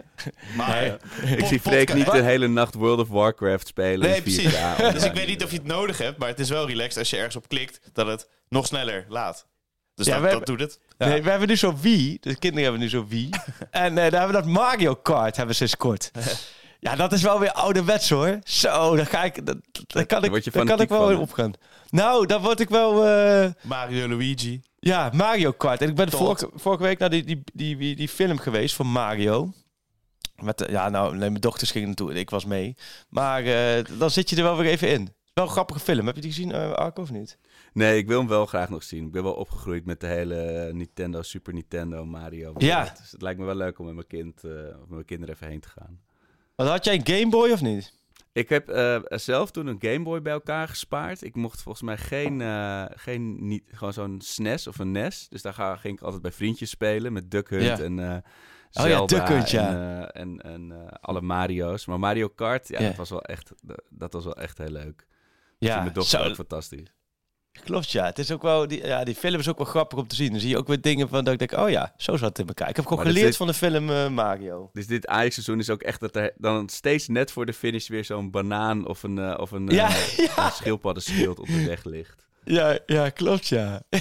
Maar, 0.58 0.82
Nee. 0.82 0.98
eh, 1.22 1.32
Ik 1.38 1.46
zie 1.46 1.60
Freek 1.60 1.94
niet 1.94 2.12
de 2.12 2.22
hele 2.22 2.48
nacht 2.48 2.74
World 2.74 3.00
of 3.00 3.08
Warcraft 3.08 3.68
spelen. 3.68 4.10
Nee, 4.10 4.22
precies. 4.22 4.54
4K. 4.54 4.92
Dus 4.94 5.04
ik 5.04 5.14
weet 5.14 5.28
niet 5.28 5.44
of 5.44 5.52
je 5.52 5.58
het 5.58 5.66
nodig 5.68 5.98
hebt, 5.98 6.18
maar 6.18 6.28
het 6.28 6.40
is 6.40 6.50
wel 6.50 6.68
relaxed 6.68 6.98
als 6.98 7.10
je 7.10 7.16
ergens 7.18 7.36
op 7.36 7.48
klikt 7.48 7.80
dat 7.94 8.08
het 8.08 8.30
nog 8.50 8.66
sneller 8.66 9.06
laat. 9.10 9.48
Dus 9.96 10.06
Ja, 10.06 10.20
dat 10.20 10.30
hebben- 10.30 10.46
doet 10.46 10.60
het. 10.60 10.80
Ja. 10.98 11.08
Nee, 11.08 11.24
we 11.24 11.30
hebben 11.30 11.48
nu 11.48 11.56
zo 11.56 11.76
Wii. 11.82 12.18
De 12.22 12.36
kinderen 12.36 12.64
hebben 12.64 12.82
nu 12.82 12.90
zo 12.90 13.06
Wii. 13.08 13.30
en 13.72 13.90
eh, 13.90 13.96
daar 14.12 14.20
hebben 14.22 14.28
we 14.28 14.34
dat 14.34 14.46
Mario 14.46 14.96
Kart 14.96 15.36
hebben 15.36 15.48
we 15.48 15.54
sinds 15.54 15.78
kort. 15.78 16.12
Ja, 16.80 16.96
dat 16.96 17.12
is 17.14 17.22
wel 17.22 17.40
weer 17.40 17.52
ouderwets 17.52 18.10
hoor. 18.10 18.40
Zo, 18.44 18.96
daar 18.96 19.06
ga 19.06 19.24
ik, 19.24 19.46
dat, 19.46 19.58
daar 19.88 20.06
kan 20.06 20.24
ik, 20.24 20.54
daar 20.54 20.66
kan 20.66 20.82
ik 20.82 20.90
wel 20.90 21.10
in 21.10 21.16
hè? 21.16 21.22
opgaan. 21.22 21.54
Nou, 21.90 22.26
dan 22.26 22.42
word 22.42 22.60
ik 22.60 22.70
wel... 22.70 23.06
eh, 23.08 23.50
Mario 23.62 24.08
Luigi. 24.08 24.62
Ja, 24.80 25.10
Mario 25.14 25.52
Kart. 25.52 25.82
En 25.82 25.90
ik 25.90 25.96
ben 25.96 26.12
vorige, 26.12 26.50
vorige 26.56 26.84
week 26.84 27.00
naar 27.00 27.10
die, 27.10 27.24
die, 27.24 27.44
die, 27.54 27.78
die, 27.78 27.96
die 27.96 28.10
film 28.10 28.38
geweest 28.38 28.76
van 28.76 28.88
Mario. 28.88 29.52
Met, 30.36 30.58
de- 30.58 30.68
ja, 30.72 30.90
nou, 30.90 31.12
nee, 31.12 31.30
mijn 31.30 31.42
dochters 31.42 31.72
gingen 31.72 31.88
naartoe 31.88 32.12
en 32.12 32.18
ik 32.18 32.30
was 32.30 32.46
mee. 32.46 32.76
Maar 33.10 33.44
eh, 33.44 33.84
dan 33.98 34.12
zit 34.12 34.30
je 34.30 34.36
er 34.36 34.44
wel 34.44 34.58
weer 34.58 34.72
even 34.72 34.90
in. 34.90 35.14
Wel 35.34 35.46
een 35.46 35.52
grappige 35.52 35.80
film. 35.80 36.06
Heb 36.06 36.16
je 36.16 36.22
die 36.22 36.32
gezien, 36.32 36.52
eh 36.52 36.72
Arco, 36.72 37.02
of 37.02 37.12
niet? 37.12 37.38
Nee, 37.76 37.98
ik 37.98 38.08
wil 38.08 38.20
hem 38.20 38.28
wel 38.28 38.46
graag 38.46 38.70
nog 38.70 38.84
zien. 38.84 39.06
Ik 39.06 39.12
ben 39.12 39.24
wel 39.24 39.34
opgegroeid 39.34 39.86
met 39.86 40.00
de 40.00 40.08
hele 40.08 40.70
Nintendo, 40.74 41.22
Super 41.22 41.54
Nintendo, 41.54 42.06
Mario. 42.06 42.54
Ja. 42.58 42.84
Dus 43.00 43.12
het 43.12 43.22
lijkt 43.22 43.40
me 43.40 43.46
wel 43.46 43.56
leuk 43.56 43.80
om 43.80 43.86
met 43.86 43.94
mijn, 43.96 44.08
kind, 44.08 44.44
eh, 44.44 44.52
met 44.52 44.90
mijn 44.90 45.06
kinderen 45.06 45.36
even 45.36 45.48
heen 45.48 45.60
te 45.60 45.70
gaan. 45.70 46.00
Want 46.56 46.70
had 46.70 46.86
jij 46.86 46.96
een 46.96 47.08
Game 47.08 47.30
Boy 47.30 47.52
of 47.52 47.62
niet? 47.62 47.94
Ik 48.32 48.50
heb 48.50 48.70
eh, 48.70 49.02
zelf 49.08 49.52
toen 49.52 49.68
een 49.68 49.78
Game 49.80 50.04
Boy 50.04 50.22
bij 50.22 50.34
elkaar 50.34 50.68
gespaard. 50.68 51.22
Ik 51.22 51.36
mocht 51.36 51.62
volgens 51.62 51.84
mij 51.84 51.98
geen, 51.98 52.42
eh, 52.42 52.86
geen 52.90 53.48
niet, 53.48 53.64
gewoon 53.72 53.94
zo'n 53.94 54.22
SNES 54.22 54.68
of 54.68 54.80
een 54.80 54.92
NES. 54.92 55.28
Dus 55.30 55.42
daar 55.42 55.54
ga, 55.54 55.76
ging 55.76 55.98
ik 55.98 56.04
altijd 56.04 56.22
bij 56.22 56.32
vriendjes 56.32 56.70
spelen 56.70 57.14
met 57.14 57.32
Duck 57.32 57.50
Hunt 57.50 57.64
Ja. 57.64 57.80
en 57.80 57.96
ja, 57.96 58.24
Zelda 58.70 59.18
Duck 59.18 59.28
Hunt, 59.28 59.50
ja. 59.50 60.12
en, 60.12 60.42
en, 60.42 60.72
en 60.72 60.90
alle 61.00 61.22
Mario's. 61.22 61.86
Maar 61.86 62.00
Mario 62.00 62.28
Kart, 62.28 62.68
ja. 62.68 62.80
Dat, 62.80 62.96
was 62.96 63.10
wel 63.10 63.24
echt, 63.24 63.52
dat 63.90 64.14
was 64.14 64.24
wel 64.24 64.38
echt 64.38 64.58
heel 64.58 64.72
leuk. 64.72 65.08
Ja, 65.58 65.72
vind 65.72 65.82
mijn 65.82 65.94
dochter 65.94 66.20
zo, 66.20 66.26
ook 66.26 66.36
fantastisch. 66.36 66.94
Klopt 67.64 67.92
ja. 67.92 68.06
Het 68.06 68.20
is 68.20 68.32
ook 68.32 68.42
wel, 68.42 68.68
die, 68.68 68.86
ja, 68.86 69.04
die 69.04 69.16
film 69.16 69.40
is 69.40 69.50
ook 69.50 69.58
wel 69.58 69.66
grappig 69.66 70.00
om 70.00 70.08
te 70.08 70.16
zien. 70.16 70.32
Dan 70.32 70.40
zie 70.40 70.50
je 70.50 70.58
ook 70.58 70.68
weer 70.68 70.82
dingen 70.82 71.10
van 71.10 71.24
dat 71.24 71.34
ik 71.34 71.40
denk, 71.40 71.62
oh 71.64 71.70
ja, 71.70 71.94
zo 71.98 72.18
zat 72.18 72.30
het 72.30 72.40
in 72.40 72.48
elkaar. 72.48 72.70
Ik 72.70 72.76
heb 72.76 72.86
gewoon 72.86 73.04
Maar 73.04 73.14
geleerd 73.14 73.38
van 73.38 73.48
de 73.48 73.54
film 73.54 73.90
eh, 73.90 74.10
Mario. 74.10 74.70
Dus 74.74 74.88
dit 74.88 75.08
Ajax-seizoen 75.08 75.60
is 75.60 75.70
ook 75.70 75.82
echt 75.82 76.00
dat 76.00 76.16
er 76.16 76.34
dan 76.38 76.70
steeds 76.70 77.08
net 77.08 77.32
voor 77.32 77.46
de 77.46 77.54
finish 77.54 77.88
weer 77.88 78.06
zo'n 78.06 78.32
banaan 78.32 78.88
of 78.88 79.04
een, 79.04 79.20
eh, 79.20 79.40
of 79.40 79.52
een, 79.52 79.68
Ja, 79.68 79.88
eh, 79.90 80.18
ja. 80.18 80.38
een 80.46 80.52
schildpaddenschild 80.52 81.40
op 81.40 81.48
de 81.48 81.66
weg 81.66 81.84
ligt. 81.84 82.25
Ja, 82.46 82.80
ja, 82.86 83.10
klopt 83.10 83.48
ja. 83.48 83.82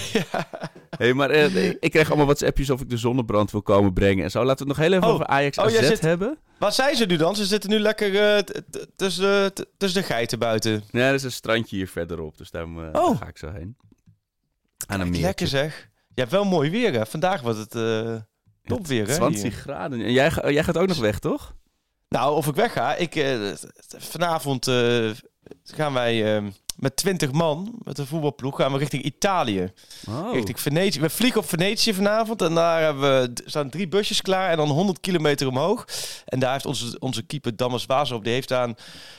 Hey, 0.97 1.13
maar 1.13 1.29
eh, 1.29 1.65
ik 1.79 1.91
kreeg 1.91 2.07
allemaal 2.07 2.25
WhatsAppjes 2.25 2.69
of 2.69 2.81
ik 2.81 2.89
de 2.89 2.97
zonnebrand 2.97 3.51
wil 3.51 3.61
komen 3.61 3.93
brengen 3.93 4.23
en 4.23 4.31
zo. 4.31 4.43
Laten 4.45 4.65
we 4.65 4.71
het 4.71 4.77
nog 4.79 4.87
heel 4.87 4.95
even 4.97 5.07
Oh. 5.07 5.13
over 5.13 5.27
Ajax 5.27 5.57
Oh, 5.57 5.65
AZ 5.65 5.73
jij 5.73 5.83
zit- 5.85 6.01
hebben. 6.01 6.37
Waar 6.59 6.71
zijn 6.71 6.95
ze 6.95 7.05
nu 7.05 7.15
dan? 7.15 7.35
Ze 7.35 7.45
zitten 7.45 7.69
nu 7.69 7.79
lekker 7.79 8.43
t- 8.45 8.61
tussen, 8.95 9.23
de, 9.23 9.51
t- 9.53 9.65
tussen 9.77 10.01
de 10.01 10.07
geiten 10.07 10.39
buiten. 10.39 10.83
Nee, 10.91 11.03
er 11.03 11.13
is 11.13 11.23
een 11.23 11.31
strandje 11.31 11.75
hier 11.75 11.87
verderop, 11.87 12.37
dus 12.37 12.51
daar, 12.51 12.63
eh, 12.63 13.01
Oh. 13.01 13.17
ga 13.17 13.27
ik 13.27 13.37
zo 13.37 13.51
heen. 13.51 13.77
Aan 14.87 14.99
een 14.99 15.05
meertje. 15.07 15.25
lekker 15.25 15.47
zeg. 15.47 15.89
Hebt 16.15 16.31
wel 16.31 16.45
mooi 16.45 16.69
weer 16.69 16.93
hè. 16.93 17.05
Vandaag 17.05 17.41
wordt 17.41 17.57
het 17.59 17.75
eh 17.75 18.15
top 18.63 18.87
weer 18.87 19.07
hè. 19.07 19.15
20 19.15 19.41
hier. 19.41 19.51
graden. 19.51 20.01
En 20.01 20.11
jij, 20.11 20.31
jij 20.53 20.63
gaat 20.63 20.77
ook 20.77 20.87
nog 20.87 20.99
weg, 20.99 21.19
toch? 21.19 21.55
Nou, 22.09 22.35
of 22.35 22.47
ik 22.47 22.55
wegga. 22.55 22.95
Ik, 22.95 23.25
vanavond 23.97 24.65
gaan 25.63 25.93
wij 25.93 26.37
eh, 26.37 26.43
met 26.75 26.95
20 26.95 27.31
man, 27.31 27.75
met 27.83 27.95
de 27.95 28.05
voetbalploeg, 28.05 28.55
gaan 28.55 28.71
we 28.71 28.77
richting 28.77 29.03
Italië. 29.03 29.71
Oh. 30.09 30.33
Richting 30.33 30.59
Venetië. 30.59 30.99
We 30.99 31.09
vliegen 31.09 31.41
op 31.41 31.49
Venetië 31.49 31.93
vanavond 31.93 32.41
en 32.41 32.55
daar 32.55 32.81
hebben 32.81 33.21
we, 33.21 33.41
staan 33.45 33.69
drie 33.69 33.87
busjes 33.87 34.21
klaar 34.21 34.49
en 34.49 34.57
dan 34.57 34.69
100 34.69 34.99
kilometer 34.99 35.47
omhoog. 35.47 35.87
En 36.25 36.39
daar 36.39 36.51
heeft 36.51 36.65
onze, 36.65 36.99
onze 36.99 37.23
keeper 37.23 37.55
Damas 37.55 37.85
Wazer 37.85 38.15
op. 38.15 38.23
Die 38.23 38.33
heeft 38.33 38.49
daar 38.49 38.63
een 38.63 38.77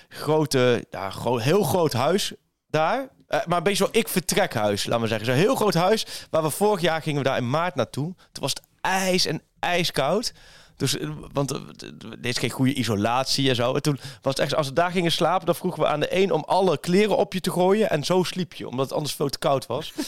grote, 0.08 0.86
ja, 0.90 1.10
gro 1.10 1.36
heel 1.36 1.62
groot 1.62 1.92
huis 1.92 2.32
daar. 2.70 3.08
Eh, 3.28 3.40
maar 3.46 3.58
een 3.58 3.64
beetje 3.64 3.84
zo 3.84 3.90
ik 3.92 4.08
vertrek 4.08 4.54
huis, 4.54 4.86
laat 4.86 4.98
maar 4.98 5.08
zeggen. 5.08 5.26
Zo'n 5.26 5.36
heel 5.36 5.54
groot 5.54 5.74
huis 5.74 6.06
waar 6.30 6.42
we 6.42 6.50
vorig 6.50 6.80
jaar 6.80 7.02
gingen 7.02 7.22
we 7.22 7.28
daar 7.28 7.36
in 7.36 7.50
maart 7.50 7.74
naartoe. 7.74 8.14
Toen 8.14 8.42
was 8.42 8.50
het 8.50 8.62
ijs 8.80 9.26
en 9.26 9.42
ijskoud. 9.58 10.32
Dus, 10.76 10.98
eh, 10.98 11.08
want 11.32 11.50
eh, 11.52 11.58
d- 11.58 11.80
dit 12.00 12.24
is 12.26 12.38
geen 12.38 12.50
goede 12.50 12.74
isolatie 12.74 13.48
en 13.48 13.54
zo. 13.54 13.74
En 13.74 13.82
toen 13.82 13.98
was 14.22 14.32
het 14.34 14.38
echt, 14.38 14.54
als 14.54 14.68
we 14.68 14.72
daar 14.72 14.90
gingen 14.90 15.12
slapen, 15.12 15.46
dan 15.46 15.54
vroegen 15.54 15.82
we 15.82 15.88
aan 15.88 16.00
de 16.00 16.16
een 16.16 16.30
om 16.32 16.44
alle 16.46 16.78
kleren 16.78 17.16
op 17.16 17.32
je 17.32 17.40
te 17.40 17.50
gooien. 17.50 17.90
En 17.90 18.04
zo 18.04 18.22
sliep 18.22 18.52
je, 18.54 18.68
omdat 18.68 18.84
het 18.86 18.94
anders 18.94 19.14
veel 19.14 19.28
te 19.28 19.38
koud 19.38 19.66
was. 19.66 19.92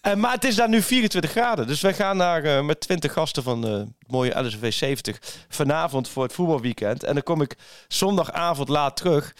Eh, 0.00 0.14
maar 0.14 0.32
het 0.32 0.44
is 0.44 0.54
daar 0.54 0.68
nu 0.68 0.82
24 0.82 1.30
graden. 1.30 1.66
Dus 1.66 1.80
wij 1.80 1.94
gaan 1.94 2.18
daar 2.18 2.44
eh, 2.44 2.64
met 2.64 2.80
20 2.80 3.12
gasten 3.12 3.42
van 3.42 3.60
de 3.60 3.86
mooie 4.06 4.40
LSV 4.40 4.72
70 4.72 5.18
vanavond 5.48 6.08
voor 6.08 6.22
het 6.22 6.32
voetbalweekend. 6.32 7.04
En 7.04 7.14
dan 7.14 7.22
kom 7.22 7.40
ik 7.42 7.56
zondagavond 7.88 8.68
laat 8.68 8.96
terug. 8.96 9.34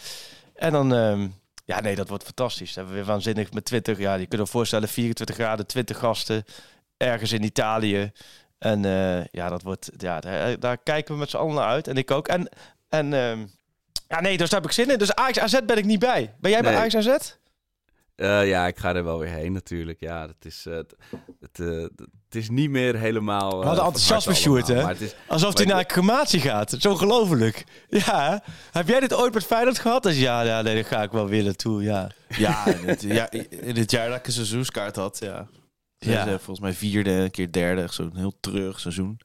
En 0.55 0.71
dan, 0.71 0.93
ehm, 0.93 1.27
ja 1.65 1.79
nee, 1.81 1.95
dat 1.95 2.09
wordt 2.09 2.23
fantastisch. 2.23 2.75
Hebben 2.75 2.93
we 2.93 2.99
weer 2.99 3.09
waanzinnig 3.09 3.51
met 3.51 3.65
20, 3.65 3.97
ja, 3.97 4.13
je 4.13 4.25
kunt 4.25 4.41
je 4.41 4.47
voorstellen, 4.47 4.87
24 4.89 5.35
graden, 5.35 5.67
20 5.67 5.97
gasten, 5.97 6.43
ergens 6.97 7.31
in 7.31 7.43
Italië. 7.43 8.11
En 8.59 8.85
eh, 8.85 9.25
ja, 9.25 9.49
dat 9.49 9.61
wordt, 9.61 9.91
ja, 9.97 10.19
daar, 10.19 10.59
daar 10.59 10.77
kijken 10.77 11.13
we 11.13 11.19
met 11.19 11.29
z'n 11.29 11.37
allen 11.37 11.55
naar 11.55 11.67
uit. 11.67 11.87
En 11.87 11.97
ik 11.97 12.11
ook. 12.11 12.27
En, 12.27 12.49
en 12.89 13.13
ehm, 13.13 13.45
ja, 14.07 14.21
nee, 14.21 14.37
dus 14.37 14.49
daar 14.49 14.59
heb 14.59 14.69
ik 14.69 14.75
zin 14.75 14.91
in. 14.91 14.97
Dus 14.97 15.15
Ajax 15.15 15.39
AZ 15.39 15.59
ben 15.65 15.77
ik 15.77 15.85
niet 15.85 15.99
bij. 15.99 16.33
Ben 16.39 16.51
jij 16.51 16.61
bij. 16.61 16.77
Ajax 16.77 16.95
AZ? 16.95 17.37
Eh, 18.19 18.47
ja, 18.47 18.67
ik 18.67 18.77
ga 18.77 18.95
er 18.95 19.03
wel 19.03 19.19
weer 19.19 19.29
heen 19.29 19.51
natuurlijk. 19.51 19.99
Ja, 19.99 20.21
het 20.21 20.45
is, 20.45 20.65
eh, 20.65 20.75
het, 20.75 20.95
het, 21.39 21.59
eh, 21.59 22.05
het 22.25 22.35
is 22.35 22.49
niet 22.49 22.69
meer 22.69 22.95
helemaal... 22.95 23.49
Wat 23.49 23.63
eh, 23.63 23.69
een 23.69 23.75
van 23.75 23.85
enthousiasme, 23.85 24.33
Sjoerd, 24.33 24.67
hè? 24.67 24.93
Is, 24.93 25.15
Alsof 25.27 25.57
hij 25.57 25.65
naar 25.65 25.79
een 25.79 25.85
crematie 25.85 26.39
gaat. 26.39 26.75
Zo 26.79 26.91
ongelooflijk. 26.91 27.63
Ja. 27.89 28.43
Heb 28.71 28.87
jij 28.87 28.99
dit 28.99 29.13
ooit 29.13 29.33
met 29.33 29.45
Feyenoord 29.45 29.79
gehad? 29.79 30.03
Dus 30.03 30.19
ja, 30.19 30.41
ja 30.41 30.61
nee, 30.61 30.75
daar 30.75 30.85
ga 30.85 31.03
ik 31.03 31.11
wel 31.11 31.27
weer 31.27 31.43
naartoe. 31.43 31.83
Ja. 31.83 32.11
Ja, 32.27 32.65
in 32.65 32.87
het, 32.87 33.01
ja, 33.01 33.31
in 33.49 33.75
het 33.75 33.91
jaar 33.91 34.09
dat 34.09 34.17
ik 34.17 34.27
een 34.27 34.33
seizoenskaart 34.33 34.95
had, 34.95 35.17
ja. 35.19 35.47
Ja. 35.99 36.11
Ja. 36.25 36.25
volgens 36.37 36.59
mij 36.59 36.73
vierde, 36.73 37.11
een 37.11 37.31
keer 37.31 37.51
derde. 37.51 37.87
Zo'n 37.87 38.15
heel 38.15 38.39
treurig 38.39 38.79
seizoen. 38.79 39.19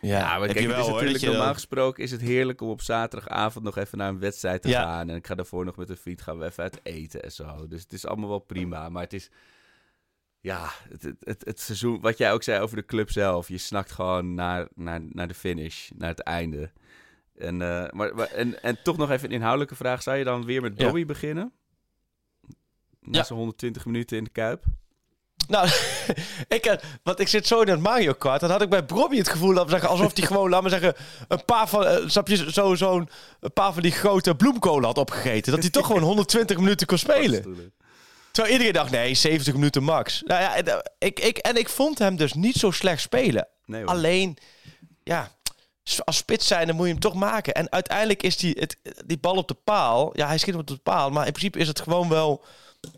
Ja, 0.00 0.20
maar 0.20 0.40
Heb 0.40 0.40
kijk, 0.52 0.66
je 0.66 0.72
het 0.72 0.78
is 0.86 0.92
natuurlijk 0.92 1.22
normaal 1.24 1.44
dan- 1.44 1.54
gesproken 1.54 2.02
is 2.02 2.10
het 2.10 2.20
heerlijk 2.20 2.60
om 2.60 2.68
op 2.68 2.80
zaterdagavond 2.82 3.64
nog 3.64 3.76
even 3.76 3.98
naar 3.98 4.08
een 4.08 4.18
wedstrijd 4.18 4.62
te 4.62 4.68
Ja. 4.68 4.82
gaan. 4.82 5.08
En 5.08 5.16
ik 5.16 5.26
ga 5.26 5.34
daarvoor 5.34 5.64
nog 5.64 5.76
met 5.76 5.88
een 5.90 5.96
vriend 5.96 6.22
gaan 6.22 6.38
we 6.38 6.44
even 6.44 6.62
uit 6.62 6.80
eten 6.82 7.22
en 7.22 7.32
zo. 7.32 7.68
Dus 7.68 7.82
het 7.82 7.92
is 7.92 8.06
allemaal 8.06 8.28
wel 8.28 8.38
prima. 8.38 8.88
Maar 8.88 9.02
het 9.02 9.12
is, 9.12 9.30
ja, 10.40 10.70
het, 10.88 11.02
het, 11.02 11.16
het, 11.20 11.44
het 11.44 11.60
seizoen, 11.60 12.00
wat 12.00 12.18
jij 12.18 12.32
ook 12.32 12.42
zei 12.42 12.60
over 12.60 12.76
de 12.76 12.84
club 12.84 13.10
zelf. 13.10 13.48
Je 13.48 13.58
snakt 13.58 13.92
gewoon 13.92 14.34
naar, 14.34 14.68
naar, 14.74 15.00
naar 15.08 15.28
de 15.28 15.34
finish, 15.34 15.90
naar 15.96 16.08
het 16.08 16.20
einde. 16.22 16.70
En, 17.36 17.62
eh, 17.62 17.90
maar, 17.92 18.14
maar- 18.14 18.30
en, 18.30 18.62
en 18.62 18.82
toch 18.82 18.96
nog 18.96 19.10
even 19.10 19.28
een 19.28 19.34
inhoudelijke 19.34 19.74
vraag. 19.74 20.02
Zou 20.02 20.16
je 20.16 20.24
dan 20.24 20.44
weer 20.44 20.62
met 20.62 20.78
Ja. 20.78 20.84
Bobby 20.84 21.04
beginnen? 21.06 21.52
Na 23.00 23.18
Ja. 23.18 23.24
zo'n 23.24 23.36
120 23.36 23.86
minuten 23.86 24.16
in 24.18 24.24
de 24.24 24.30
Kuip? 24.30 24.64
Nou, 25.48 25.68
ik, 26.48 26.78
want 27.02 27.20
ik 27.20 27.28
zit 27.28 27.46
zo 27.46 27.60
in 27.60 27.68
het 27.68 27.80
Mario 27.80 28.12
Kart. 28.12 28.40
Dan 28.40 28.50
had 28.50 28.62
ik 28.62 28.68
bij 28.68 28.84
Brobby 28.84 29.16
het 29.16 29.28
gevoel 29.28 29.54
dat 29.54 29.64
we 29.64 29.70
zeggen, 29.70 29.88
alsof 29.88 30.16
hij 30.16 30.26
gewoon, 30.26 30.50
laat 30.50 30.60
maar 30.60 30.70
zeggen, 30.70 30.94
een 31.28 31.44
paar 31.44 31.68
van, 31.68 32.10
snap 32.10 32.28
je, 32.28 32.52
zo, 32.52 32.74
zo'n, 32.74 33.08
een 33.40 33.52
paar 33.52 33.72
van 33.72 33.82
die 33.82 33.92
grote 33.92 34.34
bloemkolen 34.34 34.84
had 34.84 34.98
opgegeten. 34.98 35.52
Dat 35.52 35.60
hij 35.60 35.70
toch 35.70 35.86
gewoon 35.86 36.02
120 36.02 36.56
minuten 36.58 36.86
kon 36.86 36.98
spelen. 36.98 37.72
Terwijl 38.30 38.54
iedereen 38.54 38.74
dacht, 38.74 38.90
nee, 38.90 39.14
70 39.14 39.54
minuten 39.54 39.82
max. 39.82 40.22
Nou 40.24 40.40
ja, 40.40 40.56
eh, 40.56 40.78
ik, 40.98 41.20
ik, 41.20 41.38
en 41.38 41.56
ik 41.56 41.68
vond 41.68 41.98
hem 41.98 42.16
dus 42.16 42.32
niet 42.32 42.56
zo 42.56 42.70
slecht 42.70 43.00
spelen. 43.00 43.48
Nee. 43.66 43.84
Alleen, 43.84 44.36
ja, 45.02 45.30
als 46.04 46.16
spits 46.16 46.46
zijn, 46.46 46.66
dan 46.66 46.76
moet 46.76 46.86
je 46.86 46.92
hem 46.92 47.00
toch 47.00 47.14
maken. 47.14 47.54
En 47.54 47.72
uiteindelijk 47.72 48.22
is 48.22 48.36
die, 48.36 48.56
het, 48.58 48.76
die 49.06 49.18
bal 49.18 49.36
op 49.36 49.48
de 49.48 49.56
paal, 49.64 50.10
ja, 50.12 50.26
hij 50.26 50.38
schiet 50.38 50.54
op 50.54 50.66
de 50.66 50.76
paal. 50.76 51.10
Maar 51.10 51.26
in 51.26 51.32
principe 51.32 51.58
is 51.58 51.68
het 51.68 51.80
gewoon 51.80 52.08
wel 52.08 52.44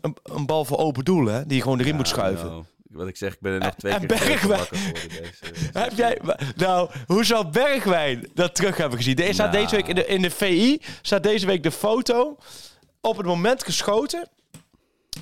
een, 0.01 0.15
een 0.23 0.45
bal 0.45 0.65
voor 0.65 0.77
open 0.77 1.05
doel, 1.05 1.25
hè, 1.25 1.45
die 1.45 1.55
je 1.57 1.61
gewoon 1.63 1.79
erin 1.79 1.95
moet 1.95 2.07
schuiven. 2.07 2.49
nou, 2.49 2.63
wat 2.89 3.07
ik 3.07 3.17
zeg, 3.17 3.33
ik 3.33 3.39
ben 3.39 3.51
er 3.53 3.59
nog 3.59 3.73
twee 3.75 3.93
en 3.93 3.99
keer 3.99 4.07
Bergwijn. 4.07 4.65
deze. 4.69 5.69
Heb 5.79 5.93
jij, 5.95 6.19
nou, 6.55 6.89
hoe 7.07 7.25
zal 7.25 7.49
Bergwijn 7.49 8.29
dat 8.33 8.55
terug 8.55 8.77
hebben 8.77 8.97
gezien? 8.97 9.15
Er 9.17 9.33
staat 9.33 9.51
Nou. 9.51 9.63
deze 9.63 9.75
week 9.75 9.87
in 9.87 9.95
de, 9.95 10.05
in 10.05 10.21
de 10.21 10.29
VI 10.31 10.81
staat 11.01 11.23
deze 11.23 11.45
week 11.45 11.63
de 11.63 11.71
foto 11.71 12.37
op 13.01 13.17
het 13.17 13.25
moment 13.25 13.63
geschoten. 13.63 14.27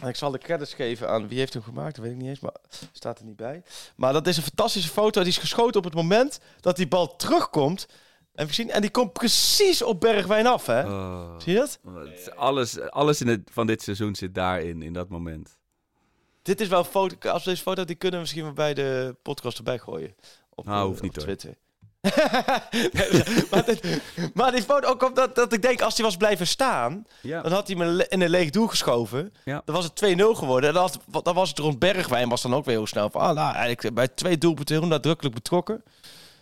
En 0.01 0.07
ik 0.07 0.16
zal 0.16 0.32
de 0.32 0.38
credits 0.38 0.74
geven 0.74 1.09
aan 1.09 1.28
wie 1.28 1.39
heeft 1.39 1.53
hem 1.53 1.63
gemaakt, 1.63 1.95
dat 1.95 2.03
weet 2.05 2.13
ik 2.13 2.20
niet 2.20 2.30
eens, 2.30 2.39
maar 2.39 2.55
staat 2.91 3.20
er 3.20 3.26
niet 3.26 3.36
bij. 3.36 3.63
Maar 3.95 4.13
dat 4.13 4.28
is 4.28 4.38
een 4.38 4.43
fantastische 4.43 4.89
foto. 4.89 5.20
Die 5.22 5.30
is 5.30 5.38
geschoten 5.38 5.78
op 5.78 5.84
het 5.84 5.93
moment 5.93 6.39
dat 6.59 6.76
die 6.76 6.88
bal 6.88 7.16
terugkomt. 7.16 7.88
En, 8.36 8.47
gezien, 8.47 8.69
en 8.71 8.81
die 8.81 8.89
komt 8.89 9.13
precies 9.13 9.81
op 9.81 9.99
Bergwijn 9.99 10.47
af, 10.47 10.65
hè? 10.65 10.83
Oh. 10.83 11.39
Zie 11.39 11.53
je 11.53 11.59
dat? 11.59 11.79
Is 12.15 12.31
Alles, 12.31 12.79
alles 12.89 13.21
in 13.21 13.27
het, 13.27 13.41
van 13.51 13.67
dit 13.67 13.81
seizoen 13.81 14.15
zit 14.15 14.36
daarin, 14.36 14.81
in 14.81 14.93
dat 14.93 15.09
moment. 15.09 15.57
Dit 16.41 16.61
is 16.61 16.67
wel 16.67 16.79
een 16.79 16.86
foto. 16.86 17.29
Als 17.29 17.43
deze 17.43 17.61
foto, 17.61 17.86
die 17.86 17.95
kunnen 17.95 18.15
we 18.19 18.21
misschien 18.21 18.43
wel 18.43 18.53
bij 18.53 18.73
de 18.73 19.15
podcast 19.21 19.57
erbij 19.57 19.77
gooien. 19.79 20.15
Op, 20.55 20.65
Nou, 20.65 20.79
eh, 20.79 20.86
hoeft 20.86 21.01
niet, 21.01 21.17
op 21.17 21.25
hoor. 21.25 21.36
Twitter. 21.36 21.55
maar, 23.51 23.65
dit- 23.65 24.01
maar 24.33 24.51
die 24.51 24.61
foto 24.61 24.88
ook 24.88 25.03
omdat 25.07 25.36
dat 25.36 25.53
ik 25.53 25.61
denk, 25.61 25.81
als 25.81 25.95
hij 25.95 26.05
was 26.05 26.17
blijven 26.17 26.47
staan, 26.47 27.05
Ja. 27.21 27.41
dan 27.41 27.51
had 27.51 27.67
hij 27.67 27.75
me 27.75 28.05
in 28.09 28.21
een 28.21 28.29
leeg 28.29 28.49
doel 28.49 28.67
geschoven. 28.67 29.33
Ja. 29.45 29.61
Dan 29.65 29.75
was 29.75 29.83
het 29.86 29.95
2-0 29.95 30.36
geworden. 30.36 30.69
En 30.69 30.75
dan, 30.75 30.89
had- 31.11 31.25
dan 31.25 31.36
was 31.36 31.49
het 31.49 31.59
rond 31.59 31.79
Bergwijn, 31.79 32.29
was 32.29 32.41
dan 32.41 32.53
ook 32.55 32.65
weer 32.65 32.75
heel 32.75 32.88
snel 32.88 33.09
van, 33.09 33.21
ah, 33.21 33.36
nou, 33.36 33.55
eigenlijk 33.55 33.95
bij 33.95 34.07
twee 34.07 34.38
doelpunten 34.38 34.75
heel 34.79 34.88
nadrukkelijk 34.88 35.36
betrokken. 35.36 35.83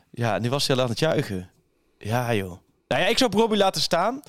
Ja, 0.09 0.37
nu 0.39 0.49
was 0.49 0.67
hij 0.67 0.75
al 0.75 0.83
aan 0.83 0.89
het 0.89 0.99
juichen. 0.99 1.49
Ja, 2.03 2.33
joh. 2.33 2.57
Nou 2.87 3.01
ja, 3.01 3.07
ik 3.07 3.17
zou 3.17 3.31
Robbie 3.31 3.57
laten 3.57 3.81
staan. 3.81 4.21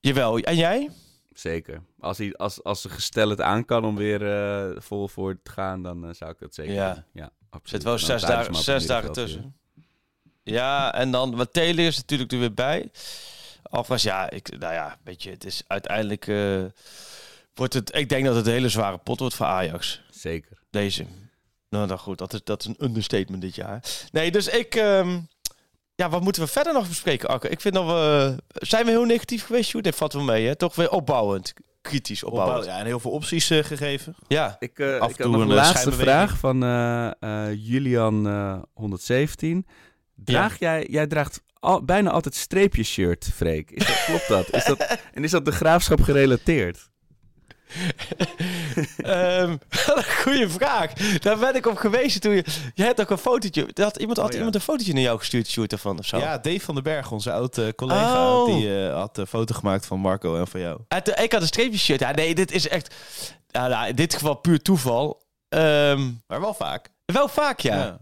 Jawel. 0.00 0.38
En 0.38 0.56
jij? 0.56 0.90
Zeker. 1.34 1.82
Als, 2.00 2.18
hij, 2.18 2.34
als, 2.36 2.62
als 2.64 2.80
ze 2.80 2.88
gestel 2.88 3.28
het 3.28 3.40
aan 3.40 3.64
kan 3.64 3.84
om 3.84 3.96
weer 3.96 4.32
eh, 4.32 4.80
vol 4.80 5.08
voor 5.08 5.38
te 5.42 5.50
gaan, 5.50 5.82
dan 5.82 6.08
eh, 6.08 6.14
zou 6.14 6.30
ik 6.30 6.38
dat 6.38 6.54
zeker 6.54 6.72
Ja. 6.74 6.94
doen. 6.94 7.04
Ja, 7.12 7.30
absoluut. 7.50 7.68
Zit 7.70 7.82
wel 7.82 7.98
zes, 7.98 8.22
dagen, 8.22 8.54
zes 8.54 8.86
dagen 8.86 9.12
tussen. 9.12 9.56
Ja, 10.42 10.94
en 10.94 11.10
dan, 11.10 11.34
maar 11.36 11.50
Taylor 11.50 11.84
is 11.86 11.96
natuurlijk 11.96 12.32
er 12.32 12.38
weer 12.38 12.54
bij. 12.54 12.90
Alvast, 13.62 14.04
ja, 14.04 14.30
ik, 14.30 14.58
nou 14.58 14.72
ja, 14.74 14.98
weet 15.04 15.22
je, 15.22 15.30
het 15.30 15.44
is 15.44 15.62
uiteindelijk, 15.66 16.26
eh, 16.26 16.64
wordt 17.54 17.72
het, 17.74 17.94
ik 17.94 18.08
denk 18.08 18.24
dat 18.24 18.34
het 18.34 18.46
een 18.46 18.52
hele 18.52 18.68
zware 18.68 18.98
pot 18.98 19.20
wordt 19.20 19.34
voor 19.34 19.46
Ajax. 19.46 20.00
Zeker. 20.10 20.58
Deze. 20.70 21.06
Nou, 21.68 21.86
dan 21.86 21.98
goed, 21.98 22.18
dat 22.18 22.32
is, 22.32 22.40
dat 22.44 22.60
is 22.60 22.66
een 22.66 22.84
understatement 22.84 23.42
dit 23.42 23.54
jaar. 23.54 23.84
Nee, 24.12 24.30
dus 24.30 24.48
ik, 24.48 24.74
ehm, 24.74 25.18
ja, 25.96 26.08
wat 26.08 26.22
moeten 26.22 26.42
we 26.42 26.48
verder 26.48 26.72
nog 26.72 26.88
bespreken, 26.88 27.28
Akke? 27.28 27.48
Ik 27.48 27.60
vind 27.60 27.74
dat 27.74 27.86
we, 27.86 28.34
zijn 28.48 28.84
we 28.84 28.90
heel 28.90 29.04
negatief 29.04 29.44
geweest, 29.46 29.68
Sjoerd? 29.70 29.84
Nee, 29.84 29.92
vatten 29.92 30.18
we 30.18 30.24
mee, 30.24 30.46
hè? 30.46 30.56
Toch 30.56 30.74
weer 30.74 30.90
opbouwend, 30.90 31.52
kritisch 31.82 32.24
opbouwend. 32.24 32.58
Opbouw, 32.58 32.72
ja, 32.74 32.80
en 32.80 32.86
heel 32.86 33.00
veel 33.00 33.10
opties 33.10 33.50
eh, 33.50 33.64
gegeven. 33.64 34.14
Ja, 34.28 34.56
Ik, 34.58 34.78
eh, 34.78 34.86
Af 34.98 35.00
en 35.02 35.08
ik 35.10 35.16
toe 35.16 35.24
had 35.24 35.34
nog 35.34 35.34
een, 35.34 35.50
een 35.50 35.56
eh, 35.58 35.64
laatste 35.64 35.92
vraag 35.92 36.38
van 36.38 36.62
eh, 36.64 37.10
eh, 37.20 37.54
Julian 37.54 38.26
eh, 38.26 38.58
117. 38.74 39.66
Draag 40.14 40.58
jij, 40.58 40.86
jij 40.90 41.06
draagt 41.06 41.40
al, 41.60 41.84
bijna 41.84 42.10
altijd 42.10 42.34
streepjes 42.34 42.88
shirt, 42.92 43.30
Freek. 43.34 43.70
Is 43.70 43.86
dat, 43.86 44.04
klopt 44.04 44.28
dat? 44.28 44.50
Is 44.54 44.64
dat? 44.64 44.98
En 45.14 45.24
is 45.24 45.30
dat 45.30 45.44
de 45.44 45.52
graafschap 45.52 46.00
gerelateerd? 46.00 46.88
Ehm 49.02 49.56
goeie 50.22 50.48
vraag. 50.48 50.92
Daar 51.18 51.38
ben 51.38 51.54
ik 51.54 51.66
op 51.66 51.76
gewezen 51.76 52.20
toen 52.20 52.32
je... 52.34 52.44
Je 52.74 52.82
hebt 52.82 53.00
ook 53.00 53.10
een 53.10 53.18
fotootje... 53.18 53.68
Had 53.74 53.96
iemand, 53.96 54.16
had 54.16 54.26
Oh, 54.26 54.32
ja. 54.32 54.36
iemand 54.36 54.54
een 54.54 54.60
fotootje 54.60 54.92
naar 54.92 55.02
jou 55.02 55.18
gestuurd, 55.18 55.46
Sjoerd, 55.48 55.72
ervan 55.72 55.98
of 55.98 56.06
zo? 56.06 56.18
Ja, 56.18 56.38
Dave 56.38 56.60
van 56.60 56.74
den 56.74 56.82
Berg, 56.84 57.10
onze 57.12 57.32
oude 57.32 57.74
collega, 57.74 58.32
Oh. 58.34 58.46
die 58.46 58.84
eh, 58.86 58.94
had 58.94 59.18
een 59.18 59.26
foto 59.26 59.54
gemaakt 59.54 59.86
van 59.86 59.98
Marco 60.00 60.36
en 60.38 60.46
van 60.46 60.60
jou. 60.60 60.80
En 60.88 61.02
ik 61.22 61.32
had 61.32 61.40
een 61.40 61.46
streepje 61.46 61.78
shirt. 61.78 62.00
Ja, 62.00 62.10
nee, 62.10 62.34
dit 62.34 62.52
is 62.52 62.68
echt... 62.68 62.94
Nou, 63.52 63.88
in 63.88 63.94
dit 63.94 64.14
geval 64.14 64.34
puur 64.34 64.62
toeval. 64.62 65.22
Ehm, 65.48 66.10
Maar 66.26 66.40
wel 66.40 66.54
vaak. 66.54 66.88
wel 67.04 67.28
vaak, 67.28 67.60
ja. 67.60 67.76
Ja, 67.76 67.98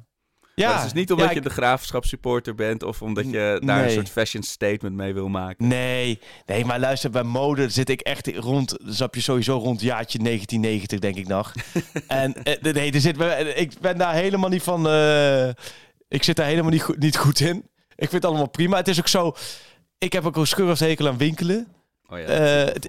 Ja. 0.54 0.68
Maar 0.68 0.76
het 0.76 0.86
is 0.86 0.92
niet 0.92 1.10
omdat 1.10 1.26
Ja, 1.26 1.32
je 1.32 1.38
ik- 1.38 1.44
de 1.44 1.50
graafschap 1.50 2.04
supporter 2.04 2.54
bent 2.54 2.82
of 2.82 3.02
omdat 3.02 3.24
je 3.30 3.60
daar 3.64 3.76
Nee. 3.76 3.84
een 3.84 3.90
soort 3.90 4.10
fashion 4.10 4.42
statement 4.42 4.94
mee 4.94 5.14
wil 5.14 5.28
maken. 5.28 5.68
Nee, 5.68 6.18
nee, 6.46 6.64
maar 6.64 6.78
luister, 6.80 7.10
bij 7.10 7.22
mode 7.22 7.68
zit 7.68 7.88
ik 7.88 8.00
echt 8.00 8.26
rond, 8.36 8.74
snap 8.86 9.14
je 9.14 9.20
sowieso 9.20 9.56
rond 9.58 9.80
jaartje 9.80 10.18
1990, 10.18 10.98
denk 10.98 11.16
ik 11.16 11.26
nog. 11.28 11.52
en 12.08 12.42
eh, 12.44 12.72
nee, 12.72 12.92
er 12.92 13.00
zit, 13.00 13.16
bij- 13.16 13.42
ik 13.44 13.72
ben 13.80 13.98
daar 13.98 14.14
helemaal 14.14 14.50
niet 14.50 14.62
van, 14.62 14.88
eh, 14.88 15.48
ik 16.08 16.22
zit 16.22 16.36
daar 16.36 16.46
helemaal 16.46 16.70
niet 16.70 16.82
goed, 16.82 16.98
niet 16.98 17.16
goed 17.16 17.40
in. 17.40 17.56
Ik 17.96 18.08
vind 18.08 18.12
het 18.12 18.24
allemaal 18.24 18.48
prima. 18.48 18.76
Het 18.76 18.88
is 18.88 18.98
ook 18.98 19.08
zo, 19.08 19.34
ik 19.98 20.12
heb 20.12 20.24
ook 20.26 20.36
een 20.36 20.46
schurfthekel 20.46 21.08
aan 21.08 21.18
winkelen. 21.18 21.66
Oh 22.06 22.18
ja, 22.18 22.24
Eh, 22.24 22.72
het-. 22.72 22.88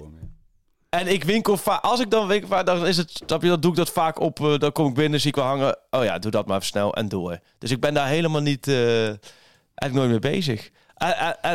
En 0.96 1.08
ik 1.08 1.24
winkel 1.24 1.58
vaak, 1.58 1.84
als 1.84 2.00
ik 2.00 2.10
dan 2.10 2.28
winkel, 2.28 2.64
dan 2.64 2.88
is 2.88 2.98
het, 2.98 3.12
snap 3.12 3.42
je, 3.42 3.48
dan 3.48 3.60
doe 3.60 3.72
ik 3.72 3.78
dat 3.78 3.90
vaak 3.90 4.20
op, 4.20 4.40
eh, 4.40 4.58
dan 4.58 4.72
kom 4.72 4.88
ik 4.88 4.94
binnen, 4.94 5.20
zie 5.20 5.30
ik 5.30 5.36
wel 5.36 5.46
hangen. 5.46 5.78
Oh 5.90 6.04
ja, 6.04 6.20
doe 6.20 6.32
dat 6.32 6.46
maar 6.46 6.56
even 6.56 6.68
snel 6.68 6.94
en 6.94 7.10
door. 7.10 7.40
Dus 7.58 7.72
ik 7.72 7.80
ben 7.80 7.94
daar 7.94 8.08
helemaal 8.08 8.42
niet, 8.42 8.68
eh, 8.68 9.06
eigenlijk 9.06 9.94
nooit 9.94 10.10
mee 10.10 10.20
bezig. 10.20 10.72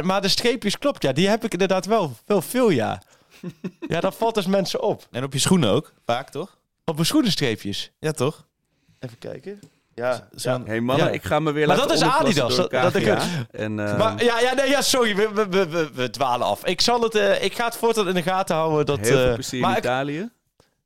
Maar 0.03 0.23
de 0.23 0.29
streepjes 0.29 0.79
klopt, 0.79 1.03
ja, 1.03 1.13
die 1.13 1.29
heb 1.29 1.45
ik 1.45 1.53
inderdaad 1.53 1.87
wel, 1.87 2.13
wel 2.27 2.43
veel, 2.43 2.71
ja. 2.71 3.03
ja, 3.89 4.01
dat 4.01 4.15
valt 4.15 4.35
dus 4.35 4.47
mensen 4.47 4.83
op. 4.83 5.07
En 5.11 5.25
op 5.25 5.33
je 5.33 5.39
schoenen 5.39 5.71
ook, 5.71 5.93
vaak 6.07 6.31
toch? 6.31 6.59
Op 6.85 6.95
mijn 6.95 7.07
schoenenstreepjes. 7.07 7.91
Ja, 7.99 8.11
toch? 8.11 8.47
Even 8.99 9.19
kijken. 9.19 9.61
Ja, 10.37 10.61
hey 10.65 10.81
mannen, 10.81 11.07
Ja. 11.07 11.13
ik 11.13 11.23
ga 11.25 11.39
me 11.41 11.53
weer 11.53 11.67
Maar 11.67 11.77
laten 11.77 11.91
dat 11.99 12.03
is 12.07 12.09
Adidas, 12.13 12.57
dat- 12.57 12.71
dat 12.71 12.95
ik 12.95 13.03
KVA. 13.03 13.23
En, 13.51 13.81
eh, 13.87 13.99
maar, 13.99 14.25
ja, 14.25 14.41
ja, 14.41 14.55
nee, 14.55 14.69
ja, 14.69 14.83
sorry, 14.83 15.17
we, 15.17 15.31
we, 15.35 15.49
we, 15.49 15.69
we, 15.69 15.91
we 15.95 16.11
dwalen 16.11 16.47
af. 16.47 16.65
Ik, 16.67 16.81
zal 16.81 17.01
het, 17.03 17.15
eh, 17.15 17.43
ik 17.45 17.55
ga 17.55 17.65
het 17.65 17.77
voortaan 17.77 18.09
in 18.09 18.15
de 18.15 18.23
gaten 18.23 18.57
houden. 18.57 18.87
Dat, 18.87 18.99
heel 18.99 19.17
veel 19.17 19.27
eh, 19.29 19.35
plezier 19.35 19.61
maar, 19.61 19.71
in 19.71 19.77
ik- 19.77 19.83
Italië. 19.83 20.31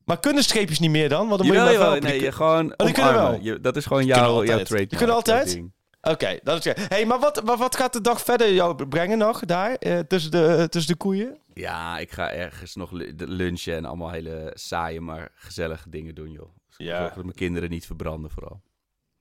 maar 0.04 0.20
kunnen 0.20 0.42
streepjes 0.42 0.78
niet 0.78 0.90
meer 0.90 1.08
dan? 1.08 1.26
Want 1.28 1.38
dan 1.38 1.46
moet 1.46 1.56
je 1.56 1.62
maar 1.62 1.78
wel- 1.78 1.90
nee, 1.90 2.00
die- 2.00 2.20
je 2.22 2.32
gewoon 2.32 2.66
Oh, 2.76 2.86
die 2.86 2.94
kunnen 2.94 3.14
wel. 3.14 3.38
Je- 3.40 3.60
dat 3.60 3.76
is 3.76 3.86
gewoon 3.86 4.04
jouw, 4.06 4.28
altijd. 4.28 4.48
jouw 4.48 4.56
Die 4.56 4.66
trademark. 4.66 4.96
kunnen 4.98 5.16
altijd? 5.16 5.62
Oké, 6.02 6.38
dat 6.42 6.66
is 6.66 6.72
hey, 6.88 7.06
maar 7.06 7.18
wat, 7.18 7.44
maar 7.44 7.56
wat 7.56 7.76
gaat 7.76 7.92
de 7.92 8.00
dag 8.00 8.20
verder 8.20 8.52
jou 8.52 8.86
brengen 8.86 9.18
nog 9.18 9.40
daar 9.44 9.74
eh, 9.74 9.98
tussen, 9.98 10.30
de, 10.30 10.66
tussen 10.70 10.92
de 10.92 10.98
koeien? 10.98 11.38
Ja, 11.54 11.98
ik 11.98 12.12
ga 12.12 12.30
ergens 12.30 12.74
nog 12.74 12.90
lunchen 13.16 13.76
en 13.76 13.84
allemaal 13.84 14.10
hele 14.10 14.50
saaie, 14.54 15.00
maar 15.00 15.28
gezellige 15.34 15.90
dingen 15.90 16.14
doen, 16.14 16.30
joh. 16.30 16.48
Ja. 16.76 16.96
Zorgen 16.96 17.14
dat 17.14 17.24
mijn 17.24 17.36
kinderen 17.36 17.70
niet 17.70 17.86
verbranden, 17.86 18.30
vooral. 18.30 18.60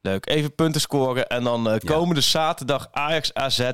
Leuk, 0.04 0.30
even 0.30 0.56
punten 0.56 0.82
scoren 0.82 1.28
en 1.28 1.44
dan 1.44 1.70
eh, 1.70 1.78
komende 1.80 2.22
zaterdag 2.22 2.88
Ajax 2.92 3.34
AZ. 3.34 3.72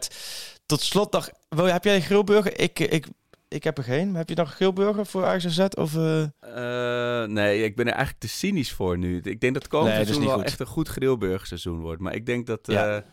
Tot 0.66 0.82
slot 0.82 1.12
nog, 1.12 1.30
wil, 1.50 1.66
heb 1.66 1.84
jij 1.84 1.96
een 1.96 2.02
grillburger? 2.02 2.60
Ik, 2.60 2.80
ik, 2.80 3.08
ik 3.48 3.64
heb 3.64 3.78
er 3.78 3.84
geen. 3.84 4.16
Heb 4.16 4.30
je 4.30 4.36
nog 4.36 4.48
een 4.50 4.56
grillburger 4.56 5.06
voor 5.06 5.26
Ajax 5.26 5.46
AZ? 5.46 5.68
Of, 5.78 5.96
eh, 5.96 6.22
Eh, 7.24 7.30
nee, 7.30 7.64
ik 7.64 7.76
ben 7.76 7.86
er 7.86 7.92
eigenlijk 7.94 8.22
te 8.22 8.28
cynisch 8.30 8.72
voor 8.72 8.98
nu. 8.98 9.18
Ik 9.24 9.42
denk 9.42 9.54
dat 9.54 9.64
het 9.64 9.72
komend 9.72 9.88
Nee, 9.94 9.96
seizoen 10.04 10.20
niet 10.20 10.28
wel 10.30 10.38
goed. 10.38 10.46
echt 10.48 10.60
een 10.60 10.66
goed 10.66 10.88
grillburgerseizoen 10.88 11.80
wordt. 11.80 12.02
Maar 12.02 12.14
ik 12.16 12.26
denk 12.26 12.48
dat, 12.48 12.60
Ja. 12.64 13.04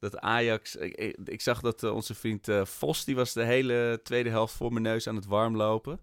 dat 0.00 0.18
Ajax... 0.18 0.76
Ik, 1.24 1.40
zag 1.40 1.60
dat 1.60 1.82
onze 1.82 2.14
vriend 2.14 2.48
Vos, 2.62 3.04
die 3.04 3.14
was 3.16 3.32
de 3.32 3.44
hele 3.44 4.00
tweede 4.02 4.30
helft 4.30 4.54
voor 4.54 4.72
mijn 4.72 4.82
neus 4.84 5.06
aan 5.06 5.16
het 5.16 5.26
warmlopen. 5.26 6.00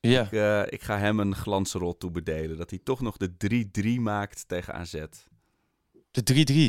ja. 0.00 0.28
Ik, 0.30 0.70
ik 0.72 0.82
ga 0.82 0.98
hem 0.98 1.20
een 1.20 1.34
glansrol 1.36 1.96
toebedelen. 1.96 2.56
Dat 2.56 2.70
hij 2.70 2.78
toch 2.84 3.00
nog 3.00 3.16
de 3.16 3.30
3-3 3.98 4.00
maakt 4.00 4.48
tegen 4.48 4.74
AZ. 4.74 4.94
De 6.10 6.22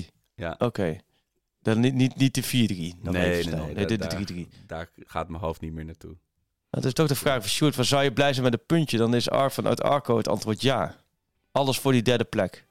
3-3. 0.08 0.14
Ja. 0.36 0.56
Oké. 0.58 0.98
Dan 1.62 1.80
niet, 1.80 1.94
niet, 1.94 2.16
niet 2.16 2.34
de 2.36 2.44
4-3. 2.44 2.48
Nog 3.02 3.14
Nee, 3.14 3.44
nee, 3.44 3.56
nee, 3.56 3.74
Nee, 3.74 3.86
de, 3.86 3.98
daar- 3.98 4.26
de 4.26 4.46
3-3. 4.46 4.66
Daar 4.68 4.90
gaat 5.06 5.30
mijn 5.30 5.44
hoofd 5.44 5.62
niet 5.62 5.74
meer 5.74 5.86
naartoe. 5.86 6.16
Dat 6.70 6.86
is 6.86 6.94
toch 6.94 7.08
de 7.08 7.16
vraag 7.16 7.40
van 7.40 7.50
Sjoerd. 7.50 7.76
Van, 7.76 7.86
zou 7.86 8.04
je 8.04 8.12
blij 8.12 8.34
zijn 8.34 8.46
met 8.46 8.54
een 8.54 8.66
puntje? 8.66 8.98
Dan 8.98 9.14
is 9.16 9.30
Ar 9.30 9.52
vanuit 9.52 9.82
Arco 9.82 10.18
het 10.18 10.28
antwoord 10.28 10.62
ja. 10.62 10.96
Alles 11.52 11.80
voor 11.80 11.92
die 11.92 12.02
derde 12.02 12.24
plek. 12.24 12.66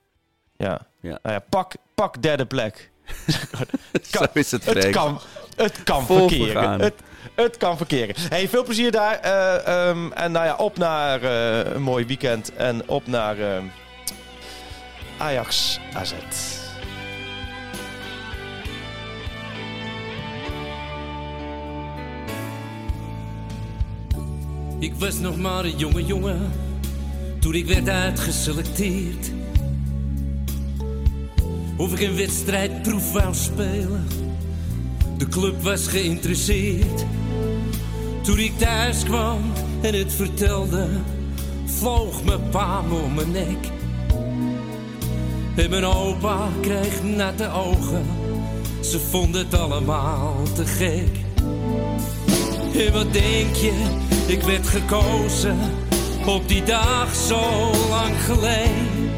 Ja. 0.57 0.81
Ja. 1.01 1.19
Nou 1.23 1.35
ja, 1.35 1.39
pak, 1.49 1.75
pak 1.95 2.23
derde 2.23 2.47
plek. 2.47 2.91
Zo 4.03 4.25
is 4.33 4.51
het, 4.51 4.65
Het 4.65 4.91
kan, 4.91 5.21
het 5.57 5.83
kan 5.83 6.07
Vol 6.07 6.29
verkeren. 6.29 6.81
Het, 6.81 6.95
het 7.35 7.57
kan 7.57 7.77
verkeren. 7.77 8.15
Hey, 8.19 8.49
veel 8.49 8.65
plezier 8.65 8.91
daar. 8.91 9.19
eh, 9.19 9.89
ehm, 9.89 10.13
en 10.13 10.33
nou 10.33 10.47
ja, 10.47 10.57
op 10.57 10.77
naar 10.79 11.23
eh, 11.23 11.73
een 11.75 11.83
mooi 11.83 12.07
weekend. 12.07 12.55
En 12.55 12.89
op 12.89 13.07
naar 13.07 13.39
ehm, 13.39 13.65
Ajax 15.19 15.81
AZ. 15.95 16.13
Ik 24.81 24.95
was 24.99 25.19
nog 25.19 25.37
maar 25.37 25.65
een 25.65 25.77
jonge 25.77 26.05
jongen 26.05 26.51
toen 27.39 27.55
ik 27.55 27.67
werd 27.67 27.89
uitgeselecteerd. 27.89 29.31
Of 31.77 31.93
ik 31.93 32.01
een 32.01 32.17
wedstrijdproef 32.17 33.13
wou 33.13 33.35
spelen, 33.35 34.07
de 35.19 35.29
club 35.29 35.63
was 35.63 35.87
geïnteresseerd. 35.87 37.05
Toen 38.23 38.39
ik 38.39 38.59
thuis 38.59 39.05
kwam 39.05 39.41
en 39.83 39.95
het 39.95 40.13
vertelde, 40.13 40.89
vloog 41.65 42.25
mijn 42.25 42.49
pa 42.51 42.83
om 43.05 43.15
mijn 43.15 43.31
nek. 43.31 43.71
En 45.57 45.71
mijn 45.71 45.85
opa 45.85 46.49
kreeg 46.61 47.03
natte 47.03 47.51
ogen, 47.51 48.07
ze 48.81 48.99
vonden 48.99 49.45
het 49.45 49.55
allemaal 49.55 50.43
te 50.55 50.67
gek. 50.67 51.19
En 52.87 52.93
wat 52.93 53.13
denk 53.13 53.55
je, 53.55 54.09
ik 54.31 54.43
werd 54.43 54.69
gekozen 54.69 55.59
op 56.27 56.49
die 56.49 56.63
dag 56.63 57.15
zo 57.15 57.71
lang 57.89 58.23
geleden. 58.25 59.11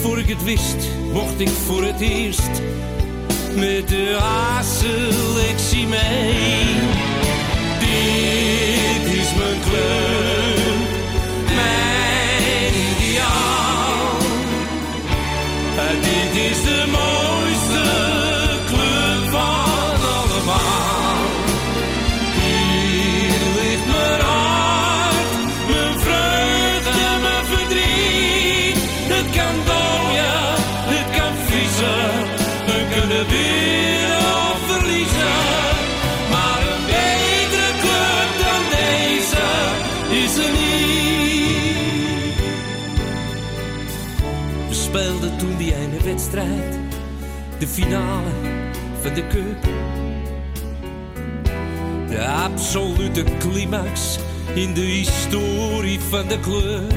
voor 0.00 0.18
ik 0.18 0.28
het 0.28 0.44
wist, 0.44 0.76
mocht 1.12 1.40
ik 1.40 1.48
voor 1.48 1.84
het 1.84 2.00
eerst 2.00 2.50
met 3.54 3.88
de 3.88 4.18
A-selectie 4.20 5.86
mee. 5.86 6.64
Dit 7.80 9.14
is 9.14 9.34
mijn 9.34 9.60
club, 9.60 10.09
de 46.30 47.66
finale 47.66 48.30
van 49.00 49.14
de 49.14 49.26
cup. 49.26 49.68
De 52.08 52.26
absolute 52.26 53.24
climax 53.38 54.18
in 54.54 54.74
de 54.74 54.80
historie 54.80 56.00
van 56.00 56.28
de 56.28 56.40
club. 56.40 56.92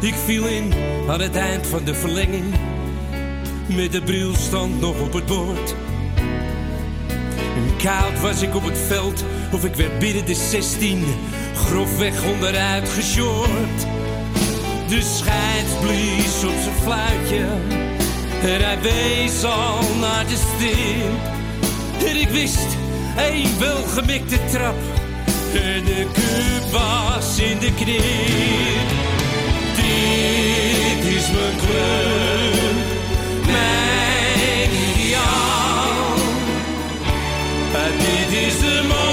Ik 0.00 0.14
viel 0.14 0.46
in 0.46 0.72
aan 1.08 1.20
het 1.20 1.36
eind 1.36 1.66
van 1.66 1.84
de 1.84 1.94
verlenging, 1.94 2.54
met 3.66 3.92
de 3.92 4.02
brilstand 4.02 4.80
nog 4.80 5.00
op 5.00 5.12
het 5.12 5.26
bord. 5.26 5.74
En 7.56 7.76
koud 7.82 8.20
was 8.20 8.42
ik 8.42 8.54
op 8.54 8.64
het 8.64 8.78
veld, 8.78 9.24
of 9.52 9.64
ik 9.64 9.74
werd 9.74 9.98
binnen 9.98 10.24
de 10.24 10.34
16, 10.34 11.04
grofweg 11.54 12.24
onderuit 12.24 12.88
geshort. 12.88 13.86
De 14.88 15.00
scheids 15.00 15.72
blies 15.80 16.44
op 16.44 16.60
zijn 16.62 16.76
fluitje, 16.82 17.46
en 18.42 18.64
hij 18.64 18.78
wees 18.80 19.44
al 19.44 19.78
naar 20.00 20.26
de 20.26 20.36
stip. 20.36 21.28
En 22.08 22.16
ik 22.20 22.28
wist, 22.28 22.66
één 23.16 23.58
welgemikte 23.58 24.38
trap. 24.52 24.74
En 25.54 25.84
de 25.84 26.06
cup 26.12 26.70
was 26.72 27.38
in 27.38 27.58
de 27.58 27.74
knip. 27.74 28.88
Dit 29.76 31.12
is 31.14 31.30
mijn 31.30 31.56
club, 31.56 32.74
mijn 33.46 34.70
ideaal. 34.90 36.14
En 37.74 37.92
dit 37.98 38.38
is 38.38 38.58
de 38.58 38.82
mooiste 38.88 39.09